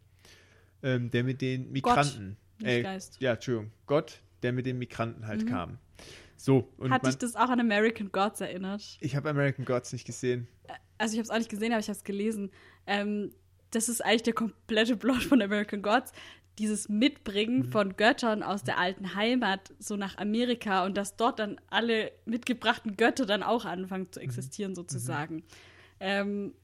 ähm, 0.82 1.11
der 1.12 1.22
mit 1.22 1.40
den 1.40 1.70
Migranten. 1.70 2.36
nicht 2.58 2.82
Geist. 2.82 3.20
Ja, 3.20 3.34
Entschuldigung, 3.34 3.70
Gott, 3.86 4.20
der 4.42 4.52
mit 4.52 4.66
den 4.66 4.78
Migranten 4.78 5.28
halt 5.28 5.46
kam. 5.46 5.78
So, 6.43 6.72
und 6.78 6.91
Hat 6.91 7.03
man, 7.03 7.11
dich 7.11 7.18
das 7.18 7.36
auch 7.36 7.51
an 7.51 7.61
American 7.61 8.11
Gods 8.12 8.41
erinnert? 8.41 8.97
ich 9.01 9.14
habe 9.14 9.28
American 9.28 9.64
Gods 9.66 9.93
nicht 9.93 10.07
gesehen. 10.07 10.49
also 10.97 11.12
ich 11.12 11.18
habe 11.18 11.24
es 11.24 11.30
auch 11.30 11.36
nicht 11.38 11.51
gesehen, 11.51 11.72
aber 11.72 11.80
ich 11.80 11.88
habe 11.88 11.99
es 11.99 12.05
gelesen. 12.05 12.51
Ähm, 12.86 13.30
das 13.72 13.88
ist 13.91 14.03
eigentlich 14.05 14.22
der 14.22 14.32
komplette 14.34 14.97
Plot 14.97 15.22
von 15.22 15.43
American 15.43 15.82
Gods. 15.82 16.12
Dieses 16.59 16.88
Mitbringen 16.88 17.59
Mhm. 17.66 17.72
von 17.72 17.97
Göttern 17.97 18.43
aus 18.43 18.64
der 18.64 18.78
alten 18.78 19.14
Heimat 19.14 19.72
so 19.78 19.97
nach 19.97 20.16
Amerika 20.18 20.84
und 20.86 20.97
dass 20.97 21.16
dort 21.16 21.38
dann 21.38 21.61
alle 21.68 22.11
mitgebrachten 22.24 22.97
Götter 22.97 23.26
dann 23.26 23.43
auch 23.43 23.64
anfangen 23.66 24.05
Mhm. 24.05 24.12
zu 24.12 24.20
existieren, 24.20 24.74
sozusagen. 24.74 25.45
Ähm, 26.01 26.55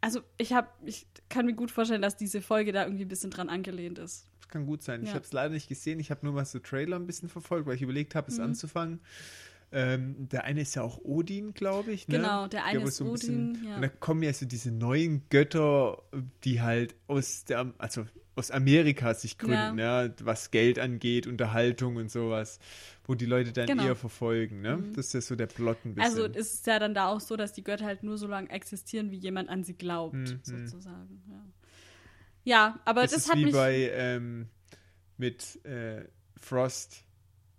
also 0.00 0.20
ich 0.38 0.52
habe, 0.52 0.68
ich 0.84 1.06
kann 1.28 1.46
mir 1.46 1.54
gut 1.54 1.70
vorstellen, 1.70 2.02
dass 2.02 2.16
diese 2.16 2.40
Folge 2.42 2.72
da 2.72 2.84
irgendwie 2.84 3.04
ein 3.04 3.08
bisschen 3.08 3.30
dran 3.30 3.48
angelehnt 3.48 3.98
ist. 3.98 4.26
Kann 4.50 4.66
gut 4.66 4.82
sein. 4.82 5.02
Ich 5.02 5.08
Ja. 5.10 5.14
habe 5.14 5.24
es 5.24 5.32
leider 5.32 5.54
nicht 5.54 5.68
gesehen. 5.68 6.00
Ich 6.00 6.10
habe 6.10 6.24
nur 6.24 6.34
mal 6.34 6.44
so 6.44 6.58
Trailer 6.58 6.96
ein 6.96 7.06
bisschen 7.06 7.28
verfolgt, 7.28 7.66
weil 7.66 7.76
ich 7.76 7.82
überlegt 7.82 8.14
habe, 8.14 8.28
es 8.30 8.38
Mhm. 8.38 8.44
anzufangen. 8.44 9.00
Ähm, 9.72 10.28
der 10.28 10.42
eine 10.44 10.62
ist 10.62 10.74
ja 10.74 10.82
auch 10.82 10.98
Odin, 11.04 11.54
glaube 11.54 11.92
ich. 11.92 12.08
Ne? 12.08 12.16
Genau, 12.16 12.48
der 12.48 12.64
eine 12.64 12.82
wo 12.82 12.88
ist 12.88 12.96
so 12.96 13.04
ein 13.04 13.10
Odin, 13.10 13.58
ja. 13.64 13.76
Und 13.76 13.82
da 13.82 13.88
kommen 13.88 14.22
ja 14.24 14.32
so 14.32 14.44
diese 14.44 14.72
neuen 14.72 15.22
Götter, 15.30 16.02
die 16.42 16.60
halt 16.60 16.96
aus 17.06 17.44
der, 17.44 17.72
also 17.78 18.04
aus 18.34 18.50
Amerika 18.50 19.14
sich 19.14 19.38
gründen, 19.38 19.78
ja. 19.78 20.08
was 20.22 20.50
Geld 20.50 20.80
angeht, 20.80 21.28
Unterhaltung 21.28 21.96
und 21.96 22.10
sowas, 22.10 22.58
wo 23.04 23.14
die 23.14 23.26
Leute 23.26 23.52
dann 23.52 23.66
Genau. 23.68 23.84
eher 23.84 23.94
verfolgen. 23.96 24.60
Ne? 24.60 24.82
Das 24.96 25.06
ist 25.08 25.12
ja 25.14 25.20
so 25.20 25.36
der 25.36 25.46
Plot 25.46 25.76
ein 25.84 25.94
bisschen. 25.94 26.10
Also 26.10 26.24
ist 26.24 26.54
es 26.54 26.66
ja 26.66 26.80
dann 26.80 26.94
da 26.94 27.06
auch 27.08 27.20
so, 27.20 27.36
dass 27.36 27.52
die 27.52 27.62
Götter 27.62 27.84
halt 27.84 28.02
nur 28.02 28.18
so 28.18 28.26
lange 28.26 28.50
existieren, 28.50 29.12
wie 29.12 29.18
jemand 29.18 29.48
an 29.50 29.62
sie 29.62 29.74
glaubt, 29.74 30.14
Mhm. 30.16 30.40
sozusagen. 30.42 31.22
Ja. 31.28 31.44
Ja, 32.44 32.78
aber 32.84 33.02
das, 33.02 33.12
das, 33.12 33.22
ist 33.22 33.30
hat 33.30 33.38
wie 33.38 33.44
mich. 33.46 33.54
bei 33.54 33.90
ähm, 33.92 34.48
mit 35.16 35.64
äh, 35.64 36.04
Frost, 36.40 37.04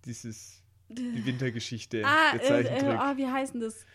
dieses 0.05 0.61
die 0.89 1.25
Wintergeschichte, 1.25 2.03
ah, 2.05 2.33
der 2.33 2.41
äh, 2.41 2.43
äh, 2.43 2.47
Zeichentrick. 2.47 2.99
oh, 2.99 3.17
wie 3.17 3.27
heißen 3.27 3.59
das? 3.59 3.85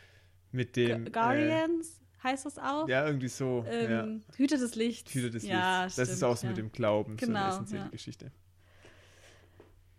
mit 0.56 0.74
dem. 0.76 1.12
Guardians 1.12 2.00
heißt 2.22 2.46
das 2.46 2.58
auch? 2.58 2.88
Äh, 2.88 2.92
ja, 2.92 3.06
irgendwie 3.06 3.28
so. 3.28 3.64
ja. 3.66 4.04
ähm, 4.04 4.22
Hüter 4.36 4.56
des 4.56 4.74
Lichts. 4.74 5.14
Hüter 5.14 5.30
des 5.30 5.44
ja, 5.44 5.84
Lichts. 5.84 5.96
Das 5.96 6.08
ist 6.08 6.16
stimmt, 6.16 6.32
auch 6.32 6.36
so 6.36 6.46
ja. 6.46 6.48
mit 6.50 6.58
dem 6.58 6.72
Glauben, 6.72 7.16
so 7.18 7.26
Genau, 7.26 7.40
eine 7.40 7.48
essentielle 7.50 7.84
ja. 7.84 7.90
Geschichte. 7.90 8.32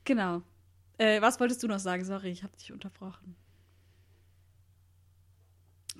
Genau. 0.03 0.41
Äh, 0.97 1.21
was 1.21 1.39
wolltest 1.39 1.63
du 1.63 1.67
noch 1.67 1.79
sagen? 1.79 2.03
Sorry, 2.03 2.29
ich 2.29 2.43
habe 2.43 2.55
dich 2.57 2.73
unterbrochen. 2.73 3.35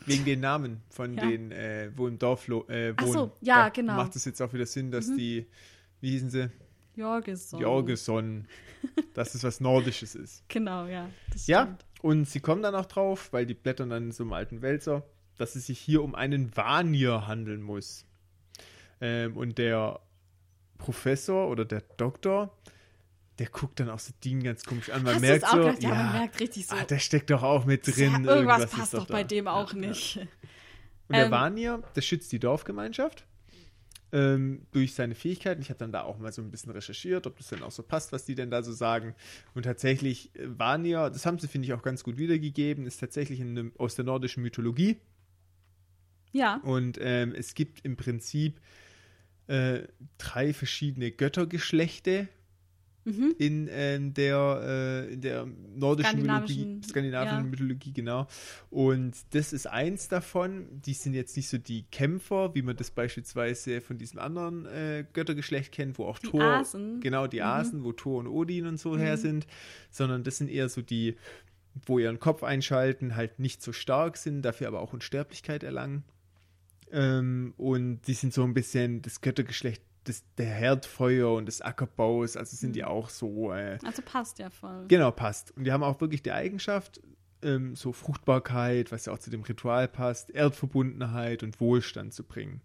Wegen 0.06 0.26
den 0.26 0.40
Namen 0.40 0.82
von 0.90 1.16
Ja. 1.16 1.26
den, 1.28 1.52
äh, 1.52 1.92
wo 1.96 2.08
im 2.08 2.18
Dorf 2.20 2.48
lo- 2.48 2.66
äh, 2.70 2.94
Ach 2.96 3.04
wohnen. 3.04 3.14
so, 3.14 3.32
ja, 3.42 3.64
Da 3.64 3.70
genau. 3.70 3.94
Mhm. 3.94 3.98
Macht 3.98 4.16
es 4.16 4.26
jetzt 4.26 4.42
auch 4.42 4.54
wieder 4.54 4.66
Sinn, 4.66 4.92
dass 4.92 5.08
die, 5.08 5.48
wie 6.02 6.12
hießen 6.12 6.30
sie? 6.30 6.50
Jorgeson. 6.96 7.60
Jorgeson, 7.60 8.48
dass 9.14 9.36
es 9.36 9.44
was 9.44 9.60
Nordisches 9.60 10.16
ist. 10.16 10.44
Genau, 10.50 10.86
ja. 10.88 11.10
Ja, 11.46 11.78
und 12.02 12.28
sie 12.28 12.40
kommen 12.40 12.62
dann 12.64 12.74
auch 12.76 12.86
drauf, 12.88 13.32
weil 13.34 13.46
die 13.46 13.54
blättern 13.54 13.90
dann 13.90 14.06
in 14.06 14.12
so 14.12 14.24
einem 14.24 14.34
alten 14.34 14.62
Wälzer, 14.62 15.04
dass 15.38 15.56
es 15.56 15.68
sich 15.68 15.80
hier 15.80 16.02
um 16.04 16.16
einen 16.16 16.56
Vanier 16.56 17.28
handeln 17.28 17.62
muss. 17.62 18.06
Ähm, 19.02 19.38
und 19.38 19.58
der 19.60 20.00
Professor 20.80 21.50
oder 21.50 21.66
der 21.66 21.82
Doktor, 21.98 22.56
der 23.40 23.48
guckt 23.48 23.80
dann 23.80 23.90
auch 23.90 24.00
so 24.00 24.12
Dean 24.24 24.42
ganz 24.44 24.64
komisch 24.64 24.90
an. 24.90 25.04
Man 25.04 25.16
Hast 25.16 25.22
merkt 25.22 25.46
auch 25.46 25.52
so, 25.52 25.58
gedacht? 25.60 25.84
Ja, 25.84 25.90
man 25.90 26.12
merkt 26.14 26.40
richtig 26.40 26.66
so. 26.68 26.76
ah, 26.76 26.84
der 26.84 27.00
steckt 27.00 27.30
doch 27.30 27.44
auch 27.44 27.66
mit 27.66 27.86
ja, 27.88 27.94
drin. 27.94 28.26
irgendwas 28.26 28.64
ist 28.66 28.72
passt 28.72 28.94
doch 28.94 29.08
bei 29.08 29.24
da. 29.24 29.28
dem 29.28 29.48
auch 29.48 29.74
Ja, 29.74 29.80
nicht. 29.80 30.16
Ja. 30.16 30.22
Und 31.10 31.16
der 31.16 31.26
Ähm, 31.26 31.32
Vanier, 31.32 31.84
der 31.96 32.02
schützt 32.02 32.32
die 32.32 32.40
Dorfgemeinschaft 32.40 33.26
ähm, 34.12 34.66
durch 34.72 34.94
seine 34.96 35.16
Fähigkeiten. 35.16 35.62
Ich 35.62 35.70
habe 35.70 35.78
dann 35.80 35.92
da 35.92 36.02
auch 36.04 36.18
mal 36.18 36.32
so 36.32 36.42
ein 36.42 36.50
bisschen 36.52 36.72
recherchiert, 36.72 37.28
ob 37.28 37.38
das 37.38 37.48
denn 37.50 37.64
auch 37.64 37.72
so 37.72 37.84
passt, 37.84 38.12
was 38.12 38.26
die 38.26 38.36
denn 38.36 38.50
da 38.50 38.64
so 38.64 38.72
sagen. 38.74 39.16
Und 39.54 39.64
tatsächlich, 39.64 40.36
äh, 40.36 40.48
Vanier, 40.58 41.10
das 41.10 41.26
haben 41.26 41.40
sie, 41.40 41.48
finde 41.48 41.66
ich, 41.68 41.74
auch 41.74 41.82
ganz 41.84 42.04
gut 42.04 42.18
wiedergegeben, 42.18 42.86
ist 42.86 42.98
tatsächlich 43.00 43.40
in 43.40 43.50
einem, 43.52 43.72
aus 43.78 43.96
der 43.96 44.06
nordischen 44.06 44.44
Mythologie. 44.44 44.98
Ja. 46.34 46.58
Und 46.64 46.98
ähm, 47.02 47.34
es 47.36 47.54
gibt 47.54 47.86
im 47.86 47.96
Prinzip 47.98 48.60
äh, 49.48 49.84
drei 50.18 50.54
verschiedene 50.54 51.12
Göttergeschlechte 51.12 52.28
in, 53.38 53.70
ähm, 53.72 54.14
der, 54.14 55.06
äh, 55.08 55.14
in 55.14 55.22
der 55.22 55.48
nordischen 55.76 56.22
Mythologie, 56.22 56.82
Skandinavischen, 56.88 57.44
ja. 57.44 57.50
Mythologie, 57.50 57.94
genau. 57.94 58.28
Und 58.70 59.16
das 59.32 59.54
ist 59.54 59.66
eins 59.68 60.10
davon. 60.10 60.68
Die 60.86 60.94
sind 60.94 61.14
jetzt 61.14 61.38
nicht 61.38 61.48
so 61.48 61.58
die 61.58 61.84
Kämpfer, 61.84 62.54
wie 62.54 62.62
man 62.62 62.76
das 62.76 62.92
beispielsweise 62.92 63.80
von 63.82 63.98
diesem 63.98 64.20
anderen 64.20 64.66
äh, 64.66 65.06
Göttergeschlecht 65.14 65.72
kennt, 65.72 65.98
wo 65.98 66.06
auch 66.06 66.20
Die 66.20 66.28
Thor, 66.28 66.44
Asen. 66.44 67.00
genau, 67.00 67.28
die 67.28 67.42
Asen, 67.42 67.84
wo 67.84 67.94
Thor 67.94 68.20
und 68.20 68.28
Odin 68.28 68.68
und 68.68 68.78
so 68.80 68.98
her 68.98 69.18
sind, 69.18 69.48
sondern 69.90 70.24
das 70.24 70.38
sind 70.38 70.50
eher 70.50 70.68
so 70.68 70.82
die, 70.82 71.16
wo 71.86 72.00
ihren 72.00 72.20
Kopf 72.20 72.44
einschalten, 72.44 73.16
halt 73.16 73.40
nicht 73.40 73.62
so 73.62 73.72
stark 73.72 74.18
sind, 74.18 74.42
dafür 74.42 74.68
aber 74.68 74.82
auch 74.82 74.94
Unsterblichkeit 74.94 75.64
erlangen. 75.64 76.04
Ähm, 76.92 77.54
und 77.58 78.02
die 78.08 78.14
sind 78.14 78.34
so 78.34 78.44
ein 78.44 78.54
bisschen 78.54 79.02
das 79.02 79.22
Göttergeschlecht 79.22 79.82
des, 80.08 80.24
der 80.38 80.48
Herdfeuer 80.48 81.34
und 81.34 81.46
des 81.48 81.62
Ackerbaus, 81.62 82.38
also 82.38 82.56
sind 82.56 82.76
die 82.76 82.84
auch 82.84 83.10
so, 83.10 83.52
äh, 83.52 83.78
Also 83.84 84.02
passt 84.02 84.40
ja 84.40 84.50
voll. 84.50 84.86
genau, 84.88 85.12
passt. 85.12 85.56
Und 85.56 85.64
die 85.66 85.72
haben 85.72 85.84
auch 85.84 86.00
wirklich 86.02 86.24
die 86.24 86.32
Eigenschaft, 86.32 87.02
ähm, 87.44 87.76
so 87.76 87.92
Fruchtbarkeit, 87.92 88.92
was 88.92 89.06
ja 89.06 89.14
auch 89.14 89.20
zu 89.20 89.30
dem 89.30 89.42
Ritual 89.42 89.88
passt, 89.88 90.32
Erdverbundenheit 90.32 91.44
und 91.44 91.60
Wohlstand 91.60 92.14
zu 92.14 92.24
bringen. 92.24 92.62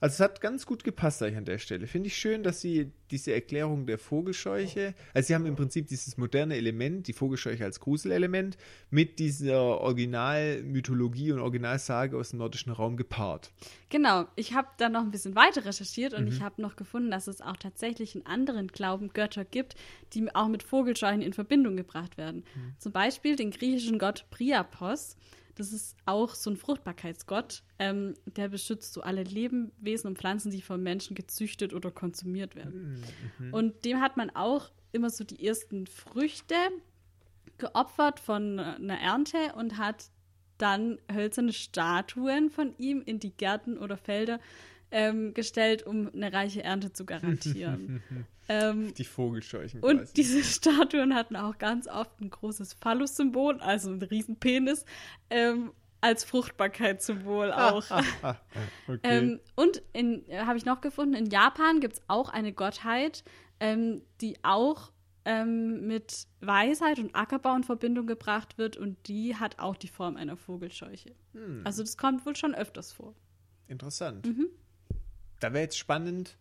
Also 0.00 0.14
es 0.14 0.20
hat 0.20 0.40
ganz 0.40 0.64
gut 0.64 0.82
gepasst 0.82 1.22
eigentlich 1.22 1.36
an 1.36 1.44
der 1.44 1.58
Stelle. 1.58 1.86
Finde 1.86 2.06
ich 2.08 2.16
schön, 2.16 2.42
dass 2.42 2.60
sie 2.60 2.90
diese 3.10 3.34
Erklärung 3.34 3.86
der 3.86 3.98
Vogelscheuche, 3.98 4.94
also 5.12 5.26
sie 5.26 5.34
haben 5.34 5.44
im 5.46 5.56
Prinzip 5.56 5.88
dieses 5.88 6.16
moderne 6.16 6.56
Element, 6.56 7.06
die 7.06 7.12
Vogelscheuche 7.12 7.64
als 7.64 7.80
Gruselelement, 7.80 8.56
mit 8.90 9.18
dieser 9.18 9.60
Originalmythologie 9.60 11.32
und 11.32 11.40
Originalsage 11.40 12.16
aus 12.16 12.30
dem 12.30 12.38
nordischen 12.38 12.72
Raum 12.72 12.96
gepaart. 12.96 13.52
Genau, 13.88 14.26
ich 14.36 14.54
habe 14.54 14.68
dann 14.78 14.92
noch 14.92 15.02
ein 15.02 15.10
bisschen 15.10 15.34
weiter 15.34 15.64
recherchiert 15.64 16.14
und 16.14 16.24
Mhm. 16.24 16.28
ich 16.28 16.40
habe 16.40 16.62
noch 16.62 16.76
gefunden, 16.76 17.10
dass 17.10 17.26
es 17.26 17.40
auch 17.40 17.56
tatsächlich 17.56 18.14
in 18.14 18.24
anderen 18.24 18.68
Glauben 18.68 19.12
Götter 19.12 19.44
gibt, 19.44 19.74
die 20.12 20.34
auch 20.34 20.48
mit 20.48 20.62
Vogelscheuchen 20.62 21.22
in 21.22 21.32
Verbindung 21.32 21.76
gebracht 21.76 22.16
werden. 22.16 22.44
Mhm. 22.54 22.74
Zum 22.78 22.92
Beispiel 22.92 23.36
den 23.36 23.50
griechischen 23.50 23.98
Gott 23.98 24.24
Priapos. 24.30 25.16
Das 25.54 25.72
ist 25.72 25.96
auch 26.06 26.34
so 26.34 26.50
ein 26.50 26.56
Fruchtbarkeitsgott. 26.56 27.62
Ähm, 27.78 28.14
der 28.24 28.48
beschützt 28.48 28.92
so 28.92 29.02
alle 29.02 29.22
Lebewesen 29.22 30.08
und 30.08 30.18
Pflanzen, 30.18 30.50
die 30.50 30.62
von 30.62 30.82
Menschen 30.82 31.14
gezüchtet 31.14 31.74
oder 31.74 31.90
konsumiert 31.90 32.54
werden. 32.54 33.04
Mhm. 33.38 33.54
Und 33.54 33.84
dem 33.84 34.00
hat 34.00 34.16
man 34.16 34.30
auch 34.30 34.70
immer 34.92 35.10
so 35.10 35.24
die 35.24 35.46
ersten 35.46 35.86
Früchte 35.86 36.54
geopfert 37.58 38.20
von 38.20 38.58
äh, 38.58 38.62
einer 38.62 38.98
Ernte 38.98 39.54
und 39.56 39.78
hat 39.78 40.10
dann 40.58 40.98
hölzerne 41.10 41.52
Statuen 41.52 42.50
von 42.50 42.74
ihm 42.78 43.02
in 43.04 43.18
die 43.18 43.32
Gärten 43.32 43.78
oder 43.78 43.96
Felder 43.96 44.40
ähm, 44.90 45.34
gestellt, 45.34 45.86
um 45.86 46.10
eine 46.12 46.32
reiche 46.32 46.62
Ernte 46.62 46.92
zu 46.92 47.04
garantieren. 47.04 48.02
ähm, 48.48 48.92
Die 48.94 49.04
Vogelscheuchen 49.04 49.80
und 49.80 49.98
quasi. 49.98 50.14
diese 50.14 50.42
Statuen 50.44 51.14
hatten 51.14 51.36
auch 51.36 51.58
ganz 51.58 51.86
oft 51.86 52.20
ein 52.20 52.30
großes 52.30 52.74
Phallus-Symbol, 52.74 53.60
also 53.60 53.90
ein 53.90 54.02
Riesenpenis, 54.02 54.84
ähm, 55.30 55.72
als 56.00 56.24
Fruchtbarkeitssymbol 56.24 57.52
auch. 57.52 57.84
Ah, 57.90 58.36
okay. 58.88 59.00
Ähm, 59.02 59.40
und 59.54 59.82
äh, 59.92 60.40
habe 60.40 60.56
ich 60.56 60.64
noch 60.64 60.80
gefunden, 60.80 61.14
in 61.14 61.26
Japan 61.26 61.80
gibt 61.80 61.94
es 61.94 62.02
auch 62.08 62.30
eine 62.30 62.52
Gottheit, 62.52 63.22
ähm, 63.60 64.02
die 64.20 64.36
auch 64.42 64.90
ähm, 65.26 65.86
mit 65.86 66.26
Weisheit 66.40 66.98
und 66.98 67.14
Ackerbau 67.14 67.54
in 67.54 67.64
Verbindung 67.64 68.06
gebracht 68.06 68.56
wird 68.56 68.76
und 68.78 68.96
die 69.06 69.36
hat 69.36 69.58
auch 69.58 69.76
die 69.76 69.88
Form 69.88 70.16
einer 70.16 70.36
Vogelscheuche. 70.36 71.14
Hm. 71.34 71.60
Also 71.64 71.82
das 71.82 71.96
kommt 71.98 72.24
wohl 72.24 72.34
schon 72.34 72.54
öfters 72.54 72.92
vor. 72.92 73.14
Interessant. 73.68 74.26
Mhm. 74.26 74.48
Da 75.40 75.52
wäre 75.52 75.64
jetzt 75.64 75.78
spannend, 75.78 76.36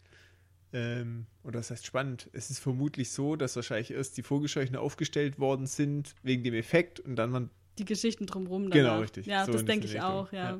ähm, 0.74 1.26
oder 1.43 1.60
das 1.60 1.72
heißt 1.72 1.86
spannend, 1.86 2.30
es 2.34 2.50
ist 2.50 2.60
vermutlich 2.60 3.12
so, 3.12 3.36
dass 3.36 3.56
wahrscheinlich 3.56 3.91
erst 3.91 4.18
die 4.18 4.24
Vogelscheuchen 4.24 4.76
aufgestellt 4.76 5.39
worden 5.39 5.66
sind 5.66 6.14
wegen 6.22 6.43
dem 6.43 6.54
Effekt 6.54 7.00
und 7.00 7.16
dann 7.16 7.32
man. 7.32 7.50
Die 7.80 7.86
Geschichten 7.86 8.26
drumherum. 8.28 8.70
Genau, 8.70 8.89
danach. 8.89 9.02
richtig. 9.02 9.26
Ja, 9.26 9.45
So 9.45 9.54
das 9.54 9.66
denke 9.66 9.86
ich 9.88 9.93
Richtung. 9.93 10.10
auch, 10.10 10.32
ja. 10.34 10.60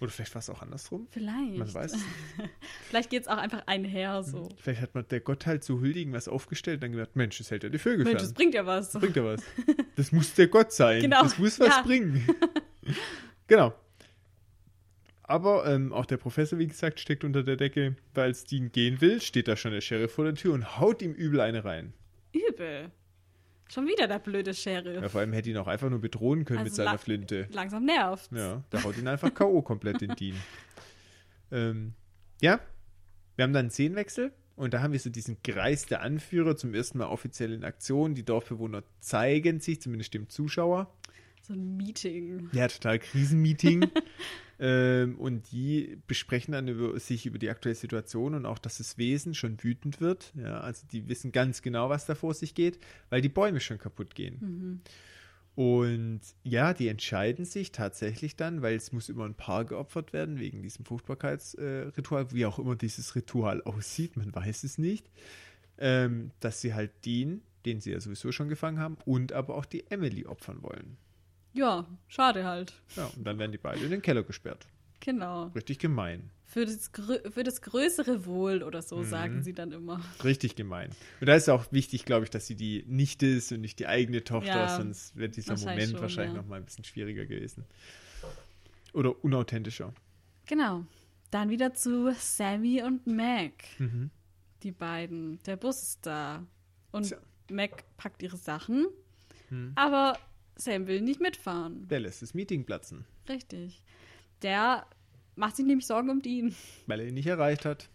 Oder 0.00 0.10
vielleicht 0.10 0.34
war 0.34 0.40
es 0.40 0.50
auch 0.50 0.60
andersrum. 0.60 1.06
Vielleicht. 1.10 1.56
Man 1.56 1.72
weiß 1.72 1.92
es. 1.92 1.98
nicht. 1.98 2.50
Vielleicht 2.88 3.10
geht 3.10 3.22
es 3.22 3.28
auch 3.28 3.36
einfach 3.38 3.62
einher 3.66 4.22
so. 4.24 4.48
Vielleicht 4.58 4.80
hat 4.82 4.94
man 4.94 5.06
der 5.08 5.20
Gott 5.20 5.46
halt 5.46 5.62
zu 5.62 5.80
huldigen 5.80 6.12
was 6.12 6.26
aufgestellt 6.26 6.78
und 6.78 6.82
dann 6.82 6.92
gedacht, 6.92 7.14
Mensch, 7.14 7.38
das 7.38 7.50
hält 7.52 7.62
ja 7.62 7.68
die 7.68 7.78
Vögel 7.78 8.04
Mensch, 8.04 8.14
das 8.18 8.24
fern. 8.24 8.34
bringt 8.34 8.54
ja 8.54 8.66
was. 8.66 8.90
Das 8.90 9.00
bringt 9.00 9.16
ja 9.16 9.24
was. 9.24 9.40
Das 9.96 10.10
muss 10.10 10.34
der 10.34 10.48
Gott 10.48 10.72
sein. 10.72 11.00
Genau, 11.02 11.22
Das 11.22 11.38
muss 11.38 11.60
was 11.60 11.68
ja. 11.68 11.82
bringen. 11.82 12.26
genau. 13.46 13.72
Aber 15.26 15.66
ähm, 15.66 15.92
auch 15.92 16.04
der 16.06 16.18
Professor, 16.18 16.58
wie 16.58 16.66
gesagt, 16.66 17.00
steckt 17.00 17.24
unter 17.24 17.42
der 17.42 17.56
Decke, 17.56 17.96
weil 18.12 18.32
Dean 18.50 18.70
gehen 18.70 19.00
will, 19.00 19.20
steht 19.22 19.48
da 19.48 19.56
schon 19.56 19.72
der 19.72 19.80
Sheriff 19.80 20.12
vor 20.12 20.24
der 20.26 20.34
Tür 20.34 20.52
und 20.52 20.78
haut 20.78 21.00
ihm 21.02 21.12
übel 21.12 21.40
eine 21.40 21.64
rein. 21.64 21.94
Übel. 22.32 22.90
Schon 23.72 23.86
wieder 23.86 24.06
der 24.06 24.18
blöde 24.18 24.52
Sheriff. 24.52 25.00
Ja, 25.02 25.08
vor 25.08 25.20
allem 25.22 25.32
hätte 25.32 25.48
ihn 25.48 25.56
auch 25.56 25.66
einfach 25.66 25.88
nur 25.88 26.00
bedrohen 26.00 26.44
können 26.44 26.58
mit 26.64 26.72
Also 26.72 26.76
seiner 26.76 26.92
la- 26.92 26.98
Flinte. 26.98 27.48
Langsam 27.50 27.86
nervt. 27.86 28.30
Ja, 28.32 28.62
da 28.68 28.82
haut 28.84 28.98
ihn 28.98 29.08
einfach 29.08 29.32
K.O. 29.32 29.62
komplett 29.62 30.00
den 30.00 30.14
Dean. 30.14 30.36
Ähm, 31.52 31.92
ja, 32.40 32.58
wir 33.36 33.44
haben 33.44 33.52
dann 33.52 33.66
einen 33.66 33.70
Szenenwechsel 33.70 34.32
und 34.56 34.74
da 34.74 34.82
haben 34.82 34.92
wir 34.92 34.98
so 34.98 35.08
diesen 35.10 35.40
Kreis 35.42 35.86
der 35.86 36.00
Anführer 36.00 36.56
zum 36.56 36.74
ersten 36.74 36.98
Mal 36.98 37.06
offiziell 37.06 37.52
in 37.52 37.62
Aktion. 37.64 38.14
Die 38.14 38.24
Dorfbewohner 38.24 38.82
zeigen 39.00 39.60
sich, 39.60 39.80
zumindest 39.80 40.14
dem 40.14 40.28
Zuschauer. 40.28 40.92
So 41.42 41.52
ein 41.52 41.76
Meeting. 41.76 42.48
Ja, 42.52 42.66
total 42.66 42.98
Krisenmeeting. 42.98 43.88
ähm, 44.58 45.18
und 45.18 45.50
die 45.52 45.98
besprechen 46.06 46.52
dann 46.52 46.68
über, 46.68 46.98
sich 47.00 47.26
über 47.26 47.38
die 47.38 47.50
aktuelle 47.50 47.74
Situation 47.74 48.34
und 48.34 48.46
auch, 48.46 48.58
dass 48.58 48.78
das 48.78 48.98
Wesen 48.98 49.34
schon 49.34 49.62
wütend 49.62 50.00
wird. 50.00 50.32
Ja, 50.36 50.60
also 50.60 50.86
die 50.90 51.08
wissen 51.08 51.32
ganz 51.32 51.62
genau, 51.62 51.88
was 51.88 52.06
da 52.06 52.14
vor 52.14 52.34
sich 52.34 52.54
geht, 52.54 52.78
weil 53.10 53.20
die 53.20 53.28
Bäume 53.28 53.60
schon 53.60 53.78
kaputt 53.78 54.14
gehen. 54.14 54.82
Und 55.56 56.20
ja, 56.42 56.74
die 56.74 56.88
entscheiden 56.88 57.44
sich 57.44 57.70
tatsächlich 57.70 58.34
dann, 58.36 58.62
weil 58.62 58.74
es 58.74 58.92
muss 58.92 59.08
immer 59.08 59.24
ein 59.24 59.36
Paar 59.36 59.64
geopfert 59.64 60.12
werden, 60.12 60.40
wegen 60.40 60.62
diesem 60.62 60.84
Fruchtbarkeitsritual, 60.84 62.32
wie 62.32 62.46
auch 62.46 62.58
immer 62.58 62.74
dieses 62.74 63.14
Ritual 63.14 63.62
aussieht, 63.62 64.16
man 64.16 64.34
weiß 64.34 64.64
es 64.64 64.78
nicht, 64.78 65.08
ähm, 65.78 66.32
dass 66.40 66.60
sie 66.60 66.74
halt 66.74 66.90
den, 67.06 67.42
den 67.66 67.80
sie 67.80 67.92
ja 67.92 68.00
sowieso 68.00 68.32
schon 68.32 68.48
gefangen 68.48 68.80
haben, 68.80 68.96
und 69.04 69.32
aber 69.32 69.54
auch 69.54 69.64
die 69.64 69.88
Emily 69.90 70.26
opfern 70.26 70.62
wollen. 70.62 70.96
Ja, 71.54 71.86
schade 72.08 72.44
halt. 72.44 72.74
Ja, 72.96 73.06
und 73.16 73.24
dann 73.24 73.38
werden 73.38 73.52
die 73.52 73.58
beide 73.58 73.82
in 73.84 73.90
den 73.90 74.02
Keller 74.02 74.22
gesperrt. 74.22 74.66
Genau. 75.00 75.46
Richtig 75.54 75.78
gemein. 75.78 76.30
Für 76.46 76.66
das, 76.66 76.90
für 77.30 77.42
das 77.42 77.62
größere 77.62 78.26
Wohl 78.26 78.62
oder 78.62 78.80
so, 78.82 78.98
Mhm. 78.98 79.04
sagen 79.04 79.42
sie 79.42 79.52
dann 79.54 79.72
immer. 79.72 80.00
Richtig 80.22 80.56
gemein. 80.56 80.90
Und 81.20 81.26
da 81.28 81.34
ist 81.34 81.48
auch 81.48 81.72
wichtig, 81.72 82.04
glaube 82.04 82.24
ich, 82.24 82.30
dass 82.30 82.46
sie 82.46 82.54
die 82.54 82.84
Nichte 82.86 83.26
ist 83.26 83.50
und 83.52 83.60
nicht 83.60 83.78
die 83.78 83.86
eigene 83.86 84.22
Tochter, 84.24 84.48
Ja, 84.48 84.76
sonst 84.76 85.16
wäre 85.16 85.28
dieser 85.30 85.50
wahrscheinlich 85.50 85.68
Moment 85.74 85.90
schon, 85.92 86.00
wahrscheinlich 86.00 86.34
ja. 86.36 86.42
noch 86.42 86.48
mal 86.48 86.56
ein 86.56 86.64
bisschen 86.64 86.84
schwieriger 86.84 87.26
gewesen. 87.26 87.64
Oder 88.92 89.24
unauthentischer. 89.24 89.92
Genau. 90.46 90.84
Dann 91.30 91.50
wieder 91.50 91.74
zu 91.74 92.12
Sammy 92.18 92.82
und 92.82 93.06
Mac. 93.06 93.52
Mhm. 93.78 94.10
Die 94.62 94.70
beiden. 94.72 95.42
Der 95.44 95.56
Bus 95.56 95.82
ist 95.82 96.06
da. 96.06 96.44
Und 96.92 97.08
Tja. 97.08 97.18
Mac 97.50 97.84
packt 97.96 98.22
ihre 98.22 98.36
Sachen. 98.36 98.86
Hm. 99.48 99.72
Aber 99.74 100.16
Sam 100.56 100.86
will 100.86 101.00
nicht 101.00 101.20
mitfahren. 101.20 101.86
Der 101.88 102.00
lässt 102.00 102.22
das 102.22 102.34
Meeting 102.34 102.64
platzen, 102.64 103.04
Richtig. 103.28 103.82
Der 104.42 104.86
macht 105.36 105.56
sich 105.56 105.64
nämlich 105.66 105.86
Sorgen 105.86 106.10
um 106.10 106.20
Dean. 106.22 106.54
weil 106.86 107.00
er 107.00 107.06
ihn 107.08 107.14
nicht 107.14 107.26
erreicht 107.26 107.64
hat. 107.64 107.88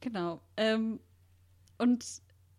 Genau. 0.00 0.40
Ähm, 0.56 1.00
und 1.78 2.04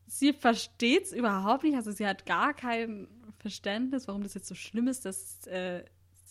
sie 0.07 0.33
versteht 0.33 1.05
es 1.05 1.11
überhaupt 1.13 1.63
nicht. 1.63 1.75
Also 1.75 1.91
sie 1.91 2.05
hat 2.07 2.25
gar 2.25 2.53
kein 2.53 3.07
Verständnis, 3.39 4.07
warum 4.07 4.23
das 4.23 4.33
jetzt 4.33 4.47
so 4.47 4.55
schlimm 4.55 4.87
ist, 4.87 5.05
dass 5.05 5.45
äh, 5.47 5.83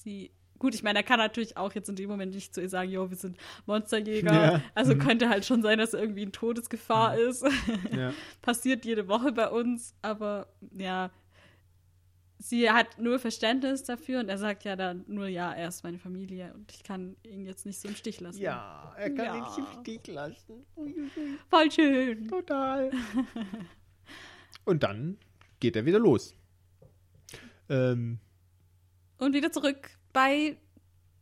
sie. 0.02 0.30
Gut, 0.58 0.74
ich 0.74 0.82
meine, 0.84 1.00
er 1.00 1.02
kann 1.02 1.18
natürlich 1.18 1.56
auch 1.56 1.72
jetzt 1.74 1.88
in 1.88 1.96
dem 1.96 2.08
Moment 2.08 2.32
nicht 2.34 2.54
zu 2.54 2.62
ihr 2.62 2.68
sagen, 2.68 2.88
jo, 2.90 3.10
wir 3.10 3.16
sind 3.16 3.36
Monsterjäger. 3.66 4.32
Ja. 4.32 4.62
Also 4.74 4.94
Mhm. 4.94 4.98
könnte 5.00 5.28
halt 5.28 5.44
schon 5.44 5.60
sein, 5.62 5.78
dass 5.78 5.92
er 5.92 6.00
irgendwie 6.00 6.22
in 6.22 6.32
Todesgefahr 6.32 7.18
ist. 7.18 7.44
Ja. 7.94 8.12
Passiert 8.42 8.84
jede 8.84 9.08
Woche 9.08 9.32
bei 9.32 9.50
uns, 9.50 9.94
aber 10.00 10.46
ja, 10.78 11.10
sie 12.46 12.70
hat 12.70 12.98
nur 12.98 13.18
Verständnis 13.18 13.84
dafür 13.84 14.20
und 14.20 14.28
er 14.28 14.36
sagt 14.38 14.64
ja 14.64 14.76
dann 14.76 15.04
nur, 15.06 15.28
ja, 15.28 15.52
er 15.52 15.68
ist 15.68 15.82
meine 15.82 15.98
Familie 15.98 16.52
und 16.54 16.70
ich 16.72 16.82
kann 16.82 17.16
ihn 17.22 17.46
jetzt 17.46 17.64
nicht 17.64 17.78
so 17.80 17.88
im 17.88 17.94
Stich 17.96 18.20
lassen. 18.20 18.40
ja, 18.40 18.94
er 18.98 19.10
kann 19.10 19.24
Ja. 19.26 19.36
ihn 19.36 19.42
nicht 19.44 19.58
im 19.58 19.66
Stich 19.80 20.06
lassen. 20.14 20.64
Uiuiui, 20.76 21.08
Voll 21.48 21.70
schön. 21.70 22.28
total. 22.28 22.90
Und 24.66 24.82
dann 24.82 25.18
geht 25.60 25.76
er 25.76 25.84
wieder 25.84 25.98
los. 25.98 26.34
Ähm, 27.68 28.18
Und 29.18 29.34
wieder 29.34 29.52
zurück 29.52 29.90
bei 30.12 30.56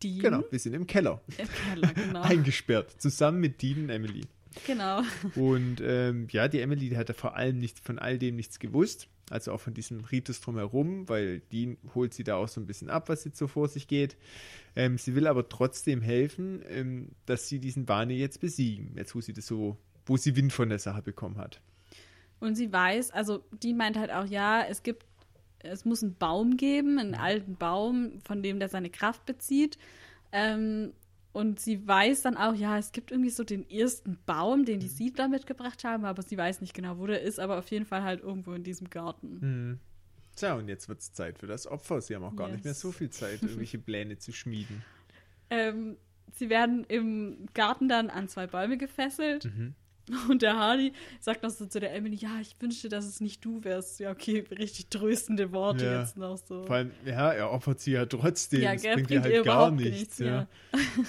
Dean. 0.03 0.21
genau, 0.21 0.45
wir 0.51 0.59
sind 0.59 0.75
im 0.75 0.87
Keller. 0.87 1.21
Im 1.39 1.49
Keller, 1.49 1.89
genau. 1.95 2.23
Eingesperrt, 2.23 3.01
zusammen 3.01 3.41
mit 3.41 3.61
Dean 3.63 3.85
und 3.85 3.91
Emily. 3.91 4.23
genau. 4.67 5.03
Und 5.37 5.81
ähm, 5.81 6.27
ja, 6.31 6.47
die 6.49 6.61
Emily, 6.61 6.89
die 6.91 6.97
hat 6.97 7.09
ja 7.09 7.15
vor 7.15 7.37
allem 7.37 7.59
nicht, 7.59 7.79
von 7.81 7.99
all 7.99 8.19
dem 8.19 8.37
nichts 8.37 8.59
gewusst. 8.59 9.09
Also 9.33 9.53
auch 9.53 9.61
von 9.61 9.75
diesem 9.75 10.01
Ritus 10.01 10.41
drumherum, 10.41 11.09
weil 11.09 11.41
die 11.41 11.79
holt 11.95 12.15
sie 12.15 12.25
da 12.25 12.37
auch 12.37 12.49
so 12.49 12.61
ein 12.61 12.67
bisschen 12.67 12.91
ab, 12.91 13.09
was 13.09 13.25
jetzt 13.25 13.39
so 13.39 13.49
vor 13.49 13.69
sich 13.69 13.89
geht. 13.89 14.17
Ähm, 14.77 14.99
sie 14.99 15.15
will 15.15 15.27
aber 15.27 15.49
trotzdem 15.49 16.03
helfen, 16.03 16.63
ähm, 16.69 17.09
dass 17.27 17.49
sie 17.49 17.59
diesen 17.59 17.87
Barney 17.87 18.15
jetzt 18.15 18.41
besiegen, 18.41 18.93
jetzt 18.97 19.15
wo 19.15 19.21
sie 19.21 19.33
das 19.33 19.47
so, 19.47 19.77
wo 20.07 20.17
sie 20.17 20.37
Wind 20.37 20.53
von 20.53 20.69
der 20.69 20.79
Sache 20.79 21.03
bekommen 21.03 21.39
hat. 21.39 21.61
Und 22.41 22.57
sie 22.57 22.73
weiß, 22.73 23.11
also 23.13 23.45
die 23.63 23.73
meint 23.73 23.97
halt 23.97 24.11
auch, 24.11 24.27
ja, 24.27 24.65
es 24.65 24.83
gibt, 24.83 25.07
es 25.61 25.85
muss 25.85 26.03
einen 26.03 26.17
Baum 26.17 26.57
geben, 26.57 26.99
einen 26.99 27.15
alten 27.15 27.57
Baum, 27.57 28.21
von 28.25 28.43
dem 28.43 28.59
der 28.59 28.69
seine 28.69 28.91
Kraft 28.91 29.25
bezieht. 29.27 29.79
Ähm, 30.33 30.93
und 31.33 31.59
sie 31.61 31.87
weiß 31.87 32.23
dann 32.23 32.37
auch, 32.37 32.55
ja, 32.55 32.79
es 32.79 32.93
gibt 32.93 33.11
irgendwie 33.11 33.31
so 33.31 33.43
den 33.45 33.69
ersten 33.71 34.19
Baum, 34.27 34.65
den 34.65 34.81
die 34.81 34.89
Siedler 34.89 35.29
mitgebracht 35.29 35.83
haben, 35.85 36.05
aber 36.05 36.23
sie 36.23 36.37
weiß 36.37 36.61
nicht 36.61 36.75
genau, 36.75 36.99
wo 36.99 37.07
der 37.07 37.23
ist, 37.23 37.41
aber 37.41 37.59
auf 37.59 37.71
jeden 37.71 37.87
Fall 37.87 38.03
halt 38.03 38.21
irgendwo 38.23 38.53
in 38.53 38.63
diesem 38.65 38.91
Garten. 38.91 39.39
Mhm. 39.41 39.79
Tja, 40.37 40.55
und 40.55 40.69
jetzt 40.69 40.89
wird 40.89 41.01
es 41.01 41.13
Zeit 41.13 41.39
für 41.39 41.47
das 41.47 41.67
Opfer. 41.67 42.01
Sie 42.01 42.15
haben 42.15 42.25
auch 42.25 42.37
gar 42.37 42.49
Yes. 42.49 42.57
nicht 42.57 42.65
mehr 42.65 42.75
so 42.75 42.91
viel 42.93 43.11
Zeit, 43.11 43.43
irgendwelche 43.43 43.79
Pläne 43.79 44.19
zu 44.19 44.33
schmieden. 44.33 44.83
Ähm, 45.51 45.97
sie 46.35 46.49
werden 46.49 46.85
im 46.85 47.47
Garten 47.55 47.89
dann 47.89 48.09
an 48.11 48.29
zwei 48.29 48.47
Bäume 48.47 48.79
gefesselt. 48.79 49.45
Mhm. 49.45 49.75
Und 50.29 50.43
der 50.43 50.57
Hardy 50.57 50.93
sagt 51.21 51.43
noch 51.43 51.51
so 51.51 51.67
zu 51.67 51.79
der 51.81 51.95
Emily, 51.95 52.17
ja, 52.17 52.39
ich 52.41 52.57
wünschte, 52.61 52.89
dass 52.89 53.05
es 53.07 53.21
nicht 53.21 53.45
du 53.45 53.63
wärst. 53.65 54.01
Ja, 54.01 54.11
okay, 54.11 54.45
richtig 54.51 54.89
tröstende 54.89 55.53
Worte 55.53 55.85
Ja. 55.85 56.01
jetzt 56.01 56.17
noch 56.17 56.37
so. 56.37 56.65
Vor 56.65 56.77
allem, 56.77 56.91
ja, 57.05 57.33
er 57.33 57.51
opfert 57.51 57.81
sie 57.81 57.93
ja 57.93 58.05
trotzdem. 58.07 58.63
Ja, 58.63 58.73
das 58.75 58.83
gell, 58.83 58.95
bringt 58.95 59.11
ihr 59.11 59.21
bringt 59.21 59.25
halt 59.25 59.35
ihr 59.35 59.43
gar 59.45 59.71
nichts. 59.71 59.99
nichts, 59.99 60.19
ja. 60.19 60.47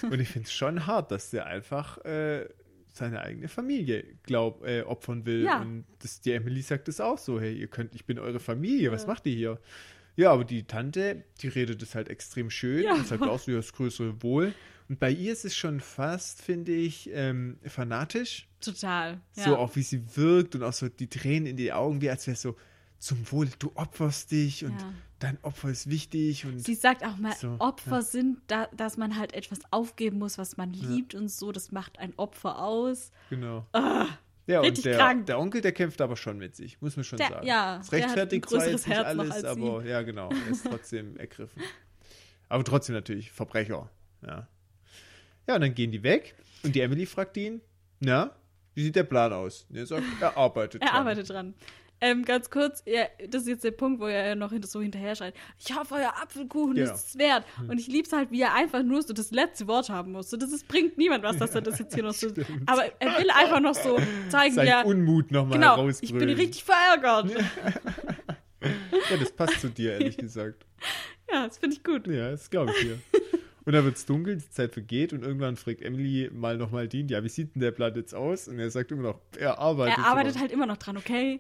Und 0.10 0.20
ich 0.20 0.30
finde 0.30 0.48
es 0.48 0.54
schon 0.54 0.86
hart, 0.86 1.12
dass 1.12 1.32
der 1.32 1.46
einfach 1.48 1.98
äh, 2.06 2.48
seine 2.94 3.22
eigene 3.22 3.48
Familie 3.48 4.06
glaub, 4.24 4.64
äh, 4.66 4.84
opfern 4.84 5.26
will. 5.26 5.44
Ja. 5.44 5.62
Und 5.62 5.86
das, 6.00 6.22
die 6.22 6.32
Emily 6.32 6.62
sagt 6.62 6.88
das 6.88 7.02
auch 7.02 7.18
so: 7.18 7.40
hey, 7.42 7.54
ihr 7.58 7.68
könnt, 7.68 7.96
ich 7.96 8.06
bin 8.06 8.20
eure 8.20 8.40
Familie, 8.40 8.92
was 8.92 9.08
macht 9.08 9.26
ihr 9.26 9.36
hier? 9.36 9.60
Ja, 10.16 10.32
aber 10.32 10.46
die 10.46 10.64
Tante, 10.66 11.24
die 11.42 11.48
redet 11.48 11.82
das 11.82 11.96
halt 11.96 12.08
extrem 12.08 12.52
schön 12.52 12.84
Ja. 12.84 12.94
und 12.94 13.08
sagt 13.08 13.24
auch 13.24 13.40
so, 13.40 13.50
ja, 13.50 13.58
das 13.58 13.74
größere 13.74 14.22
Wohl. 14.22 14.54
Und 14.90 15.00
bei 15.00 15.10
ihr 15.12 15.34
ist 15.34 15.46
es 15.46 15.56
schon 15.56 15.80
fast, 15.80 16.42
finde 16.42 16.72
ich, 16.74 17.10
ähm, 17.14 17.58
fanatisch. 17.66 18.48
Total. 18.60 19.20
Ja. 19.36 19.44
So 19.44 19.58
auch 19.58 19.76
wie 19.76 19.84
sie 19.84 20.16
wirkt 20.16 20.56
und 20.56 20.64
auch 20.64 20.74
so 20.74 20.90
die 20.90 21.08
Tränen 21.08 21.46
in 21.48 21.58
die 21.58 21.72
Augen, 21.74 22.02
wie 22.02 22.10
als 22.10 22.28
wäre 22.28 22.38
so 22.38 22.56
zum 23.00 23.30
Wohl, 23.32 23.50
du 23.60 23.72
opferst 23.76 24.32
dich 24.32 24.64
und 24.64 24.80
Ja. 24.80 24.94
dein 25.20 25.38
Opfer 25.44 25.70
ist 25.70 25.90
wichtig 25.90 26.46
und 26.46 26.60
Sie 26.60 26.76
sagt 26.76 27.04
auch 27.06 27.18
mal, 27.18 27.34
So, 27.36 27.56
Opfer 27.60 27.98
ja. 27.98 28.02
sind, 28.02 28.38
da, 28.48 28.68
dass 28.76 28.96
man 28.98 29.18
halt 29.18 29.34
etwas 29.34 29.60
aufgeben 29.72 30.20
muss, 30.20 30.38
was 30.38 30.56
man 30.58 30.72
liebt 30.72 31.14
und 31.16 31.30
so. 31.30 31.52
Das 31.52 31.72
macht 31.72 32.00
ein 32.00 32.14
Opfer 32.18 32.60
aus. 32.60 33.12
genau. 33.30 33.66
Ah, 33.74 34.08
Ja, 34.48 34.62
und 34.62 34.84
der, 34.86 34.98
krank. 34.98 35.26
der 35.26 35.40
Onkel, 35.40 35.60
der 35.62 35.72
kämpft 35.74 36.00
aber 36.02 36.16
schon 36.18 36.38
mit 36.38 36.56
sich, 36.56 36.80
muss 36.82 36.96
man 36.96 37.04
schon 37.04 37.18
Der- 37.18 37.30
sagen. 37.30 37.48
ja, 37.48 37.80
es 37.82 37.92
rechtfertigt 37.92 38.50
zwar 38.50 38.68
jetzt 38.68 38.88
nicht 38.88 38.96
Herz 38.98 39.06
alles, 39.08 39.44
aber 39.46 39.86
ja, 39.86 40.02
genau, 40.02 40.30
er 40.30 40.48
ist 40.52 40.66
trotzdem 40.66 41.16
ergriffen. 41.18 41.62
Aber 42.50 42.64
trotzdem 42.64 42.96
natürlich 42.96 43.32
Verbrecher, 43.32 43.90
ja. 44.26 44.48
Ja, 45.48 45.56
und 45.56 45.62
dann 45.62 45.74
gehen 45.76 45.92
die 45.92 46.04
weg 46.04 46.36
und 46.64 46.74
die 46.76 46.82
Emily 46.82 47.06
fragt 47.06 47.36
ihn, 47.38 47.62
na, 48.00 48.32
wie 48.76 48.84
sieht 48.84 48.96
der 48.96 49.04
Plan 49.04 49.32
aus? 49.34 49.66
Und 49.70 49.78
er 49.78 49.86
sagt, 49.86 50.04
er 50.22 50.38
arbeitet 50.38 50.82
er 50.82 50.88
dran. 50.90 50.98
arbeitet 50.98 51.30
dran. 51.30 51.54
Ähm, 52.02 52.26
ganz 52.26 52.50
kurz, 52.50 52.82
er, 52.86 53.10
das 53.30 53.44
ist 53.44 53.48
jetzt 53.48 53.64
der 53.64 53.72
Punkt, 53.72 54.02
wo 54.02 54.08
er 54.08 54.36
noch 54.36 54.52
so 54.64 54.82
hinterher 54.82 55.16
schreit, 55.16 55.34
ich 55.58 55.74
hoffe, 55.74 55.96
euer 55.96 56.14
Apfelkuchen 56.22 56.76
Genau. 56.76 56.92
ist 56.94 57.10
es 57.10 57.18
wert. 57.18 57.46
Und 57.70 57.80
ich 57.80 57.88
lieb's 57.88 58.12
halt, 58.12 58.30
wie 58.30 58.42
er 58.42 58.54
einfach 58.54 58.84
nur 58.84 59.02
so 59.04 59.14
das 59.14 59.32
letzte 59.32 59.68
Wort 59.68 59.90
haben 59.90 60.12
muss. 60.12 60.30
So, 60.30 60.36
das 60.36 60.52
ist, 60.52 60.68
bringt 60.68 60.98
niemand 60.98 61.24
was, 61.24 61.38
dass 61.38 61.56
er 61.56 61.62
das 61.62 61.80
jetzt 61.80 61.94
hier 61.94 62.04
noch 62.04 62.14
so... 62.14 62.28
Aber 62.66 62.84
er 63.00 63.20
will 63.20 63.30
einfach 63.30 63.62
noch 63.62 63.76
so 63.76 63.98
zeigen, 64.28 64.56
Sein 64.56 64.68
ja, 64.68 64.82
Unmut 64.82 65.32
nochmal 65.32 65.58
genau, 65.60 65.88
ich 65.88 66.12
bin 66.14 66.30
richtig 66.30 66.64
verärgert. 66.66 67.30
Ja, 67.32 67.40
Ja, 69.10 69.18
das 69.18 69.32
passt 69.32 69.62
zu 69.62 69.70
dir, 69.70 69.94
ehrlich 69.94 70.18
gesagt. 70.18 70.66
das 71.28 71.58
finde 71.58 71.76
ich 71.76 71.84
gut. 71.84 72.08
Ja, 72.08 72.32
das 72.32 72.50
glaube 72.50 72.72
ich 72.72 72.80
dir. 72.82 73.00
Und 73.66 73.72
dann 73.74 73.86
wird 73.86 73.96
es 73.96 74.06
dunkel, 74.06 74.36
die 74.38 74.50
Zeit 74.50 74.74
vergeht 74.74 75.14
und 75.14 75.24
irgendwann 75.24 75.56
fragt 75.56 75.82
Emily 75.82 76.30
mal 76.34 76.58
nochmal 76.58 76.88
Dean, 76.90 77.08
ja, 77.08 77.24
wie 77.24 77.30
sieht 77.30 77.56
denn 77.56 77.62
der 77.62 77.72
Blatt 77.72 77.96
jetzt 77.96 78.14
aus? 78.14 78.48
Und 78.50 78.60
er 78.60 78.70
sagt 78.70 78.92
immer 78.92 79.04
noch, 79.04 79.22
er 79.38 79.58
arbeitet 79.58 79.98
Er 80.00 80.06
arbeitet 80.06 80.34
dran. 80.34 80.42
halt 80.42 80.52
immer 80.52 80.66
noch 80.66 80.78
dran, 80.78 80.98
okay? 80.98 81.40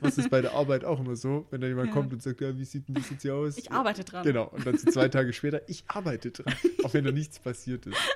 Was 0.00 0.16
ist 0.16 0.30
bei 0.30 0.40
der 0.40 0.52
Arbeit 0.54 0.84
auch 0.84 1.00
immer 1.00 1.16
so, 1.16 1.46
wenn 1.50 1.60
da 1.60 1.66
jemand 1.66 1.88
Ja. 1.88 1.92
kommt 1.94 2.12
und 2.12 2.22
sagt, 2.22 2.40
ja, 2.40 2.56
wie 2.56 2.64
sieht 2.64 2.86
denn 2.86 2.94
das 2.94 3.10
jetzt 3.10 3.22
hier 3.22 3.34
aus? 3.34 3.58
Ich 3.58 3.72
arbeite 3.72 4.04
dran. 4.04 4.24
Genau, 4.24 4.44
und 4.48 4.64
dann 4.64 4.78
so 4.78 4.88
zwei 4.90 5.08
Tage 5.08 5.32
später, 5.32 5.60
ich 5.68 5.82
arbeite 5.88 6.30
dran, 6.30 6.54
auch 6.84 6.94
wenn 6.94 7.04
da 7.04 7.10
nichts 7.12 7.38
passiert 7.40 7.86
ist. 7.86 7.96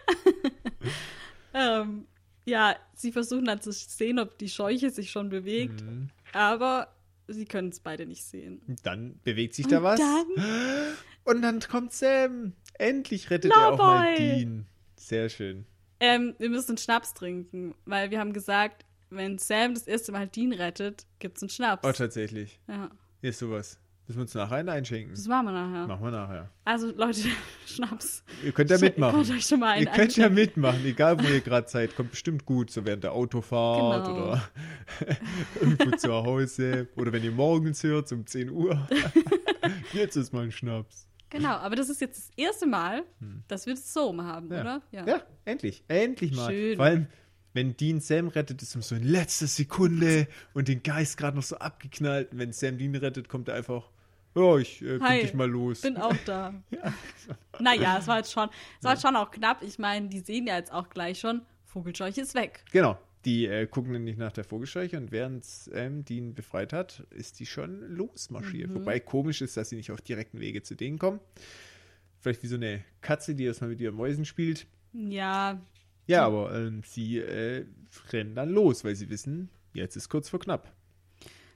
Ähm, 1.53 2.07
ja, 2.45 2.77
sie 2.95 3.13
versuchen 3.13 3.45
dann 3.45 3.61
zu 3.61 3.73
sehen, 3.73 4.19
ob 4.19 4.39
die 4.39 4.49
Scheuche 4.49 4.91
sich 4.91 5.11
schon 5.11 5.31
bewegt, 5.31 5.83
Mhm. 5.83 6.11
aber 6.33 6.89
sie 7.29 7.45
können 7.45 7.71
es 7.71 7.81
beide 7.81 8.07
nicht 8.07 8.25
sehen. 8.25 8.63
Und 8.67 8.85
dann 8.87 9.19
bewegt 9.25 9.55
sich 9.55 9.67
da 9.67 9.79
Und 9.79 9.83
was. 9.85 9.99
dann- 10.01 10.95
Und 11.25 11.43
dann 11.43 11.61
kommt 11.61 11.93
Sam. 11.93 12.55
Endlich 12.81 13.31
rettet 13.31 13.53
er 13.53 13.69
auch 13.75 13.79
mal. 13.79 14.15
Dean. 14.17 14.67
Sehr 14.97 15.29
schön. 15.29 15.67
Ähm, 16.01 16.35
wir 16.39 16.49
müssen 16.49 16.79
Schnaps 16.79 17.13
trinken, 17.13 17.75
weil 17.85 18.11
wir 18.11 18.19
haben 18.19 18.33
gesagt, 18.33 18.87
wenn 19.11 19.37
Sam 19.39 19.75
das 19.75 19.87
erste 19.87 20.13
Mal 20.13 20.27
Dean 20.29 20.53
rettet, 20.53 21.05
gibt's 21.19 21.43
einen 21.43 21.51
Schnaps. 21.51 21.87
Oh, 21.87 21.93
tatsächlich. 21.93 22.59
ja, 22.69 22.89
Hier 23.21 23.31
ist 23.31 23.39
sowas. 23.39 23.79
Müssen 24.07 24.19
wir 24.19 24.23
uns 24.23 24.35
nachher 24.35 24.57
einen 24.57 24.69
einschenken. 24.71 25.15
das 25.15 25.29
machen 25.29 25.47
wir 25.47 25.53
nachher. 25.53 25.87
Machen 25.87 26.03
wir 26.05 26.11
nachher. 26.11 26.51
Also 26.65 26.91
Leute, 26.91 27.21
Schnaps. 27.67 28.25
Ihr 28.43 28.51
könnt 28.53 28.71
ja 28.71 28.79
mitmachen. 28.79 29.23
Könnt 29.25 29.61
mal 29.61 29.73
einen 29.73 29.87
Ihr 29.87 29.93
könnt 29.93 30.17
ja 30.17 30.29
mitmachen, 30.29 30.85
egal 30.85 31.23
wo 31.23 31.29
ihr 31.29 31.41
gerade 31.41 31.69
seid. 31.69 31.95
Kommt 31.95 32.11
bestimmt 32.13 32.45
gut, 32.45 32.71
so 32.71 32.85
während 32.85 33.05
der 33.05 33.13
Autofahrt 33.13 34.07
Genau. 34.07 34.23
oder 34.29 34.51
irgendwo 35.61 35.91
zu 35.97 36.13
Hause. 36.13 36.89
Oder 36.97 37.13
wenn 37.13 37.23
ihr 37.23 37.31
morgens 37.31 37.83
hört, 37.85 38.11
um 38.13 38.27
10 38.27 38.51
Uhr. 38.51 38.89
Jetzt 39.93 40.17
ist 40.17 40.33
mal 40.33 40.45
ein 40.45 40.53
Schnaps. 40.53 41.07
Genau, 41.31 41.51
aber 41.51 41.77
das 41.77 41.89
ist 41.89 42.01
jetzt 42.01 42.19
das 42.19 42.37
erste 42.37 42.67
Mal, 42.67 43.05
dass 43.49 43.67
wir 43.67 43.75
das 43.75 43.93
so 43.93 44.17
haben, 44.23 44.49
Hm. 44.51 44.57
Ja. 44.57 44.61
oder? 44.61 44.83
Ja, 44.91 45.23
endlich. 45.45 45.85
Endlich 45.89 46.33
mal. 46.35 46.51
Schön. 46.51 46.77
Vor 46.77 46.85
allem, 46.85 47.07
wenn 47.53 47.77
Dean 47.77 48.01
Sam 48.01 48.29
rettet, 48.29 48.63
ist 48.63 48.75
es 48.77 48.89
so 48.89 48.95
in 48.95 49.03
letzter 49.05 49.47
Sekunde 49.47 50.27
und 50.55 50.69
den 50.69 50.83
Geist 50.83 51.17
gerade 51.17 51.37
noch 51.37 51.43
so 51.43 51.57
abgeknallt. 51.57 52.33
Und 52.33 52.39
wenn 52.39 52.53
Sam 52.53 52.79
Dean 52.79 52.95
rettet, 52.95 53.29
kommt 53.29 53.49
er 53.49 53.55
einfach, 53.55 53.91
ja, 54.35 54.57
ich 54.59 54.83
äh, 54.83 54.99
bin 54.99 55.03
Hi, 55.03 55.21
dich 55.23 55.35
mal 55.35 55.49
los. 55.49 55.81
Bin 55.81 55.97
auch 55.97 56.15
da. 56.25 56.55
Naja, 57.59 57.99
es 57.99 58.07
war 58.07 58.19
jetzt 58.19 58.33
schon, 58.33 58.49
es 58.79 58.85
war 58.85 58.93
jetzt 58.93 59.03
schon 59.03 59.17
auch 59.17 59.31
knapp. 59.31 59.63
Ich 59.63 59.79
meine, 59.79 60.09
die 60.09 60.21
sehen 60.21 60.47
ja 60.47 60.57
jetzt 60.57 60.73
auch 60.73 60.89
gleich 60.89 61.19
schon, 61.21 61.43
Vogelscheuche 61.67 62.21
ist 62.23 62.35
weg. 62.35 62.65
Genau. 62.73 62.99
Die 63.25 63.47
äh, 63.47 63.67
gucken 63.67 63.93
nämlich 63.93 64.17
nach 64.17 64.33
der 64.33 64.45
Vogelscheuche 64.45 64.97
und 64.97 65.13
während 65.13 65.45
ähm, 65.73 66.05
Dean 66.05 66.35
befreit 66.35 66.73
hat, 66.73 67.07
ist 67.11 67.39
die 67.39 67.47
schon 67.47 67.81
losmarschiert. 67.95 68.71
Mhm. 68.71 68.77
Wobei 68.77 68.99
komisch 68.99 69.43
ist, 69.43 69.57
dass 69.57 69.69
sie 69.69 69.77
nicht 69.77 69.91
auf 69.91 70.01
direkten 70.01 70.41
Wege 70.41 70.63
zu 70.63 70.75
denen 70.75 70.99
kommen. 70.99 71.21
Vielleicht 72.19 72.43
wie 72.43 72.47
so 72.47 72.57
eine 72.57 72.83
Katze, 73.03 73.35
die 73.35 73.45
erstmal 73.45 73.71
mit 73.71 73.81
ihren 73.81 73.95
Mäusen 73.95 74.25
spielt. 74.25 74.67
Ja, 74.93 75.61
Ja, 76.07 76.27
aber 76.27 76.55
ähm, 76.55 76.83
sie 76.85 77.19
äh, 77.19 77.67
rennen 78.11 78.35
dann 78.35 78.51
los, 78.51 78.85
weil 78.85 78.97
sie 78.97 79.11
wissen, 79.11 79.51
jetzt 79.75 79.97
ist 79.97 80.09
kurz 80.09 80.29
vor 80.29 80.41
knapp. 80.41 80.73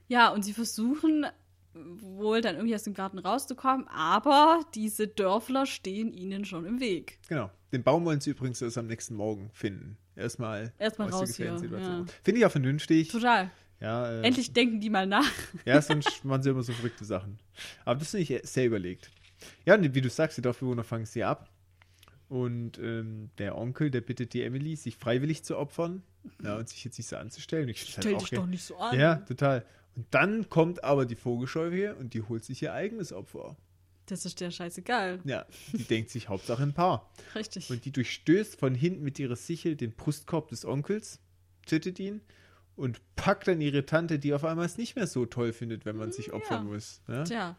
ja, 0.07 0.29
und 0.33 0.45
sie 0.45 0.53
versuchen 0.53 1.27
wohl 1.75 2.41
dann 2.41 2.57
irgendwie 2.57 2.75
aus 2.75 2.85
dem 2.85 2.95
Garten 2.95 3.19
rauszukommen, 3.19 3.89
aber 3.89 4.61
diese 4.75 5.09
Dörfler 5.09 5.67
stehen 5.67 6.13
ihnen 6.13 6.45
schon 6.45 6.65
im 6.67 6.81
Weg. 6.81 7.19
Genau. 7.29 7.51
Den 7.73 7.83
Baum 7.83 8.05
wollen 8.05 8.21
sie 8.21 8.31
übrigens 8.31 8.63
erst 8.63 8.79
am 8.79 8.87
nächsten 8.87 9.17
Morgen 9.17 9.51
finden. 9.53 9.97
Erstmal, 10.17 10.73
Erstmal 10.79 11.11
raus 11.11 11.37
hier, 11.37 11.47
ja. 11.47 11.57
Finde 12.23 12.39
ich 12.41 12.47
auch 12.47 12.51
vernünftig. 12.51 13.09
Total. 13.09 13.51
Ja, 13.81 14.11
äh, 14.11 14.23
Endlich 14.23 14.53
denken 14.53 14.81
die 14.81 14.91
mal 14.91 15.07
nach. 15.07 15.31
Ja, 15.65 15.81
sonst 15.83 16.25
machen 16.25 16.43
sie 16.43 16.51
immer 16.51 16.63
so 16.63 16.73
verrückte 16.73 17.05
Sachen. 17.05 17.39
Aber 17.85 17.99
das 17.99 18.11
finde 18.11 18.23
ich 18.23 18.49
sehr 18.49 18.67
überlegt. 18.67 19.11
Ja, 19.67 19.75
und 19.75 19.95
wie 19.95 20.01
du 20.01 20.09
sagst, 20.09 20.39
die 20.39 20.43
Dorfbewohner 20.43 20.85
fangen 20.85 21.07
sie 21.07 21.25
ab. 21.25 21.51
Und 22.29 22.79
ähm, 22.79 23.31
der 23.39 23.59
Onkel, 23.59 23.91
der 23.91 24.01
bittet 24.01 24.33
die 24.33 24.43
Emily, 24.43 24.77
sich 24.77 24.97
freiwillig 24.97 25.45
zu 25.45 25.59
opfern. 25.59 26.03
Ja, 26.43 26.57
und 26.57 26.69
sich 26.69 26.85
jetzt 26.85 26.97
nicht 26.99 27.09
so 27.09 27.17
anzustellen. 27.17 27.69
Ich 27.69 27.81
find's 27.81 27.93
Stell 27.93 28.13
halt 28.13 28.23
dich 28.23 28.31
doch 28.31 28.47
nicht 28.47 28.65
so 28.65 28.77
an. 28.77 28.99
Ja, 28.99 29.17
total. 29.17 29.65
Und 29.97 30.07
dann 30.11 30.49
kommt 30.49 30.83
aber 30.83 31.07
die 31.07 31.15
Vogelscheuche 31.15 31.95
und 31.97 32.15
die 32.15 32.23
holt 32.23 32.45
sich 32.45 32.63
ihr 32.63 32.73
eigenes 32.73 33.13
Opfer. 33.13 33.57
Das 34.07 34.27
ist 34.27 34.41
der 34.41 34.51
scheißegal. 34.51 35.21
Ja, 35.25 35.47
die 35.73 35.85
denkt 35.85 36.11
sich 36.11 36.29
Hauptsache 36.29 36.63
ein 36.63 36.75
Paar. 36.75 37.11
Richtig. 37.35 37.71
Und 37.71 37.85
die 37.85 37.91
durchstößt 37.93 38.57
von 38.59 38.75
hinten 38.75 39.03
mit 39.03 39.19
ihrer 39.19 39.37
Sichel 39.37 39.77
den 39.77 39.93
Brustkorb 39.93 40.49
des 40.49 40.65
Onkels, 40.67 41.21
tötet 41.67 41.99
ihn 41.99 42.21
und 42.77 43.01
packt 43.17 43.49
dann 43.49 43.61
ihre 43.63 43.87
Tante, 43.87 44.19
die 44.19 44.35
auf 44.35 44.45
einmal 44.45 44.67
es 44.67 44.77
nicht 44.77 44.95
mehr 44.97 45.07
so 45.07 45.25
toll 45.25 45.53
findet, 45.55 45.87
wenn 45.87 45.97
man 45.97 46.13
sich 46.13 46.33
opfern 46.33 46.67
Ja. 46.67 46.73
muss. 46.73 47.01
Ja? 47.09 47.25
Tja, 47.25 47.57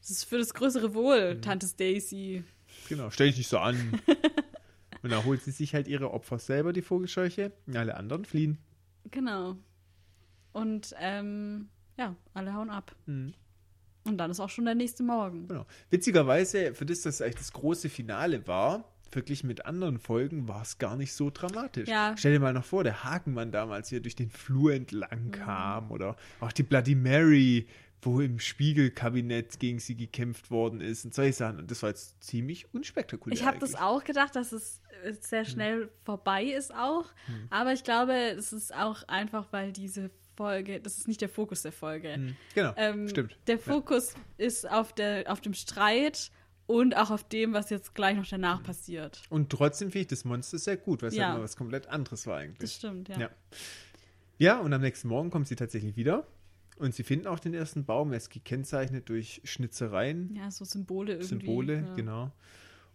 das 0.00 0.10
ist 0.10 0.24
für 0.24 0.38
das 0.38 0.54
größere 0.54 0.88
Mhm. 0.90 0.94
Wohl, 0.94 1.40
Tante 1.42 1.66
Stacy. 1.66 2.44
Genau, 2.88 3.10
stell 3.10 3.28
dich 3.28 3.36
nicht 3.38 3.48
so 3.48 3.58
an. 3.58 3.76
und 5.02 5.10
dann 5.10 5.24
holt 5.26 5.42
sie 5.42 5.50
sich 5.50 5.74
halt 5.74 5.86
ihre 5.86 6.12
Opfer 6.12 6.38
selber, 6.38 6.72
die 6.72 6.82
Vogelscheuche, 6.82 7.52
und 7.66 7.76
alle 7.76 7.96
anderen 7.96 8.24
fliehen. 8.24 8.58
Genau. 9.10 9.56
Und 10.52 10.94
ähm, 10.98 11.68
ja, 11.98 12.16
alle 12.32 12.54
hauen 12.54 12.70
ab. 12.70 12.94
Mhm. 13.06 13.34
Und 14.04 14.18
dann 14.18 14.30
ist 14.30 14.40
auch 14.40 14.50
schon 14.50 14.66
der 14.66 14.74
nächste 14.74 15.02
Morgen. 15.02 15.48
Genau. 15.48 15.66
Witzigerweise, 15.90 16.74
für 16.74 16.84
das, 16.84 17.02
dass 17.02 17.22
eigentlich 17.22 17.36
das 17.36 17.52
große 17.52 17.88
Finale 17.88 18.46
war, 18.46 18.84
verglichen 19.10 19.46
mit 19.46 19.64
anderen 19.64 19.98
Folgen, 19.98 20.48
war 20.48 20.62
es 20.62 20.78
gar 20.78 20.96
nicht 20.96 21.14
so 21.14 21.30
dramatisch. 21.30 21.88
Ja. 21.88 22.14
Stell 22.18 22.32
dir 22.32 22.40
mal 22.40 22.52
noch 22.52 22.64
vor, 22.64 22.84
der 22.84 23.04
Hakenmann 23.04 23.50
damals 23.50 23.88
hier 23.88 24.00
durch 24.00 24.16
den 24.16 24.28
Flur 24.28 24.74
entlang 24.74 25.30
kam 25.30 25.90
oder 25.90 26.16
auch 26.40 26.52
die 26.52 26.64
Bloody 26.64 26.94
Mary, 26.94 27.66
wo 28.02 28.20
im 28.20 28.38
Spiegelkabinett 28.38 29.58
gegen 29.60 29.78
sie 29.78 29.94
gekämpft 29.96 30.50
worden 30.50 30.80
ist 30.80 31.04
und 31.06 31.14
solche 31.14 31.32
Sachen. 31.32 31.58
Und 31.60 31.70
das 31.70 31.82
war 31.82 31.90
jetzt 31.90 32.22
ziemlich 32.22 32.72
unspektakulär. 32.74 33.38
Ich 33.38 33.46
habe 33.46 33.58
das 33.58 33.74
auch 33.74 34.04
gedacht, 34.04 34.36
dass 34.36 34.52
es 34.52 34.82
äh, 35.04 35.14
sehr 35.20 35.44
schnell 35.44 35.88
vorbei 36.04 36.44
ist 36.44 36.74
auch. 36.74 37.06
Aber 37.50 37.72
ich 37.72 37.84
glaube, 37.84 38.12
es 38.12 38.52
ist 38.52 38.74
auch 38.74 39.08
einfach, 39.08 39.46
weil 39.52 39.72
diese 39.72 40.10
Folge, 40.36 40.80
das 40.80 40.98
ist 40.98 41.08
nicht 41.08 41.20
der 41.20 41.28
Fokus 41.28 41.62
der 41.62 41.72
Folge. 41.72 42.14
Hm, 42.14 42.36
Genau, 42.54 42.72
Ähm, 42.76 43.08
stimmt. 43.08 43.36
Der 43.46 43.56
Ja. 43.56 43.60
Fokus 43.60 44.14
ist 44.36 44.68
auf, 44.70 44.92
der, 44.92 45.30
auf 45.32 45.40
dem 45.40 45.54
Streit 45.54 46.30
und 46.66 46.96
auch 46.96 47.10
auf 47.10 47.24
dem, 47.28 47.52
was 47.52 47.70
jetzt 47.70 47.94
gleich 47.94 48.16
noch 48.16 48.26
danach 48.26 48.62
passiert. 48.62 49.22
Und 49.28 49.50
trotzdem 49.50 49.88
finde 49.90 50.00
ich 50.02 50.06
das 50.08 50.24
Monster 50.24 50.58
sehr 50.58 50.76
gut, 50.76 51.02
weil 51.02 51.10
es 51.10 51.16
Ja. 51.16 51.28
halt 51.28 51.38
mal 51.38 51.44
was 51.44 51.56
komplett 51.56 51.86
anderes 51.88 52.26
war 52.26 52.38
eigentlich. 52.38 52.58
Das 52.58 52.74
stimmt, 52.74 53.08
ja. 53.08 53.18
Ja. 53.20 53.30
Ja, 54.38 54.58
und 54.60 54.72
am 54.72 54.80
nächsten 54.80 55.08
Morgen 55.08 55.30
kommt 55.30 55.46
sie 55.46 55.56
tatsächlich 55.56 55.96
wieder. 55.96 56.26
Und 56.76 56.92
sie 56.92 57.04
finden 57.04 57.28
auch 57.28 57.38
den 57.38 57.54
ersten 57.54 57.84
Baum. 57.84 58.10
Er 58.10 58.16
ist 58.16 58.30
gekennzeichnet 58.30 59.08
durch 59.08 59.40
Schnitzereien, 59.44 60.34
Ja, 60.34 60.50
so 60.50 60.64
Symbole 60.64 61.12
irgendwie. 61.12 61.28
Symbole, 61.28 61.74
ja. 61.86 61.94
genau. 61.94 62.32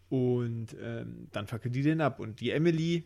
Und 0.10 0.76
ähm, 0.82 1.28
dann 1.32 1.48
fackeln 1.48 1.72
die 1.72 1.84
den 1.84 2.02
ab. 2.02 2.20
Und 2.20 2.42
die 2.42 2.50
Emily, 2.52 3.06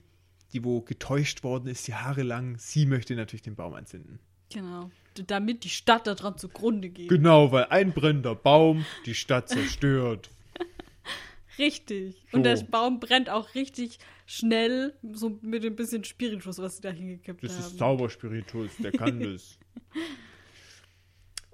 die 0.53 0.63
wo 0.63 0.81
getäuscht 0.81 1.43
worden 1.43 1.67
ist, 1.67 1.87
jahrelang, 1.87 2.57
sie 2.57 2.85
möchte 2.85 3.15
natürlich 3.15 3.41
den 3.41 3.55
Baum 3.55 3.73
anzünden. 3.73 4.19
Genau. 4.51 4.91
Damit 5.27 5.63
die 5.63 5.69
Stadt 5.69 6.07
daran 6.07 6.37
zugrunde 6.37 6.89
geht. 6.89 7.09
Genau, 7.09 7.51
weil 7.51 7.65
ein 7.65 7.91
brennender 7.91 8.35
Baum 8.35 8.85
die 9.05 9.15
Stadt 9.15 9.49
zerstört. 9.49 10.29
Richtig. 11.57 12.23
So. 12.31 12.37
Und 12.37 12.43
der 12.43 12.57
Baum 12.63 12.99
brennt 12.99 13.29
auch 13.29 13.53
richtig 13.53 13.99
schnell, 14.25 14.95
so 15.11 15.37
mit 15.41 15.63
ein 15.65 15.75
bisschen 15.75 16.03
Spiritus, 16.03 16.57
was 16.57 16.77
sie 16.77 16.81
da 16.81 16.89
hingekippt 16.89 17.43
Das 17.43 17.53
haben. 17.53 17.59
ist 17.61 17.77
Zauberspiritus, 17.77 18.71
der 18.79 18.91
kann 18.91 19.19
das. 19.33 19.59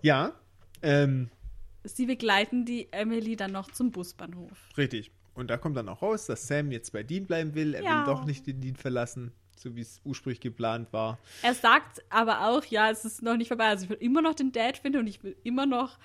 Ja, 0.01 0.33
ähm, 0.81 1.29
Sie 1.83 2.05
begleiten 2.05 2.65
die 2.65 2.91
Emily 2.91 3.35
dann 3.35 3.51
noch 3.51 3.71
zum 3.71 3.91
Busbahnhof. 3.91 4.69
Richtig. 4.77 5.11
Und 5.39 5.47
da 5.49 5.57
kommt 5.57 5.77
dann 5.77 5.89
auch 5.89 6.01
raus, 6.01 6.25
dass 6.25 6.47
Sam 6.47 6.71
jetzt 6.71 6.91
bei 6.91 7.03
Dean 7.03 7.25
bleiben 7.25 7.55
will. 7.55 7.73
Er 7.73 7.83
Ja. 7.83 7.97
will 7.97 8.03
doch 8.05 8.25
nicht 8.25 8.45
den 8.47 8.61
Dean 8.61 8.75
verlassen, 8.75 9.31
so 9.55 9.75
wie 9.75 9.81
es 9.81 10.01
ursprünglich 10.03 10.39
geplant 10.41 10.91
war. 10.91 11.17
Er 11.43 11.53
sagt 11.53 12.01
aber 12.09 12.47
auch, 12.47 12.65
ja, 12.65 12.89
es 12.91 13.05
ist 13.05 13.21
noch 13.21 13.37
nicht 13.37 13.47
vorbei. 13.47 13.65
Also 13.67 13.85
ich 13.85 13.89
will 13.89 13.97
immer 14.01 14.21
noch 14.21 14.35
den 14.35 14.51
Dad 14.51 14.77
finden 14.77 14.99
und 14.99 15.07
ich 15.07 15.23
will 15.23 15.35
immer 15.43 15.65
noch, 15.65 15.97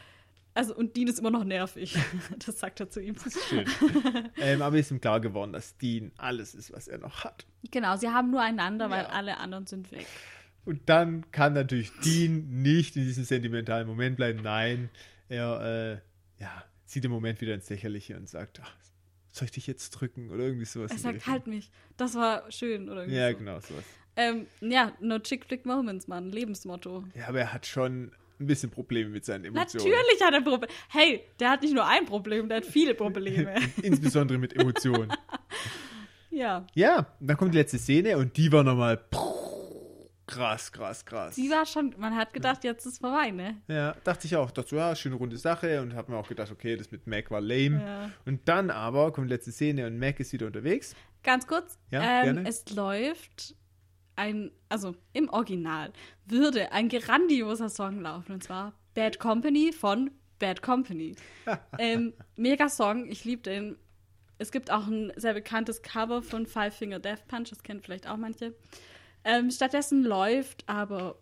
also 0.54 0.74
und 0.74 0.96
Dean 0.96 1.08
ist 1.08 1.18
immer 1.18 1.30
noch 1.30 1.44
nervig. 1.44 1.96
Das 2.46 2.60
sagt 2.60 2.78
er 2.80 2.88
zu 2.90 3.00
ihm. 3.00 3.16
Schön. 3.48 3.66
ähm, 4.40 4.62
aber 4.62 4.78
ist 4.78 4.90
ihm 4.90 5.00
klar 5.00 5.20
geworden, 5.20 5.52
dass 5.52 5.76
Dean 5.78 6.12
alles 6.16 6.54
ist, 6.54 6.72
was 6.72 6.86
er 6.88 6.98
noch 6.98 7.24
hat. 7.24 7.44
Genau, 7.70 7.96
sie 7.96 8.08
haben 8.08 8.30
nur 8.30 8.40
einander, 8.40 8.88
weil 8.90 9.02
Ja. 9.04 9.08
alle 9.10 9.38
anderen 9.38 9.66
sind 9.66 9.90
weg. 9.92 10.06
Und 10.64 10.88
dann 10.88 11.30
kann 11.32 11.52
natürlich 11.54 11.90
Dean 12.04 12.62
nicht 12.62 12.96
in 12.96 13.02
diesem 13.04 13.24
sentimentalen 13.24 13.86
Moment 13.86 14.16
bleiben. 14.16 14.40
Nein, 14.42 14.88
er 15.28 16.00
äh, 16.38 16.42
ja, 16.42 16.64
sieht 16.86 17.04
im 17.04 17.10
Moment 17.10 17.40
wieder 17.40 17.54
ins 17.54 17.68
Lächerliche 17.68 18.16
und 18.16 18.28
sagt, 18.28 18.60
ach, 18.62 18.74
soll 19.34 19.46
ich 19.46 19.52
dich 19.52 19.66
jetzt 19.66 19.90
drücken 19.90 20.30
oder 20.30 20.44
irgendwie 20.44 20.64
sowas. 20.64 20.92
Er 20.92 20.98
sagt, 20.98 21.26
halt 21.26 21.46
mich. 21.48 21.70
Das 21.96 22.14
war 22.14 22.50
schön, 22.52 22.88
oder 22.88 23.02
irgendwie 23.02 23.18
Ja, 23.18 23.30
so. 23.32 23.38
genau, 23.38 23.60
sowas. 23.60 23.84
Ähm, 24.16 24.46
ja, 24.60 24.92
no 25.00 25.18
chick 25.18 25.44
flick 25.44 25.66
moments, 25.66 26.06
Mann. 26.06 26.30
Lebensmotto. 26.30 27.04
Ja, 27.16 27.28
aber 27.28 27.40
er 27.40 27.52
hat 27.52 27.66
schon 27.66 28.12
ein 28.38 28.46
bisschen 28.46 28.70
Probleme 28.70 29.10
mit 29.10 29.24
seinen 29.24 29.44
Emotionen. 29.44 29.90
Natürlich 29.90 30.22
hat 30.22 30.34
er 30.34 30.40
Probleme. 30.40 30.72
Hey, 30.88 31.24
der 31.40 31.50
hat 31.50 31.62
nicht 31.62 31.74
nur 31.74 31.84
ein 31.84 32.04
Problem, 32.04 32.48
der 32.48 32.58
hat 32.58 32.66
viele 32.66 32.94
Probleme. 32.94 33.56
Insbesondere 33.82 34.38
mit 34.38 34.54
Emotionen. 34.54 35.12
ja. 36.30 36.64
Ja, 36.74 37.06
dann 37.18 37.36
kommt 37.36 37.54
die 37.54 37.58
letzte 37.58 37.78
Szene 37.78 38.16
und 38.16 38.36
die 38.36 38.52
war 38.52 38.62
nochmal 38.62 38.98
krass, 40.26 40.72
krass, 40.72 41.04
krass. 41.04 41.34
Sie 41.34 41.50
war 41.50 41.66
schon, 41.66 41.94
man 41.98 42.14
hat 42.16 42.32
gedacht, 42.32 42.64
jetzt 42.64 42.86
ist 42.86 42.98
vorbei, 42.98 43.30
ne? 43.30 43.60
Ja, 43.68 43.94
dachte 44.04 44.26
ich 44.26 44.36
auch. 44.36 44.50
Dachte 44.50 44.70
so, 44.70 44.76
ja, 44.76 44.94
schöne 44.96 45.16
runde 45.16 45.36
Sache 45.36 45.80
und 45.82 45.94
hab 45.94 46.08
mir 46.08 46.16
auch 46.16 46.28
gedacht, 46.28 46.50
okay, 46.50 46.76
das 46.76 46.90
mit 46.90 47.06
Mac 47.06 47.30
war 47.30 47.40
lame. 47.40 47.82
Ja. 47.84 48.10
Und 48.24 48.48
dann 48.48 48.70
aber 48.70 49.12
kommt 49.12 49.28
die 49.28 49.34
letzte 49.34 49.52
Szene 49.52 49.86
und 49.86 49.98
Mac 49.98 50.20
ist 50.20 50.32
wieder 50.32 50.46
unterwegs. 50.46 50.94
Ganz 51.22 51.46
kurz, 51.46 51.78
Ja, 51.90 52.02
ähm, 52.02 52.24
gerne. 52.34 52.48
es 52.48 52.68
läuft 52.74 53.54
ein, 54.16 54.50
also 54.68 54.94
im 55.12 55.28
Original 55.30 55.92
würde 56.26 56.72
ein 56.72 56.88
grandioser 56.88 57.68
Song 57.68 58.00
laufen 58.00 58.32
und 58.32 58.44
zwar 58.44 58.74
Bad 58.94 59.18
Company 59.18 59.72
von 59.72 60.10
Bad 60.38 60.62
Company. 60.62 61.16
ähm, 61.78 62.12
mega 62.36 62.68
Song, 62.68 63.06
ich 63.08 63.24
liebe 63.24 63.42
den. 63.42 63.76
Es 64.38 64.50
gibt 64.50 64.70
auch 64.70 64.86
ein 64.86 65.12
sehr 65.16 65.32
bekanntes 65.32 65.82
Cover 65.82 66.22
von 66.22 66.46
Five 66.46 66.74
Finger 66.76 66.98
Death 66.98 67.26
Punch, 67.28 67.50
das 67.50 67.62
kennen 67.62 67.80
vielleicht 67.80 68.08
auch 68.08 68.16
manche. 68.16 68.54
Ähm, 69.24 69.50
stattdessen 69.50 70.04
läuft 70.04 70.68
aber 70.68 71.16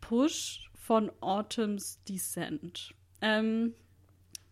Push 0.00 0.70
von 0.74 1.10
Autumn's 1.20 2.02
Descent. 2.04 2.94
Ähm, 3.20 3.74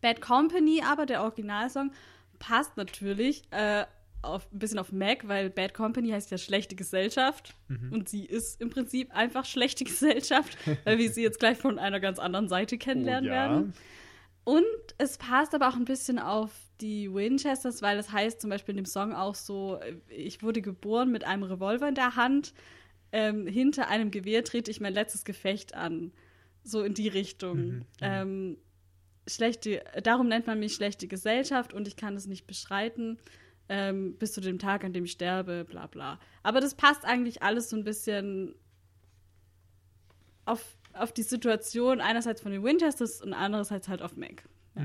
Bad 0.01 0.21
Company, 0.21 0.83
aber 0.85 1.07
der 1.07 1.23
Originalsong 1.23 1.93
passt 2.39 2.77
natürlich 2.77 3.43
äh, 3.53 3.85
auf, 4.23 4.51
ein 4.53 4.59
bisschen 4.59 4.79
auf 4.79 4.91
Mac, 4.93 5.29
weil 5.29 5.51
Bad 5.51 5.75
Company 5.75 6.11
heißt 6.11 6.31
ja 6.31 6.39
schlechte 6.39 6.75
Gesellschaft. 6.75 7.55
Und 7.91 8.09
sie 8.09 8.25
ist 8.25 8.61
im 8.61 8.71
Prinzip 8.71 9.15
einfach 9.15 9.45
schlechte 9.45 9.85
Gesellschaft, 9.93 10.57
weil 10.85 10.99
wir 10.99 11.11
sie 11.11 11.23
jetzt 11.23 11.39
gleich 11.39 11.59
von 11.59 11.79
einer 11.79 12.01
ganz 12.01 12.19
anderen 12.19 12.49
Seite 12.49 12.79
kennenlernen 12.79 13.31
Oh, 13.31 13.33
ja. 13.35 13.49
werden. 13.51 13.75
Und 14.45 14.65
es 14.99 15.19
passt 15.19 15.55
aber 15.55 15.69
auch 15.69 15.77
ein 15.77 15.85
bisschen 15.85 16.19
auf 16.19 16.51
die 16.83 17.13
Winchesters, 17.13 17.81
weil 17.81 17.99
es 17.99 18.13
heißt 18.13 18.41
zum 18.41 18.51
Beispiel 18.51 18.73
in 18.73 18.85
dem 18.85 18.87
Song 18.87 19.15
auch 19.15 19.35
so, 19.35 19.79
äh, 19.81 19.95
ich 20.09 20.43
wurde 20.43 20.61
geboren 20.61 21.11
mit 21.11 21.25
einem 21.25 21.45
Revolver 21.45 21.89
in 21.89 21.95
der 21.95 22.17
Hand, 22.17 22.53
ähm, 23.13 23.47
hinter 23.47 23.89
einem 23.89 24.11
Gewehr 24.11 24.43
trete 24.45 24.71
ich 24.71 24.81
mein 24.81 24.95
letztes 24.95 25.25
Gefecht 25.25 25.75
an. 25.75 26.13
So 26.65 26.83
in 26.83 26.95
die 26.95 27.09
Richtung. 27.09 27.85
ähm, 28.01 28.57
schlechte, 29.27 29.83
darum 30.03 30.29
nennt 30.29 30.47
man 30.47 30.59
mich 30.59 30.75
schlechte 30.75 31.09
Gesellschaft 31.09 31.73
und 31.73 31.89
ich 31.89 31.97
kann 31.97 32.17
es 32.17 32.27
nicht 32.27 32.47
beschreiten. 32.47 33.19
Ähm, 33.69 34.17
bis 34.19 34.33
zu 34.33 34.41
dem 34.41 34.59
Tag, 34.59 34.85
an 34.85 34.93
dem 34.93 35.05
ich 35.05 35.13
sterbe, 35.13 35.65
bla 35.65 35.87
bla. 35.87 36.19
Aber 36.43 36.61
das 36.61 36.75
passt 36.75 37.05
eigentlich 37.05 37.43
alles 37.43 37.71
so 37.71 37.77
ein 37.77 37.85
bisschen 37.85 38.55
auf, 40.45 40.77
auf 40.93 41.13
die 41.13 41.23
Situation, 41.23 42.01
einerseits 42.01 42.41
von 42.41 42.53
den 42.53 42.63
Winchesters 42.63 43.23
und 43.23 43.33
andererseits 43.33 43.89
halt 43.89 44.03
auf 44.03 44.17
Mac. 44.17 44.45
Ja. 44.75 44.83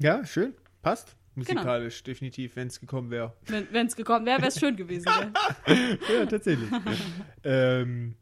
Ja, 0.00 0.24
schön. 0.24 0.54
Passt. 0.82 1.16
Genau. 1.36 1.52
Musikalisch, 1.54 2.02
definitiv, 2.02 2.56
wenn 2.56 2.66
es 2.68 2.80
gekommen 2.80 3.10
wäre. 3.10 3.34
Wenn 3.46 3.86
es 3.86 3.94
gekommen 3.96 4.26
wäre, 4.26 4.38
wäre 4.38 4.48
es 4.48 4.58
schön 4.58 4.76
gewesen. 4.76 5.06
ja, 6.12 6.26
tatsächlich. 6.26 6.68
ähm, 7.44 8.16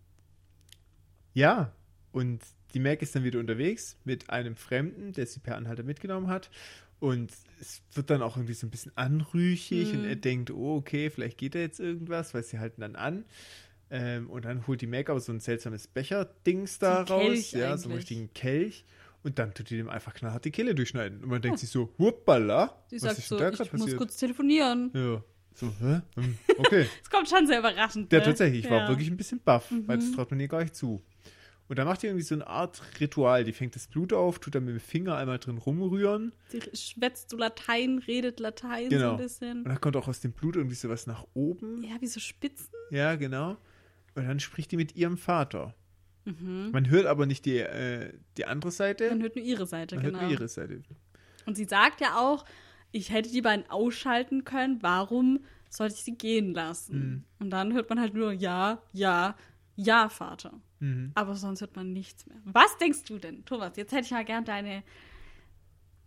ja, 1.35 1.73
und 2.13 2.43
die 2.75 2.81
Mac 2.81 3.01
ist 3.03 3.15
dann 3.17 3.25
wieder 3.25 3.41
unterwegs 3.41 3.97
mit 4.05 4.29
einem 4.31 4.57
Fremden, 4.57 5.13
der 5.13 5.27
sie 5.27 5.41
per 5.41 5.57
Anhalter 5.57 5.83
mitgenommen 5.83 6.29
hat. 6.29 6.51
Und 7.01 7.31
es 7.61 7.81
wird 7.95 8.11
dann 8.11 8.23
auch 8.23 8.37
irgendwie 8.37 8.55
so 8.55 8.67
ein 8.67 8.71
bisschen 8.71 8.93
anrüchig 8.97 9.93
Mhm. 9.93 10.01
und 10.01 10.05
er 10.05 10.17
denkt, 10.17 10.51
oh, 10.51 10.77
okay, 10.77 11.11
vielleicht 11.11 11.39
geht 11.39 11.55
da 11.55 11.61
jetzt 11.61 11.81
irgendwas, 11.81 12.35
weil 12.35 12.43
sie 12.43 12.59
halten 12.59 12.81
dann 12.81 12.97
an. 12.97 13.25
Ähm, 13.91 14.29
und 14.29 14.45
dann 14.45 14.67
holt 14.67 14.81
die 14.83 14.87
Mac 14.87 15.09
aber 15.09 15.21
so 15.21 15.33
ein 15.33 15.41
seltsames 15.41 15.87
Becher-Dings 15.87 16.79
da 16.79 17.07
So 17.07 17.15
ein 17.19 17.29
raus. 17.31 17.53
Ja, 17.53 17.77
so 17.79 17.85
einen 17.85 17.93
eigentlich. 17.93 17.97
richtigen 17.97 18.35
Kelch. 18.35 18.85
Und 19.25 19.39
dann 19.39 19.53
tut 19.53 19.69
die 19.71 19.77
dem 19.77 19.89
einfach 19.89 20.15
knallhart 20.15 20.45
die 20.45 20.51
Kehle 20.51 20.75
durchschneiden. 20.75 21.23
Und 21.25 21.29
man 21.31 21.43
denkt 21.43 21.59
sich 21.59 21.71
so, 21.71 21.93
huppala, 21.99 22.83
Sie 22.89 22.99
sagt 22.99 23.17
so, 23.21 23.37
ich 23.39 23.59
muss 23.59 23.69
passiert? 23.81 23.97
kurz 23.99 24.17
telefonieren. 24.17 24.91
Ja, 24.95 25.23
so, 25.55 25.73
hä? 25.81 26.01
Hm, 26.15 26.39
Okay. 26.59 26.87
Es 27.03 27.11
kommt 27.11 27.29
schon 27.29 27.47
sehr 27.47 27.59
überraschend. 27.59 28.13
Ja, 28.13 28.21
ne? 28.21 28.25
tatsächlich. 28.25 28.65
Ich 28.65 28.71
war 28.71 28.79
Ja. 28.79 28.85
Mhm. 28.85 28.89
wirklich 28.91 29.11
ein 29.11 29.17
bisschen 29.17 29.41
baff, 29.41 29.73
weil 29.87 29.99
das 29.99 30.13
traut 30.13 30.31
man 30.31 30.39
ihr 30.41 30.49
gar 30.49 30.63
nicht 30.63 30.77
zu. 30.77 31.03
Und 31.69 31.79
dann 31.79 31.87
macht 31.87 32.03
die 32.03 32.07
irgendwie 32.07 32.25
so 32.25 32.35
eine 32.35 32.47
Art 32.47 32.81
Ritual. 32.99 33.45
Die 33.45 33.53
fängt 33.53 33.75
das 33.75 33.89
Blut 33.89 34.13
auf, 34.15 34.39
tut 34.39 34.55
dann 34.55 34.65
mit 34.65 34.75
dem 34.75 34.81
Finger 34.81 35.17
einmal 35.17 35.39
drin 35.39 35.59
rumrühren. 35.59 36.33
Sie 36.49 36.63
schwätzt 36.75 37.29
so 37.29 37.37
Latein, 37.37 37.99
redet 38.07 38.41
Latein 38.41 38.85
so 38.85 38.89
Genau. 38.97 39.11
ein 39.11 39.17
bisschen. 39.19 39.59
Und 39.65 39.69
dann 39.69 39.81
kommt 39.81 39.97
auch 39.97 40.09
aus 40.09 40.21
dem 40.21 40.33
Blut 40.33 40.57
irgendwie 40.57 40.77
sowas 40.77 41.07
nach 41.07 41.27
oben. 41.35 41.83
Ja, 41.83 41.97
wie 42.01 42.07
so 42.07 42.21
Spitzen. 42.21 42.69
Ja, 42.91 43.17
genau. 43.17 43.59
Und 44.15 44.27
dann 44.27 44.41
spricht 44.41 44.73
die 44.73 44.77
mit 44.77 44.97
ihrem 44.97 45.19
Vater. 45.19 45.75
Mhm. 46.29 46.71
Man 46.73 46.91
hört 46.91 47.07
aber 47.07 47.27
nicht 47.27 47.45
die, 47.45 47.59
äh, 47.59 48.13
die 48.37 48.45
andere 48.45 48.71
Seite. 48.71 49.09
Man 49.09 49.23
hört 49.23 49.37
nur 49.37 49.45
ihre 49.45 49.67
Seite, 49.67 49.97
man 49.97 50.05
genau. 50.05 50.19
hört 50.19 50.31
nur 50.31 50.39
ihre 50.39 50.49
Seite. 50.49 50.83
Und 51.47 51.57
sie 51.57 51.65
sagt 51.65 52.01
ja 52.01 52.19
auch, 52.19 52.45
ich 52.93 53.11
hätte 53.11 53.31
die 53.31 53.43
beiden 53.43 53.69
ausschalten 53.71 54.45
können, 54.45 54.79
warum 54.83 55.41
sollte 55.71 55.95
ich 55.95 56.03
sie 56.03 56.17
gehen 56.17 56.55
lassen? 56.55 56.99
Mhm. 56.99 57.25
Und 57.39 57.51
dann 57.51 57.73
hört 57.73 57.89
man 57.89 58.01
halt 58.01 58.15
nur 58.15 58.33
ja, 58.33 58.83
ja, 58.93 59.37
ja, 59.77 60.09
Vater. 60.09 60.61
Mhm. 60.81 61.13
Aber 61.15 61.35
sonst 61.35 61.61
hört 61.61 61.77
man 61.77 61.93
nichts 61.93 62.27
mehr. 62.27 62.39
Was 62.45 62.77
denkst 62.79 63.05
du 63.05 63.19
denn, 63.19 63.45
Thomas? 63.45 63.77
Jetzt 63.77 63.93
hätte 63.93 64.05
ich 64.07 64.11
mal 64.11 64.25
gern 64.25 64.45
deine, 64.45 64.83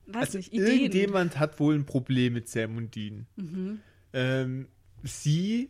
weiß 0.08 0.28
Also 0.28 0.38
nicht, 0.38 0.54
Ideen. 0.54 0.68
irgendjemand 0.68 1.40
hat 1.40 1.60
wohl 1.60 1.76
ein 1.76 1.86
Problem 1.86 2.34
mit 2.34 2.48
Sam 2.48 2.78
und 2.78 2.96
Dean. 2.96 3.28
Mhm. 3.36 3.80
Ähm, 4.14 4.68
sie. 5.04 5.70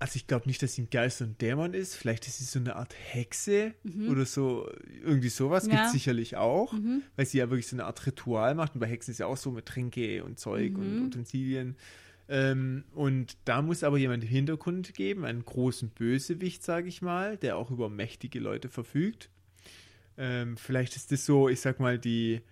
Also 0.00 0.16
ich 0.16 0.26
glaube 0.28 0.46
nicht, 0.46 0.62
dass 0.62 0.74
sie 0.74 0.82
ein 0.82 0.90
Geist 0.90 1.20
und 1.22 1.40
Dämon 1.42 1.74
ist. 1.74 1.96
Vielleicht 1.96 2.26
ist 2.28 2.38
sie 2.38 2.44
so 2.44 2.60
eine 2.60 2.76
Art 2.76 2.94
Hexe 3.10 3.74
oder 4.08 4.24
so. 4.26 4.70
Irgendwie 5.02 5.28
sowas 5.28 5.64
Mhm. 5.64 5.70
Ja. 5.72 5.76
gibt 5.78 5.86
es 5.86 5.92
sicherlich 5.92 6.36
auch. 6.36 6.72
Mhm. 6.72 7.02
Weil 7.16 7.26
sie 7.26 7.38
ja 7.38 7.50
wirklich 7.50 7.66
so 7.66 7.74
eine 7.74 7.84
Art 7.84 8.06
Ritual 8.06 8.54
macht. 8.54 8.74
Und 8.74 8.80
bei 8.80 8.86
Hexen 8.86 9.10
ist 9.10 9.18
ja 9.18 9.26
auch 9.26 9.36
so 9.36 9.50
mit 9.50 9.66
Tränke 9.66 10.22
und 10.22 10.38
Zeug 10.38 10.76
und 10.76 10.96
Mhm. 11.00 11.06
Utensilien. 11.06 11.76
Ähm, 12.28 12.84
und 12.94 13.36
da 13.44 13.60
muss 13.62 13.82
aber 13.82 13.98
jemand 13.98 14.22
im 14.22 14.28
Hintergrund 14.28 14.94
geben, 14.94 15.24
einen 15.24 15.44
großen 15.44 15.88
Bösewicht, 15.88 16.62
sage 16.62 16.86
ich 16.88 17.00
mal, 17.02 17.36
der 17.38 17.56
auch 17.56 17.70
über 17.70 17.88
mächtige 17.88 18.38
Leute 18.38 18.68
verfügt. 18.68 19.30
Ähm, 20.16 20.56
vielleicht 20.58 20.94
ist 20.94 21.10
das 21.10 21.24
so, 21.24 21.48
ich 21.48 21.60
sag 21.60 21.80
mal, 21.80 21.98
die, 21.98 22.42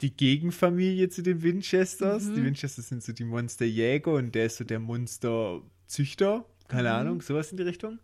die 0.00 0.10
Gegenfamilie 0.16 1.08
zu 1.10 1.22
den 1.22 1.42
Winchesters. 1.42 2.24
Mhm. 2.24 2.34
Die 2.34 2.44
Winchesters 2.46 2.88
sind 2.88 3.02
so 3.02 3.12
die 3.12 3.24
Monsterjäger 3.24 4.14
und 4.14 4.34
der 4.34 4.46
ist 4.46 4.56
so 4.56 4.64
der 4.64 4.80
Monsterzüchter. 4.80 6.44
Keine 6.70 6.88
Mhm. 6.90 6.94
Ahnung, 6.94 7.22
sowas 7.22 7.50
in 7.50 7.56
die 7.56 7.62
Richtung. 7.64 7.98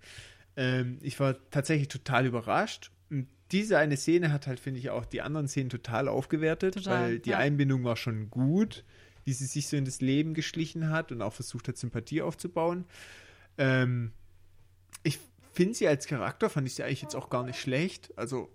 Ähm, 0.57 0.99
ich 1.03 1.19
war 1.21 1.37
tatsächlich 1.51 1.89
total 1.89 2.27
überrascht. 2.27 2.91
Und 3.11 3.29
diese 3.53 3.79
eine 3.79 3.97
Szene 3.97 4.33
hat 4.33 4.47
halt, 4.47 4.59
finde 4.61 4.81
ich, 4.81 4.91
auch 4.91 5.05
die 5.05 5.23
anderen 5.23 5.49
Szenen 5.49 5.71
total 5.71 6.09
aufgewertet, 6.09 6.75
Total, 6.75 7.03
weil 7.03 7.19
die 7.21 7.31
ja. 7.31 7.39
Einbindung 7.39 7.85
war 7.85 7.97
schon 7.97 8.31
gut, 8.31 8.85
wie 9.25 9.33
sie 9.33 9.47
sich 9.47 9.69
so 9.69 9.77
in 9.77 9.85
das 9.85 10.01
Leben 10.01 10.35
geschlichen 10.35 10.91
hat 10.91 11.13
und 11.13 11.23
auch 11.23 11.33
versucht 11.33 11.69
hat, 11.69 11.77
Sympathie 11.77 12.23
aufzubauen. 12.23 12.85
Ähm, 13.59 14.13
ich 15.03 15.19
finde 15.53 15.75
sie 15.75 15.89
als 15.89 16.07
Charakter, 16.07 16.51
fand 16.51 16.67
ich 16.67 16.75
sie 16.75 16.83
eigentlich 16.83 17.03
jetzt 17.03 17.15
auch 17.15 17.31
gar 17.31 17.45
nicht 17.45 17.61
schlecht. 17.61 18.13
Also, 18.17 18.51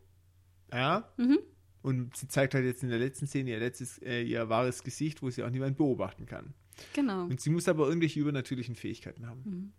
ja. 0.71 1.09
Mhm. 1.17 1.39
Und 1.81 2.15
sie 2.15 2.27
zeigt 2.27 2.53
halt 2.53 2.65
jetzt 2.65 2.83
in 2.83 2.89
der 2.89 2.99
letzten 2.99 3.25
Szene 3.27 3.51
ihr 3.51 3.59
letztes, 3.59 3.97
äh, 4.03 4.21
ihr 4.21 4.49
wahres 4.49 4.83
Gesicht, 4.83 5.21
wo 5.21 5.29
sie 5.29 5.43
auch 5.43 5.49
niemand 5.49 5.77
beobachten 5.77 6.25
kann. 6.25 6.53
Genau. 6.93 7.23
Und 7.23 7.41
sie 7.41 7.49
muss 7.49 7.67
aber 7.67 7.88
irgendwelche 7.88 8.19
übernatürlichen 8.19 8.75
Fähigkeiten 8.75 9.25
haben. 9.27 9.41
Mhm. 9.45 9.71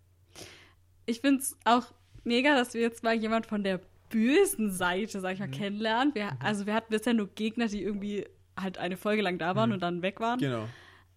Ich 1.05 1.21
finde 1.21 1.41
es 1.41 1.57
auch 1.65 1.85
mega, 2.23 2.55
dass 2.55 2.73
wir 2.73 2.81
jetzt 2.81 3.03
mal 3.03 3.13
jemand 3.13 3.45
von 3.45 3.63
der 3.63 3.79
bösen 4.09 4.71
Seite, 4.71 5.19
sag 5.19 5.33
ich 5.33 5.39
Mhm. 5.39 5.45
mal, 5.49 5.51
kennenlernen. 5.57 6.15
Wir, 6.15 6.31
also 6.41 6.65
wir 6.65 6.73
hatten 6.73 6.91
bisher 6.91 7.13
nur 7.13 7.27
Gegner, 7.33 7.67
die 7.67 7.81
irgendwie 7.81 8.25
halt 8.59 8.77
eine 8.77 8.97
Folge 8.97 9.21
lang 9.21 9.37
da 9.39 9.55
waren 9.55 9.71
und 9.71 9.81
dann 9.81 10.01
weg 10.01 10.19
waren. 10.19 10.39
Genau. 10.39 10.67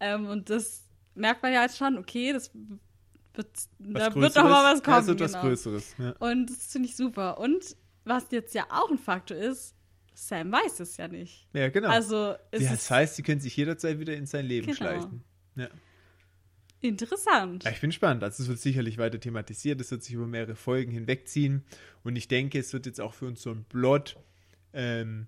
Ähm, 0.00 0.26
und 0.26 0.48
das 0.50 0.84
merkt 1.14 1.42
man 1.42 1.52
ja 1.52 1.62
jetzt 1.62 1.76
schon, 1.78 1.98
okay, 1.98 2.32
das 2.32 2.50
wird, 3.34 3.48
Was 3.78 4.04
da 4.08 4.14
wird 4.14 4.36
doch 4.36 4.44
mal 4.44 4.72
was 4.72 4.82
kommen. 4.82 5.00
Es 5.00 5.06
wird 5.06 5.20
was 5.20 5.32
genau. 5.32 5.44
Größeres. 5.44 5.94
Ja. 5.98 6.10
Und 6.18 6.46
das 6.50 6.72
finde 6.72 6.88
ich 6.88 6.96
super. 6.96 7.38
Und 7.38 7.76
was 8.04 8.26
jetzt 8.30 8.54
ja 8.54 8.64
auch 8.70 8.90
ein 8.90 8.98
Faktor 8.98 9.36
ist, 9.36 9.74
Sam 10.14 10.50
weiß 10.50 10.80
es 10.80 10.96
ja 10.96 11.08
nicht. 11.08 11.46
ja, 11.52 11.68
genau. 11.68 11.88
Also 11.90 12.16
ja, 12.16 12.70
das 12.70 12.90
heißt, 12.90 13.16
sie 13.16 13.22
können 13.22 13.40
sich 13.42 13.54
jederzeit 13.54 13.98
wieder 13.98 14.14
in 14.16 14.24
sein 14.24 14.46
Leben 14.46 14.66
Genau. 14.66 14.76
schleichen. 14.76 15.22
Ja. 15.56 15.68
Interessant. 16.80 17.64
ja, 17.64 17.70
ich 17.70 17.80
bin 17.80 17.90
gespannt. 17.90 18.22
Also 18.22 18.42
es 18.42 18.48
wird 18.48 18.58
sicherlich 18.60 18.98
weiter 18.98 19.18
thematisiert, 19.20 19.80
es 19.80 19.90
wird 19.90 20.02
sich 20.02 20.14
über 20.14 20.26
mehrere 20.26 20.54
Folgen 20.56 20.90
hinwegziehen. 20.92 21.64
Und 22.04 22.16
ich 22.16 22.28
denke, 22.28 22.58
es 22.58 22.72
wird 22.72 22.86
jetzt 22.86 23.00
auch 23.00 23.14
für 23.14 23.26
uns 23.26 23.42
so 23.42 23.50
ein 23.50 23.64
Plot 23.64 24.16
ähm, 24.72 25.26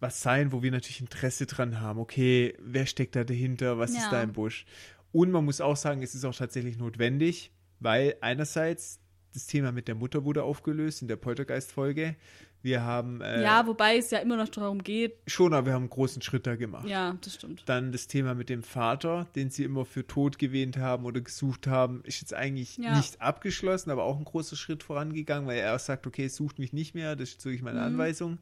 was 0.00 0.20
sein, 0.20 0.52
wo 0.52 0.62
wir 0.62 0.70
natürlich 0.70 1.00
Interesse 1.00 1.46
dran 1.46 1.80
haben. 1.80 1.98
Okay, 1.98 2.54
wer 2.60 2.84
steckt 2.84 3.16
da 3.16 3.24
dahinter? 3.24 3.78
Was 3.78 3.94
Ja. 3.94 4.00
ist 4.02 4.10
da 4.12 4.22
im 4.22 4.32
Busch? 4.32 4.66
Und 5.12 5.30
man 5.30 5.44
muss 5.44 5.60
auch 5.62 5.76
sagen, 5.76 6.02
es 6.02 6.14
ist 6.14 6.24
auch 6.24 6.34
tatsächlich 6.36 6.76
notwendig, 6.76 7.52
weil 7.80 8.16
einerseits 8.20 9.00
das 9.32 9.46
Thema 9.46 9.72
mit 9.72 9.88
der 9.88 9.94
Mutter 9.94 10.24
wurde 10.24 10.42
aufgelöst 10.42 11.00
in 11.02 11.08
der 11.08 11.16
Poltergeist-Folge. 11.16 12.16
Wir 12.64 12.82
haben 12.82 13.20
äh, 13.20 13.42
ja, 13.42 13.66
wobei 13.66 13.98
es 13.98 14.10
ja 14.10 14.20
immer 14.20 14.38
noch 14.38 14.48
darum 14.48 14.82
geht. 14.82 15.18
schon, 15.26 15.52
aber 15.52 15.66
wir 15.66 15.72
haben 15.74 15.82
einen 15.82 15.90
großen 15.90 16.22
Schritt 16.22 16.46
da 16.46 16.56
gemacht. 16.56 16.88
Ja, 16.88 17.14
das 17.20 17.34
stimmt. 17.34 17.62
Dann 17.66 17.92
das 17.92 18.06
Thema 18.06 18.34
mit 18.34 18.48
dem 18.48 18.62
Vater, 18.62 19.26
den 19.36 19.50
sie 19.50 19.64
immer 19.64 19.84
für 19.84 20.06
tot 20.06 20.38
gewähnt 20.38 20.78
haben 20.78 21.04
oder 21.04 21.20
gesucht 21.20 21.66
haben, 21.66 22.02
ist 22.04 22.22
jetzt 22.22 22.32
eigentlich 22.32 22.78
Ja. 22.78 22.96
nicht 22.96 23.20
abgeschlossen, 23.20 23.90
aber 23.90 24.04
auch 24.04 24.16
ein 24.16 24.24
großer 24.24 24.56
Schritt 24.56 24.82
vorangegangen, 24.82 25.46
weil 25.46 25.58
er 25.58 25.74
auch 25.74 25.78
sagt, 25.78 26.06
okay, 26.06 26.26
sucht 26.28 26.58
mich 26.58 26.72
nicht 26.72 26.94
mehr, 26.94 27.16
das 27.16 27.30
ist 27.32 27.44
wirklich 27.44 27.60
meine 27.60 27.80
Mhm. 27.80 27.84
Anweisung. 27.84 28.38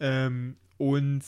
Ähm, 0.00 0.56
und 0.76 1.22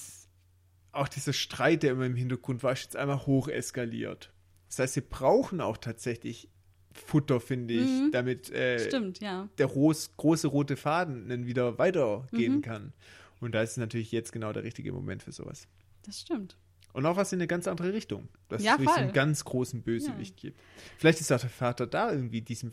auch 0.91 1.07
dieser 1.07 1.33
Streit, 1.33 1.85
der 1.85 1.93
immer 1.93 2.07
im 2.07 2.17
Hintergrund 2.17 2.65
war, 2.65 2.73
ist 2.73 2.83
jetzt 2.83 2.97
einmal 2.97 3.25
hoch 3.25 3.47
eskaliert. 3.47 4.33
Das 4.69 4.81
heißt, 4.81 4.95
sie 4.95 5.01
brauchen 5.01 5.61
auch 5.61 5.77
tatsächlich 5.77 6.49
Futter, 6.93 7.41
finde 7.41 7.75
ich, 7.75 7.87
Mhm. 7.89 8.11
damit 8.13 8.51
äh, 8.51 8.79
Stimmt, 8.89 9.21
ja. 9.21 9.49
der 9.59 9.67
ros- 9.67 10.11
große 10.17 10.49
rote 10.49 10.77
Faden 10.77 11.29
dann 11.29 11.47
wieder 11.47 11.79
weitergehen 11.79 12.57
Mhm. 12.57 12.63
kann. 12.63 12.93
Und 13.41 13.55
da 13.55 13.63
ist 13.63 13.77
natürlich 13.79 14.13
jetzt 14.13 14.33
genau 14.33 14.53
der 14.53 14.65
richtige 14.65 14.93
Moment 14.93 15.23
für 15.23 15.33
sowas. 15.33 15.67
Das 16.05 16.21
stimmt. 16.21 16.57
Und 16.93 17.07
auch 17.07 17.17
was 17.17 17.33
in 17.33 17.39
eine 17.39 17.47
ganz 17.47 17.69
andere 17.69 17.93
Richtung. 17.93 18.29
Dass 18.49 18.63
Ja, 18.65 18.73
es 18.73 18.79
wirklich 18.81 18.95
so 18.97 19.01
einen 19.03 19.13
ganz 19.13 19.45
großen 19.45 19.83
Bösewicht 19.83 20.37
gibt. 20.37 20.59
Vielleicht 20.99 21.21
ist 21.21 21.31
auch 21.33 21.41
der 21.41 21.49
Vater 21.49 21.87
da 21.87 22.11
irgendwie 22.13 22.41
diesem 22.43 22.73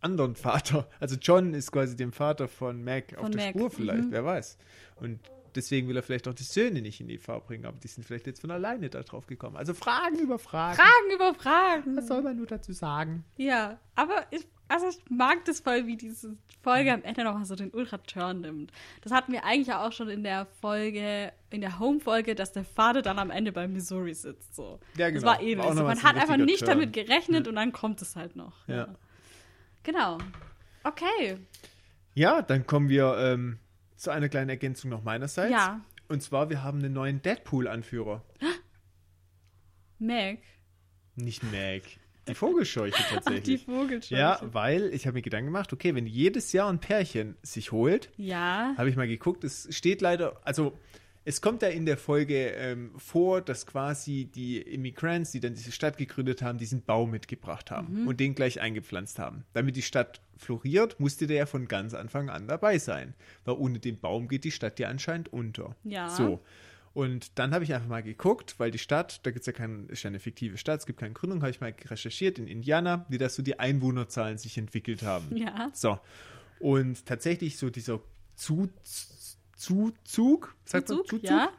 anderen 0.00 0.34
Vater. 0.36 0.86
Also 1.00 1.16
John 1.16 1.54
ist 1.54 1.72
quasi 1.72 1.96
dem 1.96 2.12
Vater 2.12 2.46
von 2.46 2.84
Mac 2.84 3.14
auf 3.14 3.22
Von 3.22 3.32
der 3.32 3.46
Mac, 3.46 3.54
Spur 3.54 3.70
vielleicht, 3.70 4.04
mhm. 4.08 4.12
wer 4.12 4.24
weiß. 4.24 4.58
Und 4.96 5.18
deswegen 5.54 5.88
will 5.88 5.96
er 5.96 6.02
vielleicht 6.02 6.28
auch 6.28 6.34
die 6.34 6.42
Söhne 6.42 6.82
nicht 6.82 7.00
in 7.00 7.08
die 7.08 7.16
Gefahr 7.16 7.40
bringen, 7.40 7.64
aber 7.66 7.78
die 7.78 7.88
sind 7.88 8.04
vielleicht 8.04 8.26
jetzt 8.26 8.40
von 8.40 8.50
alleine 8.50 8.90
da 8.90 9.02
drauf 9.02 9.26
gekommen. 9.26 9.56
Also 9.56 9.74
Fragen 9.74 10.18
über 10.18 10.38
Fragen. 10.38 10.76
Fragen 10.76 11.14
über 11.14 11.34
Fragen. 11.34 11.96
Was 11.96 12.08
soll 12.08 12.22
man 12.22 12.36
nur 12.36 12.46
dazu 12.46 12.72
sagen? 12.72 13.24
Ja, 13.36 13.78
aber 13.94 14.26
ich, 14.30 14.46
also 14.68 14.88
ich 14.88 14.98
mag 15.10 15.44
das 15.44 15.60
voll, 15.60 15.86
wie 15.86 15.96
diese 15.96 16.36
Folge 16.62 16.92
am 16.92 17.02
Ende 17.02 17.24
nochmal 17.24 17.44
so 17.44 17.54
den 17.54 17.70
Ultra-Turn 17.72 18.40
nimmt. 18.40 18.72
Das 19.02 19.12
hatten 19.12 19.32
wir 19.32 19.44
eigentlich 19.44 19.68
ja 19.68 19.86
auch 19.86 19.92
schon 19.92 20.08
in 20.08 20.22
der 20.24 20.46
Folge, 20.60 21.32
in 21.50 21.60
der 21.60 21.78
Home-Folge, 21.78 22.34
dass 22.34 22.52
der 22.52 22.64
Vater 22.64 23.02
dann 23.02 23.18
am 23.18 23.30
Ende 23.30 23.52
bei 23.52 23.68
Missouri 23.68 24.14
sitzt. 24.14 24.56
So. 24.56 24.80
Ja, 24.96 25.10
Das 25.10 25.20
genau. 25.20 25.26
war 25.26 25.40
ähnlich. 25.40 25.58
War 25.58 25.72
So, 25.74 25.80
noch 25.80 25.88
man 25.88 26.02
hat 26.02 26.16
ein 26.16 26.22
einfach 26.22 26.36
nicht 26.38 26.60
Turn. 26.60 26.70
damit 26.70 26.92
gerechnet 26.92 27.46
und 27.48 27.56
dann 27.56 27.72
kommt 27.72 28.00
es 28.02 28.16
halt 28.16 28.34
noch. 28.36 28.66
Ja. 28.66 28.94
Genau. 29.82 30.18
Okay. 30.82 31.36
Ja, 32.14 32.42
dann 32.42 32.66
kommen 32.66 32.88
wir 32.88 33.16
ähm, 33.18 33.58
zu 34.04 34.10
einer 34.10 34.28
kleinen 34.28 34.50
Ergänzung 34.50 34.90
noch 34.90 35.02
meinerseits. 35.02 35.50
Ja. 35.52 35.80
Und 36.08 36.22
zwar, 36.22 36.50
wir 36.50 36.62
haben 36.62 36.78
einen 36.78 36.92
neuen 36.92 37.20
Deadpool-Anführer. 37.22 38.22
Meg. 39.98 40.42
Nicht 41.16 41.42
Mac. 41.44 41.82
Die 42.28 42.34
Vogelscheuche 42.34 42.94
Ach, 42.98 43.08
die 43.08 43.14
tatsächlich. 43.14 43.64
Vogelscheuche. 43.66 44.20
Ja, 44.20 44.38
weil 44.42 44.92
ich 44.94 45.06
habe 45.06 45.14
mir 45.14 45.22
Gedanken 45.22 45.46
gemacht, 45.46 45.72
okay, 45.72 45.94
wenn 45.94 46.06
jedes 46.06 46.52
Jahr 46.52 46.70
ein 46.70 46.80
Pärchen 46.80 47.36
sich 47.42 47.72
holt, 47.72 48.10
Ja. 48.16 48.74
habe 48.76 48.88
ich 48.88 48.96
mal 48.96 49.06
geguckt, 49.08 49.44
es 49.44 49.68
steht 49.74 50.00
leider, 50.00 50.40
also 50.46 50.76
es 51.26 51.40
kommt 51.40 51.62
ja 51.62 51.68
in 51.68 51.86
der 51.86 51.96
Folge 51.96 52.48
ähm, 52.50 52.92
vor, 52.98 53.40
dass 53.40 53.66
quasi 53.66 54.26
die 54.26 54.58
Immigrants, 54.60 55.30
die 55.32 55.40
dann 55.40 55.54
diese 55.54 55.72
Stadt 55.72 55.96
gegründet 55.96 56.42
haben, 56.42 56.58
diesen 56.58 56.82
Baum 56.82 57.10
mitgebracht 57.10 57.70
haben 57.70 58.02
Mhm. 58.02 58.08
und 58.08 58.20
den 58.20 58.34
gleich 58.34 58.60
eingepflanzt 58.60 59.18
haben. 59.18 59.44
Damit 59.54 59.76
die 59.76 59.82
Stadt 59.82 60.20
floriert, 60.36 61.00
musste 61.00 61.26
der 61.26 61.36
ja 61.38 61.46
von 61.46 61.66
ganz 61.66 61.94
Anfang 61.94 62.28
an 62.28 62.46
dabei 62.48 62.78
sein. 62.78 63.14
Weil 63.44 63.54
ohne 63.54 63.78
den 63.78 63.98
Baum 63.98 64.28
geht 64.28 64.44
die 64.44 64.50
Stadt 64.50 64.78
ja 64.78 64.88
anscheinend 64.88 65.32
unter. 65.32 65.74
Ja. 65.84 66.10
So. 66.10 66.40
Und 66.92 67.38
dann 67.38 67.52
habe 67.54 67.64
ich 67.64 67.72
einfach 67.74 67.88
mal 67.88 68.02
geguckt, 68.02 68.54
weil 68.58 68.70
die 68.70 68.78
Stadt, 68.78 69.20
da 69.24 69.30
gibt 69.32 69.40
es 69.40 69.46
ja 69.46 69.52
keine, 69.52 69.84
ist 69.88 70.02
ja 70.04 70.08
eine 70.08 70.20
fiktive 70.20 70.58
Stadt, 70.58 70.80
es 70.80 70.86
gibt 70.86 71.00
keine 71.00 71.12
Gründung, 71.14 71.40
habe 71.40 71.50
ich 71.50 71.60
mal 71.60 71.74
recherchiert 71.86 72.38
in 72.38 72.46
Indiana, 72.46 73.04
wie 73.08 73.18
das 73.18 73.34
so 73.34 73.42
die 73.42 73.58
Einwohnerzahlen 73.58 74.38
sich 74.38 74.58
entwickelt 74.58 75.02
haben. 75.02 75.34
Ja. 75.36 75.70
So. 75.72 75.98
Und 76.60 77.04
tatsächlich 77.06 77.56
so 77.56 77.70
dieser 77.70 78.00
Zu 78.36 78.68
Zuzug, 79.64 80.54
sagt 80.64 80.88
man 80.88 80.98
Zuzug, 80.98 81.10
Zuzug? 81.10 81.30
ja. 81.30 81.50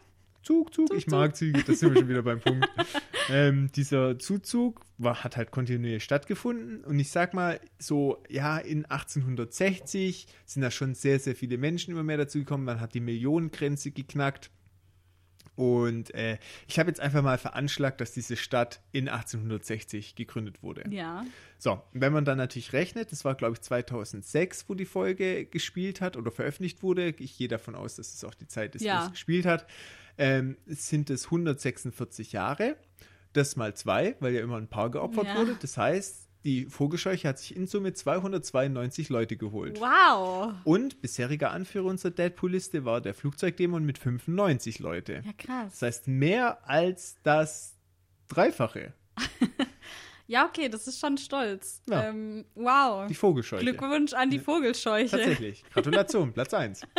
Zug, 0.43 0.71
Zug, 0.75 0.93
ich 0.93 1.05
Zuzug. 1.05 1.19
mag 1.19 1.35
Züge, 1.35 1.63
das 1.63 1.79
sind 1.79 1.93
wir 1.93 2.01
schon 2.01 2.09
wieder 2.09 2.21
beim 2.21 2.39
Punkt. 2.39 2.69
ähm, 3.29 3.71
dieser 3.75 4.19
Zuzug 4.19 4.81
war, 4.99 5.23
hat 5.23 5.37
halt 5.37 5.49
kontinuierlich 5.49 6.03
stattgefunden 6.03 6.83
und 6.83 6.99
ich 6.99 7.09
sag 7.09 7.33
mal, 7.33 7.59
so, 7.79 8.21
ja, 8.29 8.59
in 8.59 8.85
1860 8.85 10.27
sind 10.45 10.61
da 10.61 10.69
schon 10.69 10.93
sehr, 10.93 11.17
sehr 11.17 11.35
viele 11.35 11.57
Menschen 11.57 11.91
immer 11.91 12.03
mehr 12.03 12.17
dazu 12.17 12.37
gekommen, 12.37 12.63
man 12.63 12.79
hat 12.79 12.93
die 12.93 12.99
Millionengrenze 12.99 13.89
geknackt 13.89 14.51
und 15.55 16.13
äh, 16.13 16.37
ich 16.67 16.79
habe 16.79 16.89
jetzt 16.89 16.99
einfach 16.99 17.21
mal 17.23 17.37
veranschlagt, 17.37 18.01
dass 18.01 18.11
diese 18.11 18.35
Stadt 18.35 18.81
in 18.91 19.07
1860 19.09 20.15
gegründet 20.15 20.61
wurde. 20.63 20.83
Ja. 20.89 21.25
So, 21.57 21.81
wenn 21.93 22.11
man 22.13 22.25
dann 22.25 22.37
natürlich 22.37 22.73
rechnet, 22.73 23.11
das 23.11 23.23
war 23.25 23.35
glaube 23.35 23.53
ich 23.53 23.61
2006, 23.61 24.65
wo 24.67 24.73
die 24.73 24.85
Folge 24.85 25.45
gespielt 25.45 26.01
hat 26.01 26.17
oder 26.17 26.31
veröffentlicht 26.31 26.83
wurde. 26.83 27.09
Ich 27.19 27.37
gehe 27.37 27.47
davon 27.47 27.75
aus, 27.75 27.95
dass 27.95 28.13
es 28.13 28.23
auch 28.23 28.33
die 28.33 28.47
Zeit 28.47 28.75
ist, 28.75 28.83
Ja. 28.83 29.01
wo 29.01 29.05
es 29.05 29.11
gespielt 29.11 29.45
hat. 29.45 29.65
Ähm, 30.17 30.57
sind 30.65 31.09
es 31.09 31.25
146 31.25 32.31
Jahre. 32.31 32.77
Das 33.33 33.55
mal 33.57 33.73
zwei, 33.75 34.15
weil 34.21 34.33
ja 34.33 34.41
immer 34.41 34.57
ein 34.57 34.69
Paar 34.69 34.89
geopfert 34.91 35.25
Ja. 35.25 35.35
wurde. 35.37 35.57
Das 35.61 35.77
heißt, 35.77 36.24
die 36.45 36.67
Vogelscheuche 36.67 37.27
hat 37.27 37.39
sich 37.39 37.55
in 37.55 37.67
Summe 37.67 37.93
292 37.93 39.09
Leute 39.09 39.35
geholt. 39.35 39.81
Wow. 39.81 40.53
Und 40.63 41.01
bisheriger 41.01 41.51
Anführer 41.51 41.85
unserer 41.85 42.11
Deadpool-Liste 42.11 42.85
war 42.85 43.01
der 43.01 43.13
Flugzeugdämon 43.15 43.83
mit 43.83 43.97
95 43.97 44.79
Leute. 44.79 45.23
Ja, 45.25 45.33
krass. 45.33 45.71
Das 45.71 45.81
heißt, 45.81 46.07
mehr 46.07 46.67
als 46.69 47.17
das 47.23 47.75
Dreifache. 48.27 48.93
Ja, 50.27 50.47
okay, 50.47 50.69
das 50.69 50.87
ist 50.87 50.99
schon 50.99 51.19
stolz. 51.19 51.83
Ja. 51.87 52.05
Ähm, 52.09 52.45
wow. 52.55 53.05
Die 53.07 53.13
Vogelscheuche. 53.13 53.61
Glückwunsch 53.61 54.13
an 54.13 54.31
die 54.31 54.39
Vogelscheuche. 54.39 55.11
Tatsächlich. 55.17 55.63
Gratulation, 55.73 56.33
Platz 56.33 56.53
1. 56.53 56.81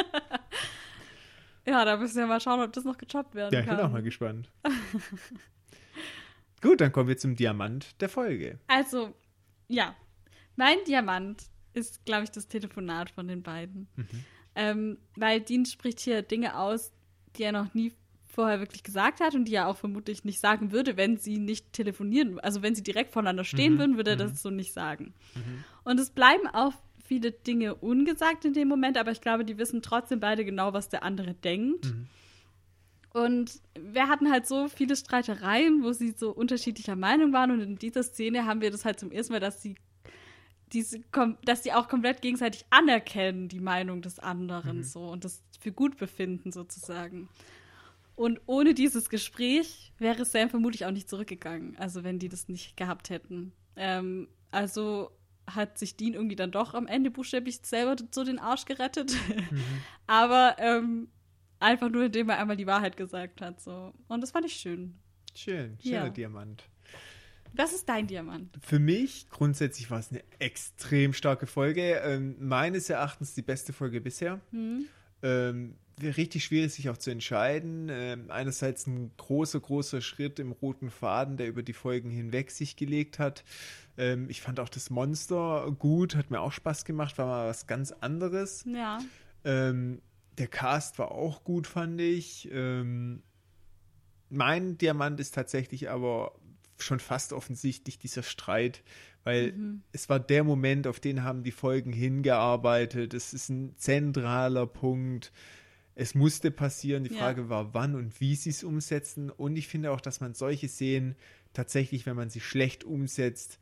Ja, 1.68 1.84
da 1.84 1.96
müssen 1.96 2.18
wir 2.18 2.28
mal 2.28 2.40
schauen, 2.40 2.60
ob 2.60 2.72
das 2.72 2.84
noch 2.84 2.96
gechoppt 2.96 3.34
werden 3.34 3.52
Ja, 3.52 3.58
ich 3.58 3.66
kann. 3.66 3.78
bin 3.78 3.86
auch 3.86 3.90
mal 3.90 4.02
gespannt. 4.04 4.48
Gut, 6.62 6.80
dann 6.80 6.92
kommen 6.92 7.08
wir 7.08 7.16
zum 7.16 7.34
Diamant 7.34 8.00
der 8.00 8.08
Folge. 8.08 8.60
Also, 8.68 9.16
ja. 9.68 9.94
Mein 10.56 10.78
Diamant 10.86 11.42
ist, 11.74 12.04
glaube 12.04 12.24
ich, 12.24 12.30
das 12.30 12.48
Telefonat 12.48 13.10
von 13.10 13.28
den 13.28 13.42
beiden. 13.42 13.88
Mhm. 13.96 14.24
Ähm, 14.54 14.98
weil 15.16 15.40
Dean 15.40 15.66
spricht 15.66 16.00
hier 16.00 16.22
Dinge 16.22 16.58
aus, 16.58 16.92
die 17.36 17.42
er 17.42 17.52
noch 17.52 17.74
nie 17.74 17.92
vorher 18.26 18.60
wirklich 18.60 18.82
gesagt 18.82 19.20
hat 19.20 19.34
und 19.34 19.46
die 19.46 19.54
er 19.54 19.68
auch 19.68 19.76
vermutlich 19.76 20.24
nicht 20.24 20.40
sagen 20.40 20.72
würde, 20.72 20.96
wenn 20.96 21.16
sie 21.16 21.38
nicht 21.38 21.72
telefonieren. 21.72 22.38
Also 22.40 22.62
wenn 22.62 22.74
sie 22.74 22.82
direkt 22.82 23.12
voneinander 23.12 23.44
stehen 23.44 23.74
Mhm, 23.74 23.78
würden, 23.78 23.96
würde 23.96 24.10
er 24.10 24.16
mhm. 24.16 24.20
das 24.20 24.42
so 24.42 24.50
nicht 24.50 24.72
sagen. 24.72 25.14
Und 25.84 26.00
es 26.00 26.10
bleiben 26.10 26.46
auch 26.48 26.72
viele 27.04 27.32
Dinge 27.32 27.74
ungesagt 27.74 28.44
in 28.44 28.52
dem 28.52 28.68
Moment, 28.68 28.98
aber 28.98 29.10
ich 29.10 29.20
glaube, 29.20 29.44
die 29.44 29.58
wissen 29.58 29.80
trotzdem 29.82 30.20
beide 30.20 30.44
genau, 30.44 30.72
was 30.72 30.88
der 30.88 31.02
andere 31.02 31.34
denkt. 31.34 31.94
Mhm. 33.16 33.22
Und 33.22 33.60
wir 33.78 34.08
hatten 34.08 34.30
halt 34.30 34.46
so 34.46 34.68
viele 34.68 34.96
Streitereien, 34.96 35.82
wo 35.82 35.92
sie 35.92 36.12
so 36.12 36.30
unterschiedlicher 36.30 36.96
Meinung 36.96 37.32
waren. 37.32 37.50
Und 37.50 37.60
in 37.60 37.76
dieser 37.76 38.02
Szene 38.02 38.46
haben 38.46 38.60
wir 38.60 38.70
das 38.70 38.84
halt 38.84 39.00
zum 39.00 39.10
ersten 39.10 39.32
Mal, 39.32 39.40
dass 39.40 39.62
sie 39.62 39.76
diese, 40.72 41.00
dass 41.44 41.62
sie 41.62 41.72
auch 41.72 41.88
komplett 41.88 42.22
gegenseitig 42.22 42.64
anerkennen, 42.70 43.48
die 43.48 43.60
Meinung 43.60 44.02
des 44.02 44.18
anderen 44.18 44.82
so 44.82 45.06
und 45.06 45.24
das 45.24 45.42
für 45.60 45.72
gut 45.72 45.96
befinden 45.96 46.52
sozusagen. 46.52 47.28
Und 48.16 48.40
ohne 48.46 48.74
dieses 48.74 49.08
Gespräch 49.08 49.92
wäre 49.98 50.24
Sam 50.24 50.48
vermutlich 50.48 50.86
auch 50.86 50.90
nicht 50.90 51.08
zurückgegangen, 51.08 51.76
also 51.76 52.02
wenn 52.02 52.18
die 52.18 52.28
das 52.28 52.48
nicht 52.48 52.76
gehabt 52.76 53.10
hätten. 53.10 53.52
Ähm, 53.76 54.28
also 54.50 55.10
hat 55.46 55.78
sich 55.78 55.96
Dean 55.96 56.14
irgendwie 56.14 56.34
dann 56.34 56.50
doch 56.50 56.74
am 56.74 56.86
Ende 56.86 57.10
buchstäblich 57.10 57.60
selber 57.62 57.94
so 58.10 58.24
den 58.24 58.38
Arsch 58.38 58.64
gerettet. 58.64 59.14
Aber 60.06 60.56
ähm, 60.58 61.08
einfach 61.60 61.90
nur, 61.90 62.04
indem 62.04 62.28
er 62.28 62.38
einmal 62.38 62.56
die 62.56 62.66
Wahrheit 62.66 62.96
gesagt 62.96 63.40
hat. 63.40 63.60
So. 63.60 63.92
Und 64.08 64.20
das 64.20 64.30
fand 64.30 64.46
ich 64.46 64.54
schön. 64.54 64.94
Schön, 65.34 65.78
schöner 65.82 66.04
Ja. 66.04 66.08
Diamant. 66.08 66.64
Was 67.52 67.72
ist 67.72 67.88
dein 67.88 68.06
Diamant? 68.06 68.58
Für 68.60 68.78
mich 68.78 69.28
grundsätzlich 69.30 69.90
war 69.90 69.98
es 69.98 70.10
eine 70.10 70.22
extrem 70.38 71.12
starke 71.12 71.46
Folge. 71.46 72.00
Ähm, 72.04 72.36
meines 72.38 72.90
Erachtens 72.90 73.34
die 73.34 73.42
beste 73.42 73.72
Folge 73.72 74.00
bisher. 74.00 74.40
Ähm, 75.22 75.76
wäre 75.98 76.16
richtig 76.18 76.44
schwierig, 76.44 76.74
sich 76.74 76.90
auch 76.90 76.98
zu 76.98 77.10
entscheiden. 77.10 77.88
Ähm, 77.90 78.30
einerseits 78.30 78.86
ein 78.86 79.10
großer, 79.16 79.60
großer 79.60 80.02
Schritt 80.02 80.38
im 80.38 80.52
roten 80.52 80.90
Faden, 80.90 81.38
der 81.38 81.48
über 81.48 81.62
die 81.62 81.72
Folgen 81.72 82.10
hinweg 82.10 82.50
sich 82.50 82.76
gelegt 82.76 83.18
hat. 83.18 83.44
Ähm, 83.96 84.28
ich 84.28 84.42
fand 84.42 84.60
auch 84.60 84.68
das 84.68 84.90
Monster 84.90 85.74
gut, 85.78 86.14
hat 86.14 86.30
mir 86.30 86.40
auch 86.40 86.52
Spaß 86.52 86.84
gemacht, 86.84 87.16
war 87.16 87.26
mal 87.26 87.48
was 87.48 87.66
ganz 87.66 87.92
anderes. 87.92 88.64
Ja. 88.66 88.98
Ähm, 89.44 90.02
der 90.38 90.48
Cast 90.48 90.98
war 90.98 91.12
auch 91.12 91.44
gut, 91.44 91.66
fand 91.66 92.00
ich. 92.00 92.48
Ähm, 92.52 93.22
mein 94.28 94.76
Diamant 94.78 95.20
ist 95.20 95.34
tatsächlich 95.34 95.88
aber 95.90 96.34
schon 96.78 97.00
fast 97.00 97.32
offensichtlich 97.32 97.98
dieser 97.98 98.22
Streit, 98.22 98.82
weil 99.24 99.54
es 99.92 100.08
war 100.08 100.20
der 100.20 100.44
Moment, 100.44 100.86
auf 100.86 101.00
den 101.00 101.22
haben 101.24 101.42
die 101.42 101.52
Folgen 101.52 101.92
hingearbeitet. 101.92 103.14
Es 103.14 103.32
ist 103.32 103.48
ein 103.48 103.76
zentraler 103.76 104.66
Punkt. 104.66 105.32
Es 105.94 106.14
musste 106.14 106.50
passieren. 106.50 107.04
Die 107.04 107.14
Ja. 107.14 107.20
Frage 107.20 107.48
war, 107.48 107.72
wann 107.72 107.94
und 107.94 108.20
wie 108.20 108.34
sie 108.34 108.50
es 108.50 108.62
umsetzen. 108.62 109.30
Und 109.30 109.56
ich 109.56 109.68
finde 109.68 109.90
auch, 109.90 110.00
dass 110.00 110.20
man 110.20 110.34
solche 110.34 110.68
Szenen 110.68 111.16
tatsächlich, 111.54 112.04
wenn 112.04 112.16
man 112.16 112.28
sie 112.28 112.40
schlecht 112.40 112.84
umsetzt, 112.84 113.58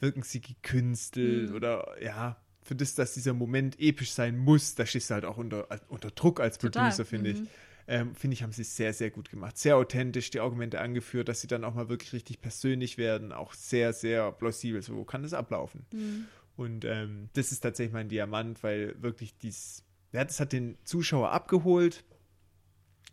wirken 0.00 0.22
sie 0.22 0.40
gekünstelt 0.40 1.52
oder 1.52 2.02
ja, 2.02 2.40
für 2.66 2.74
das, 2.74 2.94
dass 2.94 3.14
dieser 3.14 3.32
Moment 3.32 3.78
episch 3.78 4.10
sein 4.10 4.36
muss, 4.36 4.74
da 4.74 4.84
stehst 4.86 5.10
du 5.10 5.14
halt 5.14 5.24
auch 5.24 5.36
unter, 5.36 5.68
unter 5.88 6.10
Druck 6.10 6.40
als. 6.40 6.58
Producer, 6.58 7.04
finde 7.04 7.30
ich. 7.30 7.40
Mhm. 7.40 7.48
Ähm, 7.88 8.14
finde 8.16 8.34
ich, 8.34 8.42
haben 8.42 8.50
sie 8.50 8.62
es 8.62 8.74
sehr, 8.74 8.92
sehr 8.92 9.10
gut 9.10 9.30
gemacht. 9.30 9.56
Sehr 9.56 9.76
authentisch, 9.76 10.30
die 10.30 10.40
Argumente 10.40 10.80
angeführt, 10.80 11.28
dass 11.28 11.40
sie 11.40 11.46
dann 11.46 11.62
auch 11.62 11.74
mal 11.74 11.88
wirklich 11.88 12.12
richtig 12.12 12.40
persönlich 12.40 12.98
werden. 12.98 13.30
Auch 13.32 13.54
sehr, 13.54 13.92
sehr 13.92 14.32
plausibel. 14.32 14.82
So 14.82 15.04
kann 15.04 15.22
das 15.22 15.32
ablaufen. 15.32 15.86
Und 16.56 16.84
ähm, 16.84 17.28
das 17.34 17.52
ist 17.52 17.60
tatsächlich 17.60 17.92
mein 17.92 18.08
Diamant, 18.08 18.64
weil 18.64 19.00
wirklich 19.00 19.36
dies, 19.38 19.84
ja, 20.12 20.24
das 20.24 20.40
hat 20.40 20.52
den 20.52 20.76
Zuschauer 20.84 21.30
abgeholt 21.30 22.02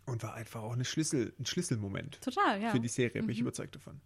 und 0.06 0.24
war 0.24 0.34
einfach 0.34 0.62
auch 0.62 0.72
eine 0.72 0.84
Schlüssel, 0.84 1.32
ein 1.38 1.46
Schlüsselmoment 1.46 2.20
Total, 2.20 2.60
ja. 2.60 2.70
für 2.70 2.80
die 2.80 2.88
Serie. 2.88 3.22
Bin 3.22 3.30
ich 3.30 3.40
überzeugt 3.40 3.76
davon. 3.76 4.00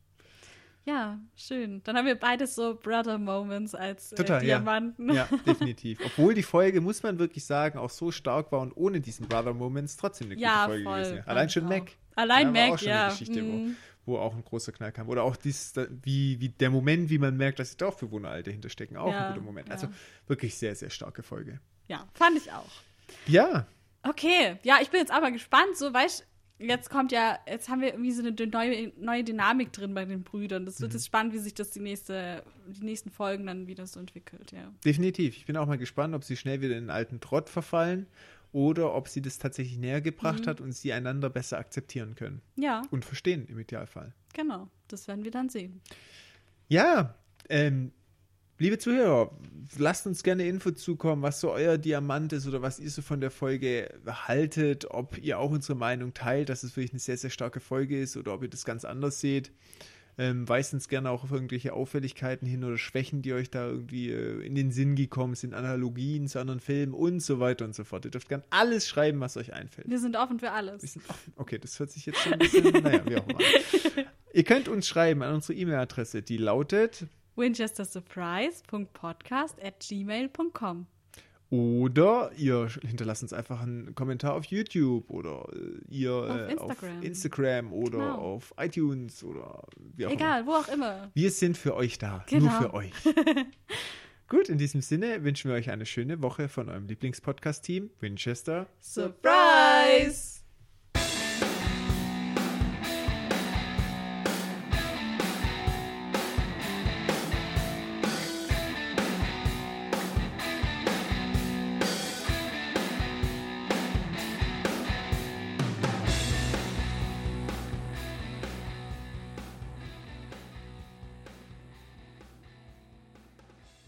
Ja, 0.84 1.18
schön. 1.36 1.82
Dann 1.84 1.96
haben 1.96 2.06
wir 2.06 2.14
beides 2.14 2.54
so 2.54 2.74
Brother-Moments 2.74 3.74
als 3.74 4.10
Total, 4.10 4.42
äh, 4.42 4.46
ja. 4.46 4.58
Diamanten. 4.58 5.12
Ja, 5.12 5.28
definitiv. 5.46 5.98
Obwohl 6.04 6.32
die 6.34 6.42
Folge, 6.42 6.80
muss 6.80 7.02
man 7.02 7.18
wirklich 7.18 7.44
sagen, 7.44 7.78
auch 7.78 7.90
so 7.90 8.10
stark 8.10 8.52
war 8.52 8.60
und 8.60 8.72
ohne 8.74 9.00
diesen 9.00 9.28
Brother 9.28 9.52
Moments 9.52 9.96
trotzdem 9.98 10.28
eine 10.28 10.36
gute 10.36 10.46
Ja, 10.46 10.64
Folge 10.66 10.84
voll. 10.84 11.02
gewesen 11.02 11.22
Allein 11.26 11.50
schon 11.50 11.64
auch. 11.66 11.68
Mac. 11.68 11.90
Allein 12.16 12.54
ja, 12.54 12.68
Mac, 12.70 12.82
ja. 12.82 13.02
Eine 13.06 13.10
Geschichte, 13.12 13.42
Mhm. 13.42 13.76
wo, 14.06 14.12
wo 14.14 14.18
auch 14.18 14.34
ein 14.34 14.42
großer 14.44 14.72
Knall 14.72 14.92
kam. 14.92 15.08
Oder 15.10 15.24
auch 15.24 15.36
dies, 15.36 15.74
wie, 16.02 16.40
wie 16.40 16.48
der 16.48 16.70
Moment, 16.70 17.10
wie 17.10 17.18
man 17.18 17.36
merkt, 17.36 17.58
dass 17.58 17.72
die 17.72 17.76
Dorfbewohner 17.76 18.30
alle 18.30 18.42
dahinter 18.42 18.70
stecken. 18.70 18.96
Auch 18.96 19.12
Ja, 19.12 19.26
ein 19.28 19.34
guter 19.34 19.44
Moment. 19.44 19.68
ja. 19.68 19.74
Also 19.74 19.88
wirklich 20.26 20.56
sehr, 20.56 20.74
sehr 20.74 20.88
starke 20.90 21.22
Folge. 21.22 21.60
Ja, 21.88 22.06
fand 22.14 22.36
ich 22.38 22.50
auch. 22.52 22.70
Ja, 23.26 23.66
Okay, 24.04 24.56
ja, 24.62 24.78
ich 24.80 24.90
bin 24.90 25.00
jetzt 25.00 25.10
aber 25.12 25.32
gespannt. 25.32 25.76
So, 25.76 25.92
weißt 25.92 26.24
jetzt 26.58 26.90
kommt 26.90 27.12
ja, 27.12 27.38
jetzt 27.46 27.68
haben 27.68 27.80
wir 27.80 27.88
irgendwie 27.92 28.12
so 28.12 28.22
eine 28.22 28.34
neue, 28.46 28.92
neue 28.98 29.24
Dynamik 29.24 29.72
drin 29.72 29.94
bei 29.94 30.04
den 30.04 30.22
Brüdern. 30.24 30.64
Das 30.66 30.78
Mhm. 30.78 30.82
wird 30.84 30.92
jetzt 30.94 31.06
spannend, 31.06 31.32
wie 31.34 31.38
sich 31.38 31.54
das 31.54 31.70
die, 31.70 31.80
nächste, 31.80 32.42
die 32.66 32.84
nächsten 32.84 33.10
Folgen 33.10 33.46
dann 33.46 33.66
wieder 33.66 33.86
so 33.86 34.00
entwickelt, 34.00 34.52
ja. 34.52 34.72
definitiv. 34.84 35.36
Ich 35.36 35.46
bin 35.46 35.56
auch 35.56 35.66
mal 35.66 35.78
gespannt, 35.78 36.14
ob 36.14 36.24
sie 36.24 36.36
schnell 36.36 36.60
wieder 36.60 36.76
in 36.76 36.84
den 36.84 36.90
alten 36.90 37.20
Trott 37.20 37.48
verfallen 37.48 38.06
oder 38.52 38.94
ob 38.94 39.08
sie 39.08 39.20
das 39.22 39.38
tatsächlich 39.38 39.76
näher 39.78 40.00
gebracht 40.00 40.46
Mhm. 40.46 40.50
hat 40.50 40.60
und 40.60 40.72
sie 40.72 40.92
einander 40.92 41.28
besser 41.30 41.58
akzeptieren 41.58 42.14
können. 42.14 42.40
Ja, 42.56 42.82
Und 42.90 43.04
verstehen 43.04 43.46
im 43.48 43.58
Idealfall. 43.58 44.14
genau. 44.32 44.68
Das 44.88 45.06
werden 45.06 45.22
wir 45.22 45.30
dann 45.30 45.50
sehen. 45.50 45.82
Ja, 46.68 47.14
ähm, 47.50 47.92
liebe 48.58 48.78
Zuhörer, 48.78 49.30
lasst 49.76 50.06
uns 50.06 50.22
gerne 50.22 50.46
Info 50.46 50.70
zukommen, 50.72 51.22
was 51.22 51.40
so 51.40 51.52
euer 51.52 51.78
Diamant 51.78 52.32
ist 52.32 52.46
oder 52.46 52.62
was 52.62 52.78
ihr 52.80 52.90
so 52.90 53.02
von 53.02 53.20
der 53.20 53.30
Folge 53.30 53.92
haltet, 54.06 54.90
ob 54.90 55.18
ihr 55.18 55.38
auch 55.38 55.50
unsere 55.50 55.78
Meinung 55.78 56.14
teilt, 56.14 56.48
dass 56.48 56.62
es 56.62 56.76
wirklich 56.76 56.92
eine 56.92 57.00
sehr, 57.00 57.16
sehr 57.16 57.30
starke 57.30 57.60
Folge 57.60 58.00
ist 58.00 58.16
oder 58.16 58.34
ob 58.34 58.42
ihr 58.42 58.48
das 58.48 58.64
ganz 58.64 58.84
anders 58.84 59.20
seht. 59.20 59.52
Ähm, 60.20 60.48
weist 60.48 60.74
uns 60.74 60.88
gerne 60.88 61.10
auch 61.10 61.22
auf 61.22 61.30
irgendwelche 61.30 61.72
Auffälligkeiten 61.72 62.44
hin 62.44 62.64
oder 62.64 62.76
Schwächen, 62.76 63.22
die 63.22 63.34
euch 63.34 63.52
da 63.52 63.68
irgendwie 63.68 64.10
äh, 64.10 64.44
in 64.44 64.56
den 64.56 64.72
Sinn 64.72 64.96
gekommen 64.96 65.36
sind, 65.36 65.54
Analogien 65.54 66.26
zu 66.26 66.40
anderen 66.40 66.58
Filmen 66.58 66.92
und 66.92 67.20
so 67.20 67.38
weiter 67.38 67.64
und 67.64 67.72
so 67.76 67.84
fort. 67.84 68.04
Ihr 68.04 68.10
dürft 68.10 68.28
gerne 68.28 68.42
alles 68.50 68.88
schreiben, 68.88 69.20
was 69.20 69.36
euch 69.36 69.52
einfällt. 69.52 69.88
Wir 69.88 70.00
sind 70.00 70.16
offen 70.16 70.40
für 70.40 70.46
Wir 70.46 70.54
alles. 70.54 70.82
sind 70.82 71.08
offen. 71.08 71.32
Okay, 71.36 71.60
das 71.60 71.78
hört 71.78 71.92
sich 71.92 72.04
jetzt 72.06 72.18
schon 72.18 72.32
ein 72.32 72.40
bisschen, 72.40 72.82
naja, 72.82 73.00
wie 73.06 73.16
auch 73.16 73.28
immer. 73.28 73.38
Ihr 74.32 74.44
könnt 74.44 74.66
uns 74.66 74.88
schreiben 74.88 75.22
an 75.22 75.36
unsere 75.36 75.56
E-Mail-Adresse, 75.56 76.22
die 76.22 76.36
lautet 76.36 77.06
winchestersurprise.podcast 77.38 79.62
at 79.62 79.78
gmail.com. 79.80 80.86
Oder 81.50 82.30
ihr 82.36 82.68
hinterlasst 82.86 83.22
uns 83.22 83.32
einfach 83.32 83.62
einen 83.62 83.94
Kommentar 83.94 84.34
auf 84.34 84.44
YouTube 84.44 85.08
oder 85.08 85.48
äh, 85.54 85.78
ihr 85.88 86.46
äh, 86.48 86.52
Instagram. 86.52 86.98
auf 86.98 87.04
Instagram 87.04 87.72
oder 87.72 87.98
Genau. 87.98 88.14
auf 88.18 88.52
iTunes 88.58 89.24
oder 89.24 89.62
wie 89.96 90.04
auch 90.04 90.10
immer. 90.10 90.20
Egal, 90.20 90.46
wo 90.46 90.50
auch 90.52 90.68
immer. 90.68 91.10
Wir 91.14 91.30
sind 91.30 91.56
für 91.56 91.74
euch 91.74 91.96
da. 91.96 92.22
Genau. 92.28 92.50
Nur 92.50 92.60
für 92.60 92.74
euch. 92.74 92.92
Gut, 94.28 94.50
in 94.50 94.58
diesem 94.58 94.82
Sinne 94.82 95.24
wünschen 95.24 95.50
wir 95.50 95.56
euch 95.56 95.70
eine 95.70 95.86
schöne 95.86 96.20
Woche 96.20 96.50
von 96.50 96.68
eurem 96.68 96.86
Lieblingspodcast-Team 96.86 97.88
Winchester. 97.98 98.66
Surprise! 98.78 100.37